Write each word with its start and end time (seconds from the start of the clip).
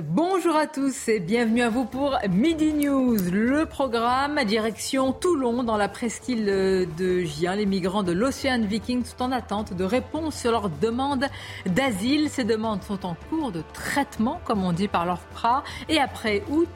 Bonjour 0.00 0.56
à 0.56 0.66
tous 0.66 1.08
et 1.08 1.20
bienvenue 1.20 1.60
à 1.60 1.68
vous 1.68 1.84
pour 1.84 2.16
Midi 2.30 2.72
News, 2.72 3.18
le 3.30 3.66
programme 3.66 4.42
direction 4.44 5.12
Toulon 5.12 5.64
dans 5.64 5.76
la 5.76 5.90
presqu'île 5.90 6.46
de 6.46 7.20
Gien. 7.24 7.56
Les 7.56 7.66
migrants 7.66 8.02
de 8.02 8.12
l'Océan 8.12 8.62
Viking 8.62 9.04
sont 9.04 9.24
en 9.24 9.32
attente 9.32 9.74
de 9.74 9.84
réponses 9.84 10.36
sur 10.36 10.50
leurs 10.50 10.70
demandes 10.70 11.26
d'asile. 11.66 12.30
Ces 12.30 12.44
demandes 12.44 12.82
sont 12.82 13.04
en 13.04 13.14
cours 13.28 13.52
de 13.52 13.62
traitement, 13.74 14.40
comme 14.46 14.64
on 14.64 14.72
dit 14.72 14.88
par 14.88 15.04
l'OFPRA. 15.04 15.62
Et 15.90 16.00
après 16.00 16.42
août, 16.48 16.70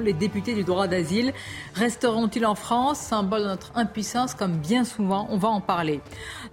les 0.00 0.12
députés 0.12 0.54
du 0.54 0.62
droit 0.62 0.86
d'asile 0.86 1.32
Resteront-ils 1.74 2.46
en 2.46 2.54
France? 2.54 2.98
Symbole 2.98 3.42
de 3.42 3.46
notre 3.46 3.72
impuissance, 3.74 4.34
comme 4.34 4.56
bien 4.58 4.84
souvent, 4.84 5.26
on 5.30 5.36
va 5.36 5.48
en 5.48 5.60
parler. 5.60 6.00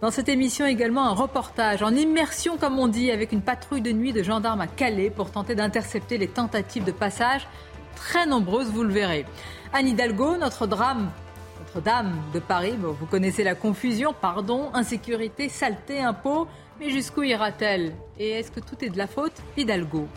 Dans 0.01 0.09
cette 0.09 0.29
émission 0.29 0.65
également, 0.65 1.05
un 1.05 1.13
reportage 1.13 1.83
en 1.83 1.93
immersion, 1.93 2.57
comme 2.57 2.79
on 2.79 2.87
dit, 2.87 3.11
avec 3.11 3.31
une 3.31 3.41
patrouille 3.41 3.81
de 3.81 3.91
nuit 3.91 4.13
de 4.13 4.23
gendarmes 4.23 4.61
à 4.61 4.67
Calais 4.67 5.11
pour 5.11 5.29
tenter 5.29 5.53
d'intercepter 5.53 6.17
les 6.17 6.27
tentatives 6.27 6.83
de 6.83 6.91
passage. 6.91 7.47
Très 7.95 8.25
nombreuses, 8.25 8.71
vous 8.71 8.83
le 8.83 8.93
verrez. 8.93 9.25
Anne 9.73 9.87
Hidalgo, 9.87 10.37
notre 10.37 10.65
drame 10.65 11.11
Notre-Dame 11.59 12.15
de 12.33 12.39
Paris, 12.39 12.73
vous 12.77 13.05
connaissez 13.05 13.43
la 13.43 13.53
confusion, 13.53 14.15
pardon, 14.19 14.71
insécurité, 14.73 15.47
saleté, 15.47 16.01
impôts. 16.01 16.47
Mais 16.81 16.89
jusqu'où 16.89 17.21
ira-t-elle? 17.21 17.93
Et 18.17 18.31
est-ce 18.31 18.49
que 18.49 18.59
tout 18.59 18.83
est 18.83 18.89
de 18.89 18.97
la 18.97 19.05
faute? 19.05 19.33
Hidalgo 19.55 20.07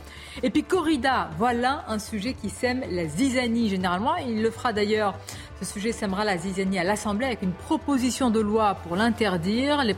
Et 0.42 0.48
puis 0.48 0.62
corrida, 0.62 1.28
voilà 1.36 1.84
un 1.88 1.98
sujet 1.98 2.32
qui 2.32 2.48
sème 2.48 2.82
la 2.90 3.04
zizanie 3.04 3.68
généralement. 3.68 4.16
Il 4.16 4.40
le 4.40 4.50
fera 4.50 4.72
d'ailleurs, 4.72 5.14
ce 5.60 5.66
sujet 5.66 5.92
sèmera 5.92 6.24
la 6.24 6.38
zizanie 6.38 6.78
à 6.78 6.84
l'Assemblée 6.84 7.26
avec 7.26 7.42
une 7.42 7.52
proposition 7.52 8.30
de 8.30 8.40
loi 8.40 8.78
pour 8.82 8.96
l'interdire. 8.96 9.84
Les, 9.84 9.94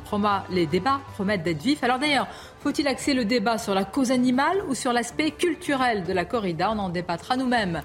les 0.50 0.66
débats 0.66 1.00
promettent 1.14 1.44
d'être 1.44 1.62
vifs. 1.62 1.84
Alors 1.84 2.00
d'ailleurs, 2.00 2.26
faut-il 2.58 2.88
axer 2.88 3.14
le 3.14 3.24
débat 3.24 3.58
sur 3.58 3.72
la 3.72 3.84
cause 3.84 4.10
animale 4.10 4.64
ou 4.68 4.74
sur 4.74 4.92
l'aspect 4.92 5.30
culturel 5.30 6.02
de 6.02 6.12
la 6.12 6.24
corrida? 6.24 6.72
On 6.72 6.80
en 6.80 6.88
débattra 6.88 7.36
nous-mêmes. 7.36 7.80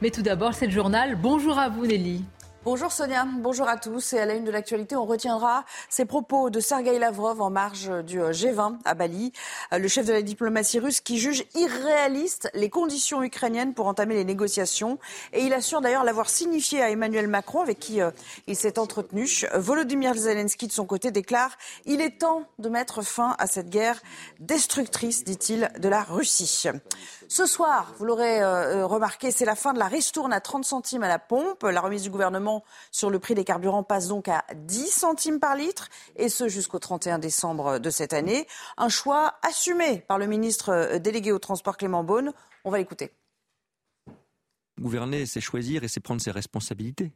Mais 0.00 0.08
tout 0.08 0.22
d'abord, 0.22 0.54
c'est 0.54 0.66
le 0.66 0.72
journal. 0.72 1.14
Bonjour 1.20 1.58
à 1.58 1.68
vous 1.68 1.84
Nelly. 1.84 2.24
Bonjour 2.64 2.90
Sonia, 2.90 3.24
bonjour 3.24 3.68
à 3.68 3.76
tous. 3.76 4.12
Et 4.14 4.18
à 4.18 4.26
la 4.26 4.34
une 4.34 4.42
de 4.42 4.50
l'actualité, 4.50 4.96
on 4.96 5.06
retiendra 5.06 5.64
ces 5.88 6.04
propos 6.04 6.50
de 6.50 6.58
Sergei 6.58 6.98
Lavrov 6.98 7.40
en 7.40 7.50
marge 7.50 7.88
du 8.04 8.18
G20 8.18 8.78
à 8.84 8.94
Bali, 8.94 9.32
le 9.70 9.86
chef 9.86 10.04
de 10.06 10.12
la 10.12 10.22
diplomatie 10.22 10.80
russe 10.80 11.00
qui 11.00 11.18
juge 11.18 11.44
irréalistes 11.54 12.50
les 12.54 12.68
conditions 12.68 13.22
ukrainiennes 13.22 13.74
pour 13.74 13.86
entamer 13.86 14.16
les 14.16 14.24
négociations. 14.24 14.98
Et 15.32 15.44
il 15.44 15.52
assure 15.52 15.80
d'ailleurs 15.80 16.02
l'avoir 16.02 16.28
signifié 16.28 16.82
à 16.82 16.90
Emmanuel 16.90 17.28
Macron, 17.28 17.60
avec 17.60 17.78
qui 17.78 18.02
euh, 18.02 18.10
il 18.48 18.56
s'est 18.56 18.80
entretenu. 18.80 19.28
Volodymyr 19.54 20.14
Zelensky, 20.14 20.66
de 20.66 20.72
son 20.72 20.84
côté, 20.84 21.12
déclare 21.12 21.56
Il 21.86 22.00
est 22.00 22.18
temps 22.18 22.42
de 22.58 22.68
mettre 22.68 23.02
fin 23.02 23.36
à 23.38 23.46
cette 23.46 23.70
guerre 23.70 24.02
destructrice, 24.40 25.22
dit-il, 25.22 25.70
de 25.78 25.88
la 25.88 26.02
Russie. 26.02 26.68
Ce 27.30 27.44
soir, 27.44 27.94
vous 27.98 28.06
l'aurez 28.06 28.42
euh, 28.42 28.78
euh, 28.78 28.86
remarqué, 28.86 29.30
c'est 29.30 29.44
la 29.44 29.54
fin 29.54 29.74
de 29.74 29.78
la 29.78 29.86
ristourne 29.86 30.32
à 30.32 30.40
30 30.40 30.64
centimes 30.64 31.02
à 31.02 31.08
la 31.08 31.18
pompe. 31.18 31.62
La 31.62 31.82
remise 31.82 32.02
du 32.02 32.08
gouvernement 32.08 32.64
sur 32.90 33.10
le 33.10 33.18
prix 33.18 33.34
des 33.34 33.44
carburants 33.44 33.82
passe 33.82 34.08
donc 34.08 34.28
à 34.28 34.44
10 34.54 34.86
centimes 34.86 35.38
par 35.38 35.54
litre, 35.54 35.90
et 36.16 36.30
ce 36.30 36.48
jusqu'au 36.48 36.78
31 36.78 37.18
décembre 37.18 37.80
de 37.80 37.90
cette 37.90 38.14
année. 38.14 38.46
Un 38.78 38.88
choix 38.88 39.34
assumé 39.42 39.98
par 40.08 40.16
le 40.16 40.26
ministre 40.26 40.70
euh, 40.70 40.98
délégué 40.98 41.30
au 41.30 41.38
transport 41.38 41.76
Clément 41.76 42.02
Beaune. 42.02 42.32
On 42.64 42.70
va 42.70 42.78
l'écouter. 42.78 43.12
Gouverner, 44.80 45.26
c'est 45.26 45.42
choisir 45.42 45.84
et 45.84 45.88
c'est 45.88 46.00
prendre 46.00 46.22
ses 46.22 46.30
responsabilités. 46.30 47.12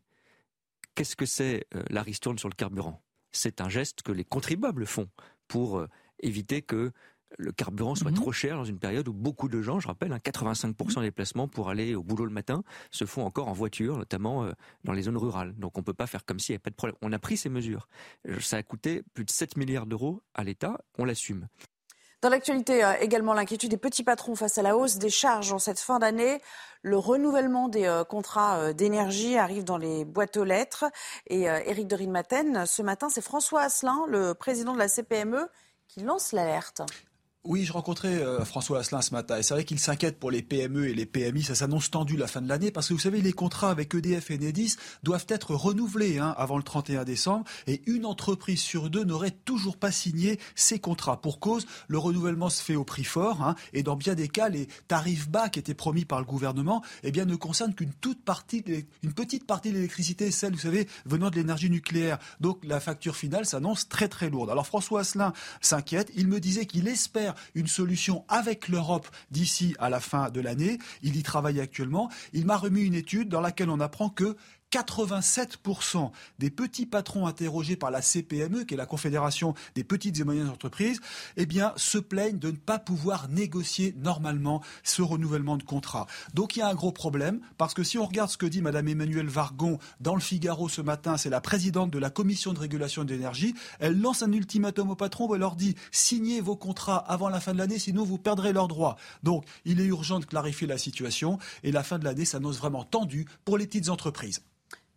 Qu'est-ce 0.94 1.16
que 1.16 1.24
c'est 1.24 1.66
la 1.88 2.02
ristourne 2.02 2.38
sur 2.38 2.50
le 2.50 2.54
carburant? 2.54 3.00
C'est 3.30 3.62
un 3.62 3.70
geste 3.70 4.02
que 4.02 4.12
les 4.12 4.24
contribuables 4.24 4.84
font 4.84 5.08
pour 5.48 5.86
éviter 6.20 6.60
que 6.60 6.92
le 7.38 7.53
carburant 7.53 7.94
soit 7.94 8.10
mhm. 8.10 8.16
trop 8.16 8.32
cher 8.32 8.56
dans 8.56 8.65
une 8.65 8.78
période 8.78 9.09
où 9.09 9.12
beaucoup 9.12 9.48
de 9.48 9.62
gens, 9.62 9.81
je 9.81 9.88
rappelle, 9.88 10.12
85% 10.12 10.97
des 10.97 11.06
déplacements 11.06 11.48
pour 11.48 11.70
aller 11.70 11.94
au 11.94 12.03
boulot 12.03 12.25
le 12.25 12.32
matin 12.32 12.62
se 12.91 13.04
font 13.04 13.25
encore 13.25 13.48
en 13.48 13.53
voiture, 13.53 13.97
notamment 13.97 14.44
euh, 14.44 14.53
dans 14.84 14.93
les 14.93 15.03
zones 15.03 15.16
rurales. 15.16 15.54
Donc 15.56 15.76
on 15.76 15.81
ne 15.81 15.84
peut 15.84 15.94
pas 15.94 16.06
faire 16.06 16.25
comme 16.25 16.38
s'il 16.38 16.53
n'y 16.53 16.56
avait 16.56 16.62
pas 16.62 16.70
de 16.70 16.76
problème. 16.76 16.97
On 17.03 17.12
a 17.12 17.19
pris 17.19 17.37
ces 17.37 17.48
mesures. 17.48 17.88
Euh, 18.28 18.41
ça 18.41 18.56
a 18.56 18.62
coûté 18.62 19.03
plus 19.15 19.25
de 19.25 19.31
7 19.31 19.56
milliards 19.56 19.87
d'euros 19.87 20.22
à 20.34 20.44
l'État, 20.44 20.78
on 20.98 21.04
l'assume. 21.04 21.48
Dans 22.20 22.28
l'actualité, 22.28 22.84
euh, 22.84 22.94
également 23.00 23.34
l'inquiétude 23.34 23.70
des 23.70 23.76
petits 23.76 24.04
patrons 24.04 24.37
face 24.37 24.59
à 24.59 24.62
la 24.62 24.76
hausse 24.76 24.99
des 24.99 25.10
charges 25.10 25.53
en 25.53 25.59
cette 25.59 25.81
fin 25.81 25.99
d'année. 25.99 26.41
Le 26.82 26.97
renouvellement 26.97 27.69
des 27.69 28.03
contrats 28.09 28.72
d'énergie 28.72 29.37
arrive 29.37 29.62
dans 29.62 29.78
les 29.78 30.04
boîtes 30.04 30.37
aux 30.37 30.43
lettres. 30.43 30.84
Et 31.28 31.43
Éric 31.43 31.87
de 31.87 31.94
Rinmaten, 31.94 32.66
ce 32.66 32.82
matin, 32.82 33.09
c'est 33.09 33.22
François 33.22 33.60
Asselin, 33.60 34.04
le 34.09 34.34
président 34.34 34.72
de 34.72 34.78
la 34.78 34.88
CPME, 34.88 35.49
qui 35.87 36.00
lance 36.00 36.32
l'alerte. 36.32 36.82
Oui, 37.44 37.64
je 37.64 37.72
rencontrais 37.72 38.22
euh, 38.22 38.44
François 38.44 38.78
Asselin 38.78 39.03
ce 39.03 39.10
matin 39.10 39.36
et 39.36 39.42
c'est 39.42 39.53
vrai 39.53 39.64
qu'il 39.64 39.80
s'inquiète 39.80 40.20
pour 40.20 40.30
les 40.30 40.42
PME 40.42 40.86
et 40.86 40.94
les 40.94 41.06
PMI. 41.06 41.42
Ça 41.42 41.56
s'annonce 41.56 41.91
tendu 41.91 42.16
la 42.16 42.28
fin 42.28 42.41
de 42.41 42.48
l'année 42.48 42.70
parce 42.70 42.86
que 42.86 42.92
vous 42.92 43.00
savez, 43.00 43.20
les 43.20 43.32
contrats 43.32 43.70
avec 43.70 43.92
EDF 43.97 44.30
et 44.30 44.36
Enedis 44.36 44.76
doivent 45.03 45.26
être 45.26 45.56
renouvelés 45.56 46.20
hein, 46.20 46.36
avant 46.38 46.56
le 46.56 46.62
31 46.62 47.02
décembre 47.02 47.44
et 47.66 47.82
une 47.86 48.06
entreprise 48.06 48.60
sur 48.60 48.91
deux 48.91 49.02
n'aurait 49.02 49.32
toujours 49.32 49.76
pas 49.76 49.91
signé 49.91 50.38
ces 50.54 50.78
contrats. 50.78 51.20
Pour 51.20 51.41
cause, 51.41 51.66
le 51.88 51.98
renouvellement 51.98 52.48
se 52.48 52.62
fait 52.62 52.76
au 52.76 52.84
prix 52.84 53.02
fort 53.02 53.42
hein, 53.42 53.56
et 53.72 53.82
dans 53.82 53.97
bien 53.97 54.14
des 54.14 54.28
cas, 54.28 54.48
les 54.48 54.69
tarifs 54.86 55.28
bas 55.28 55.48
qui 55.48 55.58
étaient 55.58 55.75
promis 55.75 56.04
par 56.04 56.20
le 56.20 56.26
gouvernement 56.26 56.81
eh 57.02 57.10
bien, 57.10 57.25
ne 57.25 57.34
concernent 57.34 57.75
qu'une 57.75 57.92
toute 58.00 58.22
partie, 58.25 58.62
une 59.02 59.14
petite 59.14 59.48
partie 59.48 59.70
de 59.70 59.75
l'électricité, 59.75 60.31
celle, 60.31 60.52
vous 60.52 60.60
savez, 60.60 60.86
venant 61.06 61.28
de 61.28 61.34
l'énergie 61.34 61.70
nucléaire. 61.70 62.20
Donc 62.38 62.60
la 62.62 62.78
facture 62.78 63.16
finale 63.16 63.47
s'annonce 63.47 63.88
très 63.88 64.06
très 64.06 64.31
lourde. 64.31 64.48
Alors 64.48 64.69
François 64.69 65.00
Asselin 65.00 65.32
s'inquiète. 65.60 66.12
Il 66.14 66.28
me 66.28 66.38
disait 66.38 66.66
qu'il 66.66 66.86
espère 66.86 67.31
une 67.54 67.66
solution 67.66 68.25
avec 68.28 68.69
l'Europe 68.69 69.09
d'ici 69.31 69.75
à 69.78 69.91
la 69.91 70.00
fin 70.00 70.31
de 70.31 70.41
l'année. 70.41 70.78
Il 71.03 71.16
y 71.16 71.22
travaille 71.22 71.60
actuellement. 71.60 72.10
Il 72.32 72.47
m'a 72.47 72.56
remis 72.56 72.82
une 72.82 72.94
étude 72.94 73.28
dans 73.28 73.41
laquelle 73.41 73.70
on 73.70 73.81
apprend 73.81 74.09
que 74.09 74.37
87% 74.72 76.10
des 76.38 76.50
petits 76.50 76.86
patrons 76.86 77.26
interrogés 77.26 77.76
par 77.76 77.90
la 77.90 78.00
CPME, 78.00 78.64
qui 78.64 78.74
est 78.74 78.76
la 78.78 78.86
Confédération 78.86 79.54
des 79.74 79.84
petites 79.84 80.18
et 80.18 80.24
moyennes 80.24 80.48
entreprises, 80.48 81.00
eh 81.36 81.46
bien, 81.46 81.72
se 81.76 81.98
plaignent 81.98 82.38
de 82.38 82.50
ne 82.50 82.56
pas 82.56 82.78
pouvoir 82.78 83.28
négocier 83.28 83.94
normalement 83.98 84.62
ce 84.82 85.02
renouvellement 85.02 85.56
de 85.56 85.62
contrat. 85.62 86.06
Donc 86.34 86.56
il 86.56 86.60
y 86.60 86.62
a 86.62 86.68
un 86.68 86.74
gros 86.74 86.92
problème, 86.92 87.40
parce 87.58 87.74
que 87.74 87.82
si 87.82 87.98
on 87.98 88.06
regarde 88.06 88.30
ce 88.30 88.38
que 88.38 88.46
dit 88.46 88.62
Madame 88.62 88.88
Emmanuelle 88.88 89.28
Vargon 89.28 89.78
dans 90.00 90.14
le 90.14 90.20
Figaro 90.20 90.68
ce 90.68 90.80
matin, 90.80 91.16
c'est 91.16 91.30
la 91.30 91.40
présidente 91.40 91.90
de 91.90 91.98
la 91.98 92.10
Commission 92.10 92.52
de 92.52 92.58
régulation 92.58 93.04
de 93.04 93.12
l'énergie, 93.12 93.54
elle 93.78 94.00
lance 94.00 94.22
un 94.22 94.32
ultimatum 94.32 94.90
aux 94.90 94.96
patrons 94.96 95.28
où 95.28 95.34
elle 95.34 95.40
leur 95.40 95.56
dit 95.56 95.74
signez 95.90 96.40
vos 96.40 96.56
contrats 96.56 96.96
avant 96.96 97.28
la 97.28 97.40
fin 97.40 97.52
de 97.52 97.58
l'année, 97.58 97.78
sinon 97.78 98.04
vous 98.04 98.18
perdrez 98.18 98.52
leurs 98.52 98.68
droits. 98.68 98.96
Donc 99.22 99.44
il 99.64 99.80
est 99.80 99.84
urgent 99.84 100.18
de 100.18 100.24
clarifier 100.24 100.66
la 100.66 100.78
situation, 100.78 101.38
et 101.62 101.72
la 101.72 101.82
fin 101.82 101.98
de 101.98 102.04
l'année 102.04 102.24
s'annonce 102.24 102.56
vraiment 102.56 102.84
tendue 102.84 103.26
pour 103.44 103.58
les 103.58 103.66
petites 103.66 103.90
entreprises. 103.90 104.42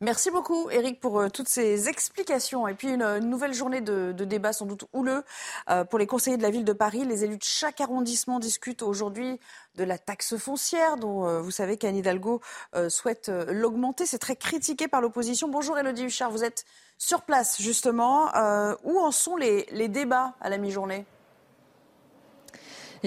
Merci 0.01 0.29
beaucoup, 0.29 0.69
Eric, 0.71 0.99
pour 0.99 1.21
euh, 1.21 1.29
toutes 1.29 1.47
ces 1.47 1.87
explications. 1.87 2.67
Et 2.67 2.73
puis, 2.73 2.89
une, 2.89 3.19
nouvelle 3.19 3.53
journée 3.53 3.79
de, 3.79 4.11
débat 4.11 4.51
sans 4.51 4.65
doute 4.65 4.83
houleux 4.91 5.23
euh, 5.69 5.85
pour 5.85 5.99
les 5.99 6.05
conseillers 6.05 6.35
de 6.35 6.41
la 6.41 6.49
ville 6.49 6.65
de 6.65 6.73
Paris. 6.73 7.05
Les 7.05 7.23
élus 7.23 7.37
de 7.37 7.43
chaque 7.43 7.79
arrondissement 7.79 8.39
discutent 8.39 8.81
aujourd'hui 8.81 9.39
de 9.75 9.85
la 9.85 9.97
taxe 9.97 10.35
foncière, 10.35 10.97
dont 10.97 11.25
euh, 11.25 11.39
vous 11.39 11.51
savez 11.51 11.77
qu'Anne 11.77 11.95
Hidalgo 11.95 12.41
souhaite 12.89 13.29
l'augmenter. 13.29 14.05
C'est 14.05 14.19
très 14.19 14.35
critiqué 14.35 14.89
par 14.89 14.99
l'opposition. 14.99 15.47
Bonjour, 15.47 15.77
Elodie 15.77 16.03
Huchard. 16.03 16.29
Vous 16.29 16.43
êtes 16.43 16.65
sur 16.97 17.21
place, 17.21 17.61
justement. 17.61 18.31
où 18.83 18.99
en 18.99 19.11
sont 19.11 19.37
les 19.37 19.87
débats 19.87 20.33
à 20.41 20.49
la 20.49 20.57
mi-journée? 20.57 21.05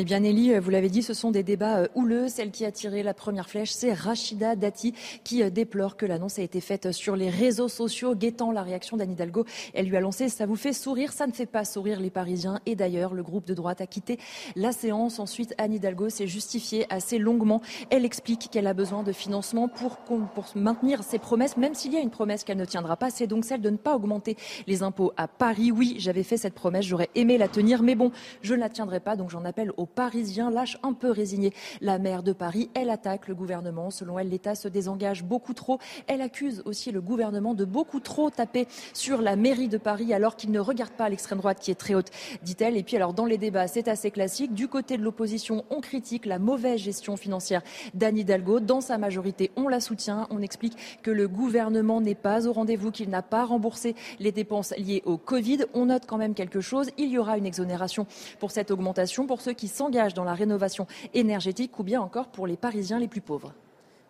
Eh 0.00 0.05
bien, 0.05 0.21
Nelly, 0.21 0.56
vous 0.61 0.71
l'avez 0.71 0.91
dit, 0.91 1.03
ce 1.03 1.12
sont 1.12 1.33
des 1.33 1.43
débats 1.43 1.79
euh, 1.79 1.89
houleux. 1.97 2.29
Celle 2.29 2.53
qui 2.53 2.65
a 2.65 2.71
tiré 2.71 3.03
la 3.03 3.15
première 3.15 3.49
flèche, 3.49 3.73
c'est 3.73 3.93
Rachida 3.93 4.55
Dati, 4.55 4.95
qui 5.25 5.43
euh, 5.43 5.50
déplore 5.50 5.97
que 5.97 6.06
l'annonce 6.06 6.39
a 6.39 6.43
été 6.43 6.61
faite 6.61 6.93
sur 6.93 7.17
les 7.17 7.29
réseaux 7.29 7.67
sociaux, 7.67 8.15
guettant 8.15 8.53
la 8.53 8.62
réaction 8.62 8.97
d'Anne 8.97 9.11
Hidalgo. 9.11 9.45
Elle 9.75 9.89
lui 9.89 9.97
a 9.97 10.00
lancé 10.00 10.29
Ça 10.29 10.47
vous 10.47 10.55
fait 10.55 10.73
sourire 10.73 11.12
Ça 11.12 11.27
ne 11.27 11.33
fait 11.33 11.47
pas 11.47 11.65
sourire 11.65 11.99
les 11.99 12.11
Parisiens. 12.11 12.61
Et 12.65 12.77
d'ailleurs, 12.77 13.12
le 13.12 13.25
groupe 13.25 13.45
de 13.45 13.55
droite 13.55 13.81
a 13.81 13.89
quitté 13.89 14.21
la 14.55 14.71
séance. 14.71 15.19
Ensuite, 15.19 15.53
Anne 15.59 15.73
Hidalgo 15.73 16.11
s'est 16.11 16.29
justifiée 16.29 16.87
assez 16.91 17.19
longuement. 17.19 17.61
Elle 17.91 18.05
explique 18.05 18.50
qu'elle 18.53 18.69
a 18.69 18.75
besoin 18.75 19.03
de 19.03 19.11
financement 19.11 19.67
pour, 19.67 19.97
pour 19.97 20.45
maintenir 20.55 21.03
ses 21.03 21.19
promesses, 21.19 21.56
même 21.56 21.75
s'il 21.75 21.93
y 21.93 21.97
a 21.97 22.00
une 22.00 22.11
promesse 22.11 22.45
qu'elle 22.45 22.59
ne 22.59 22.65
tiendra 22.65 22.97
pas. 22.97 23.11
C'est 23.11 23.27
donc 23.27 23.45
celle 23.45 23.62
de 23.62 23.71
ne 23.71 23.77
pas 23.77 23.97
augmenter 23.97 24.37
les 24.69 24.85
impôts 24.85 25.12
à 25.17 25.27
Paris. 25.27 25.73
Oui, 25.73 25.97
j'avais 25.99 26.23
fait 26.23 26.37
cette 26.37 26.55
promesse, 26.55 26.85
j'aurais 26.85 27.11
aimé 27.17 27.37
la 27.37 27.49
tenir, 27.49 27.83
mais 27.83 27.97
bon, 27.97 28.12
je 28.43 28.55
ne 28.55 28.61
la 28.61 28.69
tiendrai 28.69 29.00
pas. 29.00 29.17
Donc 29.17 29.31
j'en 29.31 29.45
appelle 29.45 29.73
aux 29.77 29.88
Parisien 29.94 30.50
lâche 30.50 30.79
un 30.82 30.93
peu 30.93 31.11
résigné 31.11 31.52
la 31.81 31.99
maire 31.99 32.23
de 32.23 32.32
Paris. 32.32 32.70
Elle 32.75 32.90
attaque 32.90 33.29
le 33.29 33.35
gouvernement. 33.35 33.90
Selon 33.90 34.19
elle, 34.19 34.29
l'État 34.29 34.55
se 34.55 34.69
désengage 34.69 35.25
beaucoup 35.25 35.55
trop. 35.55 35.79
Elle 36.06 36.20
accuse 36.20 36.62
aussi 36.64 36.93
le 36.93 37.00
gouvernement 37.00 37.55
de 37.55 37.64
beaucoup 37.64 38.00
trop 38.00 38.31
taper 38.31 38.67
sur 38.93 39.23
la 39.23 39.37
mairie 39.37 39.69
de 39.69 39.79
Paris 39.79 40.12
alors 40.14 40.37
qu'il 40.37 40.50
ne 40.50 40.61
regarde 40.61 40.93
pas 40.93 41.08
l'extrême 41.08 41.38
droite 41.38 41.58
qui 41.61 41.70
est 41.70 41.75
très 41.75 41.94
haute, 41.94 42.11
dit-elle. 42.43 42.76
Et 42.76 42.82
puis 42.82 42.96
alors 42.96 43.14
dans 43.14 43.26
les 43.26 43.38
débats, 43.38 43.69
c'est 43.69 43.88
assez 43.88 44.11
classique. 44.11 44.55
Du 44.55 44.69
côté 44.69 44.96
de 44.96 45.02
l'opposition, 45.02 45.64
on 45.70 45.81
critique 45.81 46.26
la 46.26 46.38
mauvaise 46.38 46.81
gestion 46.81 47.17
financière 47.17 47.62
d'Anne 47.94 48.19
Hidalgo. 48.19 48.61
Dans 48.61 48.81
sa 48.81 48.99
majorité, 48.99 49.50
on 49.56 49.69
la 49.69 49.81
soutient. 49.81 50.26
On 50.31 50.43
explique 50.43 50.76
que 51.02 51.11
le 51.11 51.29
gouvernement 51.29 52.00
n'est 52.00 52.14
pas 52.14 52.46
au 52.46 52.52
rendez-vous, 52.52 52.90
qu'il 52.90 53.11
n'a 53.11 53.23
pas 53.23 53.44
remboursé 53.44 53.94
les 54.19 54.32
dépenses 54.32 54.75
liées 54.76 55.02
au 55.05 55.17
Covid. 55.17 55.64
On 55.75 55.87
note 55.87 56.05
quand 56.06 56.19
même 56.19 56.35
quelque 56.35 56.61
chose. 56.61 56.90
Il 56.99 57.08
y 57.08 57.19
aura 57.19 57.38
une 57.38 57.46
exonération 57.46 58.06
pour 58.38 58.50
cette 58.50 58.70
augmentation 58.70 59.26
pour 59.26 59.40
ceux 59.40 59.52
qui 59.52 59.68
s'engagent 59.69 60.15
dans 60.15 60.25
la 60.25 60.35
rénovation 60.35 60.87
énergétique 61.15 61.79
ou 61.79 61.82
bien 61.82 62.00
encore 62.00 62.29
pour 62.29 62.47
les 62.47 62.56
Parisiens 62.56 62.99
les 62.99 63.09
plus 63.09 63.20
pauvres. 63.20 63.53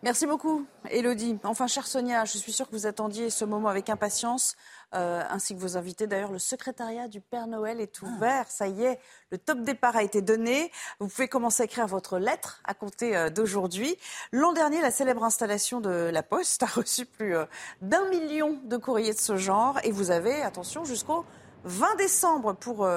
Merci 0.04 0.26
beaucoup, 0.28 0.64
Elodie. 0.90 1.40
Enfin, 1.42 1.66
chère 1.66 1.88
Sonia, 1.88 2.24
je 2.24 2.38
suis 2.38 2.52
sûre 2.52 2.68
que 2.68 2.76
vous 2.76 2.86
attendiez 2.86 3.30
ce 3.30 3.44
moment 3.44 3.68
avec 3.68 3.90
impatience, 3.90 4.56
euh, 4.94 5.24
ainsi 5.28 5.56
que 5.56 5.60
vos 5.60 5.76
invités. 5.76 6.06
D'ailleurs, 6.06 6.30
le 6.30 6.38
secrétariat 6.38 7.08
du 7.08 7.20
Père 7.20 7.48
Noël 7.48 7.80
est 7.80 8.00
ouvert. 8.02 8.48
Ça 8.48 8.68
y 8.68 8.84
est, 8.84 9.00
le 9.32 9.38
top 9.38 9.62
départ 9.62 9.96
a 9.96 10.04
été 10.04 10.22
donné. 10.22 10.70
Vous 11.00 11.08
pouvez 11.08 11.26
commencer 11.26 11.62
à 11.62 11.64
écrire 11.64 11.88
votre 11.88 12.18
lettre 12.20 12.60
à 12.62 12.74
compter 12.74 13.16
euh, 13.16 13.28
d'aujourd'hui. 13.28 13.96
L'an 14.30 14.52
dernier, 14.52 14.80
la 14.80 14.92
célèbre 14.92 15.24
installation 15.24 15.80
de 15.80 15.90
la 15.90 16.22
Poste 16.22 16.62
a 16.62 16.66
reçu 16.76 17.04
plus 17.04 17.34
euh, 17.34 17.46
d'un 17.82 18.08
million 18.08 18.56
de 18.62 18.76
courriers 18.76 19.14
de 19.14 19.18
ce 19.18 19.36
genre. 19.36 19.80
Et 19.82 19.90
vous 19.90 20.12
avez, 20.12 20.42
attention, 20.42 20.84
jusqu'au 20.84 21.24
20 21.64 21.96
décembre 21.96 22.54
pour 22.54 22.88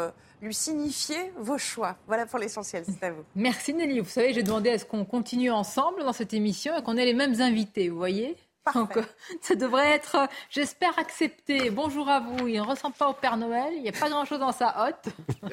lui 0.42 0.54
signifier 0.54 1.32
vos 1.38 1.58
choix. 1.58 1.98
Voilà 2.08 2.26
pour 2.26 2.40
l'essentiel, 2.40 2.84
c'est 2.86 3.06
à 3.06 3.12
vous. 3.12 3.24
Merci 3.36 3.74
Nelly. 3.74 4.00
Vous 4.00 4.10
savez, 4.10 4.34
j'ai 4.34 4.44
demandé 4.44 4.72
à 4.72 4.80
ce 4.80 4.86
qu'on 4.86 5.06
continue 5.06 5.52
ensemble 5.52 6.04
dans 6.04 6.14
cette 6.14 6.34
émission 6.34 6.76
et 6.76 6.82
qu'on 6.82 6.98
ait 6.98 7.06
les 7.06 7.14
mêmes 7.14 7.40
invités, 7.42 7.90
vous 7.90 7.98
voyez 7.98 8.36
Donc, 8.76 8.98
euh, 8.98 9.04
ça 9.42 9.56
devrait 9.56 9.90
être, 9.90 10.16
euh, 10.16 10.26
j'espère, 10.50 10.98
accepté. 11.00 11.70
Bonjour 11.70 12.10
à 12.10 12.20
vous. 12.20 12.48
Il 12.48 12.56
ne 12.56 12.66
ressemble 12.66 12.96
pas 12.96 13.10
au 13.10 13.14
Père 13.14 13.38
Noël. 13.38 13.74
Il 13.76 13.84
n'y 13.84 13.90
a 13.90 13.94
pas 13.94 14.10
grand-chose 14.10 14.40
dans 14.40 14.52
sa 14.52 14.88
hotte. 14.88 15.14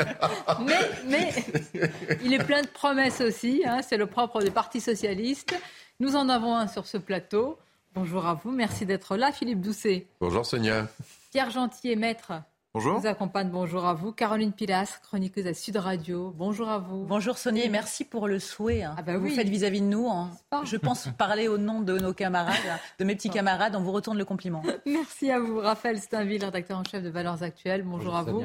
mais, 0.61 0.79
mais 1.07 1.35
il 2.23 2.33
est 2.33 2.45
plein 2.45 2.63
de 2.63 2.69
promesses 2.69 3.21
aussi. 3.21 3.63
Hein. 3.67 3.81
C'est 3.87 3.97
le 3.97 4.07
propre 4.07 4.43
du 4.43 4.51
Parti 4.51 4.81
Socialiste. 4.81 5.55
Nous 6.01 6.17
en 6.17 6.29
avons 6.29 6.55
un 6.55 6.69
sur 6.69 6.87
ce 6.87 6.99
plateau. 6.99 7.59
Bonjour 7.95 8.27
à 8.27 8.35
vous. 8.35 8.51
Merci 8.51 8.87
d'être 8.87 9.17
là, 9.17 9.33
Philippe 9.33 9.61
Doucet. 9.61 10.07
Bonjour, 10.21 10.45
Sonia. 10.47 10.87
Pierre 11.31 11.51
Gentil, 11.51 11.97
maître 11.97 12.33
Bonjour. 12.79 13.01
vous 13.01 13.07
accompagne. 13.09 13.51
Bonjour 13.51 13.85
à 13.87 13.95
vous. 13.95 14.13
Caroline 14.13 14.53
Pilas, 14.53 15.01
chroniqueuse 15.03 15.49
à 15.49 15.55
Sud 15.55 15.79
Radio. 15.79 16.33
Bonjour 16.37 16.69
à 16.69 16.79
vous. 16.79 17.05
Bonjour 17.07 17.37
Sonia 17.37 17.65
et 17.65 17.69
merci 17.69 18.05
pour 18.05 18.29
le 18.29 18.39
souhait 18.39 18.85
hein, 18.85 18.95
ah 18.97 19.03
bah 19.03 19.15
que 19.15 19.19
vous 19.19 19.31
faites 19.31 19.49
vis-à-vis 19.49 19.81
de 19.81 19.87
nous. 19.87 20.09
Hein. 20.09 20.31
Je 20.63 20.77
pense 20.77 21.09
parler 21.19 21.49
au 21.49 21.59
nom 21.59 21.81
de 21.81 21.99
nos 21.99 22.15
camarades, 22.15 22.55
de 23.01 23.05
mes 23.05 23.17
petits 23.17 23.31
camarades. 23.31 23.75
On 23.75 23.83
vous 23.83 23.91
retourne 23.91 24.17
le 24.17 24.25
compliment. 24.25 24.63
Merci 24.87 25.29
à 25.33 25.41
vous. 25.41 25.59
Raphaël 25.59 25.99
Steinville, 25.99 26.45
rédacteur 26.45 26.79
en 26.79 26.85
chef 26.85 27.03
de 27.03 27.09
Valeurs 27.09 27.43
Actuelles. 27.43 27.83
Bonjour, 27.83 28.15
à 28.15 28.23
vous. 28.23 28.45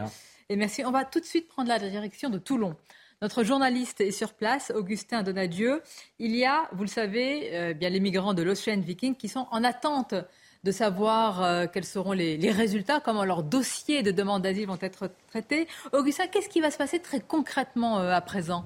Et 0.49 0.55
merci. 0.55 0.83
On 0.83 0.91
va 0.91 1.05
tout 1.05 1.19
de 1.19 1.25
suite 1.25 1.47
prendre 1.47 1.69
la 1.69 1.77
direction 1.77 2.31
de 2.31 2.39
Toulon. 2.39 2.75
Notre 3.21 3.43
journaliste 3.43 4.01
est 4.01 4.11
sur 4.11 4.33
place, 4.33 4.71
Augustin 4.75 5.21
Donadieu. 5.21 5.83
Il 6.17 6.35
y 6.35 6.43
a, 6.43 6.67
vous 6.71 6.83
le 6.83 6.89
savez, 6.89 7.51
euh, 7.53 7.73
bien 7.75 7.89
les 7.89 7.99
migrants 7.99 8.33
de 8.33 8.41
l'Ocean 8.41 8.79
Viking 8.79 9.15
qui 9.15 9.29
sont 9.29 9.47
en 9.51 9.63
attente 9.63 10.15
de 10.63 10.71
savoir 10.71 11.43
euh, 11.43 11.65
quels 11.71 11.85
seront 11.85 12.13
les, 12.13 12.51
résultats, 12.51 12.99
comment 12.99 13.25
leurs 13.25 13.43
dossiers 13.43 14.03
de 14.03 14.11
demande 14.11 14.43
d'asile 14.43 14.67
vont 14.67 14.77
être 14.81 15.09
traités. 15.27 15.67
Augustin, 15.91 16.27
qu'est-ce 16.27 16.49
qui 16.49 16.61
va 16.61 16.71
se 16.71 16.77
passer 16.77 16.99
très 16.99 17.19
concrètement 17.19 17.99
euh, 17.99 18.11
à 18.11 18.21
présent? 18.21 18.65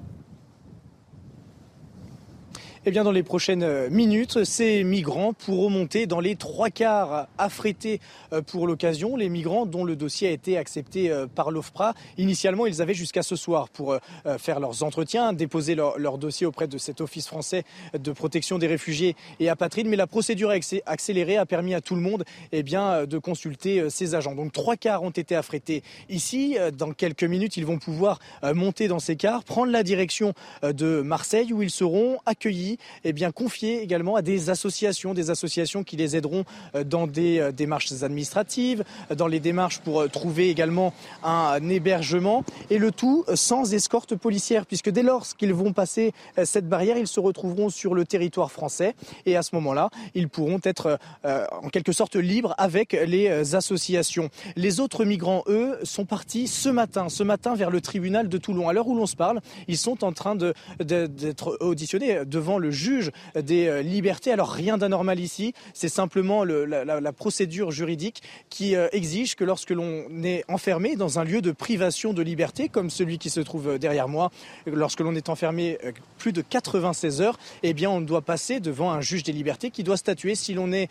Eh 2.88 2.90
bien, 2.90 3.04
dans 3.04 3.12
les 3.12 3.22
prochaines 3.22 3.64
euh, 3.64 3.90
minutes, 3.90 4.44
ces 4.44 4.82
migrants 4.82 5.34
pourront 5.34 5.68
monter 5.68 6.06
dans 6.06 6.20
les 6.20 6.36
trois 6.36 6.70
quarts 6.70 7.28
affrétés 7.36 8.00
euh, 8.32 8.40
pour 8.40 8.66
l'occasion. 8.66 9.14
Les 9.14 9.28
migrants 9.28 9.66
dont 9.66 9.84
le 9.84 9.94
dossier 9.94 10.28
a 10.28 10.30
été 10.30 10.56
accepté 10.56 11.10
euh, 11.10 11.26
par 11.26 11.50
l'OFPRA. 11.50 11.92
Initialement, 12.16 12.64
ils 12.64 12.80
avaient 12.80 12.94
jusqu'à 12.94 13.22
ce 13.22 13.36
soir 13.36 13.68
pour 13.68 13.98
faire 14.38 14.58
leurs 14.58 14.82
entretiens, 14.82 15.34
déposer 15.34 15.74
leur, 15.74 16.18
dossier 16.18 16.46
auprès 16.46 16.66
de 16.66 16.78
cet 16.78 17.02
office 17.02 17.26
français 17.26 17.64
de 17.92 18.10
protection 18.10 18.58
des 18.58 18.66
réfugiés 18.66 19.16
et 19.38 19.50
apatrides. 19.50 19.86
Mais 19.86 19.96
la 19.96 20.06
procédure 20.06 20.50
accélérée 20.86 21.36
a 21.36 21.44
permis 21.44 21.74
à 21.74 21.82
tout 21.82 21.94
le 21.94 22.00
monde 22.00 22.24
eh 22.52 22.62
bien, 22.62 23.04
de 23.04 23.18
consulter 23.18 23.90
ces 23.90 24.14
agents. 24.14 24.34
Donc 24.34 24.52
trois 24.52 24.76
quarts 24.76 25.02
ont 25.02 25.10
été 25.10 25.36
affrétés 25.36 25.82
ici. 26.08 26.56
Dans 26.76 26.92
quelques 26.92 27.24
minutes, 27.24 27.56
ils 27.56 27.66
vont 27.66 27.78
pouvoir 27.78 28.18
monter 28.54 28.88
dans 28.88 28.98
ces 28.98 29.16
cars, 29.16 29.44
prendre 29.44 29.72
la 29.72 29.82
direction 29.82 30.32
de 30.62 31.02
Marseille 31.02 31.52
où 31.52 31.62
ils 31.62 31.70
seront 31.70 32.18
accueillis 32.26 32.77
et 33.04 33.10
eh 33.10 33.12
bien, 33.12 33.32
confiés 33.32 33.82
également 33.82 34.16
à 34.16 34.22
des 34.22 34.50
associations, 34.50 35.14
des 35.14 35.30
associations 35.30 35.84
qui 35.84 35.96
les 35.96 36.16
aideront 36.16 36.44
euh, 36.74 36.84
dans 36.84 37.06
des 37.06 37.38
euh, 37.38 37.52
démarches 37.52 37.92
administratives, 38.02 38.84
dans 39.14 39.26
les 39.26 39.40
démarches 39.40 39.78
pour 39.78 40.00
euh, 40.00 40.08
trouver 40.08 40.50
également 40.50 40.92
un 41.22 41.68
hébergement, 41.68 42.44
et 42.70 42.78
le 42.78 42.92
tout 42.92 43.24
sans 43.34 43.74
escorte 43.74 44.14
policière, 44.14 44.66
puisque 44.66 44.90
dès 44.90 45.02
lors 45.02 45.26
qu'ils 45.36 45.54
vont 45.54 45.72
passer 45.72 46.12
cette 46.44 46.68
barrière, 46.68 46.96
ils 46.96 47.06
se 47.06 47.20
retrouveront 47.20 47.70
sur 47.70 47.94
le 47.94 48.04
territoire 48.04 48.50
français, 48.50 48.94
et 49.26 49.36
à 49.36 49.42
ce 49.42 49.54
moment-là, 49.54 49.90
ils 50.14 50.28
pourront 50.28 50.60
être 50.64 50.98
en 51.24 51.68
quelque 51.68 51.92
sorte 51.92 52.16
libres 52.16 52.54
avec 52.58 52.92
les 52.92 53.54
associations. 53.54 54.30
Les 54.56 54.80
autres 54.80 55.04
migrants, 55.04 55.42
eux, 55.48 55.78
sont 55.82 56.04
partis 56.04 56.48
ce 56.48 56.68
matin, 56.68 57.08
ce 57.08 57.22
matin 57.22 57.54
vers 57.54 57.70
le 57.70 57.80
tribunal 57.80 58.28
de 58.28 58.38
Toulon. 58.38 58.68
À 58.68 58.72
l'heure 58.72 58.88
où 58.88 58.96
l'on 58.96 59.06
se 59.06 59.16
parle, 59.16 59.40
ils 59.66 59.78
sont 59.78 60.04
en 60.04 60.12
train 60.12 60.36
d'être 60.36 61.58
auditionnés 61.60 62.24
devant 62.24 62.58
le 62.58 62.67
juge 62.70 63.10
des 63.34 63.66
euh, 63.66 63.82
libertés. 63.82 64.32
Alors 64.32 64.50
rien 64.50 64.78
d'anormal 64.78 65.20
ici, 65.20 65.54
c'est 65.74 65.88
simplement 65.88 66.44
la, 66.44 67.12
procédure 67.12 67.70
juridique 67.70 68.22
qui 68.50 68.76
euh, 68.76 68.88
exige 68.92 69.34
que 69.34 69.44
lorsque 69.44 69.70
l'on 69.70 70.04
est 70.22 70.44
enfermé 70.48 70.96
dans 70.96 71.18
un 71.18 71.24
lieu 71.24 71.40
de 71.40 71.52
privation 71.52 72.12
de 72.12 72.22
liberté, 72.22 72.68
comme 72.68 72.90
celui 72.90 73.18
qui 73.18 73.30
se 73.30 73.40
trouve 73.40 73.68
euh, 73.68 73.78
derrière 73.78 74.08
moi, 74.08 74.30
lorsque 74.66 75.00
l'on 75.00 75.14
est 75.14 75.28
enfermé 75.28 75.78
plus 76.18 76.32
de 76.32 76.42
96 76.42 77.22
heures, 77.22 77.38
eh 77.62 77.72
bien 77.72 77.90
on 77.90 78.00
doit 78.00 78.22
passer 78.22 78.60
devant 78.60 78.92
un 78.92 79.00
juge 79.00 79.22
des 79.22 79.32
libertés 79.32 79.70
qui 79.70 79.82
doit 79.82 79.96
statuer 79.96 80.34
si 80.34 80.54
l'on 80.54 80.72
est 80.72 80.88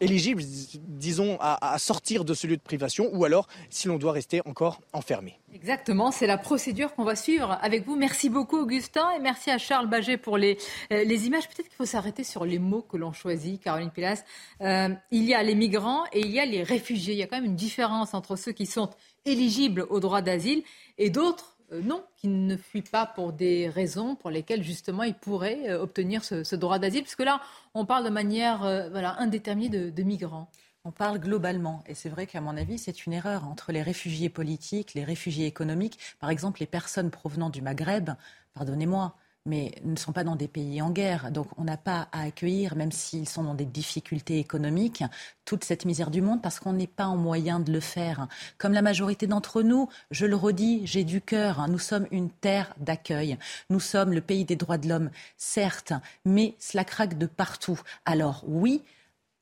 éligible, 0.00 0.42
disons, 0.44 1.38
à, 1.40 1.78
sortir 1.78 2.24
de 2.24 2.34
ce 2.34 2.46
lieu 2.46 2.56
de 2.56 2.62
privation 2.62 3.10
ou 3.12 3.24
alors 3.24 3.48
si 3.70 3.88
l'on 3.88 3.96
doit 3.96 4.12
rester 4.12 4.40
encore 4.46 4.80
enfermé. 4.92 5.38
Exactement, 5.54 6.10
c'est 6.10 6.26
la 6.26 6.38
procédure 6.38 6.94
qu'on 6.94 7.04
va 7.04 7.16
suivre 7.16 7.58
avec 7.62 7.86
vous. 7.86 7.96
Merci 7.96 8.28
beaucoup 8.28 8.58
Augustin 8.58 9.10
et 9.16 9.20
merci 9.20 9.50
à 9.50 9.58
Charles 9.58 9.88
Baget 9.88 10.16
pour 10.18 10.36
les, 10.36 10.58
euh, 10.92 11.02
images. 11.04 11.48
Peut-être 11.48 11.68
qu'il 11.68 11.76
faut 11.76 11.86
s'arrêter 11.86 12.24
sur 12.24 12.44
les 12.44 12.58
mots 12.58 12.82
que 12.82 12.96
l'on 12.96 13.12
choisit, 13.12 13.62
Caroline 13.62 13.90
Pilas. 13.90 14.22
Euh, 14.60 14.90
il 15.10 15.24
y 15.24 15.34
a 15.34 15.42
les 15.42 15.54
migrants 15.54 16.04
et 16.12 16.20
il 16.20 16.30
y 16.30 16.40
a 16.40 16.44
les 16.44 16.62
réfugiés. 16.62 17.14
Il 17.14 17.18
y 17.18 17.22
a 17.22 17.26
quand 17.26 17.36
même 17.36 17.46
une 17.46 17.56
différence 17.56 18.14
entre 18.14 18.36
ceux 18.36 18.52
qui 18.52 18.66
sont 18.66 18.90
éligibles 19.24 19.86
au 19.90 20.00
droit 20.00 20.22
d'asile 20.22 20.62
et 20.98 21.10
d'autres 21.10 21.55
euh, 21.72 21.82
non, 21.82 22.04
qui 22.16 22.28
ne 22.28 22.56
fuient 22.56 22.82
pas 22.82 23.06
pour 23.06 23.32
des 23.32 23.68
raisons 23.68 24.14
pour 24.14 24.30
lesquelles 24.30 24.62
justement 24.62 25.02
ils 25.02 25.14
pourraient 25.14 25.70
euh, 25.70 25.80
obtenir 25.82 26.24
ce, 26.24 26.54
droit 26.54 26.78
d'asile, 26.78 27.02
puisque 27.02 27.24
là, 27.24 27.40
on 27.74 27.84
parle 27.84 28.04
de 28.04 28.10
manière 28.10 28.64
euh, 28.64 28.88
voilà, 28.90 29.18
indéterminée 29.18 29.90
de, 29.90 30.02
migrants. 30.02 30.48
On 30.84 30.92
parle 30.92 31.18
globalement, 31.18 31.82
et 31.86 31.94
c'est 31.94 32.08
vrai 32.08 32.28
qu'à 32.28 32.40
mon 32.40 32.56
avis, 32.56 32.78
c'est 32.78 33.06
une 33.06 33.12
erreur 33.12 33.44
entre 33.48 33.72
les 33.72 33.82
réfugiés 33.82 34.28
politiques, 34.28 34.94
les 34.94 35.02
réfugiés 35.02 35.46
économiques. 35.46 35.98
Par 36.20 36.30
exemple, 36.30 36.60
les 36.60 36.66
personnes 36.66 37.10
provenant 37.10 37.50
du 37.50 37.60
Maghreb, 37.60 38.10
pardonnez-moi, 38.54 39.16
mais 39.46 39.72
ne 39.84 39.96
sont 39.96 40.12
pas 40.12 40.24
dans 40.24 40.36
des 40.36 40.48
pays 40.48 40.82
en 40.82 40.90
guerre. 40.90 41.30
Donc 41.30 41.46
on 41.56 41.64
n'a 41.64 41.76
pas 41.76 42.08
à 42.12 42.22
accueillir, 42.22 42.76
même 42.76 42.92
s'ils 42.92 43.28
sont 43.28 43.44
dans 43.44 43.54
des 43.54 43.64
difficultés 43.64 44.38
économiques, 44.38 45.04
toute 45.44 45.64
cette 45.64 45.84
misère 45.84 46.10
du 46.10 46.20
monde 46.20 46.42
parce 46.42 46.60
qu'on 46.60 46.72
n'est 46.72 46.86
pas 46.86 47.06
en 47.06 47.16
moyen 47.16 47.60
de 47.60 47.72
le 47.72 47.80
faire. 47.80 48.26
Comme 48.58 48.72
la 48.72 48.82
majorité 48.82 49.26
d'entre 49.26 49.62
nous, 49.62 49.88
je 50.10 50.26
le 50.26 50.36
redis, 50.36 50.82
j'ai 50.84 51.04
du 51.04 51.20
cœur, 51.20 51.60
hein. 51.60 51.68
nous 51.68 51.78
sommes 51.78 52.06
une 52.10 52.30
terre 52.30 52.74
d'accueil. 52.78 53.38
Nous 53.70 53.80
sommes 53.80 54.12
le 54.12 54.20
pays 54.20 54.44
des 54.44 54.56
droits 54.56 54.78
de 54.78 54.88
l'homme, 54.88 55.10
certes, 55.36 55.92
mais 56.24 56.56
cela 56.58 56.84
craque 56.84 57.16
de 57.16 57.26
partout. 57.26 57.80
Alors 58.04 58.44
oui, 58.46 58.82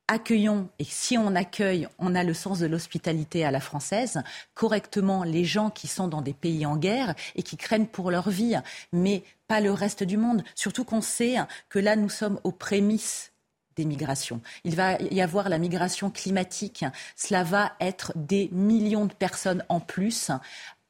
accueillons, 0.08 0.68
et 0.78 0.84
si 0.84 1.16
on 1.16 1.34
accueille, 1.34 1.88
on 1.98 2.14
a 2.14 2.24
le 2.24 2.34
sens 2.34 2.58
de 2.58 2.66
l'hospitalité 2.66 3.44
à 3.44 3.50
la 3.50 3.60
française, 3.60 4.22
correctement 4.54 5.24
les 5.24 5.44
gens 5.44 5.70
qui 5.70 5.86
sont 5.86 6.08
dans 6.08 6.22
des 6.22 6.34
pays 6.34 6.66
en 6.66 6.76
guerre 6.76 7.14
et 7.34 7.42
qui 7.42 7.56
craignent 7.56 7.86
pour 7.86 8.10
leur 8.10 8.28
vie, 8.28 8.56
mais 8.92 9.22
pas 9.48 9.60
le 9.60 9.72
reste 9.72 10.02
du 10.02 10.16
monde. 10.16 10.44
Surtout 10.54 10.84
qu'on 10.84 11.00
sait 11.00 11.36
que 11.68 11.78
là, 11.78 11.96
nous 11.96 12.08
sommes 12.10 12.40
aux 12.44 12.52
prémices 12.52 13.32
des 13.76 13.84
migrations. 13.84 14.40
Il 14.64 14.76
va 14.76 15.00
y 15.00 15.20
avoir 15.20 15.48
la 15.48 15.58
migration 15.58 16.10
climatique. 16.10 16.84
Cela 17.16 17.42
va 17.42 17.72
être 17.80 18.12
des 18.14 18.48
millions 18.52 19.06
de 19.06 19.14
personnes 19.14 19.64
en 19.68 19.80
plus 19.80 20.30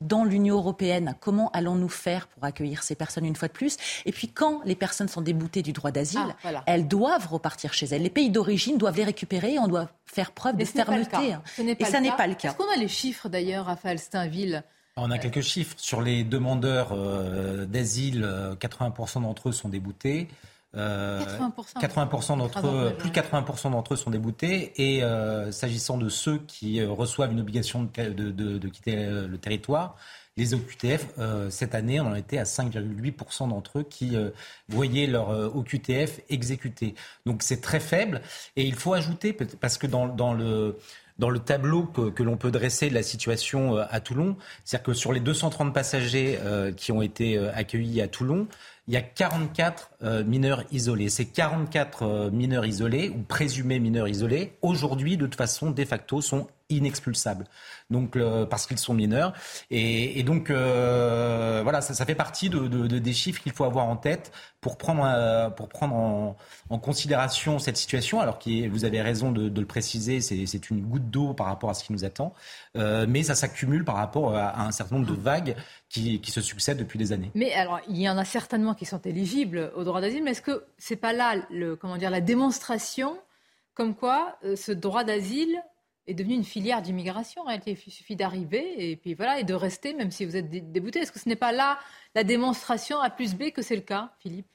dans 0.00 0.24
l'Union 0.24 0.56
européenne. 0.56 1.14
Comment 1.20 1.50
allons-nous 1.52 1.88
faire 1.88 2.26
pour 2.28 2.44
accueillir 2.44 2.82
ces 2.82 2.94
personnes 2.94 3.24
une 3.24 3.36
fois 3.36 3.48
de 3.48 3.52
plus? 3.52 3.76
Et 4.04 4.12
puis 4.12 4.28
quand 4.28 4.62
les 4.64 4.74
personnes 4.74 5.08
sont 5.08 5.20
déboutées 5.20 5.62
du 5.62 5.72
droit 5.72 5.90
d'asile, 5.90 6.34
ah, 6.44 6.62
elles 6.66 6.88
doivent 6.88 7.28
repartir 7.28 7.72
chez 7.72 7.86
elles. 7.86 8.02
Les 8.02 8.10
pays 8.10 8.30
d'origine 8.30 8.78
doivent 8.78 8.96
les 8.96 9.04
récupérer 9.04 9.54
et 9.54 9.58
on 9.58 9.68
doit 9.68 9.90
faire 10.06 10.32
preuve 10.32 10.56
de 10.56 10.64
fermeté. 10.64 11.36
et 11.58 11.84
ça 11.84 12.00
n'est 12.00 12.12
pas 12.12 12.26
le 12.26 12.34
cas. 12.34 12.48
Est-ce 12.48 12.56
qu'on 12.56 12.72
a 12.72 12.76
les 12.76 12.88
chiffres 12.88 13.28
d'ailleurs, 13.28 13.66
Raphaël 13.66 13.98
Steinville? 13.98 14.62
On 14.96 15.10
a 15.10 15.18
quelques 15.18 15.40
chiffres. 15.40 15.74
Sur 15.76 16.02
les 16.02 16.22
demandeurs 16.22 16.92
euh, 16.92 17.66
d'asile, 17.66 18.28
80% 18.60 19.18
euh, 19.18 19.20
d'entre 19.22 19.48
eux 19.48 19.52
sont 19.52 19.68
déboutés. 19.68 20.28
80%, 20.74 22.32
euh, 22.32 22.36
d'entre 22.36 22.66
eux, 22.66 22.94
plus 22.98 23.10
de 23.10 23.14
80% 23.14 23.70
d'entre 23.70 23.94
eux 23.94 23.96
sont 23.96 24.10
déboutés. 24.10 24.72
Et 24.76 25.02
euh, 25.02 25.52
s'agissant 25.52 25.98
de 25.98 26.08
ceux 26.08 26.38
qui 26.38 26.80
euh, 26.80 26.90
reçoivent 26.90 27.32
une 27.32 27.40
obligation 27.40 27.84
de, 27.84 28.68
quitter 28.68 28.96
le 28.96 29.38
territoire, 29.38 29.96
les 30.36 30.52
OQTF, 30.52 31.06
cette 31.48 31.76
année, 31.76 32.00
on 32.00 32.08
en 32.08 32.14
était 32.16 32.38
à 32.38 32.42
5,8% 32.42 33.48
d'entre 33.48 33.78
eux 33.78 33.82
qui 33.88 34.16
voyaient 34.68 35.06
leur 35.06 35.28
OQTF 35.54 36.20
exécuté. 36.28 36.96
Donc 37.24 37.44
c'est 37.44 37.60
très 37.60 37.78
faible. 37.78 38.20
Et 38.56 38.64
il 38.64 38.74
faut 38.74 38.94
ajouter, 38.94 39.32
parce 39.32 39.78
que 39.78 39.86
dans, 39.86 40.08
dans 40.08 40.34
le 40.34 40.76
dans 41.20 41.30
le 41.30 41.38
tableau 41.38 41.84
que, 41.84 42.24
l'on 42.24 42.36
peut 42.36 42.50
dresser 42.50 42.88
de 42.88 42.94
la 42.94 43.04
situation 43.04 43.76
à 43.76 44.00
Toulon, 44.00 44.36
c'est-à-dire 44.64 44.86
que 44.86 44.94
sur 44.94 45.12
les 45.12 45.20
230 45.20 45.72
passagers 45.72 46.40
qui 46.76 46.90
ont 46.90 47.02
été 47.02 47.38
accueillis 47.38 48.00
à 48.00 48.08
Toulon, 48.08 48.48
il 48.86 48.94
y 48.94 48.96
a 48.96 49.02
44 49.02 49.90
euh, 50.02 50.24
mineurs 50.24 50.64
isolés. 50.70 51.08
Ces 51.08 51.26
44 51.26 52.02
euh, 52.02 52.30
mineurs 52.30 52.66
isolés, 52.66 53.08
ou 53.08 53.22
présumés 53.22 53.78
mineurs 53.78 54.08
isolés, 54.08 54.52
aujourd'hui, 54.60 55.16
de 55.16 55.24
toute 55.24 55.36
façon, 55.36 55.70
de 55.70 55.84
facto, 55.84 56.20
sont 56.20 56.46
inexpulsables. 56.76 57.46
Donc, 57.90 58.18
parce 58.48 58.66
qu'ils 58.66 58.78
sont 58.78 58.94
mineurs. 58.94 59.34
Et, 59.70 60.22
donc, 60.22 60.50
euh, 60.50 61.60
voilà, 61.62 61.80
ça, 61.80 62.06
fait 62.06 62.14
partie 62.14 62.48
de, 62.48 62.86
des 62.86 63.12
chiffres 63.12 63.42
qu'il 63.42 63.52
faut 63.52 63.64
avoir 63.64 63.86
en 63.86 63.96
tête 63.96 64.32
pour 64.60 64.78
prendre, 64.78 65.54
pour 65.54 65.68
prendre 65.68 66.36
en, 66.70 66.78
considération 66.78 67.58
cette 67.58 67.76
situation. 67.76 68.20
Alors, 68.20 68.38
qui 68.38 68.66
vous 68.68 68.84
avez 68.84 69.02
raison 69.02 69.32
de, 69.32 69.60
le 69.60 69.66
préciser, 69.66 70.20
c'est 70.20 70.70
une 70.70 70.80
goutte 70.80 71.10
d'eau 71.10 71.34
par 71.34 71.46
rapport 71.46 71.70
à 71.70 71.74
ce 71.74 71.84
qui 71.84 71.92
nous 71.92 72.04
attend. 72.04 72.32
mais 72.74 73.22
ça 73.22 73.34
s'accumule 73.34 73.84
par 73.84 73.96
rapport 73.96 74.34
à 74.34 74.62
un 74.62 74.72
certain 74.72 74.96
nombre 74.96 75.08
de 75.08 75.20
vagues 75.20 75.54
qui, 75.88 76.20
qui, 76.20 76.30
se 76.30 76.40
succèdent 76.40 76.78
depuis 76.78 76.98
des 76.98 77.12
années. 77.12 77.30
Mais 77.34 77.52
alors, 77.52 77.80
il 77.88 78.00
y 78.00 78.08
en 78.08 78.18
a 78.18 78.24
certainement 78.24 78.74
qui 78.74 78.86
sont 78.86 79.00
éligibles 79.02 79.72
au 79.76 79.84
droit 79.84 80.00
d'asile, 80.00 80.24
mais 80.24 80.32
est-ce 80.32 80.42
que 80.42 80.64
c'est 80.78 80.96
pas 80.96 81.12
là, 81.12 81.36
le, 81.50 81.76
comment 81.76 81.96
dire, 81.96 82.10
la 82.10 82.20
démonstration 82.20 83.16
comme 83.74 83.94
quoi 83.94 84.38
euh, 84.44 84.56
ce 84.56 84.72
droit 84.72 85.04
d'asile 85.04 85.60
est 86.06 86.14
devenu 86.14 86.34
une 86.34 86.44
filière 86.44 86.82
d'immigration. 86.82 87.44
Réalité, 87.44 87.78
il 87.86 87.92
suffit 87.92 88.16
d'arriver 88.16 88.90
et 88.90 88.96
puis 88.96 89.14
voilà 89.14 89.40
et 89.40 89.44
de 89.44 89.54
rester, 89.54 89.94
même 89.94 90.10
si 90.10 90.24
vous 90.24 90.36
êtes 90.36 90.50
débouté. 90.72 91.00
Est-ce 91.00 91.12
que 91.12 91.20
ce 91.20 91.28
n'est 91.28 91.36
pas 91.36 91.52
là 91.52 91.78
la 92.14 92.24
démonstration 92.24 93.00
A 93.00 93.10
plus 93.10 93.34
B 93.34 93.50
que 93.50 93.62
c'est 93.62 93.76
le 93.76 93.82
cas, 93.82 94.12
Philippe? 94.18 94.46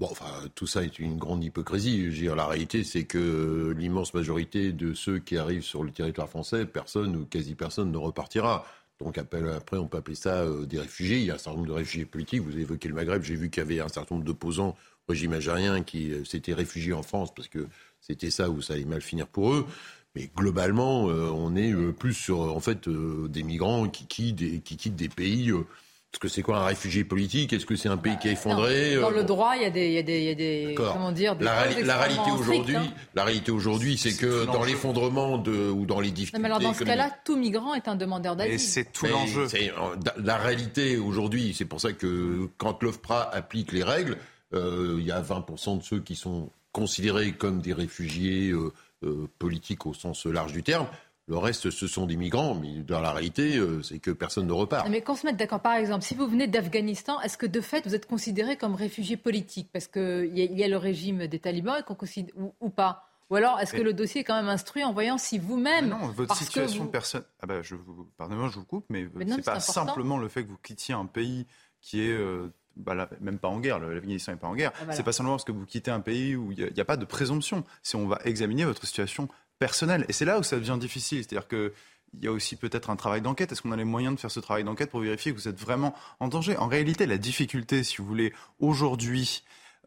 Bon, 0.00 0.08
enfin, 0.10 0.48
tout 0.56 0.66
ça 0.66 0.82
est 0.82 0.98
une 0.98 1.18
grande 1.18 1.44
hypocrisie. 1.44 2.10
La 2.22 2.46
réalité, 2.46 2.82
c'est 2.82 3.04
que 3.04 3.72
l'immense 3.78 4.12
majorité 4.12 4.72
de 4.72 4.92
ceux 4.92 5.20
qui 5.20 5.36
arrivent 5.36 5.62
sur 5.62 5.84
le 5.84 5.92
territoire 5.92 6.28
français, 6.28 6.66
personne 6.66 7.14
ou 7.14 7.26
quasi 7.26 7.54
personne 7.54 7.92
ne 7.92 7.96
repartira. 7.96 8.66
Donc 9.00 9.18
après, 9.18 9.40
on 9.78 9.86
peut 9.86 9.98
appeler 9.98 10.16
ça 10.16 10.42
euh, 10.42 10.66
des 10.66 10.78
réfugiés. 10.78 11.18
Il 11.18 11.24
y 11.24 11.30
a 11.30 11.34
un 11.34 11.38
certain 11.38 11.58
nombre 11.58 11.68
de 11.68 11.72
réfugiés 11.72 12.06
politiques. 12.06 12.40
Vous 12.40 12.52
avez 12.52 12.62
évoqué 12.62 12.88
le 12.88 12.94
Maghreb. 12.94 13.22
J'ai 13.22 13.34
vu 13.34 13.50
qu'il 13.50 13.62
y 13.62 13.66
avait 13.66 13.80
un 13.80 13.88
certain 13.88 14.14
nombre 14.14 14.26
d'opposants 14.26 14.76
au 15.06 15.12
régime 15.12 15.32
algérien 15.32 15.82
qui 15.82 16.12
euh, 16.12 16.24
s'étaient 16.24 16.54
réfugiés 16.54 16.92
en 16.92 17.02
France 17.02 17.34
parce 17.34 17.48
que 17.48 17.66
c'était 18.00 18.30
ça 18.30 18.50
où 18.50 18.62
ça 18.62 18.74
allait 18.74 18.84
mal 18.84 19.00
finir 19.00 19.26
pour 19.26 19.52
eux. 19.52 19.66
Mais 20.14 20.30
globalement, 20.36 21.08
euh, 21.08 21.28
on 21.34 21.56
est 21.56 21.72
plus 21.92 22.14
sur 22.14 22.40
en 22.40 22.60
fait 22.60 22.88
des 22.88 23.42
migrants 23.42 23.88
qui 23.88 24.06
quittent, 24.06 24.62
qui 24.62 24.76
quittent 24.76 24.96
des 24.96 25.08
pays 25.08 25.52
est-ce 26.14 26.20
que 26.20 26.28
c'est 26.28 26.42
quoi 26.42 26.58
un 26.58 26.66
réfugié 26.66 27.02
politique? 27.02 27.52
Est-ce 27.52 27.66
que 27.66 27.74
c'est 27.74 27.88
un 27.88 27.96
pays 27.96 28.16
qui 28.18 28.28
est 28.28 28.34
bah, 28.34 28.38
effondré 28.38 28.94
Dans 29.00 29.10
le 29.10 29.24
droit, 29.24 29.54
il 29.56 29.62
y 29.62 29.64
a 29.64 29.70
des, 29.70 29.88
il 29.88 29.92
y 29.94 29.98
a 29.98 30.02
des, 30.04 30.20
il 30.20 30.24
y 30.26 30.30
a 30.30 30.34
des 30.36 30.74
comment 30.76 31.10
dire, 31.10 31.36
la, 31.40 31.62
réalité 31.62 32.30
aujourd'hui, 32.30 32.76
hein. 32.76 32.84
la 33.16 33.24
réalité 33.24 33.50
aujourd'hui, 33.50 33.98
c'est 33.98 34.16
que 34.16 34.46
dans 34.46 34.62
l'effondrement 34.62 35.38
de 35.38 35.70
ou 35.70 35.86
dans 35.86 35.98
les 35.98 36.12
difficultés. 36.12 36.40
mais 36.40 36.46
alors 36.46 36.60
dans 36.60 36.72
ce 36.72 36.84
cas-là, 36.84 37.10
tout 37.24 37.36
migrant 37.36 37.74
est 37.74 37.88
un 37.88 37.96
demandeur 37.96 38.36
d'asile. 38.36 38.54
Et 38.54 38.58
c'est 38.58 38.92
tout 38.92 39.06
l'enjeu. 39.06 39.48
La 40.22 40.36
réalité 40.36 40.98
aujourd'hui, 40.98 41.52
c'est 41.52 41.64
pour 41.64 41.80
ça 41.80 41.92
que 41.92 42.48
quand 42.58 42.80
l'OFPRA 42.84 43.34
applique 43.34 43.72
les 43.72 43.82
règles, 43.82 44.16
euh, 44.54 44.98
il 45.00 45.04
y 45.04 45.10
a 45.10 45.20
20% 45.20 45.78
de 45.78 45.82
ceux 45.82 45.98
qui 45.98 46.14
sont 46.14 46.48
considérés 46.70 47.32
comme 47.32 47.60
des 47.60 47.72
réfugiés 47.72 48.50
euh, 48.50 48.72
euh, 49.04 49.28
politiques 49.38 49.86
au 49.86 49.94
sens 49.94 50.26
large 50.26 50.52
du 50.52 50.62
terme. 50.62 50.86
Le 51.26 51.38
reste, 51.38 51.70
ce 51.70 51.86
sont 51.86 52.04
des 52.04 52.16
migrants, 52.16 52.54
mais 52.54 52.82
dans 52.82 53.00
la 53.00 53.12
réalité, 53.12 53.56
euh, 53.56 53.82
c'est 53.82 53.98
que 53.98 54.10
personne 54.10 54.46
ne 54.46 54.52
repart. 54.52 54.86
Mais 54.90 55.00
qu'on 55.00 55.16
se 55.16 55.24
mette 55.24 55.38
d'accord, 55.38 55.60
par 55.60 55.74
exemple, 55.74 56.04
si 56.04 56.14
vous 56.14 56.26
venez 56.26 56.48
d'Afghanistan, 56.48 57.18
est-ce 57.22 57.38
que 57.38 57.46
de 57.46 57.62
fait 57.62 57.86
vous 57.86 57.94
êtes 57.94 58.06
considéré 58.06 58.56
comme 58.58 58.74
réfugié 58.74 59.16
politique 59.16 59.70
Parce 59.72 59.86
qu'il 59.86 60.30
y, 60.36 60.44
y, 60.44 60.64
a 60.64 60.68
le 60.68 60.76
régime 60.76 61.26
des 61.26 61.38
talibans 61.38 61.82
ou, 62.36 62.52
ou, 62.60 62.68
pas? 62.68 63.08
Ou 63.30 63.36
alors, 63.36 63.58
est-ce 63.58 63.72
que 63.72 63.80
le 63.80 63.94
dossier 63.94 64.20
est 64.20 64.24
quand 64.24 64.36
même 64.36 64.50
instruit 64.50 64.84
en 64.84 64.92
voyant 64.92 65.16
si 65.16 65.38
vous-même. 65.38 65.88
Non, 65.88 66.08
votre 66.08 66.36
situation 66.36 66.86
personnelle. 66.88 67.26
Ah 67.40 67.46
bah, 67.46 67.62
je 67.62 67.74
vous... 67.74 68.10
Pardonnez-moi, 68.18 68.50
je 68.52 68.58
vous 68.58 68.66
coupe, 68.66 68.84
mais, 68.90 69.08
ce 69.18 69.24
n'est 69.24 69.40
pas 69.40 69.60
simplement 69.60 70.18
le 70.18 70.28
fait 70.28 70.44
que 70.44 70.50
vous 70.50 70.58
quittiez 70.62 70.94
un 70.94 71.06
pays 71.06 71.46
qui 71.80 72.02
est. 72.02 72.12
Euh, 72.12 72.52
bah 72.76 73.08
même 73.20 73.38
pas 73.38 73.48
en 73.48 73.60
guerre, 73.60 73.78
l'Afghanistan 73.78 74.32
n'est 74.32 74.38
pas 74.38 74.48
en 74.48 74.54
guerre. 74.54 74.72
Ah, 74.80 74.92
c'est 74.92 75.02
pas 75.02 75.12
simplement 75.12 75.34
parce 75.34 75.44
que 75.44 75.52
vous 75.52 75.66
quittez 75.66 75.90
un 75.90 76.00
pays 76.00 76.36
où 76.36 76.52
il 76.52 76.72
n'y 76.72 76.80
a, 76.80 76.84
pas 76.84 76.96
de 76.96 77.04
présomption. 77.04 77.64
Si 77.82 77.96
on 77.96 78.06
va 78.06 78.18
examiner 78.24 78.64
votre 78.64 78.84
situation 78.86 79.28
personnel. 79.58 80.04
Et 80.08 80.12
c'est 80.12 80.24
là 80.24 80.38
où 80.38 80.42
ça 80.42 80.56
devient 80.56 80.76
difficile. 80.78 81.18
C'est-à-dire 81.18 81.48
que 81.48 81.72
il 82.16 82.24
y 82.24 82.28
a 82.28 82.32
aussi 82.32 82.54
peut-être 82.54 82.90
un 82.90 82.96
travail 82.96 83.20
d'enquête. 83.20 83.50
Est-ce 83.50 83.62
qu'on 83.62 83.72
a 83.72 83.76
les 83.76 83.84
moyens 83.84 84.14
de 84.14 84.20
faire 84.20 84.30
ce 84.30 84.40
travail 84.40 84.62
d'enquête 84.62 84.90
pour 84.90 85.00
vérifier 85.00 85.32
que 85.32 85.36
vous 85.36 85.48
êtes 85.48 85.58
vraiment 85.58 85.94
en 86.20 86.28
danger? 86.28 86.56
En 86.56 86.68
réalité, 86.68 87.06
la 87.06 87.18
difficulté, 87.18 87.82
si 87.82 87.96
vous 87.96 88.06
voulez, 88.06 88.32
aujourd'hui, 88.60 89.42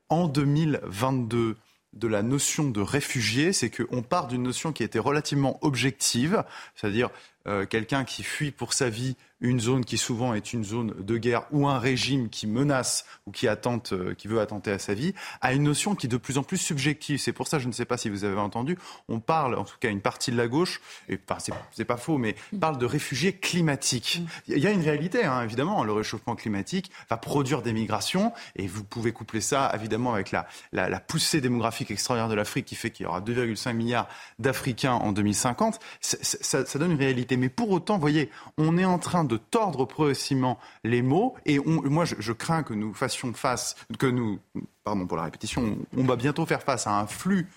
en 0.10 0.28
2022, 0.28 1.56
de 1.94 2.08
la 2.08 2.22
notion 2.22 2.70
de 2.70 2.82
réfugié, 2.82 3.54
c'est 3.54 3.70
qu'on 3.70 4.02
part 4.02 4.28
d'une 4.28 4.44
notion 4.44 4.72
qui 4.74 4.84
était 4.84 5.00
relativement 5.00 5.58
objective, 5.62 6.44
c'est-à-dire 6.76 7.10
euh, 7.48 7.66
quelqu'un 7.66 8.04
qui 8.04 8.24
fuit 8.24 8.52
pour 8.52 8.74
sa 8.74 8.90
vie 8.90 9.16
une 9.42 9.60
zone 9.60 9.86
qui 9.86 9.98
souvent 9.98 10.34
est 10.34 10.54
une 10.54 10.64
zone 10.64 10.94
de 11.00 11.18
guerre 11.18 11.44
ou 11.52 11.68
un 11.68 11.80
régime 11.80 12.30
qui 12.30 12.48
menace 12.48 13.06
ou 13.26 13.32
qui 13.32 13.48
attente, 13.48 13.94
euh, 13.94 14.14
qui 14.14 14.28
veut 14.28 14.40
attenter 14.40 14.72
à 14.72 14.80
sa 14.80 14.94
vie, 14.94 15.14
à 15.42 15.54
une 15.54 15.64
notion 15.64 15.96
qui 15.96 16.08
est 16.08 16.10
de 16.10 16.18
plus 16.18 16.38
en 16.38 16.44
plus 16.44 16.58
subjective. 16.58 17.20
C'est 17.20 17.34
pour 17.34 17.48
ça, 17.48 17.60
je 17.60 17.68
ne 17.68 17.72
sais 17.72 17.86
pas 17.86 17.98
si 17.98 18.10
vous 18.10 18.24
avez 18.24 18.40
entendu, 18.40 18.78
on 19.10 19.20
parle, 19.20 19.56
en 19.56 19.64
tout 19.64 19.76
cas 19.80 19.90
une 19.90 20.02
partie 20.02 20.32
de 20.32 20.38
la 20.38 20.48
gauche, 20.48 20.82
et 21.10 21.20
enfin, 21.30 21.54
c'est 21.72 21.86
pas 21.86 21.98
faux, 21.98 22.18
mais 22.18 22.36
parle 22.60 22.78
de 22.78 22.86
réfugiés 22.86 23.34
climatiques. 23.34 24.22
Il 24.48 24.58
y 24.58 24.68
a 24.68 24.72
une 24.72 24.82
réalité, 24.82 25.24
hein, 25.24 25.44
évidemment, 25.44 25.84
le 25.84 25.94
réchauffement 25.94 26.36
climatique 26.36 26.92
va 27.10 27.18
produire 27.18 27.62
des 27.62 27.74
migrations, 27.74 28.34
et 28.56 28.68
vous 28.68 28.84
pouvez 28.84 29.12
coupler 29.12 29.42
ça, 29.42 29.72
évidemment, 29.76 30.14
avec 30.14 30.32
la, 30.32 30.48
la, 30.72 30.90
la 30.90 31.00
poussée 31.00 31.42
démographique 31.42 31.92
extraordinaire 31.92 32.30
de 32.30 32.36
l'Afrique 32.36 32.66
qui 32.66 32.76
fait 32.76 32.90
qu'il 32.90 33.06
y 33.06 33.08
aura 33.08 33.22
2,5 33.22 33.74
milliards 33.74 34.08
d'Africains 34.40 34.94
en 34.94 35.12
2050. 35.12 35.80
Ça, 36.02 36.66
ça 36.66 36.80
donne 36.80 36.92
une 36.92 36.98
réalité. 36.98 37.38
Mais 37.38 37.50
pour 37.50 37.70
autant, 37.72 37.96
vous 37.96 38.02
voyez, 38.02 38.30
on 38.58 38.78
est 38.78 38.86
en 38.86 38.98
train 38.98 39.24
de 39.28 39.38
tordre 39.38 39.86
progressivement 39.86 40.58
les 40.84 41.02
mots. 41.02 41.36
Et 41.46 41.60
moi, 41.60 42.06
je, 42.06 42.32
crains 42.32 42.64
que 42.64 42.74
nous 42.74 42.94
fassions 42.94 43.34
face, 43.34 43.76
que 44.00 44.08
nous, 44.08 44.40
pardon 44.84 45.06
pour 45.06 45.18
la 45.18 45.24
répétition, 45.24 45.78
on, 45.96 46.04
va 46.04 46.16
bientôt 46.16 46.46
faire 46.46 46.62
face 46.62 46.88
à 46.88 47.00
un 47.00 47.08
flux 47.08 47.48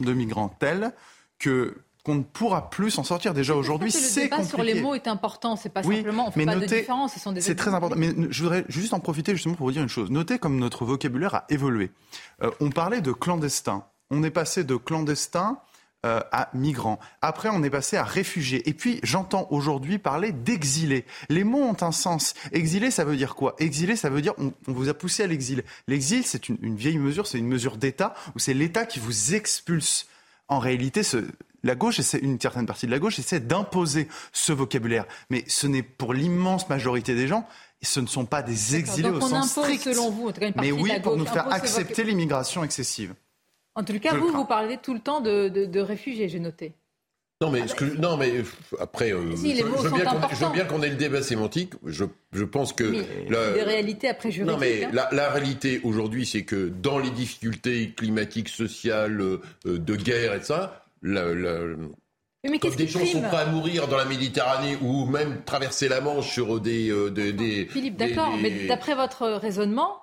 de 0.00 0.12
migrants 0.12 0.54
tel 0.58 0.92
que 1.38 1.76
qu'on 2.04 2.16
ne 2.16 2.22
pourra 2.22 2.68
plus 2.68 2.90
s'en 2.90 3.02
sortir. 3.02 3.32
Déjà 3.32 3.54
aujourd'hui, 3.54 3.90
c'est 3.90 4.28
compliqué. 4.28 4.42
Le 4.42 4.48
sur 4.48 4.62
les 4.62 4.82
mots 4.82 4.94
est 4.94 5.08
important. 5.08 5.56
C'est 5.56 5.70
pas 5.70 5.82
simplement, 5.82 6.28
on 6.28 6.30
fait 6.30 6.44
pas 6.44 6.56
de 6.56 6.66
différence. 6.66 7.14
Ce 7.14 7.20
sont 7.20 7.32
des. 7.32 7.40
C'est 7.40 7.54
très 7.54 7.72
important. 7.72 7.96
Mais 7.96 8.10
je 8.28 8.42
voudrais 8.42 8.66
juste 8.68 8.92
en 8.92 9.00
profiter 9.00 9.32
justement 9.32 9.54
pour 9.54 9.66
vous 9.66 9.72
dire 9.72 9.82
une 9.82 9.88
chose. 9.88 10.10
Notez 10.10 10.38
comme 10.38 10.58
notre 10.58 10.84
vocabulaire 10.84 11.34
a 11.34 11.44
évolué. 11.48 11.90
Euh, 12.42 12.50
on 12.60 12.68
parlait 12.68 13.00
de 13.00 13.12
clandestin. 13.12 13.84
On 14.10 14.22
est 14.22 14.30
passé 14.30 14.64
de 14.64 14.76
clandestin 14.76 15.58
euh, 16.04 16.20
à 16.32 16.50
migrants. 16.52 16.98
Après, 17.22 17.48
on 17.50 17.62
est 17.62 17.70
passé 17.70 17.96
à 17.96 18.04
réfugiés. 18.04 18.68
Et 18.68 18.74
puis, 18.74 19.00
j'entends 19.02 19.46
aujourd'hui 19.50 19.98
parler 19.98 20.32
d'exilés. 20.32 21.06
Les 21.30 21.44
mots 21.44 21.62
ont 21.62 21.76
un 21.80 21.92
sens. 21.92 22.34
Exilé, 22.52 22.90
ça 22.90 23.04
veut 23.04 23.16
dire 23.16 23.34
quoi? 23.34 23.54
Exilé, 23.58 23.96
ça 23.96 24.10
veut 24.10 24.20
dire 24.20 24.34
on, 24.38 24.52
vous 24.66 24.90
a 24.90 24.94
poussé 24.94 25.22
à 25.22 25.26
l'exil. 25.26 25.64
L'exil, 25.88 26.24
c'est 26.26 26.48
une, 26.48 26.76
vieille 26.76 26.98
mesure, 26.98 27.26
c'est 27.26 27.38
une 27.38 27.48
mesure 27.48 27.78
d'État 27.78 28.14
où 28.34 28.38
c'est 28.38 28.54
l'État 28.54 28.84
qui 28.84 28.98
vous 28.98 29.34
expulse. 29.34 30.06
En 30.48 30.58
réalité, 30.58 31.00
la 31.62 31.74
gauche, 31.74 32.00
une 32.20 32.38
certaine 32.38 32.66
partie 32.66 32.84
de 32.84 32.90
la 32.90 32.98
gauche 32.98 33.18
essaie 33.18 33.40
d'imposer 33.40 34.08
ce 34.32 34.52
vocabulaire. 34.52 35.06
Mais 35.30 35.44
ce 35.46 35.66
n'est 35.66 35.82
pour 35.82 36.12
l'immense 36.12 36.68
majorité 36.68 37.14
des 37.14 37.28
gens, 37.28 37.48
ce 37.84 38.00
ne 38.00 38.06
sont 38.06 38.24
pas 38.24 38.42
des 38.42 38.76
exilés 38.76 39.10
au 39.10 39.20
sens 39.20 39.50
strict. 39.50 39.84
Selon 39.84 40.10
vous, 40.10 40.32
Mais 40.56 40.72
oui, 40.72 40.92
pour 41.02 41.16
nous 41.16 41.26
faire 41.26 41.52
accepter 41.52 42.04
l'immigration 42.04 42.64
excessive. 42.64 43.14
En 43.74 43.84
tout 43.84 43.98
cas, 43.98 44.14
vous, 44.14 44.28
vous 44.28 44.44
parlez 44.44 44.78
tout 44.78 44.94
le 44.94 45.00
temps 45.00 45.20
de, 45.20 45.80
réfugiés, 45.80 46.28
j'ai 46.28 46.40
noté. 46.40 46.72
Non 47.40 47.50
mais, 47.50 47.62
ah 47.62 47.74
bah, 47.78 47.86
non 47.98 48.16
mais 48.16 48.32
après, 48.80 49.10
je, 49.10 49.16
veux 49.16 50.52
bien 50.52 50.64
qu'on 50.64 50.82
ait 50.82 50.88
le 50.88 50.94
débat 50.94 51.20
sémantique. 51.20 51.72
Je, 51.84 52.44
pense 52.44 52.72
que 52.72 52.84
la, 53.28 53.52
des 53.52 53.62
réalités 53.62 54.08
après 54.08 54.30
juridiques. 54.30 54.54
Non 54.54 54.60
mais 54.60 54.84
hein. 54.84 55.08
la, 55.10 55.30
réalité 55.30 55.80
aujourd'hui, 55.82 56.26
c'est 56.26 56.44
que 56.44 56.68
dans 56.68 56.98
les 56.98 57.10
difficultés 57.10 57.90
climatiques, 57.90 58.48
sociales, 58.48 59.20
euh, 59.20 59.40
de 59.66 59.96
guerre 59.96 60.34
et 60.34 60.42
ça, 60.42 60.84
la, 61.02 61.24
mais 62.50 62.58
Quand 62.58 62.76
des 62.76 62.86
gens 62.86 63.04
sont 63.06 63.22
prêts 63.22 63.38
à 63.38 63.46
mourir 63.46 63.88
dans 63.88 63.96
la 63.96 64.04
Méditerranée 64.04 64.76
ou 64.82 65.06
même 65.06 65.42
traverser 65.44 65.88
la 65.88 66.00
Manche 66.00 66.30
sur 66.30 66.60
des... 66.60 66.90
Euh, 66.90 67.10
des, 67.10 67.66
Philippe, 67.66 67.96
d'accord, 67.96 68.36
mais 68.40 68.66
d'après 68.66 68.94
votre 68.94 69.26
raisonnement, 69.28 70.02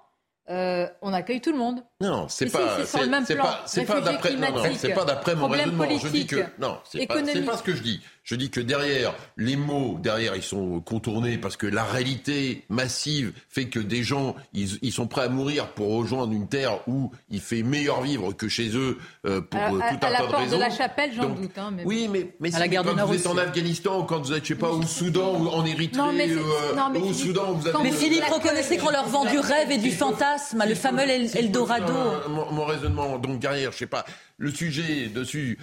euh, 0.49 0.87
on 1.01 1.13
accueille 1.13 1.41
tout 1.41 1.51
le 1.51 1.57
monde. 1.57 1.83
Non, 2.01 2.25
c'est 2.29 2.51
pas, 2.51 2.77
c'est 2.85 3.35
pas, 3.37 3.63
c'est 3.65 3.85
pas 3.85 4.01
d'après, 4.01 4.35
c'est 4.75 4.93
pas 4.93 5.05
d'après 5.05 5.35
mon 5.35 5.47
raisonnement. 5.47 5.85
Je 6.01 6.07
dis 6.07 6.25
que 6.25 6.37
non, 6.59 6.77
c'est 6.83 7.05
pas, 7.05 7.15
pas 7.21 7.57
ce 7.57 7.63
que 7.63 7.75
je 7.75 7.83
dis. 7.83 8.01
Je 8.23 8.35
dis 8.35 8.51
que 8.51 8.59
derrière, 8.59 9.15
les 9.35 9.55
mots, 9.55 9.97
derrière, 9.99 10.35
ils 10.35 10.43
sont 10.43 10.79
contournés 10.79 11.39
parce 11.39 11.57
que 11.57 11.65
la 11.65 11.83
réalité 11.83 12.63
massive 12.69 13.33
fait 13.49 13.65
que 13.65 13.79
des 13.79 14.03
gens, 14.03 14.35
ils, 14.53 14.91
sont 14.91 15.07
prêts 15.07 15.23
à 15.23 15.29
mourir 15.29 15.69
pour 15.69 15.89
rejoindre 15.95 16.31
une 16.31 16.47
terre 16.47 16.87
où 16.87 17.11
il 17.31 17.41
fait 17.41 17.63
meilleur 17.63 18.01
vivre 18.01 18.31
que 18.33 18.47
chez 18.47 18.75
eux 18.75 18.99
euh, 19.25 19.41
pour 19.41 19.59
euh, 19.59 19.79
tout 19.79 19.95
un 19.95 19.95
tas 19.95 20.27
de 20.27 20.35
raisons. 20.35 20.57
de 20.57 20.61
la 20.61 20.69
chapelle, 20.69 21.11
j'en 21.15 21.29
doute. 21.29 21.57
Hein, 21.57 21.73
Oui, 21.83 22.07
mais, 22.11 22.35
mais 22.39 22.51
si, 22.51 22.69
quand 22.69 23.05
vous 23.07 23.15
êtes 23.15 23.27
en 23.27 23.37
Afghanistan 23.37 23.99
ou 24.01 24.03
quand 24.03 24.19
vous 24.19 24.33
êtes, 24.33 24.43
je 24.43 24.49
sais 24.49 24.55
pas, 24.55 24.69
au 24.69 24.83
Soudan 24.83 25.39
ou 25.39 25.47
en 25.47 25.65
Érythrée, 25.65 26.31
euh, 26.31 26.99
au 26.99 27.13
Soudan, 27.13 27.53
vous 27.53 27.67
avez... 27.67 27.83
Mais 27.83 27.91
Philippe, 27.91 28.25
reconnaissez 28.25 28.77
qu'on 28.77 28.91
leur 28.91 29.07
vend 29.07 29.25
du 29.25 29.39
rêve 29.39 29.71
et 29.71 29.77
du 29.79 29.91
fantasme, 29.91 30.63
le 30.67 30.75
fameux 30.75 31.09
Eldorado. 31.09 31.90
Mon 32.29 32.65
raisonnement, 32.65 33.17
donc 33.19 33.39
derrière, 33.39 33.71
je 33.71 33.77
sais 33.77 33.87
pas, 33.87 34.05
le 34.37 34.51
sujet 34.51 35.07
dessus... 35.07 35.57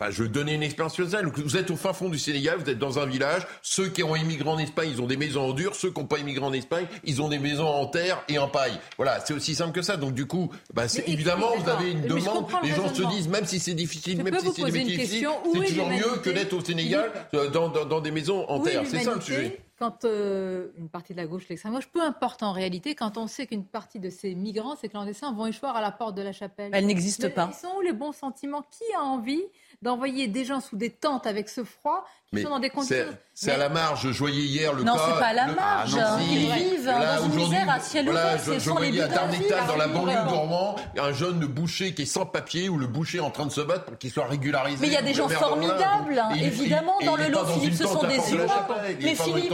Enfin, 0.00 0.12
je 0.12 0.22
donner 0.22 0.54
une 0.54 0.62
expérience 0.62 0.94
personnelle. 0.94 1.26
Vous 1.26 1.56
êtes 1.56 1.72
au 1.72 1.76
fin 1.76 1.92
fond 1.92 2.08
du 2.08 2.20
Sénégal, 2.20 2.58
vous 2.58 2.70
êtes 2.70 2.78
dans 2.78 3.00
un 3.00 3.06
village. 3.06 3.42
Ceux 3.62 3.88
qui 3.88 4.04
ont 4.04 4.14
immigré 4.14 4.48
en 4.48 4.58
Espagne, 4.58 4.90
ils 4.92 5.02
ont 5.02 5.08
des 5.08 5.16
maisons 5.16 5.50
en 5.50 5.52
dur. 5.52 5.74
Ceux 5.74 5.90
qui 5.90 5.98
n'ont 5.98 6.06
pas 6.06 6.18
immigré 6.18 6.44
en 6.44 6.52
Espagne, 6.52 6.86
ils 7.02 7.20
ont 7.20 7.28
des 7.28 7.40
maisons 7.40 7.66
en 7.66 7.86
terre 7.86 8.22
et 8.28 8.38
en 8.38 8.46
paille. 8.46 8.78
Voilà, 8.96 9.18
c'est 9.24 9.34
aussi 9.34 9.56
simple 9.56 9.72
que 9.72 9.82
ça. 9.82 9.96
Donc 9.96 10.14
du 10.14 10.26
coup, 10.26 10.52
bah, 10.72 10.84
évidemment, 11.04 11.48
vous 11.56 11.68
avez 11.68 11.90
une 11.90 12.02
demande. 12.02 12.46
Les 12.62 12.70
gens 12.70 12.94
se 12.94 13.02
disent, 13.10 13.26
même 13.26 13.44
si 13.44 13.58
c'est 13.58 13.74
difficile, 13.74 14.22
même 14.22 14.38
si 14.38 14.52
c'est 14.54 14.70
difficile, 14.70 15.28
c'est 15.52 15.66
toujours 15.66 15.90
mieux 15.90 16.18
que 16.22 16.30
d'être 16.30 16.52
au 16.52 16.64
Sénégal 16.64 17.10
euh, 17.34 17.50
dans, 17.50 17.68
dans, 17.68 18.00
des 18.00 18.12
maisons 18.12 18.48
en 18.48 18.60
terre. 18.60 18.84
C'est 18.86 19.00
ça 19.00 19.16
le 19.16 19.20
sujet 19.20 19.58
quand 19.78 20.04
euh, 20.04 20.68
une 20.76 20.88
partie 20.88 21.12
de 21.12 21.18
la 21.18 21.26
gauche, 21.26 21.48
l'extrême 21.48 21.72
gauche, 21.72 21.88
peu 21.88 22.02
importe 22.02 22.42
en 22.42 22.52
réalité, 22.52 22.94
quand 22.94 23.16
on 23.16 23.26
sait 23.28 23.46
qu'une 23.46 23.64
partie 23.64 24.00
de 24.00 24.10
ces 24.10 24.34
migrants, 24.34 24.74
ces 24.76 24.88
clandestins, 24.88 25.32
vont 25.32 25.46
échoir 25.46 25.76
à 25.76 25.80
la 25.80 25.92
porte 25.92 26.16
de 26.16 26.22
la 26.22 26.32
chapelle. 26.32 26.70
Elle 26.74 26.86
n'existe 26.86 27.32
pas. 27.32 27.50
Ils 27.52 27.56
sont 27.56 27.76
où 27.78 27.80
les 27.80 27.92
bons 27.92 28.12
sentiments? 28.12 28.62
Qui 28.70 28.84
a 28.96 29.02
envie 29.02 29.42
d'envoyer 29.82 30.26
des 30.26 30.44
gens 30.44 30.60
sous 30.60 30.76
des 30.76 30.90
tentes 30.90 31.26
avec 31.26 31.48
ce 31.48 31.62
froid 31.62 32.04
qui 32.34 32.42
sont 32.42 32.50
dans 32.50 32.58
des 32.58 32.70
conditions. 32.70 32.96
C'est 33.34 33.52
à 33.52 33.56
la 33.56 33.68
marge. 33.68 34.10
Je 34.10 34.18
voyais 34.18 34.42
hier 34.42 34.72
le 34.72 34.82
non, 34.82 34.94
cas. 34.94 34.98
Non, 34.98 35.04
c'est 35.14 35.20
pas 35.20 35.26
à 35.26 35.32
la 35.32 35.46
marge. 35.46 35.96
Ah, 35.96 36.18
Ils 36.20 36.52
vivent 36.52 36.86
dans 36.86 37.24
une 37.26 37.34
misère 37.34 37.70
à 37.70 37.78
ciel 37.78 38.08
ouvert. 38.08 38.36
Je, 38.44 38.58
je 38.58 38.70
voyais 38.70 39.00
à 39.00 39.08
Darnétal, 39.08 39.66
dans 39.68 39.76
la 39.76 39.86
banlieue 39.86 40.28
d'Ormand, 40.28 40.76
un 40.98 41.12
jeune 41.12 41.38
boucher 41.46 41.94
qui 41.94 42.02
est 42.02 42.06
sans 42.06 42.26
papier 42.26 42.68
ou 42.68 42.76
le 42.76 42.88
boucher 42.88 43.20
en 43.20 43.30
train 43.30 43.46
de 43.46 43.52
se 43.52 43.60
battre 43.60 43.84
pour 43.84 43.96
qu'il 43.96 44.10
soit 44.10 44.26
régularisé. 44.26 44.78
Mais 44.80 44.88
il 44.88 44.92
y 44.92 44.96
a 44.96 45.02
des 45.02 45.14
gens 45.14 45.28
formidables, 45.28 46.20
évidemment, 46.40 46.94
dans 47.04 47.16
le 47.16 47.28
lot, 47.28 47.46
Philippe. 47.46 47.74
Ce 47.74 47.84
sont 47.86 48.02
des 48.02 48.32
humains. 48.32 48.66
Mais 49.00 49.14
Philippe, 49.14 49.52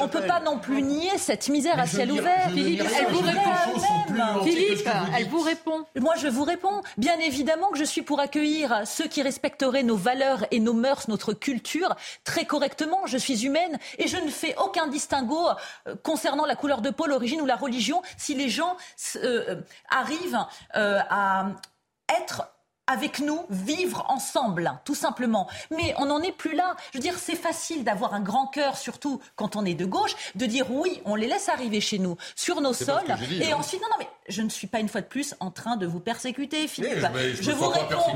on 0.00 0.04
ne 0.04 0.08
peut 0.08 0.26
pas 0.26 0.40
non 0.40 0.58
plus 0.58 0.82
nier 0.82 1.18
cette 1.18 1.48
misère 1.48 1.78
à 1.80 1.86
ciel 1.86 2.12
ouvert. 2.12 2.50
Philippe, 2.50 2.82
elle 5.16 5.26
vous 5.28 5.40
répond. 5.42 5.84
Moi, 6.00 6.14
je 6.16 6.28
vous 6.28 6.44
réponds. 6.44 6.82
Bien 6.98 7.18
évidemment 7.18 7.68
que 7.70 7.78
je 7.78 7.84
suis 7.84 8.02
pour 8.02 8.20
accueillir 8.20 8.82
ceux 8.84 9.08
qui 9.08 9.22
respecteraient 9.22 9.82
nos 9.82 9.96
valeurs 9.96 10.44
et 10.50 10.60
nos 10.60 10.72
mœurs, 10.72 11.08
notre 11.08 11.32
culture, 11.32 11.96
très 12.22 12.44
correctement. 12.46 13.06
Je 13.06 13.18
suis 13.18 13.44
humaine 13.44 13.78
et 13.98 14.06
je 14.06 14.16
ne 14.16 14.30
fais 14.30 14.56
aucun 14.56 14.86
distinguo 14.86 15.48
euh, 15.86 15.96
concernant 16.02 16.46
la 16.46 16.56
couleur 16.56 16.80
de 16.80 16.90
peau, 16.90 17.06
l'origine 17.06 17.40
ou 17.40 17.46
la 17.46 17.56
religion 17.56 18.02
si 18.16 18.34
les 18.34 18.48
gens 18.48 18.76
euh, 19.16 19.60
arrivent 19.88 20.44
euh, 20.76 21.00
à 21.10 21.46
être 22.08 22.53
avec 22.86 23.20
nous, 23.20 23.40
vivre 23.48 24.04
ensemble, 24.08 24.78
tout 24.84 24.94
simplement. 24.94 25.48
Mais 25.70 25.94
on 25.98 26.06
n'en 26.06 26.20
est 26.20 26.32
plus 26.32 26.54
là. 26.54 26.76
Je 26.92 26.98
veux 26.98 27.02
dire, 27.02 27.18
c'est 27.18 27.36
facile 27.36 27.82
d'avoir 27.82 28.14
un 28.14 28.20
grand 28.20 28.46
cœur, 28.46 28.76
surtout 28.76 29.20
quand 29.36 29.56
on 29.56 29.64
est 29.64 29.74
de 29.74 29.86
gauche, 29.86 30.14
de 30.34 30.44
dire 30.46 30.70
oui, 30.70 31.00
on 31.04 31.14
les 31.14 31.26
laisse 31.26 31.48
arriver 31.48 31.80
chez 31.80 31.98
nous, 31.98 32.16
sur 32.36 32.60
nos 32.60 32.74
sols. 32.74 33.02
et 33.40 33.52
hein. 33.52 33.56
ensuite, 33.56 33.80
non, 33.80 33.88
non, 33.90 33.96
mais 33.98 34.08
je 34.28 34.42
ne 34.42 34.48
suis 34.48 34.66
pas 34.66 34.80
une 34.80 34.88
fois 34.88 35.00
de 35.00 35.06
plus 35.06 35.34
en 35.40 35.50
train 35.50 35.76
de 35.76 35.86
vous 35.86 36.00
persécuter, 36.00 36.68
Philippe. 36.68 37.06
je, 37.40 37.52
vous 37.52 37.68
réponds. 37.68 38.14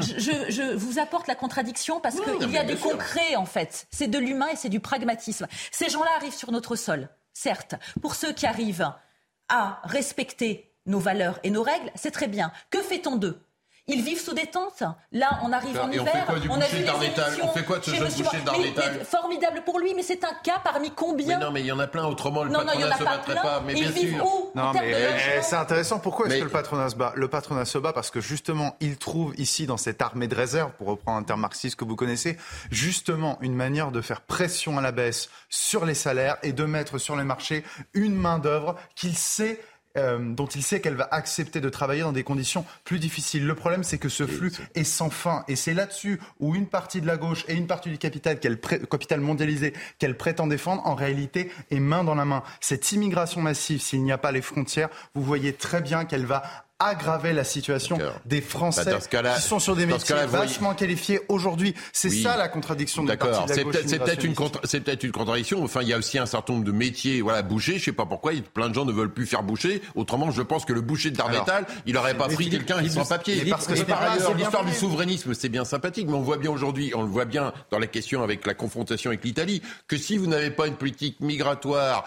Je, 0.00 0.74
vous 0.74 0.98
apporte 0.98 1.26
la 1.26 1.34
contradiction 1.34 2.00
parce 2.00 2.16
qu'il 2.20 2.50
y 2.50 2.58
a 2.58 2.64
du 2.64 2.76
concret, 2.76 3.36
en 3.36 3.46
fait. 3.46 3.86
C'est 3.90 4.08
de 4.08 4.18
l'humain 4.18 4.48
et 4.52 4.56
c'est 4.56 4.68
du 4.68 4.80
pragmatisme. 4.80 5.46
Ces 5.70 5.88
gens-là 5.88 6.10
arrivent 6.16 6.34
sur 6.34 6.52
notre 6.52 6.76
sol, 6.76 7.08
certes. 7.32 7.74
Pour 8.00 8.14
ceux 8.14 8.32
qui 8.32 8.46
arrivent 8.46 8.92
à 9.48 9.80
respecter 9.84 10.74
nos 10.86 10.98
valeurs 10.98 11.38
et 11.44 11.50
nos 11.50 11.62
règles, 11.62 11.90
c'est 11.94 12.10
très 12.10 12.28
bien. 12.28 12.52
Que 12.70 12.80
fait-on 12.80 13.16
d'eux? 13.16 13.40
Ils 13.88 14.02
vivent 14.02 14.20
sous 14.20 14.34
des 14.34 14.46
tentes. 14.46 14.84
Là, 15.10 15.40
on 15.42 15.52
arrive 15.52 15.78
en 15.78 15.90
hiver. 15.90 16.06
On 16.06 16.06
fait 16.06 16.24
quoi 16.24 16.38
du 16.38 16.48
boucher 16.48 16.84
d'Arnétal 16.84 17.32
On 17.42 17.48
fait 17.48 17.64
quoi 17.64 17.78
de 17.78 17.84
ce 17.84 17.90
jeune 17.90 18.08
boucher 18.08 18.40
d'Arnétal 18.44 19.04
Formidable 19.04 19.62
pour 19.64 19.80
lui, 19.80 19.92
mais 19.94 20.02
c'est 20.02 20.24
un 20.24 20.34
cas 20.42 20.60
parmi 20.62 20.92
combien 20.92 21.38
Mais 21.38 21.44
non, 21.44 21.50
mais 21.50 21.60
il 21.60 21.66
y 21.66 21.72
en 21.72 21.78
a 21.80 21.88
plein. 21.88 22.06
Autrement, 22.06 22.44
le 22.44 22.52
patronat 22.52 22.96
se 22.96 23.04
battrait 23.04 23.34
pas. 23.34 23.62
Mais 23.66 23.74
bien 23.74 23.90
sûr. 23.90 24.24
Où, 24.24 24.50
non, 24.54 24.72
mais 24.72 24.92
eh, 24.92 25.42
c'est 25.42 25.56
intéressant. 25.56 25.98
Pourquoi 25.98 26.26
est-ce 26.26 26.38
que 26.38 26.44
le 26.44 26.50
patronat 26.50 26.90
se 26.90 26.96
bat 26.96 27.12
Le 27.16 27.28
patronat 27.28 27.64
se 27.64 27.78
bat? 27.78 27.92
Parce 27.92 28.10
que 28.10 28.20
justement, 28.20 28.76
il 28.80 28.98
trouve 28.98 29.34
ici, 29.36 29.66
dans 29.66 29.76
cette 29.76 30.00
armée 30.00 30.28
de 30.28 30.34
réserve, 30.34 30.70
pour 30.78 30.86
reprendre 30.86 31.18
un 31.18 31.22
terme 31.24 31.40
marxiste 31.40 31.76
que 31.76 31.84
vous 31.84 31.96
connaissez, 31.96 32.38
justement 32.70 33.38
une 33.40 33.54
manière 33.54 33.90
de 33.90 34.00
faire 34.00 34.20
pression 34.20 34.78
à 34.78 34.80
la 34.80 34.92
baisse 34.92 35.28
sur 35.48 35.84
les 35.84 35.94
salaires 35.94 36.36
et 36.42 36.52
de 36.52 36.64
mettre 36.64 36.98
sur 36.98 37.16
les 37.16 37.24
marchés 37.24 37.64
une 37.94 38.14
main 38.14 38.38
d'œuvre 38.38 38.76
qu'il 38.94 39.16
sait 39.16 39.60
euh, 39.98 40.18
dont 40.34 40.46
il 40.46 40.62
sait 40.62 40.80
qu'elle 40.80 40.94
va 40.94 41.08
accepter 41.10 41.60
de 41.60 41.68
travailler 41.68 42.02
dans 42.02 42.12
des 42.12 42.24
conditions 42.24 42.64
plus 42.84 42.98
difficiles. 42.98 43.46
Le 43.46 43.54
problème, 43.54 43.84
c'est 43.84 43.98
que 43.98 44.08
ce 44.08 44.26
flux 44.26 44.52
est 44.74 44.84
sans 44.84 45.10
fin. 45.10 45.44
Et 45.48 45.56
c'est 45.56 45.74
là-dessus 45.74 46.20
où 46.40 46.54
une 46.54 46.66
partie 46.66 47.00
de 47.00 47.06
la 47.06 47.16
gauche 47.16 47.44
et 47.48 47.54
une 47.54 47.66
partie 47.66 47.90
du 47.90 47.98
capital, 47.98 48.38
capital 48.38 49.20
mondialisé 49.20 49.74
qu'elle 49.98 50.16
prétend 50.16 50.46
défendre, 50.46 50.86
en 50.86 50.94
réalité, 50.94 51.50
est 51.70 51.80
main 51.80 52.04
dans 52.04 52.14
la 52.14 52.24
main. 52.24 52.42
Cette 52.60 52.92
immigration 52.92 53.40
massive, 53.40 53.80
s'il 53.80 54.02
n'y 54.02 54.12
a 54.12 54.18
pas 54.18 54.32
les 54.32 54.42
frontières, 54.42 54.88
vous 55.14 55.22
voyez 55.22 55.52
très 55.52 55.80
bien 55.80 56.04
qu'elle 56.04 56.26
va 56.26 56.42
aggraver 56.86 57.32
la 57.32 57.44
situation 57.44 57.98
des 58.26 58.40
Français 58.40 58.96
bah, 59.12 59.34
qui 59.36 59.42
sont 59.42 59.58
sur 59.58 59.76
des 59.76 59.86
métiers 59.86 60.14
vachement 60.26 60.74
qualifiés 60.74 61.20
aujourd'hui. 61.28 61.74
C'est 61.92 62.10
ça 62.10 62.36
la 62.36 62.48
contradiction 62.48 63.02
de 63.02 63.08
D'accord, 63.08 63.46
c'est 63.48 63.64
peut-être 63.64 64.24
une, 64.24 64.34
c'est 64.64 64.80
peut-être 64.80 65.04
une 65.04 65.12
contradiction. 65.12 65.62
Enfin, 65.62 65.82
il 65.82 65.88
y 65.88 65.92
a 65.92 65.98
aussi 65.98 66.18
un 66.18 66.26
certain 66.26 66.54
nombre 66.54 66.64
de 66.64 66.72
métiers, 66.72 67.20
voilà, 67.20 67.42
boucher. 67.42 67.78
Je 67.78 67.84
sais 67.84 67.92
pas 67.92 68.06
pourquoi, 68.06 68.32
plein 68.54 68.68
de 68.68 68.74
gens 68.74 68.84
ne 68.84 68.92
veulent 68.92 69.12
plus 69.12 69.26
faire 69.26 69.42
boucher. 69.42 69.82
Autrement, 69.94 70.30
je 70.30 70.42
pense 70.42 70.64
que 70.64 70.72
le 70.72 70.80
boucher 70.80 71.10
de 71.10 71.16
Darnétal, 71.16 71.66
il 71.86 71.94
n'aurait 71.94 72.16
pas 72.16 72.28
pris 72.28 72.50
quelqu'un 72.50 72.86
sans 72.88 73.06
papier. 73.06 73.44
Parce 73.50 73.66
que 73.66 73.80
par 73.82 74.02
ailleurs, 74.02 74.34
l'histoire 74.34 74.64
du 74.64 74.72
souverainisme, 74.72 75.34
c'est 75.34 75.48
bien 75.48 75.64
sympathique, 75.64 76.06
mais 76.08 76.14
on 76.14 76.22
voit 76.22 76.38
bien 76.38 76.50
aujourd'hui, 76.50 76.92
on 76.94 77.02
le 77.02 77.08
voit 77.08 77.24
bien 77.24 77.52
dans 77.70 77.78
la 77.78 77.86
question 77.86 78.22
avec 78.22 78.46
la 78.46 78.54
confrontation 78.54 79.10
avec 79.10 79.24
l'Italie, 79.24 79.62
que 79.88 79.96
si 79.96 80.16
vous 80.16 80.26
n'avez 80.26 80.50
pas 80.50 80.66
une 80.66 80.76
politique 80.76 81.20
migratoire 81.20 82.04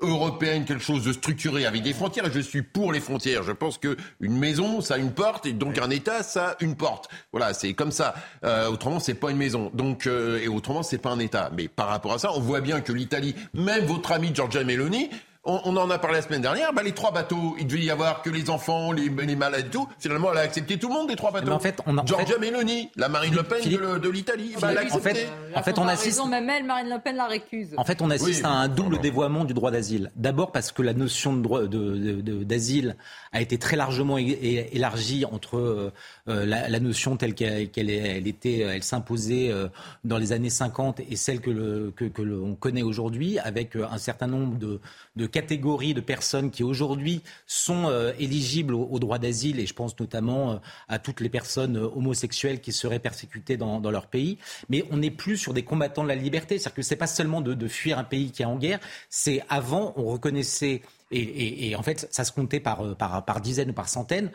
européenne, 0.00 0.64
quelque 0.64 0.82
chose 0.82 1.04
de 1.04 1.12
structuré 1.12 1.64
avec 1.64 1.82
des 1.82 1.92
frontières. 1.92 2.30
Je 2.32 2.40
suis 2.40 2.62
pour 2.62 2.92
les 2.92 3.00
frontières. 3.00 3.42
Je 3.42 3.52
pense 3.52 3.78
que 3.78 3.96
une 4.20 4.36
maison, 4.36 4.80
ça 4.80 4.94
a 4.94 4.98
une 4.98 5.12
porte, 5.12 5.46
et 5.46 5.52
donc 5.52 5.78
un 5.78 5.90
État, 5.90 6.22
ça 6.22 6.50
a 6.50 6.56
une 6.60 6.76
porte. 6.76 7.08
Voilà, 7.32 7.54
c'est 7.54 7.74
comme 7.74 7.92
ça. 7.92 8.14
Euh, 8.44 8.68
autrement, 8.68 8.98
c'est 8.98 9.14
pas 9.14 9.30
une 9.30 9.36
maison. 9.36 9.70
Donc, 9.74 10.06
euh, 10.06 10.40
et 10.40 10.48
autrement, 10.48 10.82
c'est 10.82 10.98
pas 10.98 11.10
un 11.10 11.18
État. 11.18 11.50
Mais 11.56 11.68
par 11.68 11.88
rapport 11.88 12.12
à 12.12 12.18
ça, 12.18 12.32
on 12.34 12.40
voit 12.40 12.60
bien 12.60 12.80
que 12.80 12.92
l'Italie, 12.92 13.34
même 13.54 13.84
votre 13.84 14.12
ami 14.12 14.34
Giorgia 14.34 14.64
Meloni, 14.64 15.10
on, 15.46 15.76
en 15.76 15.90
a 15.90 15.98
parlé 15.98 16.16
la 16.16 16.22
semaine 16.22 16.42
dernière, 16.42 16.72
bah, 16.72 16.82
les 16.82 16.92
trois 16.92 17.12
bateaux, 17.12 17.56
il 17.58 17.66
devait 17.66 17.82
y 17.82 17.90
avoir 17.90 18.22
que 18.22 18.30
les 18.30 18.50
enfants, 18.50 18.92
les, 18.92 19.08
les 19.08 19.36
malades 19.36 19.66
et 19.66 19.70
tout. 19.70 19.88
Finalement, 19.98 20.32
elle 20.32 20.38
a 20.38 20.42
accepté 20.42 20.78
tout 20.78 20.88
le 20.88 20.94
monde, 20.94 21.08
les 21.08 21.16
trois 21.16 21.30
bateaux. 21.30 21.52
en 21.52 21.58
fait, 21.58 21.80
on 21.86 21.96
a, 21.98 22.04
Giorgia 22.04 22.38
Meloni, 22.38 22.90
la 22.96 23.08
Marine 23.08 23.34
Le 23.34 23.42
Pen 23.42 23.62
de, 23.62 24.08
l'Italie, 24.08 24.54
bah, 24.60 24.68
elle 24.72 24.78
a 24.78 24.94
En 24.94 24.98
fait, 24.98 25.28
en 25.54 25.62
fait 25.62 25.78
on 25.78 25.88
assiste... 25.88 26.24
même 26.26 26.50
elle, 26.50 26.64
Marine 26.64 26.88
Le 26.88 26.98
Pen 27.00 27.16
la 27.16 27.26
récuse. 27.26 27.74
En 27.76 27.84
fait, 27.84 28.02
on 28.02 28.10
assiste 28.10 28.44
à 28.44 28.50
un 28.50 28.68
double 28.68 28.98
dévoiement 28.98 29.44
du 29.44 29.54
droit 29.54 29.70
d'asile. 29.70 30.10
D'abord 30.16 30.52
parce 30.52 30.72
que 30.72 30.82
la 30.82 30.92
notion 30.92 31.34
de 31.34 31.42
droit 31.42 31.62
d'asile 31.64 32.96
a 33.32 33.40
été 33.40 33.58
très 33.58 33.76
largement 33.76 34.18
élargie 34.18 35.24
entre 35.24 35.56
euh, 35.56 35.92
euh, 36.28 36.46
la, 36.46 36.80
notion 36.80 37.16
telle 37.16 37.34
qu'elle 37.34 37.90
elle 37.90 38.26
était, 38.26 38.58
elle 38.58 38.82
s'imposait 38.82 39.50
euh, 39.50 39.68
dans 40.04 40.18
les 40.18 40.32
années 40.32 40.50
50 40.50 41.00
et 41.00 41.16
celle 41.16 41.40
que 41.40 41.50
l'on 41.50 41.92
que, 41.92 42.04
que 42.04 42.54
connaît 42.54 42.82
aujourd'hui, 42.82 43.38
avec 43.38 43.76
un 43.76 43.98
certain 43.98 44.26
nombre 44.26 44.58
de, 44.58 44.80
de 45.16 45.26
catégories 45.36 45.92
de 45.92 46.00
personnes 46.00 46.50
qui 46.50 46.64
aujourd'hui 46.64 47.20
sont 47.46 47.88
euh, 47.90 48.12
éligibles 48.18 48.72
au, 48.72 48.98
droit 48.98 49.18
d'asile, 49.18 49.60
et 49.60 49.66
je 49.66 49.74
pense 49.74 49.98
notamment 50.00 50.52
euh, 50.52 50.56
à 50.88 50.98
toutes 50.98 51.20
les 51.20 51.28
personnes 51.28 51.76
euh, 51.76 51.90
homosexuelles 51.94 52.62
qui 52.62 52.72
seraient 52.72 53.00
persécutées 53.00 53.58
dans, 53.58 53.90
leur 53.90 54.06
pays. 54.06 54.38
Mais 54.70 54.82
on 54.90 54.96
n'est 54.96 55.10
plus 55.10 55.36
sur 55.36 55.52
des 55.52 55.62
combattants 55.62 56.04
de 56.04 56.08
la 56.08 56.14
liberté. 56.14 56.58
C'est-à-dire 56.58 56.76
que 56.76 56.82
c'est 56.82 56.96
pas 56.96 57.06
seulement 57.06 57.42
de, 57.42 57.68
fuir 57.68 57.98
un 57.98 58.04
pays 58.04 58.30
qui 58.30 58.42
est 58.42 58.46
en 58.46 58.56
guerre, 58.56 58.80
c'est 59.10 59.42
avant, 59.50 59.92
on 59.96 60.06
reconnaissait 60.06 60.80
Et, 61.10 61.76
en 61.76 61.82
fait, 61.82 62.08
ça 62.10 62.24
se 62.24 62.32
comptait 62.32 62.60
par, 62.60 63.40
dizaines 63.42 63.70
ou 63.70 63.74
par 63.74 63.88
centaines, 63.88 64.30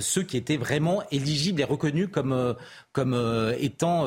ceux 0.00 0.22
qui 0.22 0.36
étaient 0.36 0.56
vraiment 0.56 1.02
éligibles 1.10 1.60
et 1.60 1.64
reconnus 1.64 2.08
comme 2.12 2.54
étant 3.58 4.04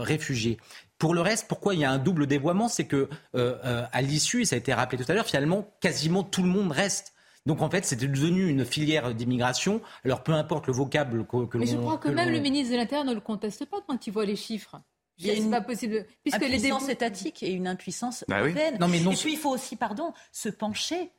réfugiés. 0.00 0.58
Pour 0.98 1.14
le 1.14 1.20
reste, 1.20 1.48
pourquoi 1.48 1.74
il 1.74 1.80
y 1.80 1.84
a 1.84 1.90
un 1.90 1.98
double 1.98 2.26
dévoiement? 2.26 2.68
C'est 2.68 2.86
que 2.86 3.08
à 3.34 4.02
l'issue, 4.02 4.42
et 4.42 4.44
ça 4.44 4.56
a 4.56 4.58
été 4.58 4.72
rappelé 4.72 5.02
tout 5.02 5.10
à 5.10 5.14
l'heure, 5.14 5.26
finalement, 5.26 5.68
quasiment 5.80 6.22
tout 6.22 6.42
le 6.42 6.48
monde 6.48 6.72
reste. 6.72 7.14
Donc 7.46 7.60
en 7.60 7.68
fait, 7.68 7.84
c'était 7.84 8.06
devenu 8.06 8.48
une 8.48 8.64
filière 8.64 9.14
d'immigration. 9.14 9.82
Alors 10.04 10.22
peu 10.22 10.32
importe 10.32 10.66
le 10.66 10.72
vocable 10.72 11.26
que, 11.26 11.44
que 11.44 11.58
Mais 11.58 11.66
je 11.66 11.76
crois 11.76 11.98
que, 11.98 12.08
même 12.08 12.30
le 12.30 12.40
ministre 12.40 12.72
de 12.72 12.78
l'Intérieur 12.78 13.04
ne 13.04 13.12
le 13.12 13.20
conteste 13.20 13.66
pas 13.66 13.78
quand 13.86 14.06
il 14.06 14.12
voit 14.12 14.24
les 14.24 14.36
chiffres. 14.36 14.80
Il 15.18 15.26
y 15.26 15.30
a 15.30 15.34
une 15.34 15.50
pas 15.50 15.60
possible. 15.60 16.06
Puisque 16.22 16.40
les 16.40 16.66
étatique 16.90 17.42
et 17.42 17.52
une 17.52 17.68
impuissance 17.68 18.24
bah. 18.28 18.40
Non, 18.80 18.88
mais 18.88 19.00
non, 19.00 19.12
et 19.12 19.16
puis 19.16 19.34
il 19.34 19.38
faut 19.38 19.50
aussi, 19.50 19.76
pardon, 19.76 20.12
se 20.32 20.48
pencher 20.48 21.12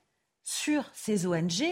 sur 0.44 0.84
ces 0.94 1.26
ONG 1.26 1.64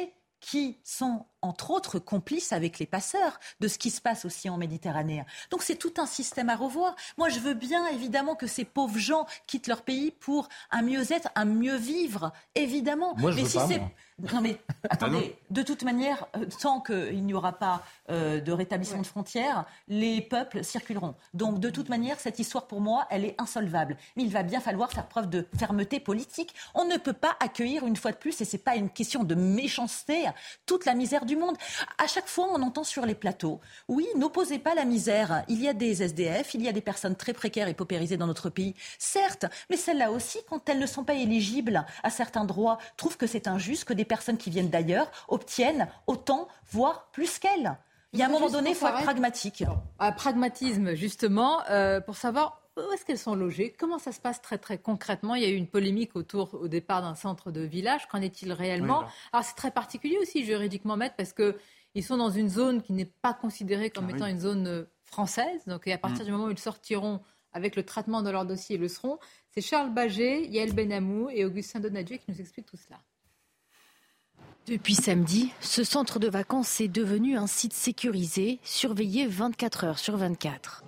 qui 0.43 0.77
sont 0.83 1.25
entre 1.41 1.71
autres 1.71 1.99
complices 1.99 2.51
avec 2.51 2.77
les 2.77 2.85
passeurs 2.85 3.39
de 3.61 3.69
ce 3.69 3.77
qui 3.77 3.89
se 3.89 4.01
passe 4.01 4.25
aussi 4.25 4.49
en 4.49 4.57
Méditerranée. 4.57 5.23
Donc 5.51 5.63
c'est 5.63 5.77
tout 5.77 5.93
un 5.97 6.05
système 6.05 6.49
à 6.49 6.57
revoir. 6.57 6.95
Moi 7.17 7.29
je 7.29 7.39
veux 7.39 7.53
bien 7.53 7.87
évidemment 7.87 8.35
que 8.35 8.45
ces 8.45 8.65
pauvres 8.65 8.99
gens 8.99 9.25
quittent 9.47 9.67
leur 9.67 9.83
pays 9.83 10.11
pour 10.11 10.49
un 10.69 10.81
mieux-être, 10.81 11.29
un 11.35 11.45
mieux 11.45 11.77
vivre, 11.77 12.33
évidemment. 12.55 13.15
Moi 13.15 13.31
je 13.31 13.37
mais 13.37 13.43
veux 13.43 13.49
si 13.49 13.57
pas, 13.57 13.89
Non 14.19 14.41
mais 14.41 14.57
attendez, 14.89 15.35
de 15.49 15.61
toute 15.61 15.83
manière, 15.83 16.27
euh, 16.35 16.45
tant 16.61 16.81
qu'il 16.81 17.25
n'y 17.25 17.33
aura 17.33 17.53
pas 17.53 17.83
euh, 18.09 18.39
de 18.39 18.51
rétablissement 18.51 19.01
de 19.01 19.07
frontières, 19.07 19.65
les 19.87 20.21
peuples 20.21 20.63
circuleront. 20.63 21.15
Donc 21.33 21.59
de 21.59 21.69
toute 21.69 21.89
manière, 21.89 22.19
cette 22.19 22.39
histoire 22.39 22.67
pour 22.67 22.81
moi, 22.81 23.07
elle 23.09 23.25
est 23.25 23.35
insolvable. 23.39 23.97
Mais 24.15 24.23
il 24.23 24.31
va 24.31 24.43
bien 24.43 24.59
falloir 24.59 24.91
faire 24.91 25.07
preuve 25.07 25.29
de 25.29 25.47
fermeté 25.57 25.99
politique. 25.99 26.53
On 26.75 26.85
ne 26.85 26.97
peut 26.97 27.13
pas 27.13 27.35
accueillir 27.39 27.85
une 27.85 27.95
fois 27.95 28.11
de 28.11 28.17
plus, 28.17 28.39
et 28.41 28.45
c'est 28.45 28.57
pas 28.57 28.75
une 28.75 28.89
question 28.89 29.23
de 29.23 29.35
méchanceté, 29.35 30.25
toute 30.65 30.85
la 30.85 30.93
misère 30.93 31.25
du 31.25 31.35
monde. 31.35 31.55
À 31.97 32.07
chaque 32.07 32.27
fois, 32.27 32.47
on 32.51 32.61
entend 32.61 32.83
sur 32.83 33.05
les 33.05 33.15
plateaux, 33.15 33.59
oui, 33.87 34.05
n'opposez 34.15 34.59
pas 34.59 34.75
la 34.75 34.85
misère. 34.85 35.43
Il 35.47 35.61
y 35.61 35.67
a 35.67 35.73
des 35.73 36.03
SDF, 36.03 36.53
il 36.53 36.61
y 36.61 36.67
a 36.67 36.71
des 36.71 36.81
personnes 36.81 37.15
très 37.15 37.33
précaires 37.33 37.67
et 37.67 37.73
paupérisées 37.73 38.17
dans 38.17 38.27
notre 38.27 38.49
pays, 38.49 38.75
certes, 38.99 39.45
mais 39.69 39.77
celles-là 39.77 40.11
aussi, 40.11 40.39
quand 40.49 40.67
elles 40.69 40.79
ne 40.79 40.85
sont 40.85 41.03
pas 41.03 41.15
éligibles 41.15 41.85
à 42.03 42.09
certains 42.09 42.45
droits, 42.45 42.77
trouvent 42.97 43.17
que 43.17 43.27
c'est 43.27 43.47
injuste 43.47 43.85
que 43.85 43.93
des 43.93 44.02
personnes 44.05 44.37
qui 44.37 44.49
viennent 44.49 44.69
d'ailleurs 44.69 45.11
obtiennent 45.27 45.87
autant, 46.07 46.47
voire 46.71 47.09
plus 47.11 47.39
qu'elles. 47.39 47.77
Il 48.13 48.19
y 48.19 48.21
a 48.21 48.27
un 48.27 48.29
moment 48.29 48.49
donné, 48.49 48.71
il 48.71 48.75
faut 48.75 48.87
être 48.87 49.01
pragmatique. 49.01 49.63
Un 49.99 50.11
pragmatisme, 50.11 50.93
justement, 50.93 51.61
euh, 51.69 51.99
pour 51.99 52.15
savoir 52.15 52.61
où 52.77 52.91
est-ce 52.93 53.05
qu'elles 53.05 53.19
sont 53.19 53.35
logées 53.35 53.73
Comment 53.77 53.99
ça 53.99 54.11
se 54.11 54.19
passe 54.19 54.41
très 54.41 54.57
très 54.57 54.77
concrètement? 54.77 55.35
Il 55.35 55.43
y 55.43 55.45
a 55.45 55.49
eu 55.49 55.55
une 55.55 55.67
polémique 55.67 56.15
autour 56.15 56.53
au 56.53 56.67
départ 56.67 57.01
d'un 57.01 57.15
centre 57.15 57.51
de 57.51 57.61
village. 57.61 58.07
Qu'en 58.07 58.21
est-il 58.21 58.51
réellement? 58.51 59.03
Alors 59.31 59.43
c'est 59.43 59.55
très 59.55 59.71
particulier 59.71 60.17
aussi 60.21 60.43
juridiquement, 60.45 60.95
maître, 60.95 61.15
parce 61.15 61.33
que 61.33 61.57
ils 61.95 62.03
sont 62.03 62.17
dans 62.17 62.31
une 62.31 62.49
zone 62.49 62.81
qui 62.81 62.93
n'est 62.93 63.05
pas 63.21 63.33
considérée 63.33 63.91
comme 63.91 64.07
ah 64.11 64.15
étant 64.15 64.25
une 64.25 64.39
zone 64.39 64.67
euh, 64.67 64.83
française. 65.03 65.61
Donc 65.67 65.87
à 65.87 65.97
partir 65.97 66.23
mm. 66.23 66.25
du 66.25 66.31
moment 66.31 66.45
où 66.45 66.51
ils 66.51 66.57
sortiront 66.57 67.21
avec 67.51 67.75
le 67.75 67.83
traitement 67.83 68.23
de 68.23 68.31
leur 68.31 68.45
dossier, 68.45 68.75
ils 68.75 68.81
le 68.81 68.87
seront. 68.87 69.19
C'est 69.51 69.61
Charles 69.61 69.93
Baget, 69.93 70.47
Yael 70.47 70.73
Benamou 70.73 71.29
et 71.29 71.45
Augustin 71.45 71.79
Donadieu 71.79 72.17
qui 72.17 72.31
nous 72.31 72.39
expliquent 72.41 72.65
tout 72.65 72.77
cela. 72.77 72.99
Depuis 74.67 74.95
samedi, 74.95 75.51
ce 75.59 75.83
centre 75.83 76.19
de 76.19 76.29
vacances 76.29 76.79
est 76.79 76.87
devenu 76.87 77.37
un 77.37 77.47
site 77.47 77.73
sécurisé, 77.73 78.59
surveillé 78.63 79.27
24 79.27 79.83
heures 79.83 79.99
sur 79.99 80.17
24 80.17 80.83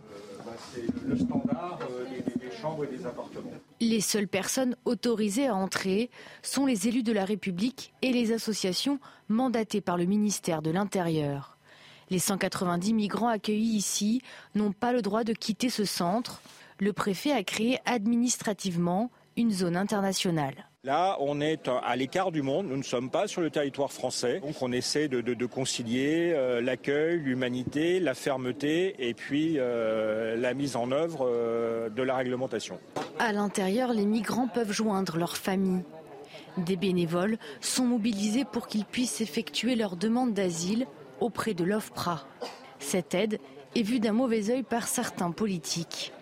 le 1.05 1.17
standard 1.17 1.79
euh, 1.89 2.05
des, 2.05 2.51
chambres 2.51 2.85
et 2.85 2.87
des 2.87 3.05
appartements. 3.05 3.51
Les 3.79 4.01
seules 4.01 4.27
personnes 4.27 4.75
autorisées 4.85 5.47
à 5.47 5.55
entrer 5.55 6.09
sont 6.41 6.65
les 6.65 6.87
élus 6.87 7.03
de 7.03 7.11
la 7.11 7.25
République 7.25 7.93
et 8.01 8.11
les 8.11 8.31
associations 8.31 8.99
mandatées 9.29 9.81
par 9.81 9.97
le 9.97 10.05
ministère 10.05 10.61
de 10.61 10.71
l'Intérieur. 10.71 11.57
Les 12.09 12.19
190 12.19 12.93
migrants 12.93 13.29
accueillis 13.29 13.75
ici 13.75 14.21
n'ont 14.53 14.71
pas 14.71 14.93
le 14.93 15.01
droit 15.01 15.23
de 15.23 15.33
quitter 15.33 15.69
ce 15.69 15.85
centre. 15.85 16.41
Le 16.79 16.93
préfet 16.93 17.31
a 17.31 17.43
créé 17.43 17.79
administrativement 17.85 19.11
une 19.37 19.51
zone 19.51 19.75
internationale. 19.75 20.69
Là, 20.85 21.17
on 21.19 21.41
est 21.41 21.67
à 21.67 21.95
l'écart 21.95 22.31
du 22.31 22.43
monde, 22.43 22.67
nous 22.67 22.77
ne 22.77 22.83
sommes 22.83 23.09
pas 23.09 23.27
sur 23.27 23.41
le 23.41 23.49
territoire 23.49 23.91
français, 23.91 24.39
donc 24.39 24.61
on 24.61 24.71
essaie 24.71 25.07
de, 25.07 25.45
concilier 25.47 26.31
euh, 26.35 26.61
l'accueil, 26.61 27.17
l'humanité, 27.17 27.99
la 27.99 28.13
fermeté 28.13 28.93
et 28.99 29.15
puis 29.15 29.55
euh, 29.57 30.35
la 30.35 30.53
mise 30.53 30.75
en 30.75 30.91
œuvre 30.91 31.25
euh, 31.27 31.89
de 31.89 32.03
la 32.03 32.15
réglementation. 32.15 32.77
À 33.17 33.33
l'intérieur, 33.33 33.93
les 33.93 34.05
migrants 34.05 34.47
peuvent 34.47 34.71
joindre 34.71 35.17
leur 35.17 35.37
famille. 35.37 35.81
Des 36.57 36.75
bénévoles 36.75 37.39
sont 37.61 37.85
mobilisés 37.85 38.45
pour 38.45 38.67
qu'ils 38.67 38.85
puissent 38.85 39.21
effectuer 39.21 39.75
leur 39.75 39.95
demande 39.95 40.35
d'asile 40.35 40.85
auprès 41.19 41.55
de 41.55 41.63
l'OFPRA. 41.63 42.27
Cette 42.77 43.15
aide 43.15 43.39
est 43.73 43.81
vue 43.81 43.99
d'un 43.99 44.13
mauvais 44.13 44.51
œil 44.51 44.61
par 44.61 44.87
certains 44.87 45.31
politiques. 45.31 46.13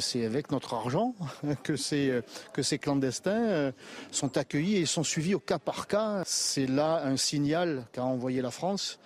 C'est 0.00 0.24
avec 0.24 0.50
notre 0.50 0.74
argent 0.74 1.14
que 1.62 1.76
ces, 1.76 2.20
que 2.52 2.62
ces 2.62 2.78
clandestins 2.78 3.30
euh, 3.30 3.72
sont 4.10 4.36
accueillis 4.36 4.76
et 4.76 4.86
sont 4.86 5.04
suivis 5.04 5.34
au 5.34 5.40
cas 5.40 5.58
par 5.58 5.86
cas. 5.86 6.22
C'est 6.24 6.66
là 6.66 7.02
un 7.04 7.16
signal 7.16 7.86
qu'a 7.92 8.04
envoyé 8.04 8.42
la 8.42 8.50
France 8.50 8.98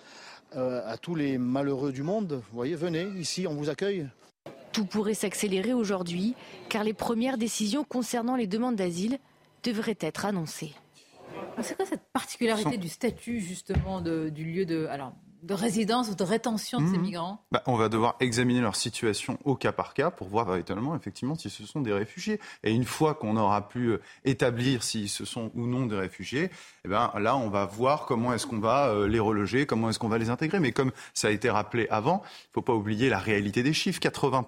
euh, 0.55 0.81
à 0.85 0.97
tous 0.97 1.15
les 1.15 1.37
malheureux 1.37 1.91
du 1.91 2.03
monde. 2.03 2.41
Vous 2.49 2.55
voyez, 2.55 2.75
venez, 2.75 3.07
ici, 3.17 3.45
on 3.47 3.55
vous 3.55 3.69
accueille. 3.69 4.07
Tout 4.71 4.85
pourrait 4.85 5.13
s'accélérer 5.13 5.73
aujourd'hui, 5.73 6.35
car 6.69 6.83
les 6.83 6.93
premières 6.93 7.37
décisions 7.37 7.83
concernant 7.83 8.35
les 8.35 8.47
demandes 8.47 8.75
d'asile 8.75 9.19
devraient 9.63 9.97
être 9.99 10.25
annoncées. 10.25 10.73
C'est 11.61 11.75
quoi 11.75 11.85
cette 11.85 12.05
particularité 12.13 12.77
du 12.77 12.89
statut 12.89 13.39
justement 13.39 14.01
du 14.01 14.43
lieu 14.43 14.65
de... 14.65 14.85
Alors, 14.87 15.13
de 15.45 15.53
résidence 15.53 16.09
ou 16.09 16.15
de 16.15 16.23
rétention 16.23 16.81
de 16.81 16.87
ces 16.87 16.97
mmh. 16.97 17.01
migrants 17.01 17.45
bah, 17.51 17.61
On 17.67 17.75
va 17.75 17.87
devoir 17.87 18.15
examiner 18.19 18.61
leur 18.61 18.75
situation 18.75 19.37
au 19.45 19.55
cas 19.55 19.71
par 19.71 19.93
cas 19.93 20.09
pour 20.09 20.27
voir 20.27 20.45
véritablement 20.45 20.95
effectivement 20.95 21.35
si 21.35 21.49
ce 21.49 21.65
sont 21.65 21.81
des 21.81 21.93
réfugiés. 21.93 22.39
Et 22.63 22.71
une 22.71 22.83
fois 22.83 23.13
qu'on 23.13 23.37
aura 23.37 23.67
pu 23.67 23.89
euh, 23.89 24.01
établir 24.23 24.83
si 24.83 25.07
ce 25.07 25.23
sont 25.23 25.51
ou 25.53 25.67
non 25.67 25.85
des 25.85 25.95
réfugiés, 25.95 26.49
eh 26.83 26.87
ben, 26.87 27.11
là 27.19 27.37
on 27.37 27.49
va 27.49 27.65
voir 27.65 28.05
comment 28.05 28.33
est-ce 28.33 28.47
qu'on 28.47 28.59
va 28.59 28.87
euh, 28.87 29.07
les 29.07 29.19
reloger, 29.19 29.65
comment 29.65 29.89
est-ce 29.89 29.99
qu'on 29.99 30.09
va 30.09 30.17
les 30.17 30.29
intégrer. 30.29 30.59
Mais 30.59 30.71
comme 30.71 30.91
ça 31.13 31.27
a 31.27 31.31
été 31.31 31.49
rappelé 31.49 31.87
avant, 31.89 32.23
il 32.23 32.49
ne 32.49 32.53
faut 32.55 32.61
pas 32.61 32.73
oublier 32.73 33.09
la 33.09 33.19
réalité 33.19 33.61
des 33.61 33.73
chiffres. 33.73 33.99
80 33.99 34.47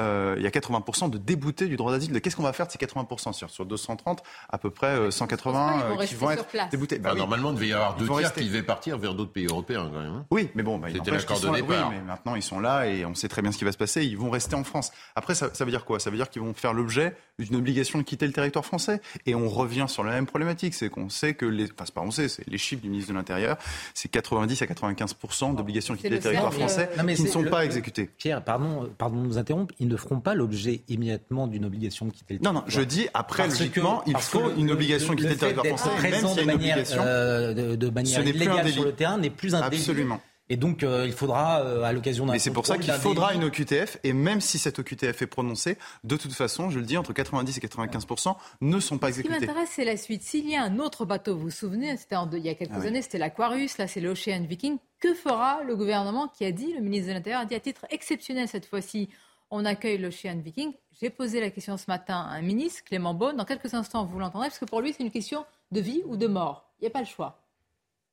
euh, 0.00 0.34
il 0.36 0.42
y 0.42 0.46
a 0.46 0.50
80% 0.50 1.10
de 1.10 1.18
déboutés 1.18 1.66
du 1.66 1.76
droit 1.76 1.92
d'asile. 1.92 2.20
Qu'est-ce 2.20 2.36
qu'on 2.36 2.42
va 2.42 2.52
faire 2.52 2.66
de 2.66 2.72
ces 2.72 2.78
80% 2.78 3.32
sur, 3.32 3.50
sur 3.50 3.66
230, 3.66 4.22
à 4.48 4.58
peu 4.58 4.70
près 4.70 5.10
180 5.10 5.82
euh, 5.98 6.04
qui 6.04 6.14
vont 6.14 6.30
être 6.30 6.46
déboutés 6.70 6.98
bah, 6.98 7.14
Normalement, 7.14 7.50
il 7.50 7.56
devait 7.56 7.68
y 7.68 7.72
avoir 7.72 7.96
deux 7.96 8.06
tiers 8.06 8.32
qui 8.32 8.44
devaient 8.44 8.62
partir 8.62 8.98
vers 8.98 9.14
d'autres 9.14 9.32
pays 9.32 9.46
européens 9.46 9.90
quand 9.92 10.00
même. 10.00 10.12
Hein. 10.12 10.26
Oui, 10.30 10.50
mais 10.54 10.62
bon, 10.62 10.78
bah, 10.78 10.88
c'était 10.92 11.10
l'accord 11.10 11.40
de 11.40 11.48
départ. 11.48 11.90
Oui, 11.90 11.96
mais 11.96 12.02
maintenant 12.02 12.34
ils 12.34 12.42
sont 12.42 12.60
là 12.60 12.86
et 12.86 13.04
on 13.04 13.14
sait 13.14 13.28
très 13.28 13.42
bien 13.42 13.52
ce 13.52 13.58
qui 13.58 13.64
va 13.64 13.72
se 13.72 13.78
passer. 13.78 14.04
Ils 14.04 14.16
vont 14.16 14.30
rester 14.30 14.54
en 14.54 14.64
France. 14.64 14.92
Après, 15.16 15.34
ça, 15.34 15.52
ça 15.52 15.64
veut 15.64 15.70
dire 15.70 15.84
quoi? 15.84 16.00
Ça 16.00 16.10
veut 16.10 16.16
dire 16.16 16.30
qu'ils 16.30 16.42
vont 16.42 16.54
faire 16.54 16.72
l'objet 16.72 17.16
d'une 17.38 17.56
obligation 17.56 17.98
de 17.98 18.04
quitter 18.04 18.26
le 18.26 18.32
territoire 18.32 18.64
français. 18.64 19.00
Et 19.26 19.34
on 19.34 19.48
revient 19.48 19.86
sur 19.88 20.04
la 20.04 20.12
même 20.12 20.26
problématique, 20.26 20.74
c'est 20.74 20.88
qu'on 20.88 21.08
sait 21.08 21.34
que 21.34 21.46
les, 21.46 21.64
enfin 21.64 21.84
c'est 21.84 21.94
pas 21.94 22.00
on 22.00 22.10
sait, 22.10 22.28
c'est 22.28 22.46
les 22.48 22.58
chiffres 22.58 22.82
du 22.82 22.88
ministre 22.88 23.12
de 23.12 23.16
l'Intérieur, 23.16 23.56
c'est 23.94 24.08
90 24.08 24.62
à 24.62 24.66
95 24.66 25.16
d'obligations 25.56 25.94
de 25.94 25.98
quitter 25.98 26.10
le, 26.10 26.18
territoire 26.18 26.52
français 26.52 26.90
qui 27.14 27.22
ne 27.22 27.28
sont 27.28 27.44
pas 27.44 27.64
exécutées. 27.64 28.10
Pierre, 28.18 28.42
pardon, 28.42 28.88
pardon 28.98 29.22
de 29.22 29.26
nous 29.26 29.38
interrompre, 29.38 29.74
ils 29.88 29.92
ne 29.92 29.96
feront 29.96 30.20
pas 30.20 30.34
l'objet 30.34 30.82
immédiatement 30.88 31.46
d'une 31.46 31.64
obligation 31.64 32.04
de 32.04 32.10
quitter 32.10 32.34
le 32.34 32.40
territoire. 32.40 32.52
Non, 32.52 32.60
non, 32.60 32.66
je 32.68 32.82
dis 32.82 33.08
après 33.14 33.48
logiquement, 33.48 34.02
il 34.06 34.16
faut 34.18 34.50
une 34.56 34.70
obligation 34.70 35.14
de 35.14 35.16
quitter 35.16 35.30
le, 35.30 35.36
territoire 35.36 35.66
français, 35.66 36.10
même 36.10 36.26
s'il 36.26 36.36
y 36.36 36.40
a 36.40 36.42
une 36.42 36.50
obligation, 36.50 37.02
euh, 37.02 37.76
de, 37.76 37.88
manière 37.90 38.26
illégale 38.26 38.70
sur 38.70 38.84
le 38.84 38.92
terrain 38.92 39.16
n'est 39.16 39.30
plus 39.30 39.54
un 39.54 39.62
Absolument. 39.62 40.20
Et 40.50 40.56
donc, 40.56 40.82
euh, 40.82 41.04
il 41.06 41.12
faudra, 41.12 41.60
euh, 41.60 41.82
à 41.82 41.92
l'occasion 41.92 42.24
d'un. 42.24 42.32
Mais 42.32 42.38
c'est 42.38 42.50
pour 42.50 42.66
ça 42.66 42.78
qu'il 42.78 42.92
faudra 42.92 43.34
une 43.34 43.44
OQTF. 43.44 43.98
Et 44.02 44.12
même 44.12 44.40
si 44.40 44.58
cette 44.58 44.78
OQTF 44.78 45.22
est 45.22 45.26
prononcée, 45.26 45.76
de 46.04 46.16
toute 46.16 46.32
façon, 46.32 46.70
je 46.70 46.78
le 46.78 46.86
dis, 46.86 46.96
entre 46.96 47.12
90 47.12 47.58
et 47.58 47.60
95% 47.60 48.34
ne 48.62 48.80
sont 48.80 48.98
pas 48.98 49.08
exécutés. 49.08 49.34
Ce 49.34 49.40
qui 49.40 49.46
m'intéresse, 49.46 49.70
c'est 49.74 49.84
la 49.84 49.96
suite. 49.96 50.22
S'il 50.22 50.48
y 50.48 50.56
a 50.56 50.62
un 50.62 50.78
autre 50.78 51.04
bateau, 51.04 51.36
vous 51.36 51.44
vous 51.44 51.50
souvenez, 51.50 51.96
c'était 51.96 52.16
il 52.32 52.38
y 52.38 52.48
a 52.48 52.54
quelques 52.54 52.72
ah 52.72 52.86
années, 52.86 53.02
c'était 53.02 53.18
l'Aquarius, 53.18 53.78
là, 53.78 53.86
c'est 53.86 54.00
l'Ocean 54.00 54.44
Viking. 54.48 54.78
Que 55.00 55.14
fera 55.14 55.62
le 55.64 55.76
gouvernement 55.76 56.28
qui 56.28 56.44
a 56.44 56.52
dit, 56.52 56.72
le 56.72 56.80
ministre 56.80 57.08
de 57.08 57.12
l'Intérieur 57.12 57.42
a 57.42 57.44
dit 57.44 57.54
à 57.54 57.60
titre 57.60 57.86
exceptionnel 57.90 58.48
cette 58.48 58.66
fois-ci, 58.66 59.08
on 59.50 59.64
accueille 59.64 59.98
l'Ocean 59.98 60.38
Viking. 60.38 60.72
J'ai 61.00 61.10
posé 61.10 61.40
la 61.40 61.50
question 61.50 61.76
ce 61.76 61.84
matin 61.88 62.20
à 62.20 62.34
un 62.34 62.42
ministre, 62.42 62.84
Clément 62.84 63.14
Beaune. 63.14 63.36
Dans 63.36 63.44
quelques 63.44 63.74
instants, 63.74 64.04
vous 64.04 64.18
l'entendrez, 64.18 64.48
parce 64.48 64.58
que 64.58 64.64
pour 64.64 64.80
lui, 64.80 64.92
c'est 64.92 65.02
une 65.02 65.10
question 65.10 65.46
de 65.70 65.80
vie 65.80 66.02
ou 66.06 66.16
de 66.16 66.26
mort. 66.26 66.70
Il 66.78 66.82
n'y 66.82 66.88
a 66.88 66.90
pas 66.90 67.00
le 67.00 67.06
choix. 67.06 67.42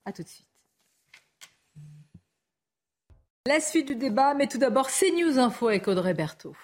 À 0.06 0.12
tout 0.12 0.24
de 0.24 0.28
suite. 0.28 0.48
La 3.48 3.60
suite 3.60 3.88
du 3.88 3.96
débat, 3.96 4.34
mais 4.34 4.48
tout 4.48 4.58
d'abord, 4.58 4.90
c'est 4.90 5.12
News 5.12 5.38
Info 5.38 5.68
avec 5.68 5.88
Audrey 5.88 6.14
Berthaud. 6.14 6.56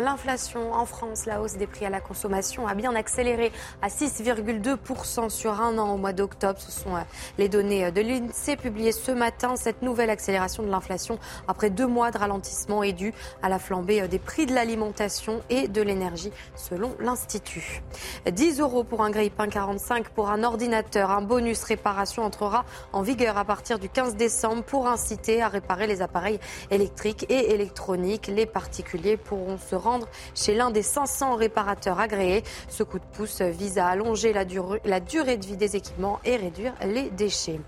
L'inflation 0.00 0.74
en 0.74 0.84
France, 0.84 1.24
la 1.24 1.40
hausse 1.40 1.54
des 1.54 1.66
prix 1.66 1.86
à 1.86 1.90
la 1.90 2.00
consommation 2.00 2.66
a 2.66 2.74
bien 2.74 2.94
accéléré 2.94 3.50
à 3.80 3.88
6,2% 3.88 5.30
sur 5.30 5.62
un 5.62 5.78
an 5.78 5.94
au 5.94 5.96
mois 5.96 6.12
d'octobre. 6.12 6.60
Ce 6.60 6.70
sont 6.70 6.94
euh, 6.94 7.00
les 7.38 7.48
données 7.48 7.90
de 7.90 8.02
l'INSEE 8.02 8.56
publiées 8.56 8.92
ce 8.92 9.10
matin. 9.10 9.56
Cette 9.56 9.80
nouvelle 9.80 10.10
accélération 10.10 10.62
de 10.62 10.68
l'inflation 10.68 11.18
après 11.48 11.70
deux 11.70 11.86
mois 11.86 12.10
de 12.10 12.18
ralentissement 12.18 12.82
est 12.82 12.92
due 12.92 13.14
à 13.42 13.48
la 13.48 13.58
flambée 13.58 14.02
euh, 14.02 14.06
des 14.06 14.18
prix 14.18 14.44
de 14.44 14.54
l'alimentation 14.54 15.40
et 15.48 15.66
de 15.66 15.80
l'énergie 15.80 16.30
selon 16.56 16.94
l'Institut. 17.00 17.82
10 18.30 18.60
euros 18.60 18.84
pour 18.84 19.02
un 19.02 19.10
grille-pain 19.10 19.48
45 19.48 20.10
pour 20.10 20.28
un 20.28 20.44
ordinateur. 20.44 21.10
Un 21.10 21.22
bonus 21.22 21.62
réparation 21.62 22.22
entrera 22.22 22.66
en 22.92 23.00
vigueur 23.00 23.38
à 23.38 23.46
partir 23.46 23.78
du 23.78 23.88
15 23.88 24.16
décembre 24.16 24.62
pour 24.62 24.88
inciter 24.88 25.40
à 25.40 25.48
réparer 25.48 25.86
les 25.86 26.02
appareils 26.02 26.38
électriques 26.70 27.24
et 27.30 27.54
électroniques. 27.54 28.26
Les 28.26 28.44
particuliers 28.44 29.16
pourront 29.16 29.56
se 29.56 29.85
chez 30.34 30.54
l'un 30.54 30.70
des 30.70 30.82
500 30.82 31.36
réparateurs 31.36 32.00
agréés. 32.00 32.42
Ce 32.68 32.82
coup 32.82 32.98
de 32.98 33.04
pouce 33.04 33.40
vise 33.42 33.78
à 33.78 33.88
allonger 33.88 34.32
la, 34.32 34.44
durée, 34.44 34.80
la 34.84 35.00
durée 35.00 35.36
de 35.36 35.46
vie 35.46 35.56
des 35.56 35.76
équipements 35.76 36.20
et 36.24 36.36
réduire 36.36 36.74
les 36.84 37.10
déchets. 37.10 37.60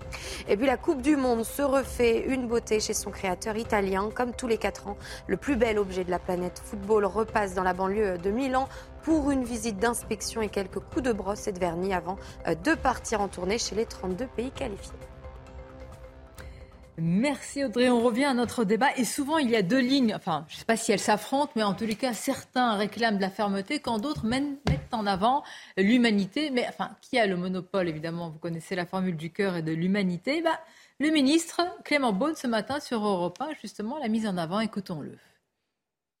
Et 0.47 0.57
puis 0.57 0.67
la 0.67 0.77
Coupe 0.77 1.01
du 1.01 1.15
Monde 1.15 1.43
se 1.43 1.61
refait 1.61 2.25
une 2.27 2.47
beauté 2.47 2.79
chez 2.79 2.93
son 2.93 3.11
créateur 3.11 3.57
italien. 3.57 4.09
Comme 4.13 4.33
tous 4.33 4.47
les 4.47 4.57
4 4.57 4.87
ans, 4.87 4.97
le 5.27 5.37
plus 5.37 5.55
bel 5.55 5.79
objet 5.79 6.03
de 6.03 6.11
la 6.11 6.19
planète 6.19 6.61
football 6.63 7.05
repasse 7.05 7.53
dans 7.53 7.63
la 7.63 7.73
banlieue 7.73 8.17
de 8.17 8.31
Milan 8.31 8.67
pour 9.03 9.31
une 9.31 9.43
visite 9.43 9.77
d'inspection 9.77 10.41
et 10.41 10.49
quelques 10.49 10.79
coups 10.79 11.03
de 11.03 11.13
brosse 11.13 11.47
et 11.47 11.51
de 11.51 11.59
vernis 11.59 11.93
avant 11.93 12.17
euh, 12.47 12.55
de 12.55 12.75
partir 12.75 13.21
en 13.21 13.27
tournée 13.27 13.57
chez 13.57 13.75
les 13.75 13.85
32 13.85 14.27
pays 14.27 14.51
qualifiés. 14.51 15.08
Merci 17.01 17.63
Audrey. 17.63 17.89
On 17.89 18.01
revient 18.01 18.25
à 18.25 18.33
notre 18.33 18.63
débat. 18.63 18.95
Et 18.97 19.05
souvent, 19.05 19.37
il 19.37 19.49
y 19.49 19.55
a 19.55 19.61
deux 19.61 19.79
lignes. 19.79 20.13
Enfin, 20.15 20.45
je 20.47 20.55
ne 20.55 20.59
sais 20.59 20.65
pas 20.65 20.77
si 20.77 20.91
elles 20.91 20.99
s'affrontent, 20.99 21.51
mais 21.55 21.63
en 21.63 21.73
tous 21.73 21.85
les 21.85 21.95
cas, 21.95 22.13
certains 22.13 22.75
réclament 22.75 23.17
de 23.17 23.21
la 23.21 23.29
fermeté 23.29 23.79
quand 23.79 23.99
d'autres 23.99 24.25
mettent 24.25 24.59
en 24.91 25.05
avant 25.05 25.43
l'humanité. 25.77 26.49
Mais 26.49 26.65
enfin, 26.67 26.91
qui 27.01 27.17
a 27.17 27.27
le 27.27 27.37
monopole 27.37 27.89
Évidemment, 27.89 28.29
vous 28.29 28.39
connaissez 28.39 28.75
la 28.75 28.85
formule 28.85 29.17
du 29.17 29.31
cœur 29.31 29.55
et 29.55 29.61
de 29.61 29.71
l'humanité. 29.71 30.41
Bah, 30.41 30.59
le 30.99 31.09
ministre 31.09 31.61
Clément 31.83 32.13
Beaune, 32.13 32.35
ce 32.35 32.47
matin 32.47 32.79
sur 32.79 33.05
Europe 33.05 33.37
1, 33.39 33.53
justement, 33.61 33.97
l'a 33.99 34.07
mise 34.07 34.27
en 34.27 34.37
avant. 34.37 34.59
Écoutons-le. 34.59 35.17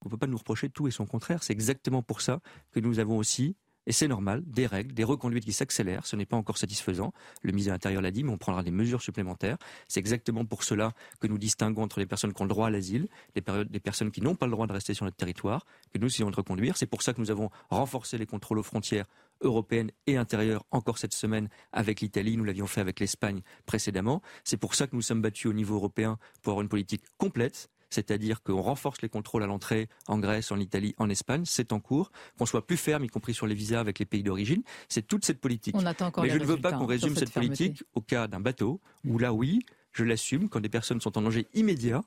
On 0.01 0.07
ne 0.07 0.11
peut 0.11 0.17
pas 0.17 0.27
nous 0.27 0.37
reprocher 0.37 0.69
tout 0.69 0.87
et 0.87 0.91
son 0.91 1.05
contraire. 1.05 1.43
C'est 1.43 1.53
exactement 1.53 2.01
pour 2.01 2.21
ça 2.21 2.39
que 2.71 2.79
nous 2.79 2.99
avons 2.99 3.17
aussi 3.17 3.55
et 3.89 3.91
c'est 3.91 4.07
normal, 4.07 4.43
des 4.45 4.67
règles, 4.67 4.93
des 4.93 5.03
reconduites 5.03 5.43
qui 5.43 5.51
s'accélèrent. 5.51 6.05
Ce 6.05 6.15
n'est 6.15 6.27
pas 6.27 6.37
encore 6.37 6.59
satisfaisant. 6.59 7.11
Le 7.41 7.51
ministre 7.51 7.69
de 7.69 7.73
l'Intérieur 7.73 8.03
l'a 8.03 8.11
dit, 8.11 8.23
mais 8.23 8.31
on 8.31 8.37
prendra 8.37 8.61
des 8.61 8.69
mesures 8.69 9.01
supplémentaires. 9.01 9.57
C'est 9.87 9.99
exactement 9.99 10.45
pour 10.45 10.63
cela 10.63 10.93
que 11.19 11.25
nous 11.25 11.39
distinguons 11.39 11.81
entre 11.81 11.99
les 11.99 12.05
personnes 12.05 12.31
qui 12.31 12.39
ont 12.39 12.45
le 12.45 12.49
droit 12.49 12.67
à 12.67 12.69
l'asile, 12.69 13.07
les, 13.35 13.41
personnes 13.79 14.11
qui 14.11 14.21
n'ont 14.21 14.35
pas 14.35 14.45
le 14.45 14.51
droit 14.51 14.67
de 14.67 14.73
rester 14.73 14.93
sur 14.93 15.05
notre 15.05 15.17
territoire, 15.17 15.65
que 15.91 15.97
nous 15.97 16.05
essayons 16.05 16.29
de 16.29 16.35
reconduire. 16.35 16.77
C'est 16.77 16.85
pour 16.85 17.01
ça 17.01 17.13
que 17.13 17.19
nous 17.19 17.31
avons 17.31 17.49
renforcé 17.71 18.19
les 18.19 18.27
contrôles 18.27 18.59
aux 18.59 18.63
frontières 18.63 19.07
européennes 19.41 19.89
et 20.05 20.17
intérieures 20.17 20.65
encore 20.69 20.99
cette 20.99 21.15
semaine 21.15 21.49
avec 21.71 22.01
l'Italie. 22.01 22.37
Nous 22.37 22.43
l'avions 22.43 22.67
fait 22.67 22.81
avec 22.81 22.99
l'Espagne 22.99 23.41
précédemment. 23.65 24.21
C'est 24.43 24.57
pour 24.57 24.75
ça 24.75 24.85
que 24.85 24.95
nous 24.95 25.01
sommes 25.01 25.23
battus 25.23 25.47
au 25.47 25.53
niveau 25.53 25.73
européen 25.73 26.19
pour 26.43 26.51
avoir 26.51 26.61
une 26.61 26.69
politique 26.69 27.05
complète 27.17 27.71
c'est-à-dire 27.89 28.43
qu'on 28.43 28.61
renforce 28.61 29.01
les 29.01 29.09
contrôles 29.09 29.43
à 29.43 29.47
l'entrée 29.47 29.89
en 30.07 30.19
Grèce, 30.19 30.51
en 30.51 30.59
Italie, 30.59 30.95
en 30.97 31.09
Espagne, 31.09 31.43
c'est 31.45 31.73
en 31.73 31.79
cours, 31.79 32.11
qu'on 32.37 32.45
soit 32.45 32.65
plus 32.65 32.77
ferme, 32.77 33.03
y 33.03 33.07
compris 33.07 33.33
sur 33.33 33.47
les 33.47 33.55
visas 33.55 33.79
avec 33.79 33.99
les 33.99 34.05
pays 34.05 34.23
d'origine. 34.23 34.63
C'est 34.87 35.07
toute 35.07 35.25
cette 35.25 35.39
politique. 35.39 35.75
On 35.77 35.85
attend 35.85 36.07
encore 36.07 36.23
Mais 36.23 36.29
je 36.29 36.37
ne 36.37 36.45
veux 36.45 36.57
pas 36.57 36.71
qu'on 36.71 36.85
résume 36.85 37.15
cette, 37.15 37.31
politique 37.31 37.83
au 37.95 38.01
cas 38.01 38.27
d'un 38.27 38.39
bateau, 38.39 38.79
où 39.05 39.17
là, 39.17 39.33
oui, 39.33 39.59
je 39.91 40.03
l'assume, 40.03 40.49
quand 40.49 40.59
des 40.59 40.69
personnes 40.69 41.01
sont 41.01 41.17
en 41.17 41.21
danger 41.21 41.47
immédiat, 41.53 42.03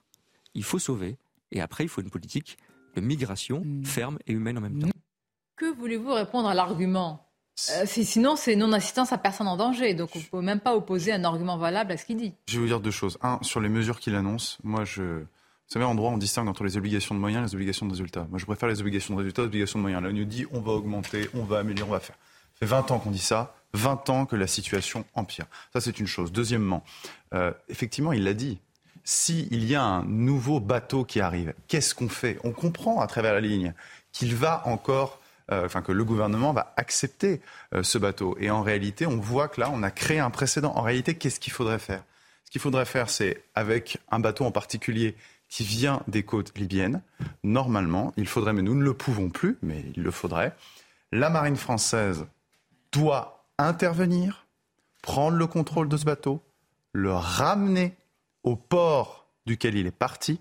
il 0.55 0.65
faut 0.65 0.79
sauver. 0.79 1.17
Et 1.51 1.61
après, 1.61 1.85
il 1.85 1.89
faut 1.89 2.01
une 2.01 2.11
politique 2.11 2.59
de 2.95 3.01
migration 3.01 3.63
mm. 3.65 3.85
ferme 3.85 4.19
et 4.27 4.33
humaine 4.33 4.59
en 4.59 4.63
même 4.63 4.79
temps. 4.79 4.89
Que 5.57 5.75
voulez-vous 5.75 6.13
répondre 6.13 6.49
à 6.49 6.55
l'argument 6.55 7.29
euh, 7.71 7.85
sinon, 7.87 8.35
c'est 8.35 8.57
non-assistance 8.57 9.13
à 9.13 9.19
personne 9.19 9.47
en 9.47 9.57
danger. 9.57 9.95
Donc, 9.95 10.11
on 10.15 10.19
ne 10.19 10.25
peut 10.25 10.41
même 10.41 10.59
pas 10.59 10.75
opposer 10.75 11.13
un 11.13 11.23
argument 11.23 11.59
valable 11.59 11.93
à 11.93 11.97
ce 11.97 12.07
qu'il 12.07 12.17
dit. 12.17 12.35
Je 12.49 12.55
vais 12.55 12.61
vous 12.61 12.67
dire 12.67 12.81
deux 12.81 12.91
choses. 12.91 13.19
Un, 13.21 13.39
sur 13.43 13.61
les 13.61 13.69
mesures 13.69 14.01
qu'il 14.01 14.15
annonce, 14.15 14.59
moi, 14.65 14.85
je, 14.85 15.23
vous 15.69 15.73
savez, 15.73 15.85
en 15.85 15.95
droit, 15.95 16.11
on 16.11 16.19
distingue 16.19 16.49
entre 16.49 16.65
les 16.65 16.77
obligations 16.77 17.15
de 17.15 17.21
moyens 17.21 17.43
et 17.43 17.47
les 17.49 17.55
obligations 17.55 17.87
de 17.87 17.93
résultats. 17.93 18.27
Moi, 18.29 18.39
je 18.39 18.45
préfère 18.45 18.69
les 18.69 18.81
obligations 18.81 19.15
de 19.15 19.19
résultats 19.19 19.43
aux 19.43 19.47
obligations 19.47 19.79
de 19.79 19.83
moyens. 19.83 20.03
Là, 20.03 20.11
on 20.11 20.13
nous 20.13 20.25
dit 20.25 20.47
on 20.53 20.61
va 20.61 20.73
augmenter, 20.73 21.31
on 21.35 21.45
va 21.45 21.61
améliorer, 21.61 21.89
on 21.89 21.93
va 21.93 22.01
faire. 22.01 22.17
Ça 22.55 22.59
fait 22.61 22.67
20 22.67 22.91
ans 22.91 22.99
qu'on 22.99 23.11
dit 23.11 23.19
ça, 23.19 23.55
20 23.73 24.11
ans 24.11 24.27
que 24.27 24.37
la 24.37 24.47
situation 24.47 25.05
empire. 25.15 25.47
Ça, 25.73 25.81
c'est 25.81 25.99
une 25.99 26.07
chose. 26.07 26.31
Deuxièmement, 26.31 26.85
euh, 27.33 27.53
effectivement, 27.69 28.13
il 28.13 28.25
l'a 28.25 28.35
dit. 28.35 28.59
S'il 29.05 29.65
y 29.65 29.75
a 29.75 29.83
un 29.83 30.05
nouveau 30.05 30.61
bateau 30.61 31.05
qui 31.05 31.21
arrive, 31.21 31.55
qu'est-ce 31.67 31.93
qu'on 31.93 32.09
fait? 32.09 32.39
On 32.45 32.53
comprend 32.53 33.01
à 33.01 33.09
travers 33.09 33.33
la 33.33 33.41
ligne 33.41 33.75
qu'il 34.13 34.37
va 34.37 34.63
encore 34.65 35.19
euh, 35.51 35.67
enfin 35.67 35.83
que 35.83 35.93
le 35.93 36.05
gouvernement 36.05 36.53
va 36.53 36.73
accepter 36.77 37.41
euh, 37.75 37.83
ce 37.83 37.99
bateau. 37.99 38.37
Et 38.41 38.51
en 38.51 38.63
réalité, 38.63 39.07
on 39.07 39.19
voit 39.19 39.49
que 39.49 39.61
là, 39.61 39.71
on 39.73 39.83
a 39.83 39.91
créé 39.91 40.19
un 40.19 40.31
précédent. 40.31 40.73
En 40.77 40.83
réalité, 40.83 41.15
qu'est-ce 41.15 41.41
qu'il 41.41 41.53
faudrait 41.53 41.79
faire? 41.81 42.05
Ce 42.45 42.51
qu'il 42.51 42.61
faudrait 42.61 42.85
faire, 42.85 43.11
c'est 43.11 43.43
avec 43.55 43.99
un 44.11 44.21
bateau 44.21 44.45
en 44.45 44.53
particulier 44.53 45.17
qui 45.53 45.65
vient 45.65 46.03
des 46.09 46.23
côtes 46.23 46.57
libyennes, 46.57 47.03
normalement, 47.43 48.15
il 48.17 48.27
faudrait, 48.27 48.55
mais 48.55 48.63
nous 48.63 48.75
ne 48.75 48.83
le 48.83 48.95
pouvons 48.95 49.29
plus, 49.29 49.59
mais 49.61 49.85
il 49.95 50.03
le 50.03 50.11
faudrait, 50.11 50.57
la 51.13 51.29
marine 51.29 51.57
française 51.57 52.25
doit 52.91 53.45
intervenir, 53.59 54.47
prendre 55.03 55.37
le 55.37 55.47
contrôle 55.47 55.91
de 55.91 55.99
ce 55.99 56.07
bateau, 56.07 56.41
le 56.95 57.13
ramener 57.13 57.95
au 58.45 58.57
port 58.57 59.27
duquel 59.45 59.75
il 59.75 59.87
est 59.87 59.91
parti, 59.91 60.41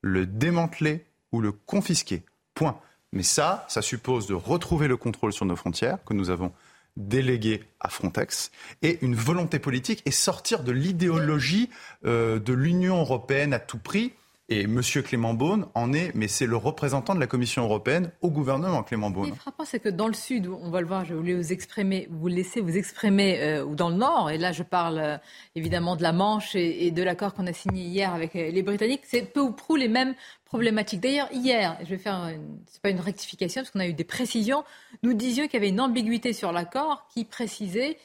le 0.00 0.26
démanteler 0.26 1.04
ou 1.32 1.40
le 1.40 1.50
confisquer. 1.50 2.22
Point. 2.54 2.78
Mais 3.12 3.24
ça, 3.24 3.64
ça 3.68 3.82
suppose 3.82 4.28
de 4.28 4.34
retrouver 4.34 4.86
le 4.86 4.96
contrôle 4.96 5.32
sur 5.32 5.44
nos 5.44 5.56
frontières 5.56 5.98
que 6.04 6.14
nous 6.14 6.30
avons 6.30 6.52
délégué 6.96 7.64
à 7.80 7.88
Frontex 7.88 8.52
et 8.82 9.04
une 9.04 9.16
volonté 9.16 9.58
politique 9.58 10.02
et 10.06 10.12
sortir 10.12 10.62
de 10.62 10.70
l'idéologie 10.70 11.68
euh, 12.04 12.38
de 12.38 12.52
l'Union 12.52 13.00
européenne 13.00 13.52
à 13.52 13.58
tout 13.58 13.78
prix 13.78 14.14
et 14.48 14.62
M. 14.62 14.80
Clément 14.80 15.34
Beaune 15.34 15.66
en 15.74 15.92
est, 15.92 16.12
mais 16.14 16.28
c'est 16.28 16.46
le 16.46 16.56
représentant 16.56 17.14
de 17.16 17.20
la 17.20 17.26
Commission 17.26 17.64
européenne 17.64 18.12
au 18.20 18.30
gouvernement, 18.30 18.84
Clément 18.84 19.10
Beaune. 19.10 19.24
Ce 19.24 19.30
qui 19.30 19.36
est 19.36 19.40
frappant, 19.40 19.64
c'est 19.64 19.80
que 19.80 19.88
dans 19.88 20.06
le 20.06 20.14
Sud, 20.14 20.46
on 20.46 20.70
va 20.70 20.80
le 20.80 20.86
voir, 20.86 21.04
je 21.04 21.14
voulais 21.14 21.34
vous 21.34 21.52
exprimer, 21.52 22.06
vous 22.10 22.28
laisser 22.28 22.60
vous 22.60 22.76
exprimer, 22.76 23.40
euh, 23.40 23.64
ou 23.64 23.74
dans 23.74 23.90
le 23.90 23.96
Nord, 23.96 24.30
et 24.30 24.38
là 24.38 24.52
je 24.52 24.62
parle 24.62 24.98
euh, 24.98 25.18
évidemment 25.56 25.96
de 25.96 26.02
la 26.02 26.12
Manche 26.12 26.54
et, 26.54 26.92
de 26.92 27.02
l'accord 27.02 27.34
qu'on 27.34 27.46
a 27.48 27.52
signé 27.52 27.82
hier 27.82 28.14
avec 28.14 28.36
euh, 28.36 28.50
les 28.50 28.62
Britanniques, 28.62 29.02
c'est 29.04 29.22
peu 29.22 29.40
ou 29.40 29.50
prou 29.50 29.74
les 29.74 29.88
mêmes 29.88 30.14
problématiques. 30.44 31.00
D'ailleurs, 31.00 31.28
hier, 31.32 31.76
je 31.82 31.90
vais 31.90 31.98
faire, 31.98 32.30
c'est 32.66 32.80
pas 32.80 32.90
une 32.90 33.00
rectification, 33.00 33.62
parce 33.62 33.72
qu'on 33.72 33.80
a 33.80 33.88
eu 33.88 33.94
des 33.94 34.04
précisions, 34.04 34.62
nous 35.02 35.12
disions 35.12 35.44
qu'il 35.46 35.54
y 35.54 35.56
avait 35.56 35.70
une 35.70 35.80
ambiguïté 35.80 36.32
sur 36.32 36.52
l'accord 36.52 37.08
qui 37.12 37.24
précisait 37.24 37.98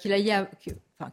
qu'il 0.00 0.10
y 0.10 0.32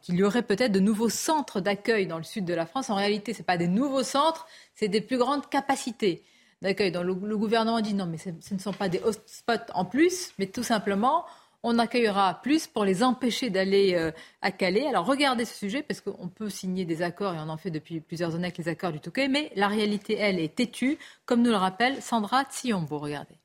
qu'il 0.01 0.15
y 0.15 0.23
aurait 0.23 0.43
peut-être 0.43 0.71
de 0.71 0.79
nouveaux 0.79 1.09
centres 1.09 1.61
d'accueil 1.61 2.07
dans 2.07 2.17
le 2.17 2.23
sud 2.23 2.45
de 2.45 2.53
la 2.53 2.65
France. 2.65 2.89
En 2.89 2.95
réalité, 2.95 3.33
ce 3.33 3.39
n'est 3.39 3.45
pas 3.45 3.57
des 3.57 3.67
nouveaux 3.67 4.03
centres, 4.03 4.47
c'est 4.73 4.87
des 4.87 5.01
plus 5.01 5.17
grandes 5.17 5.47
capacités 5.49 6.23
d'accueil. 6.61 6.91
Le, 6.91 7.03
le, 7.03 7.37
gouvernement 7.37 7.81
dit 7.81 7.93
non, 7.93 8.05
mais 8.05 8.17
ce, 8.17 8.53
ne 8.53 8.59
sont 8.59 8.73
pas 8.73 8.89
des 8.89 9.01
hotspots 9.03 9.71
en 9.73 9.85
plus, 9.85 10.31
mais 10.39 10.47
tout 10.47 10.63
simplement, 10.63 11.25
on 11.61 11.77
accueillera 11.79 12.41
plus 12.41 12.67
pour 12.67 12.85
les 12.85 13.03
empêcher 13.03 13.49
d'aller 13.49 13.93
euh, 13.95 14.11
à 14.41 14.51
Calais. 14.51 14.87
Alors 14.87 15.05
regardez 15.05 15.45
ce 15.45 15.55
sujet, 15.55 15.83
parce 15.83 16.01
qu'on 16.01 16.29
peut 16.29 16.49
signer 16.49 16.85
des 16.85 17.01
accords, 17.01 17.33
et 17.33 17.39
on 17.39 17.49
en 17.49 17.57
fait 17.57 17.71
depuis 17.71 18.01
plusieurs 18.01 18.35
années 18.35 18.45
avec 18.45 18.57
les 18.57 18.67
accords 18.67 18.91
du 18.91 18.99
Touquet, 18.99 19.27
mais 19.27 19.51
la 19.55 19.67
réalité, 19.67 20.15
elle, 20.17 20.39
est 20.39 20.55
têtue, 20.55 20.97
comme 21.25 21.41
nous 21.41 21.51
le 21.51 21.57
rappelle 21.57 22.01
Sandra 22.01 22.43
Tsiombo. 22.45 22.97
Regardez. 22.97 23.35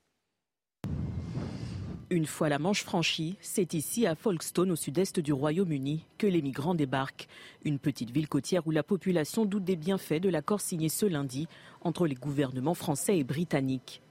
Une 2.11 2.25
fois 2.25 2.49
la 2.49 2.59
Manche 2.59 2.83
franchie, 2.83 3.37
c'est 3.39 3.73
ici 3.73 4.05
à 4.05 4.15
Folkestone, 4.15 4.71
au 4.71 4.75
sud-est 4.75 5.21
du 5.21 5.31
Royaume-Uni, 5.31 6.05
que 6.17 6.27
les 6.27 6.41
migrants 6.41 6.75
débarquent. 6.75 7.29
Une 7.63 7.79
petite 7.79 8.11
ville 8.11 8.27
côtière 8.27 8.67
où 8.67 8.71
la 8.71 8.83
population 8.83 9.45
doute 9.45 9.63
des 9.63 9.77
bienfaits 9.77 10.19
de 10.19 10.27
l'accord 10.27 10.59
signé 10.59 10.89
ce 10.89 11.05
lundi 11.05 11.47
entre 11.79 12.05
les 12.07 12.15
gouvernements 12.15 12.73
français 12.73 13.17
et 13.17 13.23
britanniques. 13.23 14.01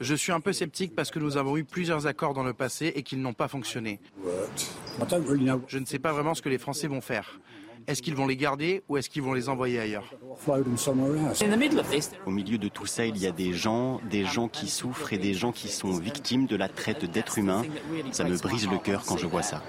Je 0.00 0.14
suis 0.14 0.32
un 0.32 0.40
peu 0.40 0.52
sceptique 0.52 0.94
parce 0.94 1.10
que 1.10 1.18
nous 1.18 1.38
avons 1.38 1.56
eu 1.56 1.64
plusieurs 1.64 2.06
accords 2.06 2.34
dans 2.34 2.44
le 2.44 2.52
passé 2.52 2.92
et 2.94 3.02
qu'ils 3.04 3.22
n'ont 3.22 3.32
pas 3.32 3.48
fonctionné. 3.48 3.98
Je 5.66 5.78
ne 5.78 5.86
sais 5.86 5.98
pas 5.98 6.12
vraiment 6.12 6.34
ce 6.34 6.42
que 6.42 6.50
les 6.50 6.58
Français 6.58 6.88
vont 6.88 7.00
faire. 7.00 7.40
Est-ce 7.86 8.02
qu'ils 8.02 8.14
vont 8.14 8.26
les 8.26 8.36
garder 8.36 8.82
ou 8.88 8.96
est-ce 8.96 9.08
qu'ils 9.10 9.22
vont 9.22 9.32
les 9.32 9.48
envoyer 9.48 9.80
ailleurs 9.80 10.04
Au 12.26 12.30
milieu 12.30 12.58
de 12.58 12.68
tout 12.68 12.86
ça, 12.86 13.06
il 13.06 13.18
y 13.18 13.26
a 13.26 13.32
des 13.32 13.52
gens, 13.52 14.00
des 14.10 14.24
gens 14.24 14.48
qui 14.48 14.68
souffrent 14.68 15.12
et 15.12 15.18
des 15.18 15.34
gens 15.34 15.52
qui 15.52 15.68
sont 15.68 15.90
victimes 15.90 16.46
de 16.46 16.56
la 16.56 16.68
traite 16.68 17.04
d'êtres 17.04 17.38
humains. 17.38 17.62
Ça 18.12 18.24
me 18.24 18.36
brise 18.36 18.68
le 18.68 18.78
cœur 18.78 19.04
quand 19.06 19.16
je 19.16 19.26
vois 19.26 19.42
ça. 19.42 19.62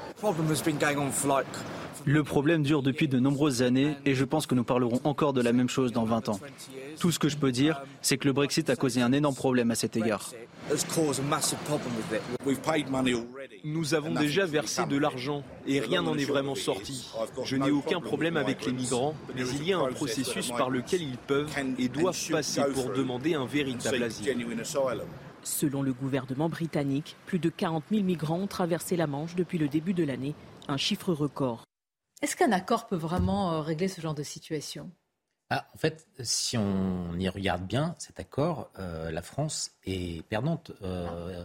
Le 2.06 2.24
problème 2.24 2.64
dure 2.64 2.82
depuis 2.82 3.08
de 3.08 3.20
nombreuses 3.20 3.62
années 3.62 3.96
et 4.06 4.16
je 4.16 4.26
pense 4.26 4.46
que 4.48 4.56
nous 4.56 4.64
parlerons 4.64 5.00
encore 5.04 5.34
de 5.34 5.42
la 5.42 5.54
même 5.54 5.70
chose 5.70 5.92
dans 5.92 6.06
20 6.06 6.30
ans. 6.30 6.40
Tout 7.00 7.12
ce 7.12 7.20
que 7.20 7.30
je 7.30 7.38
peux 7.38 7.52
dire, 7.52 7.82
c'est 8.02 8.18
que 8.18 8.28
le 8.28 8.34
Brexit 8.34 8.70
a 8.70 8.76
causé 8.76 9.02
un 9.02 9.12
énorme 9.12 9.36
problème 9.36 9.72
à 9.72 9.76
cet 9.76 9.98
égard. 9.98 10.32
Nous 13.64 13.94
avons 13.94 14.14
déjà 14.14 14.46
versé 14.46 14.86
de 14.86 14.98
l'argent 14.98 15.44
et 15.68 15.80
rien 15.80 16.02
n'en 16.02 16.18
est 16.18 16.26
vraiment 16.26 16.56
sorti. 16.56 17.10
Je 17.44 17.58
n'ai 17.58 17.72
aucun 17.72 18.00
problème 18.00 18.38
avec 18.38 18.66
les 18.66 18.72
migrants, 18.72 19.16
mais 19.36 19.48
il 19.48 19.68
y 19.68 19.74
a 19.74 19.80
un 19.80 19.92
processus 19.92 20.50
par 20.50 20.70
lequel 20.70 21.02
ils 21.02 21.18
peuvent 21.18 21.50
et 21.78 21.90
doivent 21.90 22.30
passer 22.32 22.62
pour 22.74 22.92
demander 22.92 23.34
un 23.34 23.46
véritable 23.46 24.04
asile. 24.04 24.36
Selon 25.44 25.82
le 25.82 25.92
gouvernement 25.92 26.50
britannique, 26.50 27.16
plus 27.26 27.40
de 27.40 27.50
40 27.50 27.86
000 27.92 28.04
migrants 28.04 28.40
ont 28.40 28.48
traversé 28.48 28.96
la 28.96 29.08
Manche 29.08 29.36
depuis 29.36 29.58
le 29.58 29.68
début 29.68 29.94
de 29.94 30.04
l'année, 30.04 30.36
un 30.68 30.78
chiffre 30.78 31.14
record. 31.14 31.64
Est-ce 32.22 32.36
qu'un 32.36 32.52
accord 32.52 32.88
peut 32.88 32.96
vraiment 32.96 33.54
euh, 33.54 33.62
régler 33.62 33.88
ce 33.88 34.00
genre 34.00 34.14
de 34.14 34.24
situation? 34.24 34.92
Ah, 35.50 35.68
en 35.74 35.78
fait, 35.78 36.08
si 36.22 36.56
on 36.58 37.18
y 37.20 37.28
regarde 37.28 37.66
bien, 37.66 37.96
cet 37.98 38.20
accord, 38.20 38.70
euh, 38.80 39.12
la 39.12 39.22
France 39.22 39.72
est 39.86 40.24
perdante. 40.28 40.72
Euh, 40.82 41.44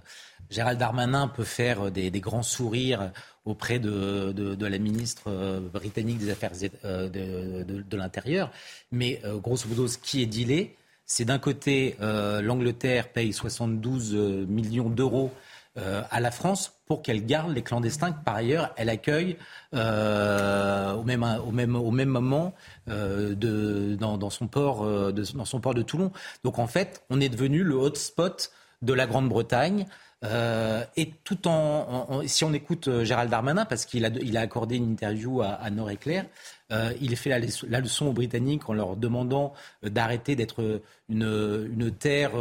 Gérald 0.48 0.78
Darmanin 0.78 1.26
peut 1.26 1.44
faire 1.44 1.90
des, 1.90 2.10
grands 2.20 2.44
sourires 2.44 3.10
auprès 3.44 3.80
de, 3.80 4.56
la 4.60 4.78
ministre 4.78 5.60
britannique 5.72 6.18
des 6.18 6.30
Affaires 6.30 6.52
de, 6.84 7.96
l'Intérieur, 7.96 8.52
mais 8.92 9.20
grosso 9.42 9.68
modo, 9.68 9.88
ce 9.88 9.98
qui 9.98 10.22
est 10.22 10.26
dealé, 10.26 10.76
c'est 11.04 11.24
d'un 11.24 11.40
côté, 11.40 11.96
l'Angleterre 11.98 13.08
paye 13.08 13.32
72 13.32 14.14
millions 14.46 14.88
d'euros 14.88 15.32
euh, 15.78 16.02
à 16.10 16.20
la 16.20 16.30
France 16.30 16.72
pour 16.86 17.02
qu'elle 17.02 17.26
garde 17.26 17.52
les 17.52 17.60
clandestins 17.62 18.12
que 18.12 18.24
par 18.24 18.36
ailleurs 18.36 18.72
elle 18.76 18.88
accueille 18.88 19.36
euh, 19.74 20.94
au, 20.94 21.02
même, 21.02 21.22
au, 21.22 21.50
même, 21.50 21.76
au 21.76 21.90
même 21.90 22.08
moment 22.08 22.54
euh, 22.88 23.34
de, 23.34 23.94
dans, 23.96 24.30
son 24.30 24.46
port, 24.46 24.86
de, 24.86 25.36
dans 25.36 25.44
son 25.44 25.60
port 25.60 25.74
de 25.74 25.82
Toulon. 25.82 26.12
Donc 26.44 26.58
en 26.58 26.66
fait, 26.66 27.02
on 27.10 27.20
est 27.20 27.28
devenu 27.28 27.62
le 27.62 27.74
hotspot 27.74 28.50
de 28.80 28.92
la 28.94 29.06
Grande-Bretagne. 29.06 29.86
Et 30.96 31.12
tout 31.22 31.46
en, 31.46 32.22
si 32.26 32.44
on 32.44 32.52
écoute 32.52 33.04
Gérald 33.04 33.30
Darmanin, 33.30 33.64
parce 33.64 33.84
qu'il 33.84 34.04
a, 34.04 34.08
il 34.08 34.36
a 34.36 34.40
accordé 34.40 34.76
une 34.76 34.90
interview 34.90 35.40
à, 35.42 35.50
à 35.50 35.70
Nord 35.70 35.90
Éclair, 35.90 36.24
euh, 36.72 36.92
il 37.00 37.16
fait 37.16 37.30
la, 37.30 37.80
leçon 37.80 38.06
aux 38.06 38.12
Britanniques 38.12 38.68
en 38.68 38.72
leur 38.72 38.96
demandant 38.96 39.52
euh, 39.84 39.88
d'arrêter 39.88 40.34
d'être 40.36 40.82
une, 41.08 41.68
une, 41.72 41.90
terre 41.92 42.32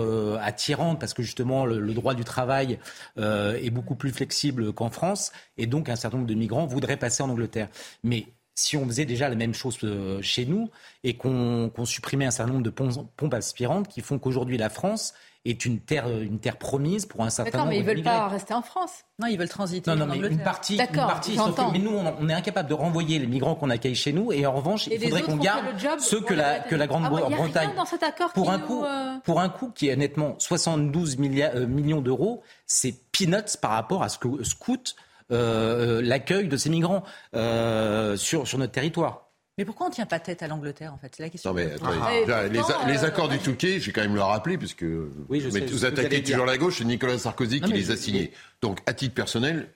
attirante, 0.41 0.99
parce 0.99 1.13
que 1.13 1.21
justement 1.23 1.65
le, 1.65 1.93
droit 1.93 2.13
du 2.13 2.23
travail 2.23 2.79
est 3.17 3.69
beaucoup 3.69 3.95
plus 3.95 4.11
flexible 4.11 4.73
qu'en 4.73 4.89
France, 4.89 5.31
et 5.57 5.67
donc 5.67 5.89
un 5.89 5.95
certain 5.95 6.17
nombre 6.17 6.29
de 6.29 6.33
migrants 6.33 6.65
voudraient 6.65 6.97
passer 6.97 7.23
en 7.23 7.29
Angleterre. 7.29 7.69
Mais 8.03 8.25
si 8.55 8.77
on 8.77 8.85
faisait 8.85 9.05
déjà 9.05 9.29
la 9.29 9.35
même 9.35 9.53
chose 9.53 9.77
chez 10.21 10.45
nous 10.45 10.69
et 11.03 11.15
qu'on 11.15 11.71
supprimait 11.85 12.25
un 12.25 12.31
certain 12.31 12.53
nombre 12.53 12.63
de 12.63 12.69
pompes 12.69 13.33
aspirantes 13.33 13.87
qui 13.87 14.01
font 14.01 14.17
qu'aujourd'hui 14.17 14.57
la 14.57 14.69
France 14.69 15.13
est 15.45 15.65
une 15.65 15.79
terre, 15.79 16.09
une 16.09 16.39
terre 16.39 16.57
promise 16.57 17.05
pour 17.05 17.21
un 17.23 17.29
certain 17.29 17.59
nombre 17.59 17.69
de 17.69 17.75
mais 17.75 17.79
ils 17.79 17.85
veulent 17.85 18.03
pas 18.03 18.27
rester 18.27 18.53
en 18.53 18.63
France. 18.63 18.91
Non, 19.19 19.27
ils 19.27 19.37
veulent 19.37 19.47
transiter. 19.47 19.89
Non, 19.91 19.95
non, 19.95 20.07
mais 20.07 20.17
une 20.17 20.39
partie, 20.39 20.75
une 20.75 20.87
partie 20.87 21.37
mais 21.71 21.79
nous, 21.79 21.91
on, 21.91 22.27
est 22.27 22.33
incapable 22.33 22.67
de 22.67 22.73
renvoyer 22.73 23.19
les 23.19 23.27
migrants 23.27 23.55
qu'on 23.55 23.69
accueille 23.69 23.95
chez 23.95 24.11
nous, 24.11 24.31
et 24.31 24.45
en 24.45 24.53
revanche, 24.53 24.87
il 24.87 24.99
faudrait 24.99 25.21
qu'on 25.21 25.37
garde 25.37 25.65
ceux 25.99 26.19
que 26.19 26.33
la, 26.33 26.59
que 26.59 26.75
la 26.75 26.87
Grande-Bretagne. 26.87 27.69
Ah 27.73 27.75
dans 27.75 27.85
cet 27.85 28.03
accord 28.03 28.33
pour 28.33 28.51
un 28.51 28.59
coût, 28.59 28.83
euh, 28.83 29.17
pour 29.23 29.39
un 29.39 29.49
coût 29.49 29.71
qui 29.73 29.89
est 29.89 29.95
nettement 29.95 30.35
72 30.39 31.17
euh, 31.19 31.67
millions 31.67 32.01
d'euros, 32.01 32.41
c'est 32.65 32.95
peanuts 33.11 33.57
par 33.61 33.71
rapport 33.71 34.03
à 34.03 34.09
ce 34.09 34.17
que 34.17 34.43
ce 34.43 34.55
coûte 34.55 34.95
euh, 35.31 36.01
l'accueil 36.01 36.47
de 36.47 36.57
ces 36.57 36.69
migrants 36.69 37.03
sur 37.33 38.47
sur 38.47 38.57
notre 38.57 38.71
territoire. 38.71 39.24
Mais 39.57 39.63
pourquoi 39.63 39.85
on 39.85 39.89
ne 39.89 39.93
tient 39.95 40.05
pas 40.05 40.19
tête 40.19 40.43
à 40.43 40.47
l'Angleterre, 40.47 40.93
en 40.93 40.97
fait? 40.97 41.13
C'est 41.15 41.23
la 41.23 41.29
question. 41.29 41.51
Non, 41.51 41.55
mais, 41.55 41.73
ah. 41.81 42.47
les, 42.47 42.59
euh, 42.59 43.07
accords 43.07 43.29
du 43.29 43.39
Touquet, 43.39 43.79
j'ai 43.79 43.93
quand 43.93 44.01
même 44.01 44.15
le 44.15 44.21
rappeler, 44.21 44.57
puisque 44.57 44.85
oui, 45.29 45.39
je 45.39 45.47
vous 45.47 45.85
attaquez 45.85 46.21
toujours 46.23 46.45
la 46.45 46.57
gauche, 46.57 46.79
c'est 46.79 46.83
Nicolas 46.83 47.17
Sarkozy 47.17 47.61
qui 47.61 47.71
les 47.71 47.91
a 47.91 47.95
signés. 47.95 48.31
Donc, 48.61 48.79
à 48.85 48.93
titre 48.93 49.15
personnel, 49.15 49.69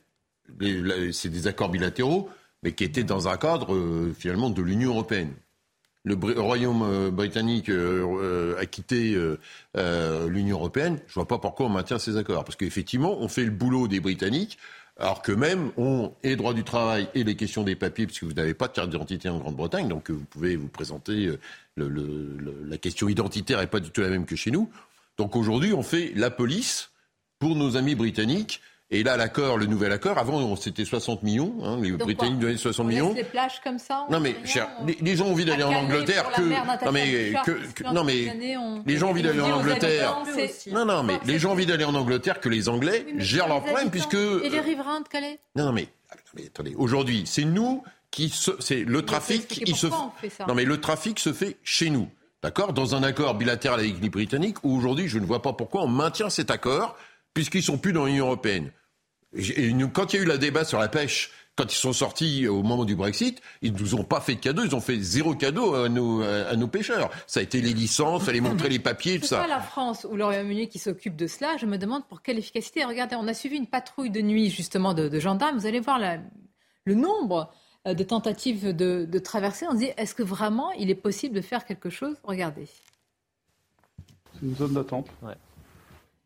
c'est 1.14 1.30
des 1.30 1.48
accords 1.48 1.70
bilatéraux, 1.70 2.30
mais 2.62 2.74
qui 2.74 2.84
étaient 2.84 3.04
dans 3.04 3.30
un 3.30 3.38
cadre, 3.38 3.74
euh, 3.74 4.14
finalement, 4.18 4.50
de 4.50 4.62
l'Union 4.62 4.92
européenne. 4.92 5.34
Le 6.06 6.16
Royaume 6.40 6.82
euh, 6.84 7.12
britannique 7.12 7.70
a 7.70 8.66
quitté 8.66 9.18
l'Union 9.76 10.58
européenne. 10.58 11.00
Je 11.08 11.12
ne 11.12 11.16
vois 11.16 11.28
pas 11.28 11.40
pourquoi 11.40 11.66
on 11.66 11.70
maintient 11.70 12.00
ces 12.00 12.18
accords. 12.18 12.44
Parce 12.44 12.56
qu'effectivement, 12.56 13.18
on 13.20 13.28
fait 13.28 13.44
le 13.44 13.52
boulot 13.52 13.88
des 13.88 14.00
Britanniques 14.00 14.58
alors 15.00 15.22
que 15.22 15.32
même 15.32 15.72
ont 15.78 16.14
et 16.24 16.36
droit 16.36 16.54
du 16.54 16.64
travail 16.64 17.08
et 17.16 17.24
les 17.24 17.36
questions 17.36 17.64
des 17.64 17.76
papiers, 17.76 18.06
puisque 18.06 18.26
vous 18.26 18.34
n'avez 18.34 18.54
pas 18.54 18.68
de 18.68 18.74
carte 18.74 18.90
d'identité 18.90 19.30
en 19.30 19.40
Grande-Bretagne, 19.40 19.88
donc 19.88 20.12
vous 20.12 20.26
pouvez 20.26 20.58
vous 20.58 20.68
présenter, 20.68 21.38
euh, 21.78 22.60
la 22.68 22.78
question 22.78 23.08
identitaire 23.08 23.60
n'est 23.60 23.68
pas 23.68 23.80
du 23.80 23.92
tout 23.92 24.02
la 24.02 24.10
même 24.10 24.26
que 24.26 24.36
chez 24.36 24.52
nous. 24.52 24.70
Donc 25.18 25.36
aujourd'hui, 25.36 25.74
on 25.74 25.84
fait 25.84 26.12
la 26.16 26.30
police 26.30 26.92
pour 27.40 27.56
nos 27.56 27.78
amis 27.78 27.96
britanniques 27.96 28.62
et 28.92 29.04
là, 29.04 29.18
l'accord, 29.18 29.60
le 29.60 29.68
nouvel 29.68 29.92
accord, 29.92 30.18
avant, 30.18 30.56
c'était 30.56 30.84
60 30.84 31.22
millions. 31.22 31.54
Hein, 31.62 31.78
les 31.80 31.92
Britanniques 31.92 32.40
donnaient 32.40 32.58
60 32.58 32.84
on 32.84 32.90
millions. 32.90 33.14
les 33.14 33.24
plages 33.24 33.62
comme 33.64 33.78
ça 33.78 34.08
Non, 34.10 34.20
mais 34.20 34.36
cher, 34.46 34.68
les, 35.00 35.16
gens 35.16 35.28
ont 35.28 35.34
envie 35.34 35.46
d'aller 35.46 35.64
en 35.64 35.74
Angleterre 35.74 36.32
que. 36.32 36.42
Non, 36.42 36.92
mais, 36.92 37.34
que, 37.46 37.84
non, 37.94 38.04
mais 38.04 38.82
les 38.88 38.98
gens 38.98 39.08
ont 39.08 39.12
envie 39.12 39.22
d'aller 39.22 39.42
en 39.42 39.60
Angleterre. 39.60 40.24
Non, 40.72 40.86
non, 40.86 41.04
mais 41.04 41.20
les 41.26 41.38
gens 41.38 41.50
ont 41.50 41.52
envie 41.52 41.68
d'aller 41.68 41.84
en 41.84 41.94
Angleterre 41.94 42.40
que 42.40 42.50
les 42.50 42.68
Anglais 42.68 43.06
gèrent 43.18 43.48
leurs 43.48 43.64
problèmes, 43.64 43.92
puisque. 43.92 44.16
Et 44.16 44.50
les 44.50 44.60
riverains 44.60 45.02
de 45.02 45.08
Calais 45.08 45.40
Non, 45.56 45.66
non, 45.66 45.72
mais, 45.72 45.88
mais 46.36 46.48
attendez, 46.48 46.74
aujourd'hui, 46.76 47.24
c'est 47.28 47.46
nous 47.46 47.84
qui. 48.10 48.34
C'est 48.60 48.84
le 48.84 49.06
trafic. 49.06 49.62
Il 49.68 49.76
se, 49.76 49.86
non, 49.86 50.56
mais 50.56 50.66
le 50.66 50.82
trafic 50.82 51.20
se 51.20 51.32
fait 51.32 51.58
chez 51.64 51.92
nous. 51.92 52.10
D'accord 52.42 52.74
Dans 52.74 52.96
un 52.96 53.04
accord 53.04 53.36
bilatéral 53.36 53.82
avec 53.82 54.02
les 54.02 54.10
Britanniques, 54.10 54.64
où 54.64 54.76
aujourd'hui, 54.76 55.08
je 55.08 55.20
ne 55.20 55.28
vois 55.28 55.44
pas 55.44 55.54
pourquoi 55.54 55.84
on 55.84 55.88
maintient 55.88 56.32
cet 56.32 56.50
accord, 56.50 56.96
puisqu'ils 57.36 57.62
sont 57.62 57.78
plus 57.78 57.94
dans 57.94 58.06
l'Union 58.06 58.26
européenne. 58.26 58.72
Et 59.34 59.74
quand 59.94 60.14
il 60.14 60.18
y 60.18 60.20
a 60.20 60.24
eu 60.24 60.28
la 60.28 60.38
débat 60.38 60.66
sur 60.66 60.80
la 60.80 60.88
pêche, 60.88 61.32
quand 61.56 61.74
ils 61.74 61.78
sont 61.78 61.94
sortis 61.94 62.48
au 62.48 62.64
moment 62.64 62.86
du 62.86 62.96
Brexit, 62.96 63.42
ils 63.62 63.74
nous 63.74 63.94
ont 63.96 64.06
pas 64.06 64.22
fait 64.22 64.36
de 64.36 64.40
cadeau, 64.40 64.64
ils 64.64 64.74
ont 64.76 64.82
fait 64.82 64.98
zéro 65.00 65.36
cadeau 65.36 65.76
à 65.76 65.90
nos, 65.90 66.22
à 66.22 66.56
nos 66.56 66.68
pêcheurs. 66.68 67.10
Ça 67.28 67.42
a 67.42 67.44
été 67.44 67.62
les 67.62 67.74
licences, 67.74 68.24
fallait 68.24 68.40
montrer 68.40 68.70
les 68.70 68.80
papiers, 68.80 69.20
tout 69.20 69.28
ça. 69.28 69.42
Pas 69.42 69.48
la 69.48 69.60
France 69.60 70.08
ou 70.10 70.16
le 70.16 70.24
Royaume-Uni 70.24 70.70
qui 70.70 70.80
s'occupe 70.80 71.18
de 71.18 71.28
cela. 71.28 71.58
Je 71.58 71.66
me 71.66 71.78
demande 71.78 72.08
pour 72.08 72.22
quelle 72.22 72.38
efficacité. 72.38 72.86
Regardez, 72.86 73.18
on 73.18 73.28
a 73.28 73.34
suivi 73.34 73.58
une 73.58 73.68
patrouille 73.68 74.10
de 74.10 74.22
nuit 74.22 74.50
justement 74.50 74.94
de, 74.94 75.20
gendarmes. 75.20 75.58
Vous 75.58 75.66
allez 75.66 75.82
voir 75.82 76.00
le 76.86 76.96
nombre 76.96 77.52
euh, 77.88 77.94
de 77.94 78.04
tentatives 78.04 78.74
de, 78.74 79.06
de 79.06 79.20
traverser. 79.20 79.66
On 79.68 79.74
se 79.74 79.78
dit, 79.78 79.92
est-ce 79.98 80.16
que 80.16 80.24
vraiment 80.24 80.72
il 80.72 80.90
est 80.90 80.96
possible 80.96 81.36
de 81.36 81.42
faire 81.42 81.66
quelque 81.66 81.90
chose? 81.90 82.16
Regardez. 82.24 82.68
C'est 84.34 84.46
une 84.46 84.56
zone 84.56 84.74
d'attente. 84.74 85.08
Ouais. 85.22 85.36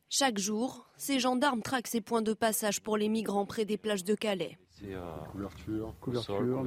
Chaque 0.09 0.37
jour, 0.37 0.82
ces 0.97 1.19
gendarmes 1.19 1.61
traquent 1.61 1.87
ces 1.87 2.01
points 2.01 2.21
de 2.21 2.33
passage 2.33 2.81
pour 2.81 2.97
les 2.97 3.09
migrants 3.09 3.45
près 3.45 3.65
des 3.65 3.77
plages 3.77 4.03
de 4.03 4.15
Calais. 4.15 4.57
Euh, 4.85 5.15
couverture, 5.31 5.93
couverture, 6.01 6.65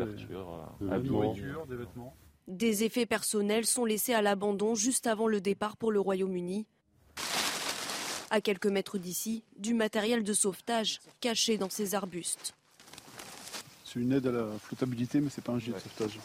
euh, 0.82 0.98
des, 0.98 1.76
vêtements. 1.76 2.16
Des 2.48 2.84
effets 2.84 3.06
personnels 3.06 3.66
sont 3.66 3.84
laissés 3.84 4.14
à 4.14 4.22
l'abandon 4.22 4.74
juste 4.74 5.06
avant 5.06 5.26
le 5.26 5.40
départ 5.40 5.76
pour 5.76 5.92
le 5.92 6.00
Royaume-Uni. 6.00 6.66
À 8.30 8.40
quelques 8.40 8.66
mètres 8.66 8.98
d'ici, 8.98 9.44
du 9.56 9.74
matériel 9.74 10.24
de 10.24 10.32
sauvetage 10.32 11.00
caché 11.20 11.58
dans 11.58 11.70
ces 11.70 11.94
arbustes. 11.94 12.54
C'est 13.84 14.00
une 14.00 14.12
aide 14.12 14.26
à 14.26 14.32
la 14.32 14.58
flottabilité, 14.58 15.20
mais 15.20 15.30
ce 15.30 15.40
n'est 15.40 15.44
pas 15.44 15.52
un 15.52 15.58
gilet 15.58 15.76
de 15.76 15.80
sauvetage. 15.80 16.18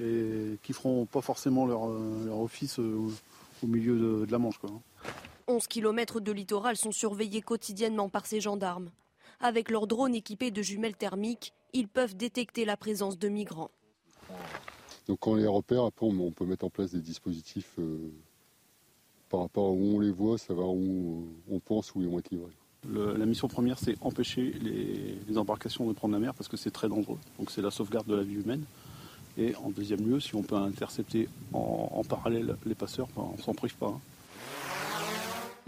Et 0.00 0.58
qui 0.62 0.72
feront 0.72 1.06
pas 1.06 1.20
forcément 1.20 1.66
leur, 1.66 1.88
euh, 1.88 2.30
office 2.30 2.78
au, 2.78 3.12
milieu 3.62 4.26
de, 4.26 4.30
la 4.30 4.38
Manche. 4.38 4.58
Quoi. 4.58 4.70
11 5.46 5.66
km 5.66 6.20
de 6.20 6.32
littoral 6.32 6.76
sont 6.76 6.92
surveillés 6.92 7.42
quotidiennement 7.42 8.08
par 8.08 8.26
ces 8.26 8.40
gendarmes. 8.40 8.90
Avec 9.40 9.70
leurs 9.70 9.86
drones 9.86 10.14
équipés 10.14 10.50
de 10.50 10.62
jumelles 10.62 10.96
thermiques, 10.96 11.54
ils 11.72 11.88
peuvent 11.88 12.16
détecter 12.16 12.64
la 12.64 12.76
présence 12.76 13.18
de 13.18 13.28
migrants. 13.28 13.70
Donc 15.08 15.20
quand 15.20 15.32
on 15.32 15.36
les 15.36 15.46
repère, 15.46 15.84
après 15.84 16.06
on 16.06 16.30
peut 16.30 16.44
mettre 16.44 16.64
en 16.64 16.70
place 16.70 16.92
des 16.92 17.00
dispositifs 17.00 17.72
euh, 17.78 18.12
par 19.28 19.40
rapport 19.40 19.66
à 19.66 19.70
où 19.70 19.96
on 19.96 20.00
les 20.00 20.10
voit, 20.10 20.38
savoir 20.38 20.68
où 20.68 21.26
on 21.50 21.58
pense 21.58 21.94
où 21.94 22.02
ils 22.02 22.08
vont 22.08 22.18
être 22.18 22.30
livrés. 22.30 22.52
la 22.84 23.26
mission 23.26 23.48
première, 23.48 23.78
c'est 23.78 23.96
empêcher 24.02 24.52
les, 24.60 25.38
embarcations 25.38 25.86
de 25.86 25.92
prendre 25.94 26.14
la 26.14 26.20
mer 26.20 26.34
parce 26.34 26.48
que 26.48 26.56
c'est 26.56 26.70
très 26.70 26.88
dangereux. 26.88 27.18
Donc 27.38 27.50
c'est 27.50 27.62
la 27.62 27.70
sauvegarde 27.70 28.06
de 28.06 28.14
la 28.14 28.22
vie 28.22 28.34
humaine. 28.34 28.64
Et 29.38 29.54
en 29.56 29.70
deuxième 29.70 30.06
lieu, 30.06 30.20
si 30.20 30.34
on 30.34 30.42
peut 30.42 30.56
intercepter 30.56 31.28
en, 31.52 32.02
parallèle 32.06 32.56
les 32.66 32.74
passeurs, 32.74 33.08
ben, 33.16 33.24
on 33.32 33.38
s'en 33.38 33.54
prive 33.54 33.76
pas. 33.76 33.86
Hein. 33.86 34.00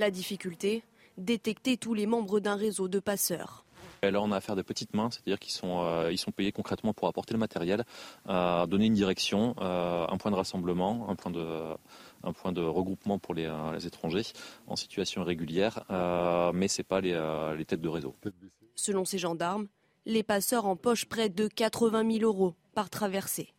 La 0.02 0.10
difficulté 0.10 0.82
Détecter 1.16 1.76
tous 1.76 1.94
les 1.94 2.06
membres 2.06 2.40
d'un 2.40 2.56
réseau 2.56 2.88
de 2.88 2.98
passeurs. 2.98 3.64
Là, 4.02 4.20
on 4.20 4.32
a 4.32 4.36
affaire 4.38 4.56
de 4.56 4.62
petites 4.62 4.94
mains, 4.94 5.12
c'est-à-dire 5.12 5.38
qu'ils 5.38 5.52
sont, 5.52 5.84
euh, 5.84 6.10
ils 6.10 6.18
sont 6.18 6.32
payés 6.32 6.50
concrètement 6.50 6.92
pour 6.92 7.06
apporter 7.06 7.34
le 7.34 7.38
matériel, 7.38 7.84
euh, 8.28 8.66
donner 8.66 8.86
une 8.86 8.94
direction, 8.94 9.54
euh, 9.60 10.04
un 10.08 10.16
point 10.16 10.32
de 10.32 10.36
rassemblement, 10.36 11.08
un 11.08 11.14
point 11.14 11.30
de, 11.30 11.76
un 12.24 12.32
point 12.32 12.50
de 12.50 12.62
regroupement 12.62 13.20
pour 13.20 13.32
les, 13.34 13.48
étrangers 13.86 14.24
en 14.66 14.74
situation 14.74 15.22
irrégulière, 15.22 15.84
mais 16.52 16.66
ce 16.66 16.80
n'est 16.80 16.84
pas 16.84 17.00
les, 17.00 17.14
les, 17.56 17.64
têtes 17.64 17.80
de 17.80 17.88
réseau. 17.88 18.16
Selon 18.74 19.04
ces 19.04 19.18
gendarmes, 19.18 19.68
les 20.04 20.24
passeurs 20.24 20.66
empochent 20.66 21.06
près 21.06 21.28
de 21.28 21.46
80 21.46 22.10
000 22.18 22.24
euros 22.24 22.56
par 22.74 22.90
traversée. 22.90 23.54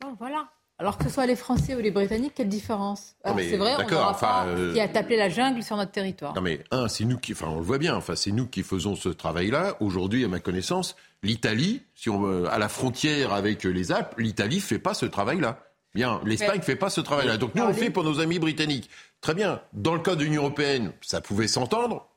Bon, 0.00 0.16
voilà. 0.18 0.48
Alors 0.82 0.98
que 0.98 1.04
ce 1.04 1.10
soit 1.10 1.26
les 1.26 1.36
Français 1.36 1.76
ou 1.76 1.78
les 1.78 1.92
Britanniques, 1.92 2.32
quelle 2.34 2.48
différence 2.48 3.14
C'est 3.24 3.56
vrai, 3.56 3.76
on 3.78 3.88
n'aura 3.88 4.18
pas 4.18 4.46
qui 4.72 4.80
a 4.80 4.88
tapé 4.88 5.16
la 5.16 5.28
jungle 5.28 5.62
sur 5.62 5.76
notre 5.76 5.92
territoire. 5.92 6.34
Non 6.34 6.40
mais 6.40 6.64
un, 6.72 6.88
c'est 6.88 7.04
nous 7.04 7.18
qui, 7.18 7.34
enfin 7.34 7.46
on 7.50 7.58
le 7.58 7.62
voit 7.62 7.78
bien, 7.78 7.94
enfin 7.94 8.16
c'est 8.16 8.32
nous 8.32 8.48
qui 8.48 8.64
faisons 8.64 8.96
ce 8.96 9.08
travail-là. 9.08 9.76
Aujourd'hui, 9.78 10.24
à 10.24 10.28
ma 10.28 10.40
connaissance, 10.40 10.96
l'Italie, 11.22 11.82
si 11.94 12.10
on 12.10 12.46
à 12.46 12.58
la 12.58 12.68
frontière 12.68 13.32
avec 13.32 13.62
les 13.62 13.92
Alpes, 13.92 14.14
l'Italie 14.18 14.58
fait 14.58 14.80
pas 14.80 14.92
ce 14.92 15.06
travail-là. 15.06 15.60
Bien, 15.94 16.20
l'Espagne 16.24 16.58
ne 16.58 16.64
fait 16.64 16.74
pas 16.74 16.90
ce 16.90 17.00
travail-là. 17.00 17.36
Donc 17.36 17.54
nous, 17.54 17.62
on 17.62 17.68
le 17.68 17.74
fait 17.74 17.90
pour 17.90 18.02
nos 18.02 18.18
amis 18.18 18.40
britanniques. 18.40 18.90
Très 19.20 19.34
bien. 19.34 19.60
Dans 19.72 19.94
le 19.94 20.00
cas 20.00 20.16
de 20.16 20.24
l'Union 20.24 20.42
européenne, 20.42 20.90
ça 21.00 21.20
pouvait 21.20 21.46
s'entendre. 21.46 22.08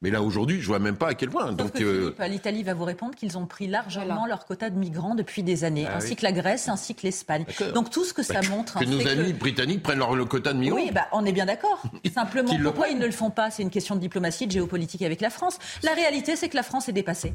Mais 0.00 0.10
là, 0.10 0.22
aujourd'hui, 0.22 0.60
je 0.60 0.66
vois 0.66 0.78
même 0.78 0.96
pas 0.96 1.08
à 1.08 1.14
quel 1.14 1.28
point. 1.28 1.52
Donc, 1.52 1.80
euh, 1.80 2.14
l'Italie 2.28 2.62
va 2.62 2.72
vous 2.72 2.84
répondre 2.84 3.16
qu'ils 3.16 3.36
ont 3.36 3.46
pris 3.46 3.66
largement 3.66 4.26
leur 4.26 4.46
quota 4.46 4.70
de 4.70 4.78
migrants 4.78 5.16
depuis 5.16 5.42
des 5.42 5.64
années, 5.64 5.86
ah 5.88 5.96
ainsi 5.96 6.14
que 6.14 6.22
la 6.22 6.30
Grèce, 6.30 6.68
ainsi 6.68 6.94
que 6.94 7.02
l'Espagne. 7.02 7.44
Donc 7.74 7.90
tout 7.90 8.04
ce 8.04 8.14
que 8.14 8.22
ça 8.22 8.40
bah, 8.40 8.48
montre... 8.48 8.78
Que 8.78 8.84
nos 8.84 9.04
amis 9.08 9.32
britanniques 9.32 9.82
prennent 9.82 9.98
leur 9.98 10.28
quota 10.28 10.52
de 10.52 10.58
migrants. 10.58 10.76
Oui, 10.76 10.92
bah, 10.92 11.08
on 11.10 11.24
est 11.24 11.32
bien 11.32 11.46
d'accord. 11.46 11.82
Simplement, 12.14 12.56
pourquoi 12.62 12.88
ils 12.88 12.98
ne 12.98 13.06
le 13.06 13.12
font 13.12 13.30
pas? 13.30 13.50
C'est 13.50 13.62
une 13.62 13.70
question 13.70 13.96
de 13.96 14.00
diplomatie, 14.00 14.46
de 14.46 14.52
géopolitique 14.52 15.02
avec 15.02 15.20
la 15.20 15.30
France. 15.30 15.58
La 15.82 15.94
réalité, 15.94 16.36
c'est 16.36 16.48
que 16.48 16.56
la 16.56 16.62
France 16.62 16.88
est 16.88 16.92
dépassée. 16.92 17.32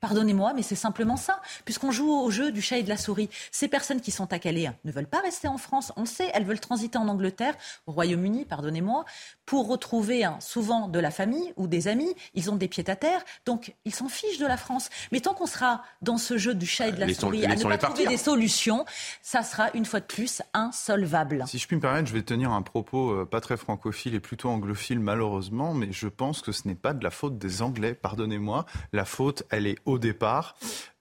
Pardonnez-moi, 0.00 0.52
mais 0.54 0.62
c'est 0.62 0.74
simplement 0.74 1.16
ça. 1.16 1.40
Puisqu'on 1.64 1.90
joue 1.90 2.10
au 2.10 2.30
jeu 2.30 2.52
du 2.52 2.62
chat 2.62 2.78
et 2.78 2.82
de 2.82 2.88
la 2.88 2.96
souris. 2.96 3.28
Ces 3.50 3.68
personnes 3.68 4.00
qui 4.00 4.10
sont 4.10 4.32
à 4.32 4.38
Calais 4.38 4.70
ne 4.84 4.92
veulent 4.92 5.06
pas 5.06 5.20
rester 5.20 5.48
en 5.48 5.58
France. 5.58 5.92
On 5.96 6.02
le 6.02 6.06
sait, 6.06 6.30
elles 6.34 6.44
veulent 6.44 6.60
transiter 6.60 6.98
en 6.98 7.08
Angleterre, 7.08 7.54
au 7.86 7.92
Royaume-Uni, 7.92 8.44
pardonnez-moi, 8.44 9.04
pour 9.46 9.68
retrouver 9.68 10.24
souvent 10.40 10.88
de 10.88 10.98
la 10.98 11.10
famille 11.10 11.52
ou 11.56 11.66
des 11.66 11.88
amis. 11.88 12.14
Ils 12.34 12.50
ont 12.50 12.56
des 12.56 12.68
pieds 12.68 12.88
à 12.88 12.96
terre, 12.96 13.22
donc 13.46 13.74
ils 13.84 13.94
s'en 13.94 14.08
fichent 14.08 14.38
de 14.38 14.46
la 14.46 14.56
France. 14.56 14.90
Mais 15.12 15.20
tant 15.20 15.34
qu'on 15.34 15.46
sera 15.46 15.82
dans 16.02 16.18
ce 16.18 16.38
jeu 16.38 16.54
du 16.54 16.66
chat 16.66 16.88
et 16.88 16.92
de 16.92 17.00
la 17.00 17.12
souris, 17.12 17.44
à 17.44 17.54
ne 17.54 17.62
pas 17.62 17.78
trouver 17.78 18.06
des 18.06 18.16
solutions, 18.16 18.84
ça 19.22 19.42
sera 19.42 19.70
une 19.74 19.84
fois 19.84 20.00
de 20.00 20.06
plus 20.06 20.42
insolvable. 20.54 21.44
Si 21.46 21.58
je 21.58 21.66
puis 21.66 21.76
me 21.76 21.80
permettre, 21.80 22.08
je 22.08 22.14
vais 22.14 22.22
tenir 22.22 22.52
un 22.52 22.62
propos 22.62 23.10
euh, 23.10 23.24
pas 23.24 23.40
très 23.40 23.56
francophile 23.56 24.14
et 24.14 24.20
plutôt 24.20 24.48
anglophile, 24.48 25.00
malheureusement, 25.00 25.74
mais 25.74 25.92
je 25.92 26.08
pense 26.08 26.42
que 26.42 26.52
ce 26.52 26.68
n'est 26.68 26.74
pas 26.74 26.92
de 26.92 27.02
la 27.02 27.10
faute 27.10 27.38
des 27.38 27.62
Anglais, 27.62 27.94
pardonnez-moi. 27.94 28.66
La 28.92 29.04
faute, 29.04 29.42
elle 29.50 29.66
est 29.66 29.78
au 29.88 29.98
départ 29.98 30.56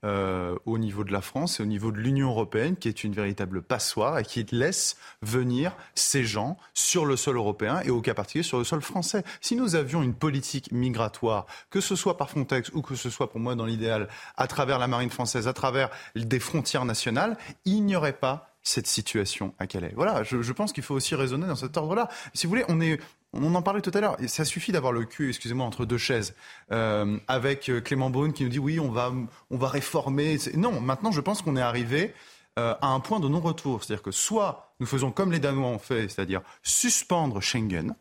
euh, 0.06 0.56
au 0.66 0.78
niveau 0.78 1.04
de 1.04 1.12
la 1.12 1.22
France 1.22 1.60
et 1.60 1.64
au 1.64 1.66
niveau 1.66 1.92
de 1.92 1.98
l'Union 1.98 2.30
européenne, 2.30 2.78
qui 2.78 2.88
est 2.88 3.04
une 3.04 3.14
véritable 3.14 3.62
passoire 3.62 4.18
et 4.18 4.24
qui 4.24 4.46
laisse 4.52 4.96
venir 5.22 5.76
ces 5.96 6.24
gens 6.24 6.58
sur 6.74 7.06
le 7.06 7.18
sol 7.18 7.36
européen 7.36 7.82
et 7.84 7.90
au 7.90 8.02
cas 8.02 8.14
particulier 8.14 8.44
sur 8.44 8.58
le 8.58 8.64
sol 8.64 8.82
français. 8.82 9.24
Si 9.42 9.56
nous 9.56 9.76
avions 9.76 10.02
une 10.02 10.14
politique 10.14 10.72
migratoire, 10.72 11.46
que 11.70 11.82
ce 11.82 11.96
soit 11.96 12.16
par 12.16 12.30
Frontex 12.30 12.72
ou 12.74 12.82
que 12.82 12.96
ce 12.96 13.10
soit 13.10 13.30
pour 13.30 13.40
moi 13.40 13.56
dans 13.56 13.66
l'idéal 13.66 14.08
à 14.38 14.48
travers 14.48 14.80
la 14.80 14.88
marine 14.88 15.10
française, 15.10 15.48
à 15.48 15.54
travers 15.54 15.90
des 16.16 16.40
frontières 16.40 16.86
nationales, 16.86 17.38
il 17.66 17.84
n'y 17.84 17.96
aurait 17.96 18.14
pas 18.14 18.54
cette 18.64 18.88
situation 18.88 19.54
à 19.60 19.68
Calais. 19.68 19.94
Voilà, 19.96 20.24
je, 20.24 20.42
je 20.42 20.54
pense 20.54 20.74
qu'il 20.74 20.84
faut 20.84 20.96
aussi 20.96 21.16
raisonner 21.16 21.48
dans 21.48 21.56
cet 21.56 21.78
ordre-là. 21.78 22.10
Si 22.34 22.46
vous 22.46 22.52
voulez, 22.52 22.66
on 22.68 22.82
est, 22.82 23.00
on 23.34 23.54
en 23.56 23.62
parlait 23.62 23.82
tout 23.82 23.92
à 23.94 24.02
l'heure. 24.02 24.18
Ça 24.28 24.46
suffit 24.46 24.72
d'avoir 24.72 24.94
le 24.94 25.06
cul, 25.06 25.30
excusez-moi, 25.30 25.66
entre 25.66 25.86
deux 25.86 25.98
chaises. 25.98 26.36
Euh, 26.72 27.18
avec 27.28 27.70
euh, 27.70 27.82
Clément 27.82 28.10
Beaune 28.10 28.34
qui 28.34 28.44
nous 28.44 28.50
dit 28.50 28.60
oui, 28.60 28.80
on 28.80 28.90
va, 28.90 29.14
on 29.50 29.58
va 29.58 29.68
réformer. 29.68 30.38
Non, 30.56 30.80
maintenant, 30.80 31.12
je 31.12 31.22
pense 31.22 31.42
qu'on 31.42 31.56
est 31.56 31.62
arrivé 31.62 32.14
euh, 32.58 32.76
à 32.82 32.88
un 32.88 33.00
point 33.00 33.20
de 33.20 33.28
non-retour. 33.28 33.84
C'est-à-dire 33.84 34.04
que 34.04 34.12
soit 34.12 34.74
nous 34.80 34.88
faisons 34.88 35.12
comme 35.12 35.32
les 35.32 35.40
Danois 35.40 35.68
ont 35.68 35.80
fait, 35.80 36.08
c'est-à-dire 36.10 36.42
suspendre 36.64 37.42
Schengen, 37.42 37.96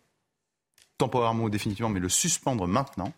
temporairement 0.98 1.44
ou 1.44 1.50
définitivement, 1.50 1.90
mais 1.90 2.00
le 2.00 2.08
suspendre 2.08 2.66
maintenant, 2.66 3.12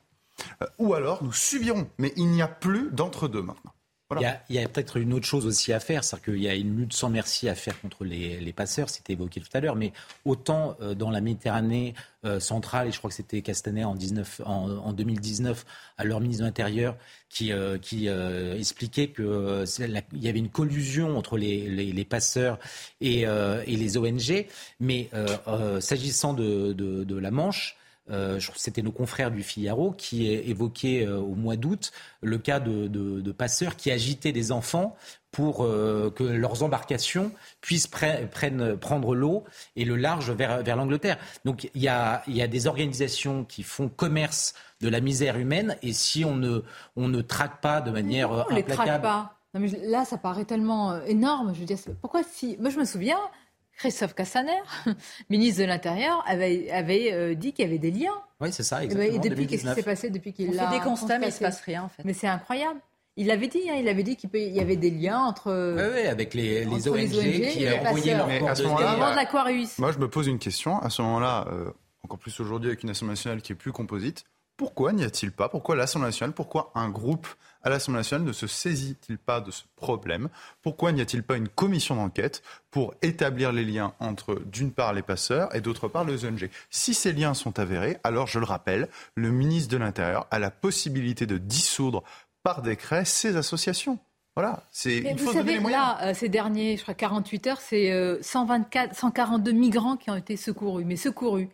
ou 0.78 0.94
alors 0.94 1.22
nous 1.24 1.32
subirons. 1.32 1.88
Mais 1.98 2.12
il 2.16 2.28
n'y 2.28 2.42
a 2.42 2.48
plus 2.48 2.90
d'entre-deux 2.92 3.42
maintenant. 3.42 3.72
Il 4.16 4.54
y 4.54 4.58
a, 4.58 4.68
peut-être 4.68 4.96
une 4.96 5.12
autre 5.12 5.26
chose 5.26 5.44
aussi 5.44 5.70
à 5.70 5.80
faire, 5.80 6.02
c'est-à-dire 6.02 6.32
qu'il 6.32 6.42
y 6.42 6.48
a 6.48 6.54
une 6.54 6.78
lutte 6.78 6.94
sans 6.94 7.10
merci 7.10 7.46
à 7.46 7.54
faire 7.54 7.78
contre 7.78 8.04
les, 8.04 8.52
passeurs, 8.54 8.88
c'était 8.88 9.12
évoqué 9.12 9.38
tout 9.38 9.50
à 9.52 9.60
l'heure, 9.60 9.76
mais 9.76 9.92
autant 10.24 10.76
euh, 10.80 10.94
dans 10.94 11.10
la 11.10 11.20
Méditerranée 11.20 11.92
euh, 12.24 12.40
centrale, 12.40 12.88
et 12.88 12.92
je 12.92 12.96
crois 12.96 13.10
que 13.10 13.16
c'était 13.16 13.42
Castaner 13.42 13.84
en, 13.84 13.94
19, 13.94 14.40
en, 14.46 14.94
2019, 14.94 15.66
à 15.98 16.04
leur 16.04 16.20
ministre 16.20 16.42
de 16.42 16.46
l'Intérieur, 16.46 16.96
qui, 17.28 17.52
euh, 17.52 17.76
qui 17.76 18.08
expliquait 18.08 19.08
qu'il 19.08 19.66
y 20.14 20.28
avait 20.28 20.38
une 20.38 20.48
collusion 20.48 21.18
entre 21.18 21.36
les, 21.36 22.06
passeurs 22.08 22.58
et, 23.02 23.26
les 23.66 23.98
ONG, 23.98 24.46
mais 24.80 25.10
s'agissant 25.80 26.32
de, 26.32 27.18
la 27.18 27.30
Manche, 27.30 27.77
euh, 28.10 28.40
c'était 28.56 28.82
nos 28.82 28.92
confrères 28.92 29.30
du 29.30 29.42
Figaro 29.42 29.92
qui 29.92 30.30
évoquaient 30.30 31.06
euh, 31.06 31.18
au 31.18 31.34
mois 31.34 31.56
d'août 31.56 31.92
le 32.22 32.38
cas 32.38 32.60
de, 32.60 33.32
passeurs 33.32 33.76
qui 33.76 33.90
agitaient 33.90 34.32
des 34.32 34.50
enfants 34.50 34.96
pour 35.30 35.62
euh, 35.62 36.10
que 36.14 36.24
leurs 36.24 36.62
embarcations 36.62 37.30
puissent 37.60 37.86
prendre 37.86 39.14
l'eau 39.14 39.44
et 39.76 39.84
le 39.84 39.96
large 39.96 40.30
vers, 40.30 40.76
l'Angleterre. 40.76 41.18
Donc 41.44 41.70
il 41.74 41.82
y, 41.82 41.88
a, 41.88 42.22
des 42.26 42.66
organisations 42.66 43.44
qui 43.44 43.62
font 43.62 43.88
commerce 43.88 44.54
de 44.80 44.88
la 44.88 45.00
misère 45.00 45.36
humaine 45.36 45.76
et 45.82 45.92
si 45.92 46.24
on 46.24 46.36
ne, 46.36 46.62
on 46.96 47.08
ne 47.08 47.20
traque 47.20 47.60
pas 47.60 47.80
de 47.80 47.90
manière 47.90 48.30
on 48.30 48.40
implacable... 48.40 48.68
Les 48.68 48.74
traque 48.74 49.02
pas? 49.02 49.34
là, 49.82 50.04
ça 50.04 50.18
paraît 50.18 50.44
tellement 50.44 51.02
énorme. 51.04 51.52
Je 51.54 51.60
veux 51.60 51.66
dire, 51.66 51.78
pourquoi 52.00 52.22
si 52.22 52.56
Moi, 52.58 52.70
je 52.70 52.78
me 52.78 52.84
souviens, 52.84 53.18
Christophe 53.78 54.14
Cassaner, 54.14 54.60
ministre 55.30 55.62
de 55.62 55.66
l'Intérieur, 55.66 56.22
avait, 56.26 56.70
avait 56.70 57.12
euh, 57.12 57.34
dit 57.34 57.52
qu'il 57.52 57.64
y 57.64 57.68
avait 57.68 57.78
des 57.78 57.92
liens. 57.92 58.20
Oui, 58.40 58.52
c'est 58.52 58.64
ça, 58.64 58.82
exactement. 58.82 59.14
Et 59.14 59.28
depuis, 59.28 59.46
qu'est-ce 59.46 59.64
qui 59.64 59.74
s'est 59.74 59.82
passé 59.82 60.10
depuis 60.10 60.32
qu'il 60.32 60.54
l'a 60.54 60.68
fait 60.68 60.78
des 60.78 60.84
constats, 60.84 61.18
mais 61.18 61.26
il 61.26 61.30
ne 61.30 61.34
se 61.34 61.40
passe 61.40 61.60
rien, 61.60 61.84
en 61.84 61.88
fait. 61.88 62.02
Mais 62.04 62.12
c'est 62.12 62.26
incroyable. 62.26 62.80
Il 63.16 63.26
l'avait 63.28 63.48
dit, 63.48 63.68
hein, 63.68 63.74
il 63.78 63.88
avait 63.88 64.02
dit 64.02 64.16
qu'il 64.16 64.30
y 64.32 64.60
avait 64.60 64.76
des 64.76 64.90
liens 64.90 65.18
entre. 65.18 65.74
Oui, 65.74 65.82
oui 65.94 66.06
avec 66.06 66.34
les, 66.34 66.64
les, 66.64 66.88
ONG, 66.88 67.08
qui 67.08 67.68
envoyaient 67.68 68.16
leurs 68.16 68.48
à 68.48 68.54
ce 68.54 68.62
moment-là, 68.64 69.26
Moi, 69.78 69.92
je 69.92 69.98
me 69.98 70.08
pose 70.08 70.28
une 70.28 70.38
question. 70.38 70.78
À 70.78 70.90
ce 70.90 71.02
moment-là, 71.02 71.46
euh, 71.50 71.70
encore 72.04 72.18
plus 72.18 72.38
aujourd'hui 72.38 72.70
avec 72.70 72.82
une 72.82 72.90
Assemblée 72.90 73.12
nationale 73.12 73.42
qui 73.42 73.52
est 73.52 73.56
plus 73.56 73.72
composite, 73.72 74.24
pourquoi 74.58 74.92
n'y 74.92 75.04
a-t-il 75.04 75.30
pas? 75.30 75.48
Pourquoi 75.48 75.76
l'Assemblée 75.76 76.08
nationale? 76.08 76.34
Pourquoi 76.34 76.72
un 76.74 76.90
groupe 76.90 77.28
à 77.62 77.70
l'Assemblée 77.70 78.00
nationale 78.00 78.26
ne 78.26 78.32
se 78.32 78.48
saisit-il 78.48 79.16
pas 79.16 79.40
de 79.40 79.52
ce 79.52 79.62
problème? 79.76 80.28
Pourquoi 80.62 80.90
n'y 80.90 81.00
a-t-il 81.00 81.22
pas 81.22 81.36
une 81.36 81.48
commission 81.48 81.94
d'enquête 81.94 82.42
pour 82.72 82.92
établir 83.00 83.52
les 83.52 83.64
liens 83.64 83.94
entre, 84.00 84.42
d'une 84.46 84.72
part, 84.72 84.94
les 84.94 85.02
passeurs 85.02 85.54
et 85.54 85.60
d'autre 85.60 85.86
part, 85.86 86.04
les 86.04 86.24
ONG 86.24 86.50
Si 86.70 86.92
ces 86.92 87.12
liens 87.12 87.34
sont 87.34 87.60
avérés, 87.60 87.98
alors, 88.02 88.26
je 88.26 88.40
le 88.40 88.44
rappelle, 88.44 88.88
le 89.14 89.30
ministre 89.30 89.70
de 89.70 89.76
l'Intérieur 89.76 90.26
a 90.32 90.40
la 90.40 90.50
possibilité 90.50 91.24
de 91.24 91.38
dissoudre 91.38 92.02
par 92.42 92.60
décret 92.60 93.04
ces 93.04 93.36
associations. 93.36 94.00
Voilà, 94.34 94.64
c'est 94.72 94.98
il 94.98 95.18
faut 95.18 95.26
vous 95.26 95.32
savez, 95.34 95.60
Là, 95.60 95.98
euh, 96.02 96.14
ces 96.14 96.28
derniers, 96.28 96.76
je 96.76 96.82
crois, 96.82 96.94
48 96.94 97.46
heures, 97.46 97.60
c'est 97.60 98.18
124, 98.22 98.90
euh, 98.90 98.94
142 98.94 99.52
migrants 99.52 99.96
qui 99.96 100.10
ont 100.10 100.16
été 100.16 100.36
secourus, 100.36 100.84
mais 100.84 100.96
secourus. 100.96 101.48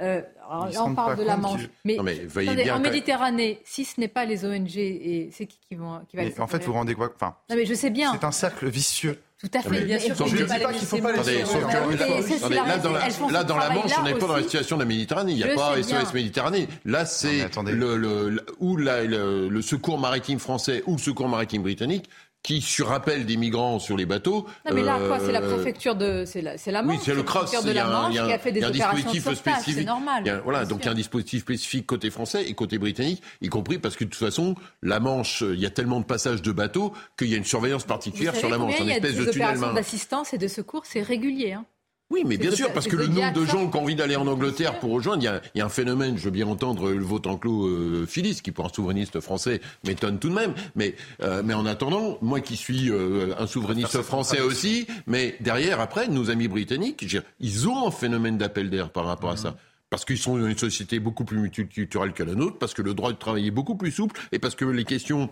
Euh, 0.00 0.20
là, 0.20 0.84
on 0.84 0.94
parle 0.94 1.16
de 1.16 1.22
la 1.22 1.36
Manche. 1.36 1.68
Mais, 1.84 1.98
en 1.98 2.80
Méditerranée, 2.80 3.60
si 3.64 3.84
ce 3.84 4.00
n'est 4.00 4.08
pas 4.08 4.24
les 4.24 4.44
ONG, 4.44 4.76
et 4.76 5.30
c'est 5.32 5.46
qui 5.46 5.58
qui 5.68 5.74
vont 5.74 6.00
qui 6.08 6.16
va 6.16 6.24
mais 6.24 6.40
En 6.40 6.46
fait, 6.46 6.58
vous 6.58 6.66
vous 6.66 6.72
rendez 6.74 6.94
quoi 6.94 7.10
enfin, 7.14 7.36
Non, 7.48 7.56
mais 7.56 7.66
je 7.66 7.74
sais 7.74 7.90
bien. 7.90 8.12
C'est 8.12 8.24
un 8.24 8.32
cercle 8.32 8.68
vicieux. 8.68 9.18
Tout 9.38 9.50
à 9.52 9.60
fait, 9.60 9.84
bien 9.84 9.98
sûr. 9.98 10.14
je 10.26 10.34
ne 10.34 10.42
dis 10.42 10.48
pas 10.48 10.72
qu'il 10.72 10.80
ne 10.80 10.86
faut 10.86 10.98
pas 10.98 11.12
les 11.12 12.54
Là, 12.54 12.78
dans 12.78 12.92
la, 12.92 13.08
là, 13.30 13.44
dans 13.44 13.56
la 13.58 13.70
Manche, 13.70 13.92
on 13.98 14.02
n'est 14.02 14.14
pas 14.14 14.26
dans 14.26 14.36
la 14.36 14.42
situation 14.42 14.76
de 14.76 14.82
la 14.82 14.88
Méditerranée. 14.88 15.32
Il 15.32 15.36
n'y 15.36 15.44
a 15.44 15.54
pas 15.54 15.82
SOS 15.82 16.14
Méditerranée. 16.14 16.68
Là, 16.86 17.04
c'est 17.04 17.48
le, 17.66 18.44
ou 18.60 18.76
le 18.76 19.62
secours 19.62 19.98
maritime 19.98 20.38
français 20.38 20.82
ou 20.86 20.92
le 20.92 21.00
secours 21.00 21.28
maritime 21.28 21.62
britannique 21.62 22.08
qui 22.42 22.60
surrappelle 22.60 23.26
des 23.26 23.36
migrants 23.36 23.78
sur 23.78 23.96
les 23.96 24.06
bateaux. 24.06 24.46
Non, 24.64 24.74
mais 24.74 24.82
là, 24.82 24.98
quoi, 25.06 25.18
c'est 25.18 25.32
la 25.32 25.42
euh, 25.42 25.54
préfecture 25.54 25.96
de, 25.96 26.24
c'est 26.24 26.42
la, 26.42 26.56
c'est 26.56 26.70
la 26.70 26.82
Manche. 26.82 26.98
Oui, 26.98 27.02
c'est 27.04 27.14
le 27.14 27.24
CROSS. 27.24 27.64
de 27.64 27.72
la 27.72 27.86
Manche 27.86 28.12
qui 28.12 28.18
a 28.18 28.38
fait 28.38 28.52
des 28.52 28.64
opérations 28.64 29.12
de 29.12 29.18
sauvetage, 29.18 29.62
c'est 29.64 29.84
normal. 29.84 30.42
voilà, 30.44 30.64
donc 30.64 30.82
il 30.82 30.86
y 30.86 30.88
a 30.88 30.92
un 30.92 30.94
dispositif 30.94 31.42
spécifique 31.42 31.86
côté 31.86 32.10
français 32.10 32.44
et 32.46 32.54
côté 32.54 32.78
britannique, 32.78 33.22
y 33.40 33.48
compris 33.48 33.78
parce 33.78 33.96
que 33.96 34.04
de 34.04 34.10
toute 34.10 34.24
façon, 34.24 34.54
la 34.82 35.00
Manche, 35.00 35.42
il 35.42 35.58
y 35.58 35.66
a 35.66 35.70
tellement 35.70 36.00
de 36.00 36.04
passages 36.04 36.42
de 36.42 36.52
bateaux 36.52 36.92
qu'il 37.18 37.28
y 37.28 37.34
a 37.34 37.36
une 37.36 37.44
surveillance 37.44 37.84
particulière 37.84 38.36
sur 38.36 38.48
la 38.48 38.58
Manche, 38.58 38.78
une 38.78 38.90
espèce 38.90 39.16
de 39.16 39.24
tunnel. 39.30 39.58
D'assistance 39.74 40.32
et 40.32 40.38
de 40.38 40.48
secours, 40.48 40.86
c'est 40.86 41.02
régulier. 41.02 41.54
Hein. 41.54 41.64
Oui, 42.10 42.22
mais 42.24 42.36
bien 42.36 42.52
sûr, 42.52 42.72
parce 42.72 42.86
que 42.86 42.94
le 42.94 43.08
nombre 43.08 43.32
de 43.32 43.44
gens 43.44 43.68
qui 43.68 43.76
ont 43.76 43.82
envie 43.82 43.96
d'aller 43.96 44.14
en 44.14 44.28
Angleterre 44.28 44.78
pour 44.78 44.92
rejoindre, 44.92 45.22
il 45.22 45.58
y 45.58 45.60
a, 45.60 45.66
un 45.66 45.68
phénomène, 45.68 46.16
je 46.16 46.24
veux 46.24 46.30
bien 46.30 46.46
entendre 46.46 46.90
le 46.90 47.04
vote 47.04 47.26
enclos 47.26 47.66
euh, 47.66 48.06
Phyllis, 48.06 48.40
qui 48.42 48.52
pour 48.52 48.64
un 48.64 48.68
souverainiste 48.68 49.18
français 49.20 49.60
m'étonne 49.84 50.20
tout 50.20 50.28
de 50.28 50.34
même, 50.34 50.54
mais, 50.76 50.94
euh, 51.22 51.42
mais 51.44 51.54
en 51.54 51.66
attendant, 51.66 52.18
moi 52.22 52.40
qui 52.40 52.56
suis 52.56 52.90
euh, 52.90 53.34
un 53.38 53.48
souverainiste 53.48 54.02
français 54.02 54.40
aussi, 54.40 54.86
mais 55.08 55.36
derrière, 55.40 55.80
après, 55.80 56.06
nos 56.06 56.30
amis 56.30 56.46
britanniques, 56.46 57.04
ils 57.40 57.68
ont 57.68 57.88
un 57.88 57.90
phénomène 57.90 58.38
d'appel 58.38 58.70
d'air 58.70 58.90
par 58.90 59.06
rapport 59.06 59.30
à 59.30 59.36
ça. 59.36 59.56
Parce 59.90 60.04
qu'ils 60.04 60.18
sont 60.18 60.36
une 60.38 60.58
société 60.58 61.00
beaucoup 61.00 61.24
plus 61.24 61.38
multiculturelle 61.38 62.12
que 62.12 62.22
la 62.22 62.34
nôtre, 62.34 62.58
parce 62.58 62.74
que 62.74 62.82
le 62.82 62.94
droit 62.94 63.12
de 63.12 63.16
travail 63.16 63.48
est 63.48 63.52
beaucoup 63.52 63.76
plus 63.76 63.90
souple, 63.90 64.20
et 64.30 64.38
parce 64.38 64.54
que 64.54 64.64
les 64.64 64.84
questions 64.84 65.28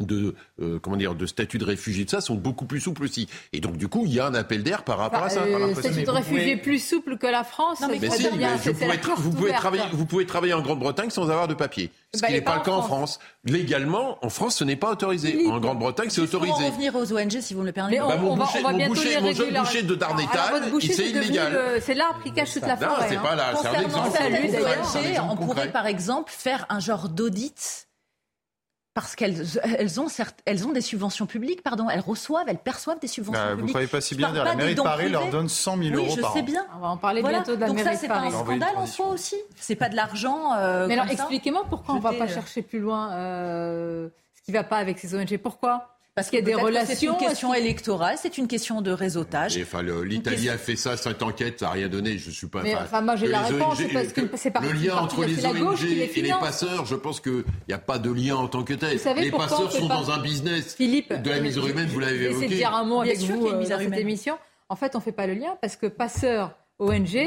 de 0.00 0.34
euh, 0.60 0.78
comment 0.80 0.96
dire 0.96 1.14
de 1.14 1.26
statut 1.26 1.58
de 1.58 1.64
réfugié 1.64 2.04
de 2.04 2.10
ça 2.10 2.20
sont 2.20 2.34
beaucoup 2.34 2.64
plus 2.64 2.80
souples 2.80 3.04
aussi. 3.04 3.28
Et 3.52 3.60
donc 3.60 3.76
du 3.76 3.88
coup, 3.88 4.04
il 4.06 4.12
y 4.12 4.20
a 4.20 4.26
un 4.26 4.34
appel 4.34 4.62
d'air 4.62 4.84
par 4.84 4.98
rapport 4.98 5.22
à 5.22 5.30
ça. 5.30 5.42
Euh, 5.42 5.74
statut 5.74 6.02
de 6.02 6.10
réfugié 6.10 6.56
plus 6.56 6.78
souple 6.78 7.18
que 7.18 7.26
la 7.26 7.44
France. 7.44 7.80
Non, 7.80 7.88
mais, 7.88 7.98
si, 8.10 8.24
vous, 8.24 8.36
pouvez 8.36 8.98
vous, 9.16 9.30
pouvez 9.32 9.52
travailler, 9.52 9.84
vous 9.92 10.06
pouvez 10.06 10.26
travailler 10.26 10.54
en 10.54 10.62
Grande-Bretagne 10.62 11.10
sans 11.10 11.30
avoir 11.30 11.48
de 11.48 11.54
papier. 11.54 11.90
Ce 12.14 12.20
bah, 12.20 12.28
qui 12.28 12.34
n'est 12.34 12.40
pas, 12.40 12.56
le 12.56 12.62
cas 12.62 12.72
en 12.72 12.82
France. 12.82 13.20
Légalement, 13.44 14.18
en 14.24 14.28
France, 14.28 14.56
ce 14.56 14.64
n'est 14.64 14.76
pas 14.76 14.90
autorisé. 14.90 15.46
En 15.48 15.60
Grande-Bretagne, 15.60 16.10
c'est 16.10 16.20
autorisé. 16.20 16.52
Pour 16.52 16.64
revenir 16.64 16.94
aux 16.94 17.12
ONG, 17.12 17.40
si 17.40 17.54
vous 17.54 17.60
me 17.60 17.66
le 17.66 17.72
permettez. 17.72 18.00
Bah, 18.00 18.16
mon, 18.16 18.36
boucher, 18.36 18.62
mon, 18.62 18.86
boucher, 18.88 19.20
mon 19.20 19.32
jeune 19.32 19.54
boucher 19.54 19.82
de 19.82 19.94
Darnétal, 19.94 20.62
c'est 20.80 21.10
illégal. 21.10 21.80
C'est 21.80 21.94
l'arbre 21.94 22.22
qui 22.22 22.32
cache 22.32 22.52
toute 22.52 22.66
la 22.66 22.76
forêt. 22.76 23.06
c'est 23.08 23.16
pas 23.16 23.34
là. 23.34 23.54
C'est 23.60 23.68
un 23.68 24.34
exemple. 24.34 25.30
On 25.30 25.36
pourrait, 25.36 25.72
par 25.72 25.86
exemple, 25.86 26.32
faire 26.34 26.66
un 26.68 26.80
genre 26.80 27.08
d'audit 27.08 27.88
parce 28.94 29.16
qu'elles 29.16 29.58
elles 29.78 30.00
ont, 30.00 30.06
elles 30.44 30.66
ont 30.66 30.72
des 30.72 30.80
subventions 30.80 31.26
publiques, 31.26 31.62
pardon, 31.62 31.88
elles 31.88 32.00
reçoivent, 32.00 32.46
elles 32.48 32.58
perçoivent 32.58 33.00
des 33.00 33.06
subventions 33.06 33.40
publiques. 33.42 33.60
Vous 33.60 33.66
ne 33.66 33.70
croyez 33.70 33.86
pas 33.86 34.00
si 34.00 34.14
bien 34.14 34.32
dire, 34.32 34.44
la 34.44 34.54
mairie 34.54 34.74
de 34.74 34.82
Paris 34.82 35.08
leur 35.08 35.30
donne 35.30 35.48
100 35.48 35.76
000 35.78 35.94
euros 35.96 36.06
oui, 36.08 36.20
par 36.20 36.30
an. 36.30 36.34
je 36.34 36.38
sais 36.38 36.44
bien. 36.44 36.66
On 36.76 36.80
va 36.80 36.88
en 36.88 36.96
parler 36.98 37.22
bientôt 37.22 37.56
de 37.56 37.60
la 37.60 37.68
Donc 37.68 37.76
mairie 37.76 37.96
ça, 37.96 38.02
de 38.02 38.08
Paris. 38.08 38.28
c'est 38.30 38.32
pas 38.32 38.38
un 38.38 38.44
scandale 38.44 38.76
en 38.76 38.86
soi 38.86 39.08
aussi 39.08 39.36
C'est 39.56 39.76
pas 39.76 39.88
de 39.88 39.96
l'argent 39.96 40.52
euh, 40.54 40.86
Mais 40.86 40.94
alors, 40.94 41.10
expliquez-moi 41.10 41.64
pourquoi 41.68 41.94
on 41.94 41.98
ne 41.98 42.02
va 42.02 42.12
pas 42.12 42.28
chercher 42.28 42.62
plus 42.62 42.80
loin 42.80 43.12
euh, 43.12 44.08
ce 44.34 44.42
qui 44.42 44.52
ne 44.52 44.56
va 44.56 44.64
pas 44.64 44.76
avec 44.76 44.98
ces 44.98 45.14
ONG. 45.14 45.38
Pourquoi? 45.38 45.91
Parce 46.14 46.28
qu'il 46.28 46.38
y 46.38 46.42
a 46.42 46.44
des 46.44 46.54
relations. 46.54 46.94
C'est 46.94 47.06
une 47.06 47.16
question 47.16 47.54
électorale, 47.54 48.16
c'est 48.20 48.38
une 48.38 48.46
question 48.46 48.82
de 48.82 48.90
réseautage. 48.90 49.58
Enfin, 49.60 49.82
l'Italie 49.82 50.48
a 50.48 50.58
fait 50.58 50.76
ça, 50.76 50.96
cette 50.96 51.22
enquête, 51.22 51.60
ça 51.60 51.66
n'a 51.66 51.72
rien 51.72 51.88
donné. 51.88 52.18
Je 52.18 52.30
suis 52.30 52.48
pas. 52.48 52.62
Mais, 52.62 52.74
enfin, 52.74 53.00
moi 53.00 53.16
j'ai 53.16 53.28
la 53.28 53.42
réponse, 53.42 53.78
parce 53.92 54.12
que 54.12 54.20
c'est 54.36 54.50
pas. 54.50 54.60
Le 54.60 54.72
lien 54.72 54.96
entre 54.96 55.24
les 55.24 55.44
ONG 55.46 55.84
et 55.84 56.22
les 56.22 56.30
passeurs, 56.40 56.86
je 56.86 56.94
pense 56.94 57.20
qu'il 57.20 57.44
n'y 57.68 57.74
a 57.74 57.78
pas 57.78 57.98
de 57.98 58.12
lien 58.12 58.36
en 58.36 58.48
tant 58.48 58.62
que 58.62 58.74
tel. 58.74 58.98
Les 59.16 59.30
passeurs 59.30 59.72
sont 59.72 59.86
dans 59.86 60.10
un 60.10 60.18
business 60.18 60.74
Philippe, 60.74 61.12
de 61.12 61.30
la 61.30 61.40
misère 61.40 61.66
humaine, 61.66 61.88
vous 61.88 62.00
l'avez 62.00 62.24
évoqué. 62.24 62.48
Dire 62.48 62.74
un 62.74 62.84
mot 62.84 63.00
avec 63.00 63.18
vous 63.18 63.46
euh, 63.46 63.60
dans 63.60 63.78
cette 63.78 63.98
émission. 63.98 64.38
En 64.68 64.76
fait, 64.76 64.94
on 64.94 64.98
ne 64.98 65.02
fait 65.02 65.12
pas 65.12 65.26
le 65.26 65.34
lien 65.34 65.56
parce 65.60 65.76
que 65.76 65.86
passeurs, 65.86 66.56
ONG, 66.78 67.18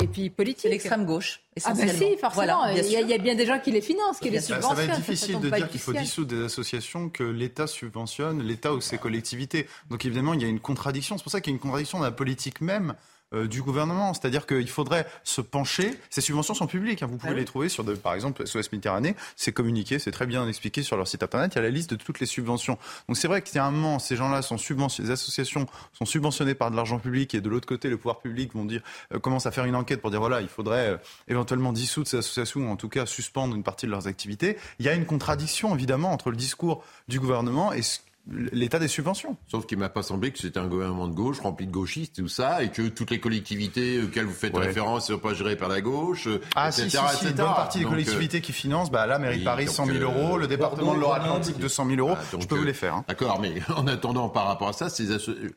et 0.00 0.06
puis 0.06 0.30
politique. 0.30 0.70
L'extrême 0.70 1.04
gauche, 1.04 1.40
Ah 1.64 1.74
ben 1.74 1.88
si, 1.88 2.16
forcément. 2.16 2.66
il, 2.68 2.90
y 2.90 3.14
a, 3.14 3.18
bien 3.18 3.34
des 3.34 3.46
gens 3.46 3.58
qui 3.58 3.70
les 3.70 3.80
financent, 3.80 4.18
qui 4.18 4.30
les 4.30 4.40
subventionnent. 4.40 4.76
Ça 4.76 4.86
va 4.86 4.92
être 4.92 4.96
difficile 4.96 5.40
de 5.40 5.50
dire 5.50 5.68
qu'il 5.68 5.80
faut 5.80 5.92
dissoudre 5.92 6.34
des 6.36 6.44
associations 6.44 7.08
que 7.08 7.24
l'État 7.24 7.66
subventionne, 7.66 8.42
l'État 8.42 8.72
ou 8.72 8.80
ses 8.80 8.98
collectivités. 8.98 9.66
Donc 9.90 10.04
évidemment, 10.04 10.34
il 10.34 10.42
y 10.42 10.44
a 10.44 10.48
une 10.48 10.60
contradiction. 10.60 11.18
C'est 11.18 11.22
pour 11.22 11.32
ça 11.32 11.40
qu'il 11.40 11.52
y 11.52 11.54
a 11.54 11.56
une 11.56 11.60
contradiction 11.60 11.98
dans 11.98 12.04
la 12.04 12.12
politique 12.12 12.60
même 12.60 12.94
euh, 13.34 13.46
du 13.46 13.62
gouvernement. 13.62 14.14
C'est-à-dire 14.14 14.46
qu'il 14.46 14.68
faudrait 14.68 15.06
se 15.24 15.40
pencher. 15.40 15.98
Ces 16.10 16.20
subventions 16.20 16.54
sont 16.54 16.66
publiques. 16.66 17.02
Hein. 17.02 17.08
Vous 17.10 17.16
pouvez 17.16 17.32
ah 17.32 17.36
les 17.36 17.44
trouver 17.44 17.68
sur, 17.68 17.84
de, 17.84 17.94
par 17.94 18.14
exemple, 18.14 18.46
SOS 18.46 18.72
Méditerranée. 18.72 19.14
C'est 19.36 19.52
communiqué, 19.52 19.98
c'est 19.98 20.12
très 20.12 20.26
bien 20.26 20.48
expliqué 20.48 20.82
sur 20.82 20.96
leur 20.96 21.08
site 21.08 21.22
internet. 21.22 21.52
Il 21.54 21.56
y 21.56 21.58
a 21.60 21.62
la 21.62 21.70
liste 21.70 21.90
de 21.90 21.96
toutes 21.96 22.20
les 22.20 22.26
subventions. 22.26 22.78
Donc 23.08 23.16
c'est 23.16 23.28
vrai 23.28 23.42
a 23.58 23.64
un 23.64 23.70
moment, 23.70 23.98
ces 23.98 24.16
gens-là 24.16 24.42
sont 24.42 24.58
subventionnés, 24.58 25.08
les 25.08 25.12
associations 25.12 25.66
sont 25.92 26.04
subventionnées 26.04 26.54
par 26.54 26.70
de 26.70 26.76
l'argent 26.76 26.98
public 26.98 27.34
et 27.34 27.40
de 27.40 27.48
l'autre 27.48 27.66
côté, 27.66 27.88
le 27.88 27.96
pouvoir 27.96 28.20
public 28.20 28.54
vont 28.54 28.64
dire, 28.64 28.82
euh, 29.14 29.18
commence 29.18 29.46
à 29.46 29.50
faire 29.50 29.64
une 29.64 29.76
enquête 29.76 30.00
pour 30.00 30.10
dire 30.10 30.20
voilà, 30.20 30.40
il 30.40 30.48
faudrait 30.48 30.90
euh, 30.90 30.96
éventuellement 31.28 31.72
dissoudre 31.72 32.08
ces 32.08 32.18
associations 32.18 32.60
ou 32.60 32.70
en 32.70 32.76
tout 32.76 32.88
cas 32.88 33.06
suspendre 33.06 33.54
une 33.54 33.62
partie 33.62 33.86
de 33.86 33.90
leurs 33.90 34.06
activités. 34.06 34.56
Il 34.78 34.86
y 34.86 34.88
a 34.88 34.94
une 34.94 35.06
contradiction 35.06 35.74
évidemment 35.74 36.12
entre 36.12 36.30
le 36.30 36.36
discours 36.36 36.84
du 37.08 37.20
gouvernement 37.20 37.72
et 37.72 37.82
ce 37.82 38.00
l'état 38.30 38.78
des 38.78 38.88
subventions. 38.88 39.36
Sauf 39.48 39.66
qu'il 39.66 39.78
m'a 39.78 39.88
pas 39.88 40.02
semblé 40.02 40.30
que 40.30 40.38
c'était 40.38 40.58
un 40.58 40.66
gouvernement 40.66 41.08
de 41.08 41.14
gauche 41.14 41.40
rempli 41.40 41.66
de 41.66 41.72
gauchistes 41.72 42.18
et 42.18 42.22
tout 42.22 42.28
ça, 42.28 42.62
et 42.62 42.70
que 42.70 42.82
toutes 42.88 43.10
les 43.10 43.18
collectivités 43.18 44.00
auxquelles 44.02 44.26
vous 44.26 44.32
faites 44.32 44.56
référence 44.56 45.08
ne 45.10 45.14
sont 45.16 45.20
pas 45.20 45.34
gérées 45.34 45.56
par 45.56 45.68
la 45.68 45.80
gauche, 45.80 46.28
ah, 46.54 46.68
etc. 46.68 46.88
Si, 46.88 46.90
si, 46.90 47.16
si, 47.16 47.26
Une 47.26 47.32
bonne 47.32 47.46
partie 47.46 47.78
des 47.80 47.84
collectivités 47.84 48.40
qui 48.40 48.52
financent, 48.52 48.90
bah, 48.90 49.06
la 49.06 49.18
mairie 49.18 49.40
de 49.40 49.44
Paris 49.44 49.66
100 49.66 49.86
000 49.86 49.98
euros, 49.98 50.38
le 50.38 50.46
département 50.46 50.94
de 50.94 51.00
Loire-Atlantique 51.00 51.58
200 51.58 51.86
000 51.86 51.98
euros, 51.98 52.16
ah, 52.16 52.36
je 52.38 52.46
peux 52.46 52.56
vous 52.56 52.64
les 52.64 52.74
faire. 52.74 52.94
Hein. 52.94 53.04
D'accord, 53.08 53.40
mais 53.40 53.54
en 53.76 53.86
attendant 53.86 54.28
par 54.28 54.46
rapport 54.46 54.68
à 54.68 54.72
ça, 54.72 54.88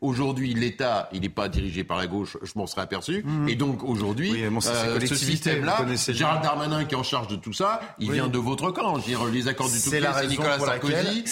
aujourd'hui 0.01 0.53
l'État, 0.53 1.09
il 1.13 1.21
n'est 1.21 1.29
pas 1.29 1.49
dirigé 1.49 1.83
par 1.83 1.97
la 1.97 2.07
gauche, 2.07 2.37
je 2.41 2.51
m'en 2.55 2.67
serais 2.67 2.81
aperçu, 2.81 3.23
mmh. 3.23 3.49
et 3.49 3.55
donc 3.55 3.83
aujourd'hui, 3.83 4.31
oui, 4.31 4.49
bon, 4.49 4.59
euh, 4.65 4.99
ce 4.99 5.15
système-là, 5.15 5.85
Gérald 6.09 6.41
Darmanin 6.41 6.85
qui 6.85 6.95
est 6.95 6.97
en 6.97 7.03
charge 7.03 7.27
de 7.27 7.35
tout 7.35 7.53
ça, 7.53 7.81
il 7.99 8.11
vient 8.11 8.27
de 8.27 8.37
votre 8.37 8.71
camp. 8.71 8.95
Je 8.95 9.01
veux 9.01 9.07
dire, 9.07 9.25
les 9.25 9.47
accords 9.47 9.67
du 9.67 9.73
tout 9.73 9.89
c'est 9.89 10.27
Nicolas 10.27 10.59
Sarkozy, 10.59 11.23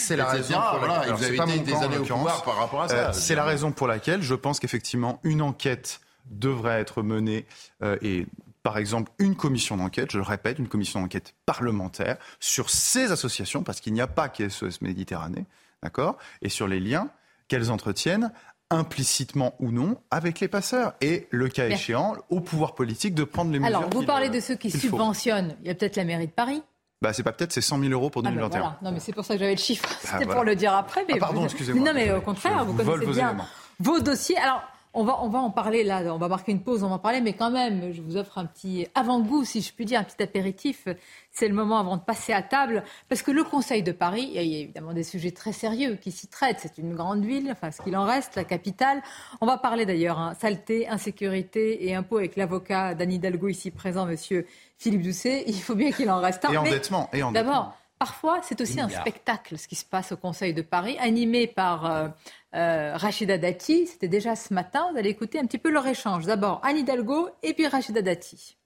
c'est 1.24 1.34
la 1.36 1.44
raison 1.44 1.62
pour 1.62 1.76
laquelle, 1.76 1.78
vous 1.78 1.84
avez 1.84 1.96
été 1.96 2.04
des 2.04 2.16
années 2.16 2.44
par 2.44 2.56
rapport 2.56 2.82
à 2.82 2.88
ça. 2.88 2.96
Euh, 2.96 3.12
c'est 3.12 3.34
la 3.34 3.44
raison 3.44 3.72
pour 3.72 3.86
laquelle 3.86 4.22
je 4.22 4.34
pense 4.34 4.60
qu'effectivement 4.60 5.20
une 5.24 5.42
enquête 5.42 6.00
devrait 6.30 6.80
être 6.80 7.02
menée 7.02 7.46
euh, 7.82 7.98
et 8.02 8.26
par 8.62 8.78
exemple 8.78 9.12
une 9.18 9.36
commission 9.36 9.76
d'enquête, 9.76 10.10
je 10.10 10.18
le 10.18 10.24
répète, 10.24 10.58
une 10.58 10.68
commission 10.68 11.00
d'enquête 11.00 11.34
parlementaire 11.46 12.16
sur 12.40 12.70
ces 12.70 13.12
associations, 13.12 13.62
parce 13.62 13.80
qu'il 13.80 13.92
n'y 13.92 14.00
a 14.00 14.06
pas 14.06 14.28
qu'SOS 14.28 14.80
Méditerranée, 14.80 15.44
d'accord, 15.82 16.16
et 16.42 16.48
sur 16.48 16.66
les 16.66 16.80
liens 16.80 17.10
qu'elles 17.48 17.70
entretiennent 17.70 18.32
implicitement 18.70 19.54
ou 19.60 19.70
non 19.70 19.98
avec 20.10 20.40
les 20.40 20.48
passeurs. 20.48 20.94
Et 21.02 21.28
le 21.30 21.48
cas 21.48 21.68
échéant 21.68 22.16
au 22.30 22.40
pouvoir 22.40 22.74
politique 22.74 23.14
de 23.14 23.24
prendre 23.24 23.52
les 23.52 23.58
mesures. 23.58 23.76
Alors 23.76 23.90
vous 23.90 24.04
parlez 24.04 24.30
de 24.30 24.40
ceux 24.40 24.56
qui 24.56 24.70
subventionnent, 24.70 25.56
il 25.60 25.68
y 25.68 25.70
a 25.70 25.74
peut-être 25.74 25.96
la 25.96 26.04
mairie 26.04 26.26
de 26.26 26.32
Paris 26.32 26.62
bah, 27.04 27.12
c'est 27.12 27.22
pas 27.22 27.32
peut-être, 27.32 27.52
c'est 27.52 27.60
100 27.60 27.80
000 27.80 27.92
euros 27.92 28.08
pour 28.08 28.22
2021. 28.22 28.60
Ah 28.64 28.78
ben 28.80 28.88
Non, 28.88 28.94
mais 28.94 28.98
c'est 28.98 29.12
pour 29.12 29.26
ça 29.26 29.34
que 29.34 29.40
j'avais 29.40 29.54
le 29.54 29.60
chiffre. 29.60 29.86
Bah, 29.86 30.10
C'était 30.12 30.26
pour 30.26 30.42
le 30.42 30.56
dire 30.56 30.74
après. 30.74 31.04
Mais 31.06 31.14
ah, 31.16 31.20
pardon, 31.20 31.44
excusez-moi. 31.44 31.84
Non, 31.84 31.92
mais 31.94 32.10
au 32.10 32.22
contraire, 32.22 32.64
vous 32.64 32.72
connaissez 32.72 33.12
bien 33.12 33.36
vos 33.78 34.00
dossiers. 34.00 34.38
Alors, 34.38 34.62
on 34.94 35.04
va, 35.04 35.22
on 35.22 35.28
va 35.28 35.40
en 35.40 35.50
parler 35.50 35.82
là, 35.82 36.02
on 36.14 36.18
va 36.18 36.28
marquer 36.28 36.52
une 36.52 36.62
pause, 36.62 36.84
on 36.84 36.88
va 36.88 36.94
en 36.94 36.98
parler, 36.98 37.20
mais 37.20 37.32
quand 37.32 37.50
même, 37.50 37.92
je 37.92 38.00
vous 38.00 38.16
offre 38.16 38.38
un 38.38 38.46
petit 38.46 38.86
avant-goût, 38.94 39.44
si 39.44 39.60
je 39.60 39.72
puis 39.72 39.84
dire, 39.84 40.00
un 40.00 40.04
petit 40.04 40.22
apéritif. 40.22 40.86
C'est 41.32 41.48
le 41.48 41.54
moment 41.54 41.80
avant 41.80 41.96
de 41.96 42.02
passer 42.02 42.32
à 42.32 42.42
table, 42.42 42.84
parce 43.08 43.22
que 43.22 43.32
le 43.32 43.42
Conseil 43.42 43.82
de 43.82 43.92
Paris, 43.92 44.30
il 44.32 44.34
y 44.34 44.56
a 44.56 44.60
évidemment 44.60 44.92
des 44.92 45.02
sujets 45.02 45.32
très 45.32 45.52
sérieux 45.52 45.96
qui 45.96 46.12
s'y 46.12 46.28
traitent. 46.28 46.60
C'est 46.60 46.78
une 46.78 46.94
grande 46.94 47.24
ville, 47.24 47.48
enfin 47.50 47.72
ce 47.72 47.82
qu'il 47.82 47.96
en 47.96 48.04
reste, 48.04 48.36
la 48.36 48.44
capitale. 48.44 49.02
On 49.40 49.46
va 49.46 49.58
parler 49.58 49.84
d'ailleurs 49.84 50.18
hein, 50.18 50.34
saleté, 50.40 50.88
insécurité 50.88 51.88
et 51.88 51.94
impôts 51.94 52.18
avec 52.18 52.36
l'avocat 52.36 52.94
d'Anne 52.94 53.12
Hidalgo 53.12 53.48
ici 53.48 53.72
présent, 53.72 54.06
monsieur 54.06 54.46
Philippe 54.78 55.02
Doucet. 55.02 55.44
Il 55.48 55.60
faut 55.60 55.74
bien 55.74 55.90
qu'il 55.90 56.10
en 56.10 56.20
reste 56.20 56.44
un. 56.44 56.52
Et 56.52 56.56
endettement. 56.56 57.10
Et 57.12 57.22
endettement. 57.22 57.32
D'abord, 57.32 57.74
Parfois, 57.98 58.40
c'est 58.42 58.60
aussi 58.60 58.80
un 58.80 58.88
spectacle, 58.88 59.56
ce 59.56 59.68
qui 59.68 59.76
se 59.76 59.84
passe 59.84 60.12
au 60.12 60.16
Conseil 60.16 60.52
de 60.52 60.62
Paris, 60.62 60.98
animé 60.98 61.46
par 61.46 61.86
euh, 61.86 62.08
euh, 62.54 62.96
Rachida 62.96 63.38
Dati. 63.38 63.86
C'était 63.86 64.08
déjà 64.08 64.36
ce 64.36 64.54
matin. 64.54 64.88
Vous 64.92 64.98
écouter 64.98 65.38
un 65.38 65.46
petit 65.46 65.58
peu 65.58 65.70
leur 65.70 65.86
échange. 65.86 66.26
D'abord, 66.26 66.60
Anne 66.64 66.78
Hidalgo 66.78 67.28
et 67.42 67.54
puis 67.54 67.66
Rachida 67.66 68.02
Dati. 68.02 68.56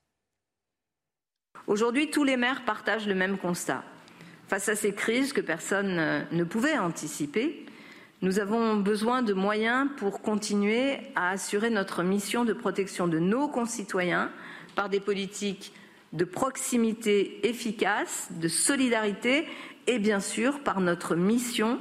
Aujourd'hui, 1.66 2.10
tous 2.10 2.24
les 2.24 2.36
maires 2.36 2.64
partagent 2.64 3.06
le 3.06 3.14
même 3.14 3.38
constat. 3.38 3.84
Face 4.46 4.68
à 4.68 4.76
ces 4.76 4.94
crises 4.94 5.32
que 5.32 5.40
personne 5.40 5.98
euh, 5.98 6.22
ne 6.32 6.44
pouvait 6.44 6.78
anticiper, 6.78 7.66
nous 8.20 8.40
avons 8.40 8.76
besoin 8.76 9.22
de 9.22 9.32
moyens 9.32 9.88
pour 9.96 10.22
continuer 10.22 10.98
à 11.14 11.30
assurer 11.30 11.70
notre 11.70 12.02
mission 12.02 12.44
de 12.44 12.52
protection 12.52 13.06
de 13.06 13.18
nos 13.18 13.48
concitoyens 13.48 14.32
par 14.74 14.88
des 14.88 15.00
politiques 15.00 15.72
de 16.12 16.24
proximité 16.24 17.46
efficace, 17.46 18.28
de 18.30 18.48
solidarité 18.48 19.46
et 19.86 19.98
bien 19.98 20.20
sûr 20.20 20.60
par 20.60 20.80
notre 20.80 21.14
mission 21.14 21.78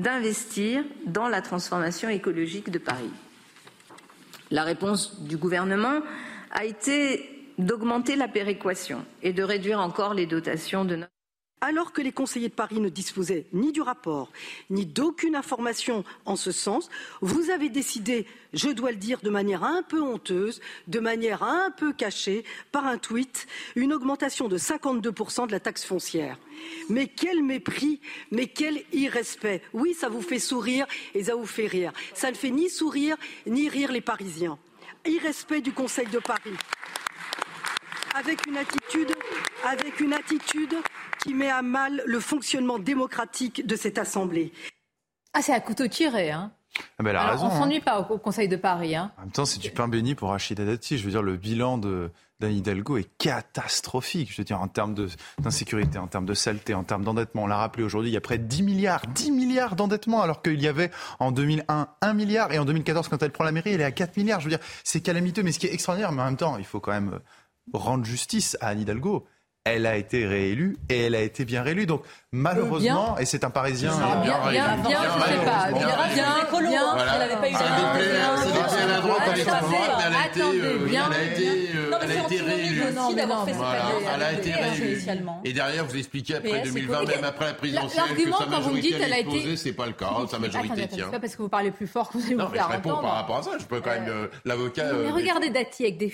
d'investir 0.00 0.84
dans 1.06 1.28
la 1.28 1.42
transformation 1.42 2.08
écologique 2.08 2.70
de 2.70 2.78
Paris. 2.78 3.10
La 4.50 4.64
réponse 4.64 5.20
du 5.20 5.36
gouvernement 5.36 6.00
a 6.50 6.64
été 6.64 7.52
d'augmenter 7.58 8.16
la 8.16 8.26
péréquation 8.26 9.04
et 9.22 9.32
de 9.32 9.42
réduire 9.42 9.80
encore 9.80 10.14
les 10.14 10.26
dotations 10.26 10.84
de 10.84 10.96
notre 10.96 11.19
alors 11.60 11.92
que 11.92 12.00
les 12.00 12.12
conseillers 12.12 12.48
de 12.48 12.54
Paris 12.54 12.80
ne 12.80 12.88
disposaient 12.88 13.46
ni 13.52 13.72
du 13.72 13.82
rapport, 13.82 14.30
ni 14.70 14.86
d'aucune 14.86 15.36
information 15.36 16.04
en 16.24 16.36
ce 16.36 16.52
sens, 16.52 16.88
vous 17.20 17.50
avez 17.50 17.68
décidé, 17.68 18.26
je 18.52 18.70
dois 18.70 18.90
le 18.90 18.96
dire 18.96 19.20
de 19.22 19.30
manière 19.30 19.64
un 19.64 19.82
peu 19.82 20.00
honteuse, 20.00 20.60
de 20.88 21.00
manière 21.00 21.42
un 21.42 21.70
peu 21.70 21.92
cachée, 21.92 22.44
par 22.72 22.86
un 22.86 22.98
tweet, 22.98 23.46
une 23.76 23.92
augmentation 23.92 24.48
de 24.48 24.56
52% 24.58 25.46
de 25.46 25.52
la 25.52 25.60
taxe 25.60 25.84
foncière. 25.84 26.38
Mais 26.88 27.06
quel 27.06 27.42
mépris, 27.42 28.00
mais 28.30 28.46
quel 28.46 28.82
irrespect. 28.92 29.62
Oui, 29.72 29.94
ça 29.94 30.08
vous 30.08 30.22
fait 30.22 30.38
sourire 30.38 30.86
et 31.14 31.24
ça 31.24 31.34
vous 31.34 31.46
fait 31.46 31.66
rire. 31.66 31.92
Ça 32.14 32.30
ne 32.30 32.36
fait 32.36 32.50
ni 32.50 32.70
sourire 32.70 33.16
ni 33.46 33.68
rire 33.68 33.92
les 33.92 34.00
Parisiens. 34.00 34.58
Irrespect 35.06 35.62
du 35.62 35.72
Conseil 35.72 36.06
de 36.08 36.18
Paris. 36.18 36.56
Avec 38.14 38.46
une 38.46 38.56
attitude, 38.56 39.14
avec 39.64 40.00
une 40.00 40.12
attitude 40.12 40.74
qui 41.22 41.34
met 41.34 41.50
à 41.50 41.62
mal 41.62 42.02
le 42.06 42.20
fonctionnement 42.20 42.78
démocratique 42.78 43.66
de 43.66 43.76
cette 43.76 43.98
Assemblée. 43.98 44.52
Ah, 45.32 45.42
c'est 45.42 45.52
à 45.52 45.60
couteau 45.60 45.86
tiré, 45.86 46.30
hein 46.30 46.52
ah 46.98 47.02
ben, 47.02 47.16
on 47.40 47.46
ne 47.46 47.50
s'ennuie 47.50 47.76
hein. 47.78 47.82
pas 47.84 48.00
au, 48.00 48.18
Conseil 48.18 48.48
de 48.48 48.56
Paris. 48.56 48.94
Hein. 48.94 49.10
En 49.18 49.22
même 49.22 49.30
temps, 49.32 49.44
c'est 49.44 49.58
du 49.58 49.70
pain 49.70 49.88
béni 49.88 50.14
pour 50.14 50.30
Rachida 50.30 50.64
Dati. 50.64 50.98
Je 50.98 51.04
veux 51.04 51.10
dire, 51.10 51.22
le 51.22 51.36
bilan 51.36 51.78
de 51.78 52.10
d'Anne 52.38 52.54
Hidalgo 52.54 52.96
est 52.96 53.10
catastrophique. 53.18 54.32
Je 54.32 54.38
veux 54.38 54.44
dire, 54.44 54.60
en 54.62 54.68
termes 54.68 54.94
d'insécurité, 55.38 55.98
en 55.98 56.06
termes 56.06 56.24
de 56.24 56.32
saleté, 56.32 56.72
en 56.72 56.84
termes 56.84 57.04
d'endettement. 57.04 57.42
On 57.42 57.46
l'a 57.46 57.58
rappelé 57.58 57.84
aujourd'hui, 57.84 58.10
il 58.10 58.14
y 58.14 58.16
a 58.16 58.22
près 58.22 58.38
de 58.38 58.44
10 58.44 58.62
milliards, 58.62 59.02
10 59.08 59.30
milliards 59.32 59.76
d'endettement, 59.76 60.22
alors 60.22 60.40
qu'il 60.40 60.60
y 60.62 60.68
avait 60.68 60.90
en 61.18 61.32
2001 61.32 61.88
1 62.00 62.12
milliard. 62.14 62.52
Et 62.52 62.58
en 62.58 62.64
2014, 62.64 63.08
quand 63.08 63.22
elle 63.22 63.32
prend 63.32 63.44
la 63.44 63.52
mairie, 63.52 63.72
elle 63.72 63.82
est 63.82 63.84
à 63.84 63.90
4 63.90 64.16
milliards. 64.16 64.40
Je 64.40 64.46
veux 64.46 64.56
dire, 64.56 64.64
c'est 64.84 65.00
calamiteux. 65.00 65.42
Mais 65.42 65.52
ce 65.52 65.58
qui 65.58 65.66
est 65.66 65.74
extraordinaire, 65.74 66.12
mais 66.12 66.22
en 66.22 66.26
même 66.26 66.36
temps, 66.36 66.56
il 66.56 66.64
faut 66.64 66.80
quand 66.80 66.92
même 66.92 67.18
rendre 67.74 68.04
justice 68.04 68.56
à 68.60 68.68
Anne 68.68 68.80
Hidalgo 68.80 69.26
elle 69.64 69.86
a 69.86 69.96
été 69.96 70.26
réélue 70.26 70.76
et 70.88 71.06
elle 71.06 71.14
a 71.14 71.20
été 71.20 71.44
bien 71.44 71.62
réélue. 71.62 71.86
Donc 71.86 72.02
malheureusement, 72.32 73.18
et 73.18 73.26
c'est 73.26 73.44
un 73.44 73.50
Parisien. 73.50 73.92
bien, 73.96 74.20
bien, 74.22 74.50
bien, 74.50 74.76
bien, 74.76 75.00
je 75.02 75.20
sais 75.30 75.44
pas. 75.44 75.70
Bien, 75.72 75.86
bien, 75.86 76.14
bien. 76.14 76.96
Elle 77.12 77.18
n'avait 77.18 77.36
pas 77.36 77.48
eu 77.48 77.52
la 77.52 77.58
droite, 78.40 78.72
elle 78.80 78.88
est 78.88 78.92
à 78.92 79.00
droite, 79.00 79.22
mais 79.26 79.40
elle 80.06 80.14
a 80.14 80.26
été, 80.26 80.40
elle 80.40 81.12
a 81.12 81.22
été, 81.24 81.48
elle 82.02 82.10
a 82.10 82.14
été 82.24 82.40
réélue. 82.40 82.82
Elle 84.14 84.22
a 84.22 84.32
été 84.32 84.52
réélue. 84.52 85.02
Et 85.44 85.52
derrière, 85.52 85.84
vous 85.84 85.96
expliquez 85.96 86.36
après 86.36 86.62
2020, 86.62 87.04
même 87.06 87.24
après 87.24 87.46
la 87.46 87.54
présidentielle, 87.54 88.04
que 88.16 88.32
sa 88.32 88.46
majorité 88.46 89.04
allait 89.04 89.20
exploser. 89.20 89.56
C'est 89.56 89.72
pas 89.72 89.86
le 89.86 89.92
cas. 89.92 90.10
Sa 90.30 90.38
majorité 90.38 90.88
tient. 90.88 91.06
C'est 91.06 91.10
pas 91.10 91.20
parce 91.20 91.36
que 91.36 91.42
vous 91.42 91.48
parlez 91.48 91.70
plus 91.70 91.86
fort 91.86 92.10
que 92.10 92.18
vous 92.18 92.26
allez 92.26 92.36
vous 92.36 92.48
faire 92.48 92.66
entendre. 92.66 92.70
Non, 92.70 92.72
mais 92.72 92.78
je 92.78 92.88
réponds 92.88 93.02
par 93.02 93.14
rapport 93.14 93.36
à 93.38 93.42
ça. 93.42 93.50
Je 93.58 93.64
peux 93.64 93.80
quand 93.80 93.90
même 93.90 94.28
l'avocat. 94.44 94.92
Mais 94.92 95.10
regardez 95.10 95.50
Dati 95.50 95.82
avec 95.84 95.98
des 95.98 96.08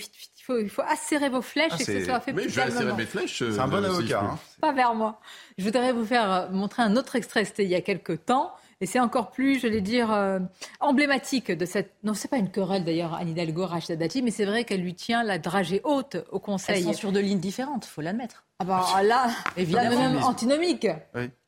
il 0.49 0.69
faut 0.69 0.83
asserrer 0.83 1.29
vos 1.29 1.43
flèches 1.43 1.73
et 1.81 1.85
que 1.85 2.01
ce 2.01 2.05
soit 2.05 2.21
fait 2.21 2.33
Mais 2.33 2.49
je 2.49 2.55
vais 2.55 2.63
asserrer 2.63 2.93
mes 2.93 3.07
flèches. 3.07 3.39
C'est 3.39 3.59
un 3.59 3.69
bon 3.69 3.85
avocat. 3.85 4.21
Hein. 4.21 4.39
Pas 4.61 4.73
vers 4.73 4.95
moi. 4.95 5.21
Je 5.59 5.65
voudrais 5.65 5.93
vous 5.93 6.05
faire 6.05 6.31
euh, 6.31 6.49
montrer 6.51 6.83
un 6.83 6.97
autre 6.97 7.17
extrait, 7.17 7.45
c'était 7.45 7.65
il 7.65 7.71
y 7.71 7.75
a 7.75 7.81
quelques 7.81 8.25
temps. 8.25 8.53
Et 8.83 8.87
c'est 8.87 9.01
encore 9.01 9.31
plus, 9.31 9.59
je 9.59 9.69
vais 9.69 9.81
dire, 9.81 10.13
euh, 10.13 10.39
emblématique 10.81 11.51
de 11.51 11.65
cette. 11.65 11.95
Non, 12.05 12.13
c'est 12.13 12.29
pas 12.29 12.37
une 12.37 12.51
querelle 12.51 12.85
d'ailleurs, 12.85 13.15
Anne 13.15 13.31
Hidalgo, 13.31 13.65
Rachida 13.65 13.97
Dati, 13.97 14.21
mais 14.21 14.31
c'est 14.31 14.45
vrai 14.45 14.65
qu'elle 14.65 14.83
lui 14.83 14.95
tient 14.95 15.23
la 15.23 15.39
dragée 15.39 15.81
haute 15.83 16.19
au 16.31 16.41
Conseil. 16.41 16.77
Elles 16.77 16.85
sont 16.85 16.93
sur 16.93 17.13
deux 17.13 17.21
lignes 17.21 17.41
différentes, 17.41 17.87
il 17.87 17.89
faut 17.89 18.03
l'admettre. 18.03 18.45
Ah 18.59 18.65
bah 18.65 18.85
là, 19.03 19.31
évidemment, 19.57 19.99
même 19.99 20.23
antinomique. 20.23 20.87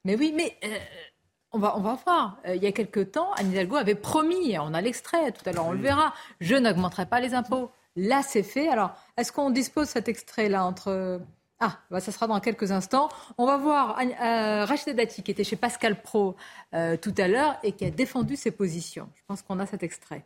Mais 0.04 0.16
oui, 0.16 0.32
mais. 0.34 0.56
Euh, 0.64 0.78
on 1.50 1.58
va, 1.58 1.78
on 1.78 1.80
va 1.80 1.98
voir. 2.04 2.36
il 2.46 2.62
y 2.62 2.66
a 2.66 2.72
quelques 2.72 3.12
temps, 3.12 3.32
Anne 3.32 3.50
Hidalgo 3.50 3.76
avait 3.76 3.94
promis, 3.94 4.58
on 4.58 4.74
a 4.74 4.82
l'extrait, 4.82 5.32
tout 5.32 5.48
à 5.48 5.52
l'heure 5.52 5.66
on 5.66 5.72
le 5.72 5.80
verra, 5.80 6.12
je 6.40 6.54
n'augmenterai 6.54 7.06
pas 7.06 7.20
les 7.20 7.32
impôts. 7.32 7.70
Là, 7.98 8.22
c'est 8.22 8.44
fait. 8.44 8.68
Alors, 8.68 8.92
est-ce 9.16 9.32
qu'on 9.32 9.50
dispose 9.50 9.88
cet 9.88 10.08
extrait-là 10.08 10.64
entre... 10.64 11.20
Ah, 11.58 11.80
bah, 11.90 11.98
ça 11.98 12.12
sera 12.12 12.28
dans 12.28 12.38
quelques 12.38 12.70
instants. 12.70 13.08
On 13.38 13.44
va 13.44 13.56
voir 13.56 13.98
euh, 13.98 14.64
Rachida 14.64 14.92
Dati, 14.92 15.24
qui 15.24 15.32
était 15.32 15.42
chez 15.42 15.56
Pascal 15.56 16.00
Pro 16.00 16.36
euh, 16.74 16.96
tout 16.96 17.14
à 17.18 17.26
l'heure 17.26 17.56
et 17.64 17.72
qui 17.72 17.84
a 17.84 17.90
défendu 17.90 18.36
ses 18.36 18.52
positions. 18.52 19.08
Je 19.16 19.22
pense 19.26 19.42
qu'on 19.42 19.58
a 19.58 19.66
cet 19.66 19.82
extrait. 19.82 20.24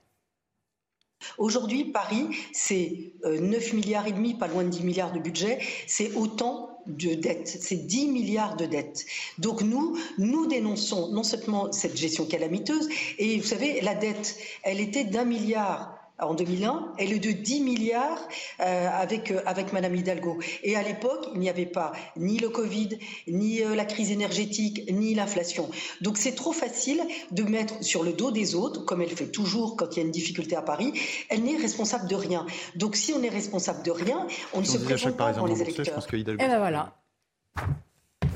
Aujourd'hui, 1.38 1.84
Paris, 1.84 2.26
c'est 2.52 3.14
9 3.24 3.72
euh, 3.72 3.76
milliards 3.76 4.06
et 4.06 4.12
demi, 4.12 4.34
pas 4.34 4.48
loin 4.48 4.64
de 4.64 4.68
10 4.68 4.82
milliards 4.82 5.12
de 5.12 5.20
budget, 5.20 5.60
c'est 5.86 6.12
autant 6.14 6.82
de 6.86 7.14
dettes, 7.14 7.48
c'est 7.48 7.86
10 7.86 8.08
milliards 8.08 8.56
de 8.56 8.66
dettes. 8.66 9.06
Donc 9.38 9.62
nous, 9.62 9.96
nous 10.18 10.46
dénonçons 10.46 11.12
non 11.12 11.22
seulement 11.22 11.72
cette 11.72 11.96
gestion 11.96 12.26
calamiteuse, 12.26 12.88
et 13.18 13.38
vous 13.38 13.46
savez, 13.46 13.80
la 13.80 13.94
dette, 13.94 14.36
elle 14.64 14.80
était 14.80 15.04
d'un 15.04 15.24
milliard 15.24 16.01
en 16.18 16.34
2001, 16.34 16.94
elle 16.98 17.12
est 17.12 17.18
de 17.18 17.32
10 17.32 17.60
milliards 17.60 18.20
euh, 18.60 18.88
avec, 18.88 19.30
euh, 19.30 19.40
avec 19.46 19.72
Madame 19.72 19.94
Hidalgo. 19.94 20.38
Et 20.62 20.76
à 20.76 20.82
l'époque, 20.82 21.28
il 21.34 21.40
n'y 21.40 21.48
avait 21.48 21.66
pas 21.66 21.92
ni 22.16 22.38
le 22.38 22.48
Covid, 22.48 22.98
ni 23.28 23.62
euh, 23.62 23.74
la 23.74 23.84
crise 23.84 24.10
énergétique, 24.10 24.90
ni 24.90 25.14
l'inflation. 25.14 25.70
Donc 26.00 26.18
c'est 26.18 26.34
trop 26.34 26.52
facile 26.52 27.02
de 27.30 27.42
mettre 27.42 27.82
sur 27.82 28.02
le 28.04 28.12
dos 28.12 28.30
des 28.30 28.54
autres, 28.54 28.84
comme 28.84 29.02
elle 29.02 29.10
fait 29.10 29.30
toujours 29.30 29.76
quand 29.76 29.96
il 29.96 29.96
y 29.98 30.02
a 30.02 30.04
une 30.04 30.12
difficulté 30.12 30.56
à 30.56 30.62
Paris. 30.62 30.92
Elle 31.28 31.42
n'est 31.42 31.56
responsable 31.56 32.08
de 32.08 32.14
rien. 32.14 32.46
Donc 32.76 32.96
si 32.96 33.12
on 33.12 33.22
est 33.22 33.28
responsable 33.28 33.82
de 33.82 33.90
rien, 33.90 34.26
on 34.52 34.60
ne 34.60 34.66
se 34.66 34.78
présente 34.78 35.16
pas 35.16 35.32
devant 35.32 35.46
les 35.46 35.60
électeurs. 35.62 36.06
Et 36.12 36.20
eh 36.20 36.24
ben 36.24 36.58
voilà. 36.58 36.96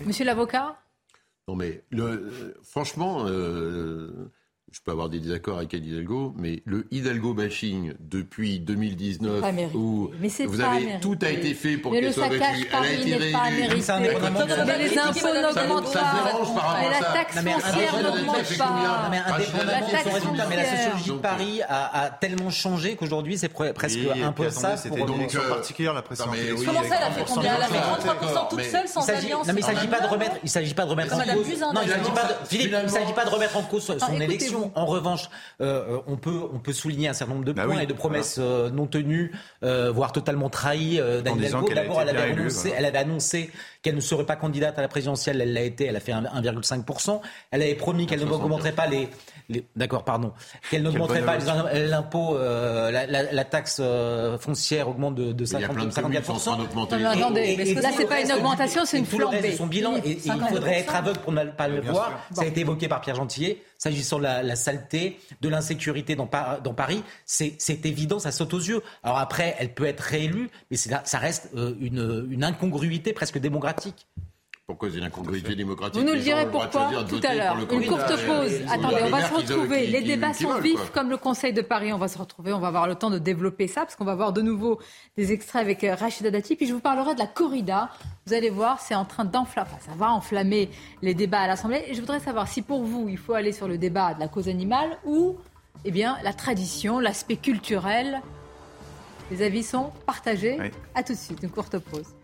Monsieur 0.05 0.25
l'avocat? 0.25 0.77
Non 1.49 1.55
mais 1.55 1.85
le, 1.91 2.57
franchement 2.63 3.25
je 4.77 4.83
peux 4.83 4.91
avoir 4.91 5.09
des 5.09 5.21
désaccords 5.21 5.57
avec 5.57 5.73
Hidalgo, 5.73 6.35
mais 6.37 6.63
le 6.67 6.87
Hidalgo 6.91 7.33
bashing 7.33 7.95
depuis 7.99 8.61
2019, 8.61 9.43
où 9.75 10.11
vous 10.47 10.61
avez 10.61 11.01
tout 11.01 11.17
a 11.23 11.31
été 11.31 11.55
fait 11.55 11.79
pour 11.79 11.93
qu'elle 11.93 12.13
soit 12.13 12.29
réélue, 12.29 12.69
elle 13.11 13.23
a 13.23 13.27
été 13.27 13.37
réélue. 13.37 13.83
Mais 14.67 14.79
les 14.79 14.99
impôts 14.99 15.29
n'augmentent 15.35 15.93
pas. 15.95 16.79
Mais 16.83 16.91
la 16.91 17.01
taxe 17.07 17.37
foncière 17.37 18.03
n'augmente 18.03 18.59
pas. 18.59 19.11
Mais 20.51 20.57
la 20.57 20.65
sociologie 20.65 21.11
de 21.11 21.23
Paris 21.23 21.61
a 21.67 22.11
tellement 22.21 22.51
changé 22.51 22.97
qu'aujourd'hui 22.97 23.39
c'est 23.39 23.49
presque 23.49 23.99
impossible. 24.23 24.77
C'était 24.77 25.01
une 25.01 25.15
élection 25.15 25.41
particulière 25.49 25.95
la 25.95 26.03
pression. 26.03 26.27
Comment 26.67 26.83
ça, 26.83 26.97
elle 26.99 27.05
a 27.05 27.11
fait 27.13 27.25
combien 27.27 27.57
Elle 27.57 27.63
a 27.63 27.67
fait 27.67 28.09
33% 28.11 28.49
toute 28.51 28.63
seule 28.63 28.89
sans 28.89 29.09
alliance. 29.09 29.47
Non, 29.47 29.55
mais 29.55 29.61
il 29.63 29.67
ne 29.67 29.75
s'agit 29.75 29.89
pas 29.89 30.01
de 30.01 30.07
remettre, 30.07 30.37
il 30.45 30.51
s'agit 30.51 30.75
pas 30.75 30.85
de 30.85 30.91
remettre 30.91 31.15
en 31.15 31.21
cause. 31.21 31.47
Il 32.53 32.71
ne 32.71 32.89
s'agit 32.89 33.15
pas 33.15 33.25
de 33.25 33.31
remettre 33.31 33.57
en 33.57 33.63
cause 33.63 33.85
son 33.87 34.21
élection. 34.21 34.66
En 34.75 34.87
revanche, 34.87 35.29
euh, 35.61 35.99
on, 36.07 36.17
peut, 36.17 36.41
on 36.53 36.59
peut 36.59 36.73
souligner 36.73 37.09
un 37.09 37.13
certain 37.13 37.35
nombre 37.35 37.47
de 37.47 37.53
bah 37.53 37.65
points 37.65 37.81
et 37.81 37.87
de 37.87 37.93
promesses 37.93 38.37
euh, 38.39 38.71
non 38.71 38.87
tenues, 38.87 39.33
euh, 39.63 39.91
voire 39.91 40.13
totalement 40.13 40.51
trahies 40.51 40.99
d'Anne 40.99 41.39
Hidalgo. 41.39 41.69
D'abord, 41.75 42.03
elle, 42.03 42.11
avait 42.11 42.33
annoncé, 42.33 42.73
elle 42.77 42.85
avait 42.85 42.99
annoncé 42.99 43.51
qu'elle 43.83 43.95
ne 43.95 44.01
serait 44.01 44.27
pas 44.27 44.37
candidate 44.37 44.79
à 44.79 44.83
la 44.83 44.89
présidentielle. 44.89 45.41
Elle 45.41 45.53
l'a 45.53 45.63
été, 45.63 45.87
elle 45.87 45.97
a 45.97 46.01
fait 46.01 46.13
1,5%. 46.13 47.21
Elle 47.51 47.63
avait 47.63 47.75
promis 47.75 48.07
qu'elle 48.07 48.21
ne 48.21 48.31
augmenterait 48.31 48.73
pas 48.73 48.87
les, 48.87 49.09
D'accord, 49.77 50.03
pardon. 50.03 50.33
Qu'elle 50.71 50.83
n'augmenterait 50.83 51.25
pas 51.25 51.39
l'impôt, 51.73 52.37
la, 52.39 53.45
taxe 53.45 53.81
foncière 54.41 54.89
augmente 54.89 55.15
de, 55.15 55.33
de 55.33 55.45
50, 55.45 55.77
54%. 55.95 56.99
mais 56.99 57.05
attendez, 57.05 57.55
mais 57.57 57.75
là, 57.75 57.91
c'est 57.97 58.07
pas 58.07 58.21
une 58.21 58.33
augmentation, 58.33 58.85
c'est 58.85 58.99
une 58.99 59.07
flambée. 59.07 59.55
son 59.55 59.67
bilan 59.67 59.97
et, 60.05 60.19
il 60.25 60.33
faudrait 60.49 60.81
être 60.81 60.95
aveugle 60.95 61.21
pour 61.21 61.33
ne 61.33 61.45
pas 61.45 61.69
le 61.69 61.81
voir. 61.81 62.27
Ça 62.33 62.43
a 62.43 62.47
été 62.47 62.61
évoqué 62.61 62.89
par 62.89 63.01
Pierre 63.01 63.17
Gentillet 63.17 63.63
s'agissant 63.91 64.19
de 64.19 64.25
la, 64.25 64.57
saleté, 64.57 65.19
de 65.41 65.49
l'insécurité 65.49 66.17
dans, 66.17 66.27
Paris, 66.27 67.03
c'est 67.25 67.87
évident, 67.87 68.19
ça 68.19 68.33
saute 68.33 68.55
aux 68.55 68.61
yeux. 68.61 68.83
Alors 69.03 69.19
après, 69.19 69.57
elle 69.59 69.75
peut 69.75 69.87
être 69.87 70.01
réélue, 70.01 70.51
mais 70.71 70.77
ça 70.77 71.19
reste 71.19 71.51
euh, 71.57 71.75
une 71.81 72.45
incongruité 72.45 73.13
presque 73.13 73.39
démocratique. 73.39 74.07
Pourquoi 74.67 74.91
c'est 74.91 74.99
une 74.99 75.05
incongruité 75.05 75.55
démocratique 75.55 76.01
Vous 76.03 76.05
nous 76.09 76.15
le 76.15 76.21
direz 76.21 76.45
pourquoi 76.51 76.91
tout 77.09 77.21
à 77.23 77.35
l'heure. 77.37 77.57
Une 77.71 77.87
courte 77.87 78.27
pause. 78.27 78.63
Attendez, 78.69 78.97
on 79.05 79.11
va 79.11 79.23
se 79.23 79.35
retrouver. 79.35 79.87
Les 79.87 80.03
débats 80.03 80.35
sont 80.35 80.59
vifs 80.59 80.91
comme 80.91 81.09
le 81.09 81.17
Conseil 81.17 81.53
de 81.53 81.63
Paris. 81.63 81.93
On 81.93 81.99
va 81.99 82.09
se 82.09 82.19
retrouver. 82.19 82.53
On 82.53 82.59
va 82.59 82.67
avoir 82.67 82.89
le 82.89 82.97
temps 82.97 83.09
de 83.09 83.21
développer 83.21 83.69
ça 83.69 83.83
parce 83.83 83.95
qu'on 83.95 84.05
va 84.05 84.17
voir 84.17 84.33
de 84.33 84.43
nouveau 84.43 84.81
des 85.17 85.31
extraits 85.31 85.63
avec 85.63 85.85
euh, 85.85 85.95
Rachida 85.95 86.33
Dati. 86.33 86.57
Puis 86.57 86.67
je 86.67 86.75
vous 86.75 86.81
parlerai 86.81 87.15
de 87.15 87.21
la 87.21 87.29
corrida. 87.29 87.91
Vous 88.27 88.35
allez 88.35 88.51
voir, 88.51 88.81
c'est 88.81 88.97
en 88.97 89.05
train 89.05 89.25
d'enflammer. 89.25 89.71
ça 89.79 89.93
va 89.97 90.11
enflammer 90.11 90.69
les 91.01 91.15
débats 91.15 91.43
à 91.43 91.47
l'Assemblée. 91.47 91.85
Et 91.87 91.95
je 91.95 92.01
voudrais 92.01 92.19
savoir 92.19 92.49
si 92.49 92.61
pour 92.61 92.83
vous, 92.83 93.09
il 93.09 93.19
faut 93.19 93.35
aller 93.35 93.53
sur 93.53 93.69
le 93.69 93.79
débat 93.79 94.15
de 94.15 94.19
la 94.19 94.27
cause 94.27 94.49
animale 94.49 94.99
ou, 95.05 95.37
eh 95.85 95.93
bien, 95.93 96.19
la 96.25 96.33
tradition, 96.33 96.99
l'aspect 96.99 97.37
culturel. 97.37 98.21
Les 99.31 99.43
avis 99.43 99.63
sont 99.63 99.93
partagés. 100.07 100.59
À 100.97 101.05
tout 101.05 101.13
de 101.13 101.19
suite. 101.19 101.39
Une 101.45 101.51
courte 101.51 101.79
pause. 101.79 102.17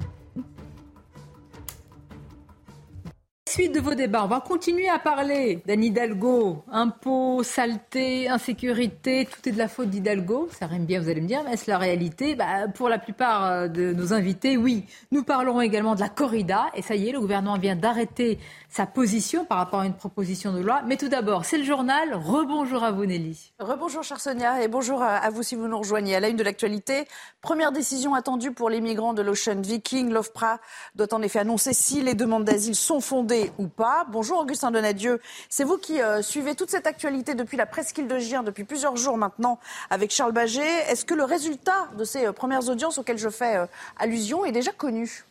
Suite 3.53 3.74
de 3.74 3.80
vos 3.80 3.94
débats, 3.94 4.24
on 4.24 4.28
va 4.28 4.40
continuer 4.40 4.88
à 4.88 4.98
parler 4.98 5.62
d'Anne 5.66 5.84
Hidalgo. 5.84 6.64
Impôts, 6.72 7.42
saleté, 7.42 8.26
insécurité, 8.26 9.28
tout 9.30 9.46
est 9.46 9.53
de 9.53 9.59
la 9.59 9.68
faute 9.68 9.90
d'Hidalgo. 9.90 10.48
Ça 10.59 10.66
rime 10.66 10.86
bien, 10.86 11.03
vous 11.03 11.11
allez 11.11 11.20
me 11.20 11.26
dire, 11.26 11.42
mais 11.44 11.53
est-ce 11.53 11.70
la 11.70 11.76
réalité? 11.76 12.34
Bah, 12.34 12.66
Pour 12.74 12.88
la 12.88 12.98
plupart 12.98 13.44
euh, 13.44 13.68
de 13.68 13.92
nos 13.92 14.14
invités, 14.14 14.57
oui. 14.57 14.86
Nous 15.11 15.22
parlerons 15.22 15.61
également 15.61 15.94
de 15.94 16.00
la 16.00 16.09
corrida. 16.09 16.68
Et 16.74 16.80
ça 16.80 16.94
y 16.94 17.11
est, 17.11 17.12
le 17.12 17.20
gouvernement 17.20 17.59
vient 17.59 17.76
d'arrêter 17.76 18.38
sa 18.70 18.86
position 18.86 19.44
par 19.44 19.59
rapport 19.59 19.80
à 19.80 19.86
une 19.86 19.92
proposition 19.92 20.55
de 20.55 20.61
loi. 20.61 20.80
Mais 20.86 20.96
tout 20.96 21.11
d'abord, 21.11 21.44
c'est 21.44 21.59
le 21.59 21.64
journal. 21.64 22.14
Rebonjour 22.14 22.82
à 22.82 22.90
vous, 22.90 23.05
Nelly. 23.05 23.53
Rebonjour, 23.59 24.03
cher 24.03 24.18
Sonia, 24.18 24.62
et 24.62 24.68
bonjour 24.68 25.03
à 25.03 25.28
vous 25.28 25.42
si 25.42 25.57
vous 25.57 25.68
nous 25.68 25.76
rejoignez. 25.76 26.16
À 26.16 26.20
la 26.20 26.30
une 26.30 26.38
de 26.38 26.42
l'actualité, 26.42 27.05
première 27.42 27.70
décision 27.70 28.14
attendue 28.14 28.53
pour 28.53 28.70
les 28.70 28.80
migrants 28.80 29.12
de 29.12 29.20
l'Ocean 29.20 29.61
Viking. 29.61 30.11
L'OFPRA 30.11 30.59
doit 30.94 31.12
en 31.12 31.20
effet 31.20 31.40
annoncer 31.40 31.74
si 31.74 32.00
les 32.00 32.14
demandes 32.14 32.44
d'asile 32.44 32.74
sont 32.74 33.03
fondées 33.03 33.41
ou 33.59 33.66
pas. 33.66 34.07
Bonjour, 34.11 34.38
Augustin 34.38 34.70
Donadieu. 34.70 35.20
C'est 35.49 35.64
vous 35.64 35.78
qui 35.78 36.01
euh, 36.01 36.22
suivez 36.22 36.55
toute 36.55 36.70
cette 36.70 36.86
actualité 36.86 37.34
depuis 37.34 37.57
la 37.57 37.66
presqu'île 37.66 38.09
de 38.09 38.18
Gien, 38.18 38.43
depuis 38.43 38.64
plusieurs 38.64 38.97
jours 38.97 39.16
maintenant, 39.16 39.59
avec 39.90 40.11
Charles 40.11 40.32
Baget. 40.32 40.90
Est-ce 40.90 41.05
que 41.05 41.14
le 41.14 41.24
résultat 41.24 41.88
de 41.97 42.05
ces 42.05 42.26
euh, 42.26 42.32
premières 42.32 42.68
audiences 42.68 42.99
auxquelles 42.99 43.18
je 43.18 43.28
fais 43.28 43.57
euh, 43.57 43.66
allusion 43.99 44.45
est 44.45 44.53
déjà 44.53 44.72
connu? 44.72 45.24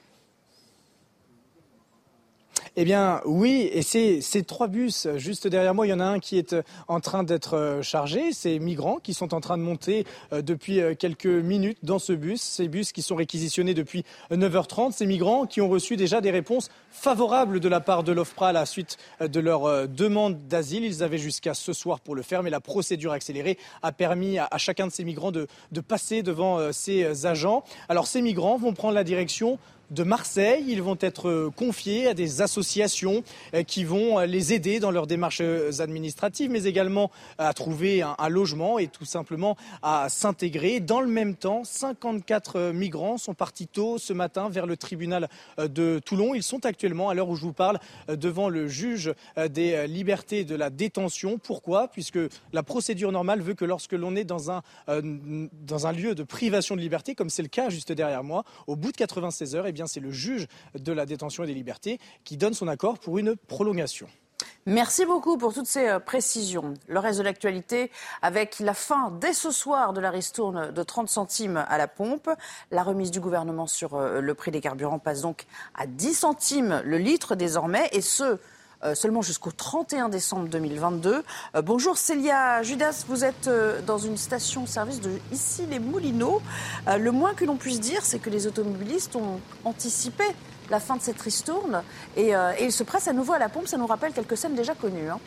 Eh 2.78 2.86
bien, 2.86 3.20
oui, 3.26 3.70
et 3.74 3.82
ces, 3.82 4.22
ces 4.22 4.44
trois 4.44 4.70
bus, 4.70 5.06
juste 5.18 5.46
derrière 5.46 5.76
moi, 5.76 5.86
il 5.88 5.90
y 5.90 5.94
en 5.94 6.00
a 6.00 6.06
un 6.06 6.20
qui 6.20 6.38
est 6.38 6.54
euh, 6.54 6.62
en 6.88 7.02
train 7.02 7.24
d'être 7.24 7.58
euh, 7.58 7.82
chargé. 7.82 8.32
Ces 8.32 8.60
migrants 8.60 8.96
qui 8.96 9.14
sont 9.14 9.34
en 9.34 9.42
train 9.42 9.58
de 9.58 9.64
monter 9.64 10.06
euh, 10.32 10.42
depuis 10.42 10.80
quelques 10.98 11.26
minutes 11.26 11.80
dans 11.84 12.00
ce 12.00 12.14
bus. 12.14 12.42
Ces 12.42 12.70
bus 12.70 12.94
qui 12.94 13.02
sont 13.02 13.16
réquisitionnés 13.16 13.74
depuis 13.74 14.06
9h30. 14.32 14.94
Ces 14.94 15.06
migrants 15.06 15.46
qui 15.46 15.60
ont 15.60 15.68
reçu 15.68 15.98
déjà 15.98 16.22
des 16.22 16.32
réponses 16.32 16.70
favorables 16.92 17.60
de 17.60 17.68
la 17.68 17.82
part 17.82 18.04
de 18.04 18.14
l'OFPRA 18.14 18.50
à 18.50 18.54
la 18.54 18.66
suite 18.66 18.98
de 19.20 19.40
leur 19.42 19.90
demande 19.90 20.48
d'asile. 20.48 20.86
Ils 20.86 21.04
avaient 21.04 21.18
jusqu'à 21.18 21.54
ce 21.54 21.74
soir 21.74 22.00
pour 22.00 22.16
le 22.16 22.22
faire, 22.22 22.42
mais 22.42 22.50
la 22.50 22.62
procédure 22.62 23.12
accélérée 23.12 23.58
a 23.84 23.92
permis 23.92 24.40
à, 24.40 24.50
chacun 24.58 24.88
de 24.88 24.92
ces 24.92 25.04
migrants 25.04 25.32
de 25.32 25.48
passer 25.86 26.24
devant 26.24 26.72
ces 26.72 27.26
agents. 27.26 27.64
Alors, 27.90 28.08
ces 28.08 28.22
migrants 28.22 28.58
vont 28.58 28.74
prendre 28.74 28.96
la 28.96 29.04
direction 29.04 29.60
de 29.92 30.04
Marseille. 30.04 30.66
Ils 30.68 30.82
vont 30.82 30.98
être 31.00 31.52
confiés 31.56 32.08
à 32.08 32.14
des 32.14 32.42
associations 32.42 33.24
qui 33.68 33.84
vont 33.84 34.20
les 34.20 34.54
aider 34.54 34.80
dans 34.80 34.92
leurs 34.92 35.08
démarches 35.08 35.42
administratives, 35.80 36.50
mais 36.50 36.64
également 36.64 37.12
à 37.38 37.54
trouver 37.54 38.02
un, 38.02 38.30
logement 38.30 38.80
et 38.80 38.88
tout 38.88 39.06
simplement 39.06 39.58
à 39.84 40.08
s'intégrer. 40.10 40.80
Dans 40.80 41.02
le 41.02 41.08
même 41.08 41.36
temps, 41.36 41.64
54 41.64 42.72
migrants 42.72 43.18
sont 43.18 43.34
partis 43.34 43.68
tôt 43.68 43.98
ce 43.98 44.14
matin 44.14 44.50
vers 44.50 44.66
le 44.66 44.78
tribunal 44.78 45.30
de 45.58 46.00
Toulon. 46.04 46.34
Ils 46.34 46.44
sont 46.44 46.66
actuellement, 46.66 47.10
à 47.10 47.14
l'heure 47.14 47.30
où 47.30 47.36
je 47.36 47.42
vous 47.42 47.54
parle, 47.54 47.80
devant 48.08 48.50
le 48.50 48.68
juge 48.68 49.14
des 49.50 49.88
libertés 49.88 50.46
de 50.46 50.56
la 50.56 50.70
détention. 50.70 51.38
Pourquoi? 51.38 51.90
Puisque 51.90 52.20
la 52.54 52.64
procédure 52.64 53.12
normale 53.12 53.42
veut 53.42 53.54
que 53.54 53.66
lorsque 53.66 53.94
l'on 53.94 54.16
est 54.16 54.24
dans 54.24 54.52
un, 54.52 54.62
dans 54.88 55.88
un 55.88 55.92
lieu 55.92 56.16
de 56.16 56.24
privation 56.24 56.76
de 56.76 56.82
liberté, 56.82 57.16
comme 57.16 57.30
c'est 57.30 57.42
le 57.42 57.50
cas 57.50 57.70
juste 57.70 57.92
derrière 57.92 58.24
moi, 58.24 58.44
au 58.68 58.76
bout 58.76 58.92
de 58.92 58.98
96 58.98 59.56
heures, 59.56 59.68
eh 59.68 59.72
bien 59.72 59.81
c'est 59.88 60.00
le 60.00 60.12
juge 60.12 60.48
de 60.76 60.92
la 60.92 61.06
détention 61.06 61.44
et 61.44 61.48
des 61.48 61.54
libertés 61.54 62.00
qui 62.24 62.38
donne 62.38 62.54
son 62.54 62.68
accord 62.68 63.00
pour 63.00 63.18
une 63.18 63.36
prolongation. 63.36 64.08
Merci 64.66 65.06
beaucoup 65.06 65.38
pour 65.38 65.54
toutes 65.54 65.66
ces 65.66 65.88
euh, 65.88 66.00
précisions. 66.00 66.76
Le 66.88 67.00
reste 67.00 67.20
de 67.20 67.24
l'actualité 67.24 67.92
avec 68.22 68.60
la 68.60 68.74
fin 68.74 69.12
dès 69.20 69.34
ce 69.34 69.52
soir 69.52 69.94
de 69.94 70.02
la 70.02 70.12
ristourne 70.12 70.72
de 70.72 70.84
30 70.84 71.10
centimes 71.10 71.66
à 71.68 71.78
la 71.78 71.88
pompe. 71.88 72.30
La 72.70 72.84
remise 72.84 73.12
du 73.12 73.20
gouvernement 73.20 73.68
sur 73.68 73.96
euh, 73.96 74.22
le 74.22 74.34
prix 74.36 74.52
des 74.52 74.62
carburants 74.62 75.00
passe 75.00 75.22
donc 75.22 75.46
à 75.74 75.88
10 75.88 76.14
centimes 76.14 76.82
le 76.86 76.98
litre 76.98 77.36
désormais 77.36 77.90
et 77.92 78.02
ce 78.02 78.38
seulement 78.96 79.22
jusqu'au 79.22 79.52
31 79.52 80.10
décembre 80.10 80.48
2022. 80.50 81.24
Euh, 81.56 81.62
bonjour 81.62 81.98
Célia 81.98 82.64
Judas, 82.64 83.06
vous 83.08 83.24
êtes 83.24 83.48
euh, 83.48 83.82
dans 83.82 83.98
une 83.98 84.18
station-service 84.18 85.02
de 85.02 85.12
ici 85.32 85.64
les 85.70 85.80
Moulineaux. 85.80 86.42
le 86.88 87.12
moins 87.12 87.34
que 87.34 87.46
l'on 87.46 87.58
puisse 87.58 87.80
dire, 87.80 88.04
c'est 88.04 88.20
que 88.20 88.30
les 88.30 88.48
automobilistes 88.48 89.16
ont 89.16 89.40
anticipé 89.66 90.24
la 90.70 90.80
fin 90.80 90.96
de 90.96 91.02
cette 91.02 91.22
ristourne 91.22 91.84
et, 92.16 92.34
ils 92.62 92.72
se 92.72 92.84
pressent 92.84 93.08
à 93.08 93.14
nouveau 93.14 93.34
à 93.34 93.40
la 93.40 93.50
pompe. 93.50 93.68
Ça 93.68 93.78
nous 93.78 93.88
rappelle 93.88 94.14
quelques 94.14 94.38
scènes 94.38 94.56
déjà 94.56 94.74
connues. 94.74 95.10
Hein. 95.10 95.20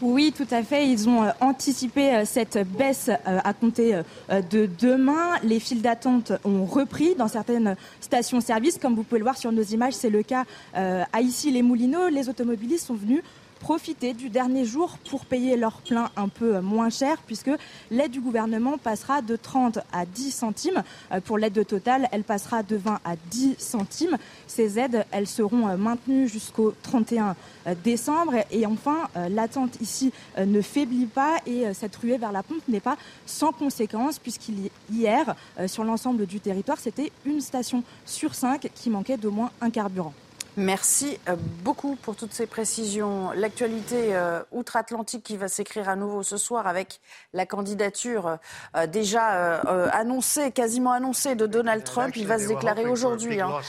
Oui, 0.00 0.32
tout 0.36 0.46
à 0.52 0.62
fait. 0.62 0.88
Ils 0.88 1.08
ont 1.08 1.24
euh, 1.24 1.30
anticipé 1.40 2.14
euh, 2.14 2.22
cette 2.24 2.56
baisse 2.76 3.08
euh, 3.08 3.38
à 3.42 3.52
compter 3.52 4.00
de 4.30 4.68
demain. 4.80 5.34
Les 5.42 5.58
files 5.58 5.82
d'attente 5.82 6.32
ont 6.44 6.64
repris 6.64 7.16
dans 7.16 7.26
certaines 7.26 7.74
stations-service. 8.00 8.78
Comme 8.78 8.94
vous 8.94 9.02
pouvez 9.02 9.18
le 9.18 9.24
voir 9.24 9.36
sur 9.36 9.50
nos 9.50 9.62
images, 9.62 9.94
c'est 9.94 10.10
le 10.10 10.22
cas 10.22 10.44
à 10.74 11.20
ici 11.20 11.50
les 11.50 11.62
Moulineaux. 11.62 12.08
Les 12.08 12.28
automobilistes 12.28 12.86
sont 12.86 12.94
venus 12.94 13.22
profiter 13.58 14.14
du 14.14 14.28
dernier 14.28 14.64
jour 14.64 14.98
pour 15.10 15.26
payer 15.26 15.56
leur 15.56 15.80
plein 15.82 16.10
un 16.16 16.28
peu 16.28 16.60
moins 16.60 16.90
cher 16.90 17.18
puisque 17.26 17.50
l'aide 17.90 18.10
du 18.10 18.20
gouvernement 18.20 18.78
passera 18.78 19.22
de 19.22 19.36
30 19.36 19.78
à 19.92 20.06
10 20.06 20.30
centimes. 20.30 20.82
Euh, 21.12 21.20
pour 21.20 21.38
l'aide 21.38 21.66
totale, 21.66 22.08
elle 22.12 22.24
passera 22.24 22.62
de 22.62 22.76
20 22.76 23.00
à 23.04 23.16
10 23.30 23.56
centimes. 23.58 24.16
Ces 24.46 24.78
aides, 24.78 25.04
elles 25.10 25.26
seront 25.26 25.68
euh, 25.68 25.76
maintenues 25.76 26.28
jusqu'au 26.28 26.72
31 26.82 27.36
euh, 27.66 27.74
décembre. 27.84 28.34
Et 28.50 28.66
enfin, 28.66 29.08
l'attente 29.30 29.80
ici 29.80 30.12
ne 30.38 30.60
faiblit 30.60 31.06
pas 31.06 31.36
et 31.46 31.72
cette 31.74 31.96
ruée 31.96 32.18
vers 32.18 32.32
la 32.32 32.42
pompe 32.42 32.66
n'est 32.68 32.80
pas 32.80 32.96
sans 33.26 33.52
conséquence 33.52 34.18
puisqu'hier, 34.18 35.34
sur 35.66 35.84
l'ensemble 35.84 36.26
du 36.26 36.40
territoire, 36.40 36.78
c'était 36.78 37.12
une 37.24 37.40
station 37.40 37.82
sur 38.04 38.34
cinq 38.34 38.70
qui 38.74 38.90
manquait 38.90 39.16
d'au 39.16 39.30
moins 39.30 39.50
un 39.60 39.70
carburant. 39.70 40.14
Merci 40.58 41.20
euh, 41.28 41.36
beaucoup 41.62 41.94
pour 41.94 42.16
toutes 42.16 42.32
ces 42.32 42.48
précisions. 42.48 43.30
L'actualité 43.30 44.16
euh, 44.16 44.42
outre-Atlantique 44.50 45.22
qui 45.22 45.36
va 45.36 45.46
s'écrire 45.46 45.88
à 45.88 45.94
nouveau 45.94 46.24
ce 46.24 46.36
soir 46.36 46.66
avec 46.66 46.98
la 47.32 47.46
candidature 47.46 48.38
euh, 48.76 48.88
déjà 48.88 49.60
annoncée, 49.92 50.50
quasiment 50.50 50.90
annoncée 50.90 51.36
de 51.36 51.46
Donald 51.46 51.84
Trump. 51.84 52.16
Il 52.16 52.26
va 52.26 52.40
se 52.40 52.48
déclarer 52.48 52.86
aujourd'hui 52.86 53.40
hein, 53.40 53.60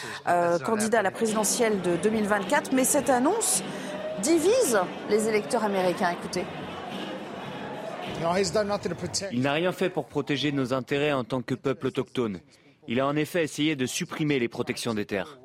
candidat 0.66 1.00
à 1.00 1.02
la 1.04 1.12
présidentielle 1.12 1.80
de 1.82 1.96
2024. 1.98 2.74
Mais 2.74 2.86
cette 2.86 3.12
annonce 3.12 3.62
divise 4.24 4.80
les 5.12 5.28
électeurs 5.28 5.64
américains. 5.64 6.10
Écoutez. 6.10 6.44
Il 9.32 9.42
n'a 9.42 9.54
rien 9.54 9.72
fait 9.72 9.92
pour 9.92 10.06
protéger 10.06 10.52
nos 10.52 10.74
intérêts 10.74 11.14
en 11.14 11.24
tant 11.24 11.44
que 11.44 11.54
peuple 11.54 11.86
autochtone. 11.86 12.40
Il 12.88 13.00
a 13.00 13.06
en 13.06 13.16
effet 13.16 13.44
essayé 13.44 13.76
de 13.76 13.86
supprimer 13.86 14.40
les 14.40 14.48
protections 14.48 14.96
des 14.96 15.06
terres. 15.06 15.38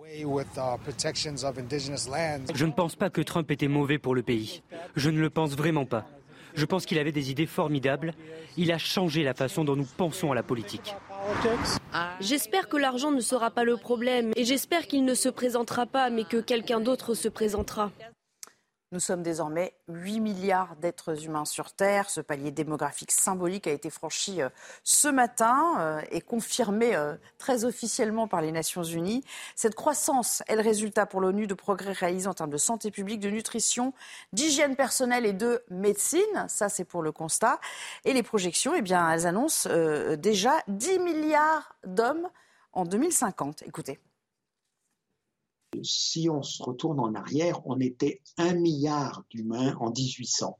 Je 2.54 2.66
ne 2.66 2.72
pense 2.72 2.96
pas 2.96 3.10
que 3.10 3.20
Trump 3.20 3.50
était 3.50 3.68
mauvais 3.68 3.98
pour 3.98 4.14
le 4.14 4.22
pays. 4.22 4.62
Je 4.96 5.10
ne 5.10 5.20
le 5.20 5.30
pense 5.30 5.56
vraiment 5.56 5.86
pas. 5.86 6.06
Je 6.54 6.64
pense 6.64 6.86
qu'il 6.86 6.98
avait 6.98 7.12
des 7.12 7.30
idées 7.30 7.46
formidables. 7.46 8.14
Il 8.56 8.70
a 8.70 8.78
changé 8.78 9.24
la 9.24 9.34
façon 9.34 9.64
dont 9.64 9.76
nous 9.76 9.88
pensons 9.96 10.30
à 10.30 10.34
la 10.34 10.42
politique. 10.42 10.94
J'espère 12.20 12.68
que 12.68 12.76
l'argent 12.76 13.10
ne 13.10 13.20
sera 13.20 13.50
pas 13.50 13.64
le 13.64 13.76
problème 13.76 14.32
et 14.36 14.44
j'espère 14.44 14.86
qu'il 14.86 15.04
ne 15.04 15.14
se 15.14 15.28
présentera 15.28 15.86
pas 15.86 16.10
mais 16.10 16.24
que 16.24 16.36
quelqu'un 16.36 16.80
d'autre 16.80 17.14
se 17.14 17.28
présentera. 17.28 17.90
Nous 18.94 19.00
sommes 19.00 19.24
désormais 19.24 19.74
8 19.88 20.20
milliards 20.20 20.76
d'êtres 20.76 21.24
humains 21.24 21.44
sur 21.44 21.72
Terre. 21.72 22.08
Ce 22.08 22.20
palier 22.20 22.52
démographique 22.52 23.10
symbolique 23.10 23.66
a 23.66 23.72
été 23.72 23.90
franchi 23.90 24.40
euh, 24.40 24.48
ce 24.84 25.08
matin 25.08 25.74
euh, 25.80 26.00
et 26.12 26.20
confirmé 26.20 26.94
euh, 26.94 27.16
très 27.36 27.64
officiellement 27.64 28.28
par 28.28 28.40
les 28.40 28.52
Nations 28.52 28.84
Unies. 28.84 29.24
Cette 29.56 29.74
croissance 29.74 30.44
est 30.46 30.54
le 30.54 30.62
résultat 30.62 31.06
pour 31.06 31.20
l'ONU 31.20 31.48
de 31.48 31.54
progrès 31.54 31.90
réalisés 31.90 32.28
en 32.28 32.34
termes 32.34 32.50
de 32.52 32.56
santé 32.56 32.92
publique, 32.92 33.18
de 33.18 33.30
nutrition, 33.30 33.94
d'hygiène 34.32 34.76
personnelle 34.76 35.26
et 35.26 35.32
de 35.32 35.64
médecine. 35.70 36.46
Ça, 36.46 36.68
c'est 36.68 36.84
pour 36.84 37.02
le 37.02 37.10
constat. 37.10 37.58
Et 38.04 38.12
les 38.12 38.22
projections, 38.22 38.74
eh 38.76 38.82
bien, 38.82 39.10
elles 39.10 39.26
annoncent 39.26 39.68
déjà 40.18 40.52
10 40.68 41.00
milliards 41.00 41.74
d'hommes 41.84 42.28
en 42.72 42.84
2050. 42.84 43.64
Écoutez 43.66 43.98
si 45.82 46.28
on 46.28 46.42
se 46.42 46.62
retourne 46.62 47.00
en 47.00 47.14
arrière, 47.14 47.60
on 47.66 47.80
était 47.80 48.20
un 48.36 48.54
milliard 48.54 49.24
d'humains 49.30 49.74
en 49.80 49.90
1800. 49.90 50.58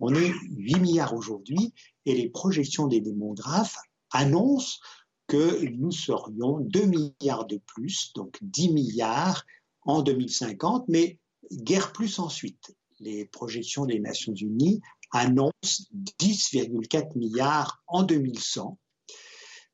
On 0.00 0.14
est 0.14 0.32
8 0.50 0.80
milliards 0.80 1.14
aujourd'hui 1.14 1.72
et 2.06 2.14
les 2.14 2.28
projections 2.28 2.86
des 2.86 3.00
démographes 3.00 3.78
annoncent 4.10 4.78
que 5.26 5.64
nous 5.70 5.90
serions 5.90 6.60
2 6.60 6.84
milliards 6.84 7.46
de 7.46 7.60
plus, 7.66 8.12
donc 8.14 8.38
10 8.42 8.72
milliards 8.72 9.44
en 9.82 10.02
2050, 10.02 10.86
mais 10.88 11.18
guère 11.52 11.92
plus 11.92 12.18
ensuite. 12.18 12.74
Les 13.00 13.24
projections 13.26 13.86
des 13.86 13.98
Nations 13.98 14.34
Unies 14.34 14.80
annoncent 15.10 15.84
10,4 16.20 17.16
milliards 17.16 17.82
en 17.86 18.02
2100 18.02 18.78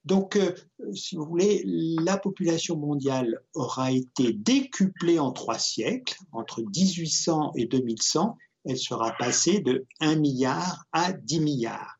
donc, 0.05 0.37
euh, 0.37 0.55
si 0.95 1.17
vous 1.17 1.25
voulez, 1.25 1.63
la 1.67 2.17
population 2.17 2.77
mondiale 2.77 3.41
aura 3.55 3.93
été 3.93 4.33
décuplée 4.33 5.19
en 5.19 5.31
trois 5.33 5.59
siècles, 5.59 6.17
entre 6.33 6.63
1800 6.63 7.53
et 7.57 7.67
2100, 7.67 8.37
elle 8.65 8.79
sera 8.79 9.13
passée 9.19 9.61
de 9.61 9.87
1 10.01 10.17
milliard 10.17 10.85
à 10.93 11.13
10 11.13 11.41
milliards. 11.41 11.97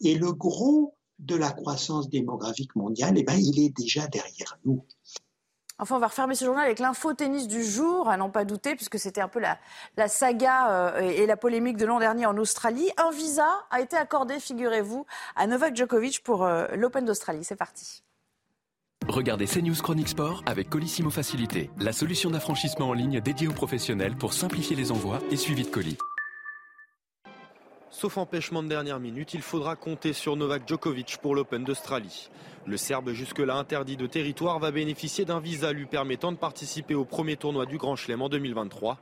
Et 0.00 0.14
le 0.14 0.32
gros 0.32 0.96
de 1.20 1.36
la 1.36 1.52
croissance 1.52 2.08
démographique 2.08 2.74
mondiale, 2.74 3.14
eh 3.16 3.22
ben, 3.22 3.38
il 3.38 3.60
est 3.60 3.76
déjà 3.76 4.06
derrière 4.08 4.58
nous. 4.64 4.84
Enfin, 5.78 5.96
on 5.96 5.98
va 5.98 6.06
refermer 6.06 6.36
ce 6.36 6.44
journal 6.44 6.64
avec 6.64 6.78
l'info 6.78 7.14
tennis 7.14 7.48
du 7.48 7.64
jour, 7.64 8.08
à 8.08 8.16
n'en 8.16 8.30
pas 8.30 8.44
douter, 8.44 8.76
puisque 8.76 8.98
c'était 8.98 9.20
un 9.20 9.28
peu 9.28 9.40
la, 9.40 10.08
saga 10.08 10.70
euh, 10.70 11.00
et 11.00 11.26
la 11.26 11.36
polémique 11.36 11.76
de 11.76 11.84
l'an 11.84 11.98
dernier 11.98 12.26
en 12.26 12.36
Australie. 12.36 12.88
Un 12.96 13.10
visa 13.10 13.48
a 13.70 13.80
été 13.80 13.96
accordé, 13.96 14.38
figurez-vous, 14.38 15.04
à 15.34 15.46
Novak 15.48 15.74
Djokovic 15.74 16.22
pour 16.22 16.44
euh, 16.44 16.68
l'Open 16.76 17.04
d'Australie. 17.04 17.42
C'est 17.42 17.56
parti. 17.56 18.04
Regardez 19.08 19.46
CNews 19.46 19.74
Chronique 19.82 20.08
Sport 20.08 20.42
avec 20.46 20.70
Colissimo 20.70 21.10
Facilité, 21.10 21.70
la 21.78 21.92
solution 21.92 22.30
d'affranchissement 22.30 22.88
en 22.88 22.92
ligne 22.94 23.20
dédiée 23.20 23.48
aux 23.48 23.52
professionnels 23.52 24.16
pour 24.16 24.32
simplifier 24.32 24.76
les 24.76 24.92
envois 24.92 25.18
et 25.30 25.36
suivi 25.36 25.64
de 25.64 25.68
colis. 25.68 25.98
Sauf 27.96 28.18
empêchement 28.18 28.64
de 28.64 28.68
dernière 28.68 28.98
minute, 28.98 29.34
il 29.34 29.40
faudra 29.40 29.76
compter 29.76 30.12
sur 30.12 30.34
Novak 30.34 30.66
Djokovic 30.66 31.18
pour 31.22 31.36
l'Open 31.36 31.62
d'Australie. 31.62 32.28
Le 32.66 32.76
Serbe, 32.76 33.12
jusque-là 33.12 33.54
interdit 33.54 33.96
de 33.96 34.08
territoire, 34.08 34.58
va 34.58 34.72
bénéficier 34.72 35.24
d'un 35.24 35.38
visa 35.38 35.72
lui 35.72 35.86
permettant 35.86 36.32
de 36.32 36.36
participer 36.36 36.96
au 36.96 37.04
premier 37.04 37.36
tournoi 37.36 37.66
du 37.66 37.78
Grand 37.78 37.94
Chelem 37.94 38.20
en 38.20 38.28
2023. 38.28 38.98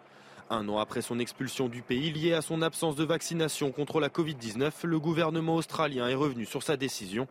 Un 0.51 0.69
an 0.69 0.77
après 0.77 1.01
son 1.01 1.19
expulsion 1.19 1.71
du 1.71 1.81
pays 1.81 2.13
lié 2.13 2.35
à 2.35 2.43
son 2.43 2.61
absence 2.61 2.95
de 2.95 3.03
vaccination 3.03 3.73
contre 3.73 3.99
la 3.99 4.11
Covid-19, 4.11 4.71
le 4.85 5.01
gouvernement 5.01 5.55
australien 5.55 6.07
est 6.07 6.15
revenu 6.15 6.45
sur 6.45 6.63
sa 6.63 6.77
décision. 6.77 7.27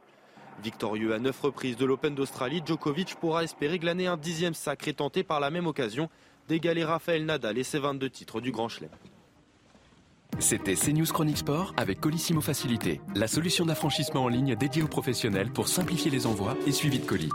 Victorieux 0.63 1.13
à 1.13 1.19
neuf 1.19 1.39
reprises 1.41 1.77
de 1.77 1.85
l'Open 1.85 2.15
d'Australie, 2.15 2.63
Djokovic 2.65 3.13
pourra 3.17 3.43
espérer 3.43 3.77
glaner 3.77 4.07
un 4.07 4.17
dixième 4.17 4.55
sacre 4.55 4.87
et 4.87 4.95
tenter 4.95 5.23
par 5.23 5.39
la 5.39 5.51
même 5.51 5.67
occasion 5.67 6.09
d'égaler 6.47 6.83
Rafael 6.83 7.23
Nadal 7.23 7.59
et 7.59 7.63
ses 7.63 7.77
22 7.77 8.09
titres 8.09 8.41
du 8.41 8.51
Grand 8.51 8.67
Chelem. 8.67 8.89
C'était 10.39 10.75
CNews 10.75 11.05
Chronique 11.05 11.37
Sport 11.37 11.73
avec 11.77 11.99
Colissimo 11.99 12.41
Facilité, 12.41 13.01
la 13.15 13.27
solution 13.27 13.65
d'affranchissement 13.65 14.23
en 14.23 14.27
ligne 14.27 14.55
dédiée 14.55 14.83
aux 14.83 14.87
professionnels 14.87 15.51
pour 15.51 15.67
simplifier 15.67 16.09
les 16.09 16.25
envois 16.25 16.57
et 16.65 16.71
suivi 16.71 16.99
de 16.99 17.05
colis. 17.05 17.29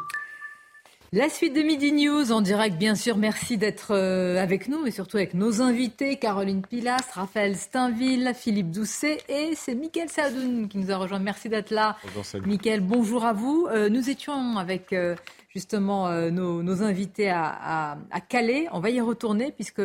La 1.12 1.28
suite 1.28 1.54
de 1.54 1.62
Midi 1.62 1.92
News 1.92 2.32
en 2.32 2.40
direct, 2.40 2.76
bien 2.76 2.96
sûr. 2.96 3.16
Merci 3.16 3.56
d'être 3.56 3.94
euh, 3.94 4.42
avec 4.42 4.68
nous 4.68 4.86
et 4.86 4.90
surtout 4.90 5.18
avec 5.18 5.34
nos 5.34 5.62
invités 5.62 6.16
Caroline 6.16 6.62
Pilas, 6.62 6.98
Raphaël 7.12 7.56
Steinville, 7.56 8.32
Philippe 8.34 8.72
Doucet 8.72 9.18
et 9.28 9.54
c'est 9.54 9.76
Mickaël 9.76 10.08
Sadoun 10.08 10.68
qui 10.68 10.78
nous 10.78 10.90
a 10.90 10.96
rejoint. 10.96 11.20
Merci 11.20 11.48
d'être 11.48 11.70
là. 11.70 11.96
Bonjour, 12.02 12.46
Mickaël, 12.46 12.80
bonjour 12.80 13.24
à 13.24 13.32
vous. 13.32 13.68
Euh, 13.70 13.88
nous 13.88 14.10
étions 14.10 14.58
avec 14.58 14.92
euh, 14.92 15.14
justement 15.54 16.10
nos, 16.30 16.82
invités 16.82 17.30
à, 17.30 17.96
à, 18.10 18.20
Calais. 18.20 18.66
On 18.72 18.80
va 18.80 18.90
y 18.90 19.00
retourner 19.00 19.52
puisque 19.52 19.80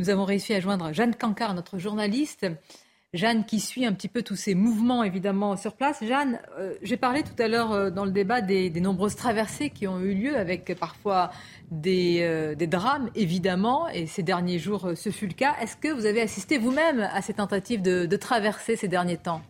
nous 0.00 0.10
avons 0.10 0.24
réussi 0.24 0.52
à 0.54 0.60
joindre 0.60 0.92
Jeanne 0.92 1.14
Cancard, 1.14 1.54
notre 1.54 1.78
journaliste. 1.78 2.46
Jeanne 3.12 3.44
qui 3.44 3.60
suit 3.60 3.86
un 3.86 3.92
petit 3.92 4.08
peu 4.08 4.22
tous 4.22 4.34
ces 4.34 4.56
mouvements 4.56 5.04
évidemment 5.04 5.56
sur 5.56 5.74
place. 5.74 6.02
Jeanne, 6.02 6.40
euh, 6.58 6.74
j'ai 6.82 6.96
parlé 6.96 7.22
tout 7.22 7.40
à 7.40 7.46
l'heure 7.46 7.70
euh, 7.70 7.90
dans 7.90 8.04
le 8.04 8.10
débat 8.10 8.40
des, 8.40 8.70
nombreuses 8.80 9.14
traversées 9.14 9.70
qui 9.70 9.86
ont 9.86 10.00
eu 10.00 10.14
lieu 10.14 10.36
avec 10.36 10.74
parfois 10.80 11.30
des, 11.70 12.22
euh, 12.22 12.56
drames 12.56 13.08
évidemment 13.14 13.88
et 13.88 14.06
ces 14.06 14.24
derniers 14.24 14.58
jours 14.58 14.90
ce 14.96 15.10
fut 15.10 15.28
le 15.28 15.34
cas. 15.34 15.54
Est-ce 15.60 15.76
que 15.76 15.92
vous 15.92 16.06
avez 16.06 16.22
assisté 16.22 16.58
vous-même 16.58 17.08
à 17.12 17.22
ces 17.22 17.34
tentatives 17.34 17.80
de, 17.80 18.04
de 18.04 18.16
traversée 18.16 18.74
ces 18.74 18.88
derniers 18.88 19.18
temps? 19.18 19.42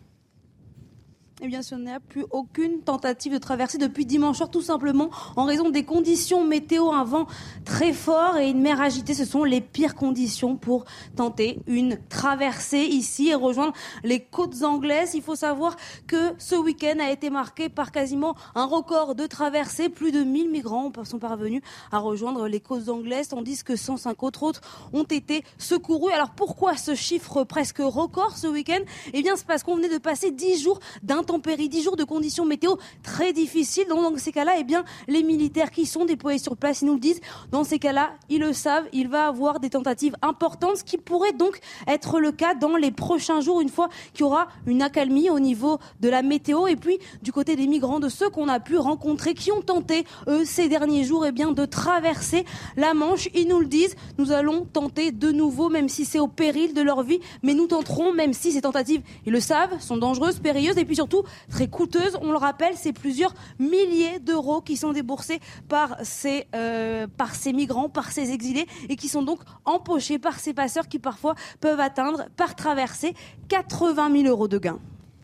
Eh 1.41 1.47
bien, 1.49 1.61
ce 1.61 1.75
n'est 1.75 1.99
plus 1.99 2.23
aucune 2.31 2.79
tentative 2.81 3.33
de 3.33 3.37
traversée 3.37 3.77
depuis 3.77 4.05
dimanche 4.05 4.37
soir, 4.37 4.49
tout 4.49 4.61
simplement 4.61 5.09
en 5.35 5.43
raison 5.43 5.69
des 5.69 5.83
conditions 5.83 6.45
météo, 6.45 6.91
un 6.91 7.03
vent 7.03 7.27
très 7.65 7.91
fort 7.91 8.37
et 8.37 8.49
une 8.49 8.61
mer 8.61 8.79
agitée. 8.79 9.13
Ce 9.13 9.25
sont 9.25 9.43
les 9.43 9.59
pires 9.59 9.95
conditions 9.95 10.55
pour 10.55 10.85
tenter 11.17 11.59
une 11.67 11.99
traversée 12.07 12.83
ici 12.83 13.29
et 13.29 13.35
rejoindre 13.35 13.73
les 14.03 14.21
côtes 14.21 14.63
anglaises. 14.63 15.13
Il 15.13 15.21
faut 15.21 15.35
savoir 15.35 15.75
que 16.07 16.33
ce 16.37 16.55
week-end 16.55 16.99
a 16.99 17.11
été 17.11 17.29
marqué 17.29 17.67
par 17.67 17.91
quasiment 17.91 18.35
un 18.55 18.65
record 18.65 19.13
de 19.13 19.27
traversée. 19.27 19.89
Plus 19.89 20.13
de 20.13 20.23
1000 20.23 20.49
migrants 20.49 20.89
sont 21.03 21.19
parvenus 21.19 21.61
à 21.91 21.97
rejoindre 21.97 22.47
les 22.47 22.61
côtes 22.61 22.87
anglaises, 22.87 23.27
tandis 23.27 23.61
que 23.61 23.75
105 23.75 24.23
autres 24.23 24.43
autres 24.43 24.61
ont 24.93 25.03
été 25.03 25.43
secourus. 25.57 26.13
Alors 26.13 26.31
pourquoi 26.31 26.77
ce 26.77 26.95
chiffre 26.95 27.43
presque 27.43 27.79
record 27.79 28.37
ce 28.37 28.47
week-end? 28.47 28.79
Eh 29.13 29.21
bien, 29.21 29.35
c'est 29.35 29.45
parce 29.45 29.63
qu'on 29.63 29.75
venait 29.75 29.89
de 29.89 29.97
passer 29.97 30.31
10 30.31 30.63
jours 30.63 30.79
d'un 31.03 31.24
intempéries, 31.25 31.69
10 31.69 31.83
jours 31.83 31.95
de 31.95 32.03
conditions 32.03 32.45
météo 32.45 32.75
très 33.01 33.33
difficiles. 33.33 33.87
Donc, 33.89 34.01
dans 34.01 34.17
ces 34.17 34.31
cas-là, 34.31 34.53
eh 34.59 34.63
bien, 34.63 34.83
les 35.07 35.23
militaires 35.23 35.71
qui 35.71 35.87
sont 35.87 36.05
déployés 36.05 36.37
sur 36.37 36.55
place, 36.55 36.83
ils 36.83 36.85
nous 36.85 36.93
le 36.93 36.99
disent, 36.99 37.19
dans 37.51 37.63
ces 37.63 37.79
cas-là, 37.79 38.11
ils 38.29 38.39
le 38.39 38.53
savent, 38.53 38.85
il 38.93 39.07
va 39.07 39.27
avoir 39.27 39.59
des 39.59 39.71
tentatives 39.71 40.15
importantes, 40.21 40.77
ce 40.77 40.83
qui 40.83 40.97
pourrait 40.97 41.33
donc 41.33 41.59
être 41.87 42.19
le 42.19 42.31
cas 42.31 42.53
dans 42.53 42.75
les 42.75 42.91
prochains 42.91 43.41
jours, 43.41 43.59
une 43.59 43.69
fois 43.69 43.89
qu'il 44.13 44.21
y 44.21 44.23
aura 44.23 44.49
une 44.67 44.83
accalmie 44.83 45.31
au 45.31 45.39
niveau 45.39 45.79
de 45.99 46.09
la 46.09 46.21
météo. 46.21 46.67
Et 46.67 46.75
puis, 46.75 46.99
du 47.23 47.31
côté 47.31 47.55
des 47.55 47.65
migrants, 47.65 47.99
de 47.99 48.09
ceux 48.09 48.29
qu'on 48.29 48.47
a 48.49 48.59
pu 48.59 48.77
rencontrer, 48.77 49.33
qui 49.33 49.51
ont 49.51 49.61
tenté, 49.61 50.05
eux, 50.27 50.45
ces 50.45 50.69
derniers 50.69 51.05
jours, 51.05 51.25
eh 51.25 51.31
bien, 51.31 51.51
de 51.51 51.65
traverser 51.65 52.45
la 52.77 52.93
Manche, 52.93 53.29
ils 53.33 53.47
nous 53.47 53.59
le 53.59 53.65
disent, 53.65 53.95
nous 54.19 54.31
allons 54.31 54.65
tenter 54.65 55.11
de 55.11 55.31
nouveau, 55.31 55.69
même 55.69 55.89
si 55.89 56.05
c'est 56.05 56.19
au 56.19 56.27
péril 56.27 56.75
de 56.75 56.81
leur 56.81 57.01
vie, 57.01 57.19
mais 57.41 57.55
nous 57.55 57.65
tenterons, 57.65 58.13
même 58.13 58.33
si 58.33 58.51
ces 58.51 58.61
tentatives, 58.61 59.01
ils 59.25 59.33
le 59.33 59.39
savent, 59.39 59.81
sont 59.81 59.97
dangereuses, 59.97 60.39
périlleuses, 60.39 60.77
et 60.77 60.85
puis 60.85 60.95
surtout 60.95 61.14
très 61.49 61.67
coûteuse. 61.67 62.17
On 62.21 62.31
le 62.31 62.37
rappelle, 62.37 62.75
c'est 62.75 62.93
plusieurs 62.93 63.33
milliers 63.59 64.19
d'euros 64.19 64.61
qui 64.61 64.77
sont 64.77 64.93
déboursés 64.93 65.39
par 65.67 65.97
ces, 66.03 66.47
euh, 66.55 67.07
par 67.17 67.35
ces 67.35 67.53
migrants, 67.53 67.89
par 67.89 68.11
ces 68.11 68.31
exilés, 68.31 68.67
et 68.89 68.95
qui 68.95 69.07
sont 69.07 69.23
donc 69.23 69.39
empochés 69.65 70.19
par 70.19 70.39
ces 70.39 70.53
passeurs 70.53 70.87
qui 70.87 70.99
parfois 70.99 71.35
peuvent 71.61 71.79
atteindre, 71.79 72.25
par 72.35 72.55
traversée, 72.55 73.13
80 73.49 74.11
000 74.11 74.27
euros 74.27 74.47
de 74.47 74.57
gains. 74.57 74.79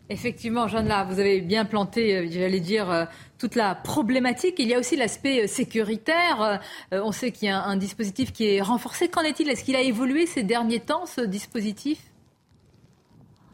Effectivement, 0.10 0.68
Jeanne, 0.68 0.90
là, 0.90 1.06
vous 1.06 1.20
avez 1.20 1.40
bien 1.40 1.64
planté, 1.64 2.18
euh, 2.18 2.28
j'allais 2.30 2.60
dire, 2.60 2.92
euh, 2.92 3.06
toute 3.38 3.56
la 3.56 3.76
problématique. 3.76 4.56
Il 4.60 4.68
y 4.68 4.74
a 4.74 4.80
aussi 4.80 4.98
l'aspect 4.98 5.48
sécuritaire. 5.48 6.60
On 6.92 7.12
sait 7.12 7.32
qu'il 7.32 7.48
y 7.48 7.52
a 7.52 7.64
un 7.64 7.76
dispositif 7.76 8.32
qui 8.32 8.46
est 8.46 8.62
renforcé. 8.62 9.08
Qu'en 9.08 9.22
est-il? 9.22 9.50
Est-ce 9.50 9.64
qu'il 9.64 9.76
a 9.76 9.82
évolué 9.82 10.28
ces 10.28 10.44
derniers 10.44 10.82
temps, 10.82 11.08
ce 11.08 11.22
dispositif? 11.22 12.11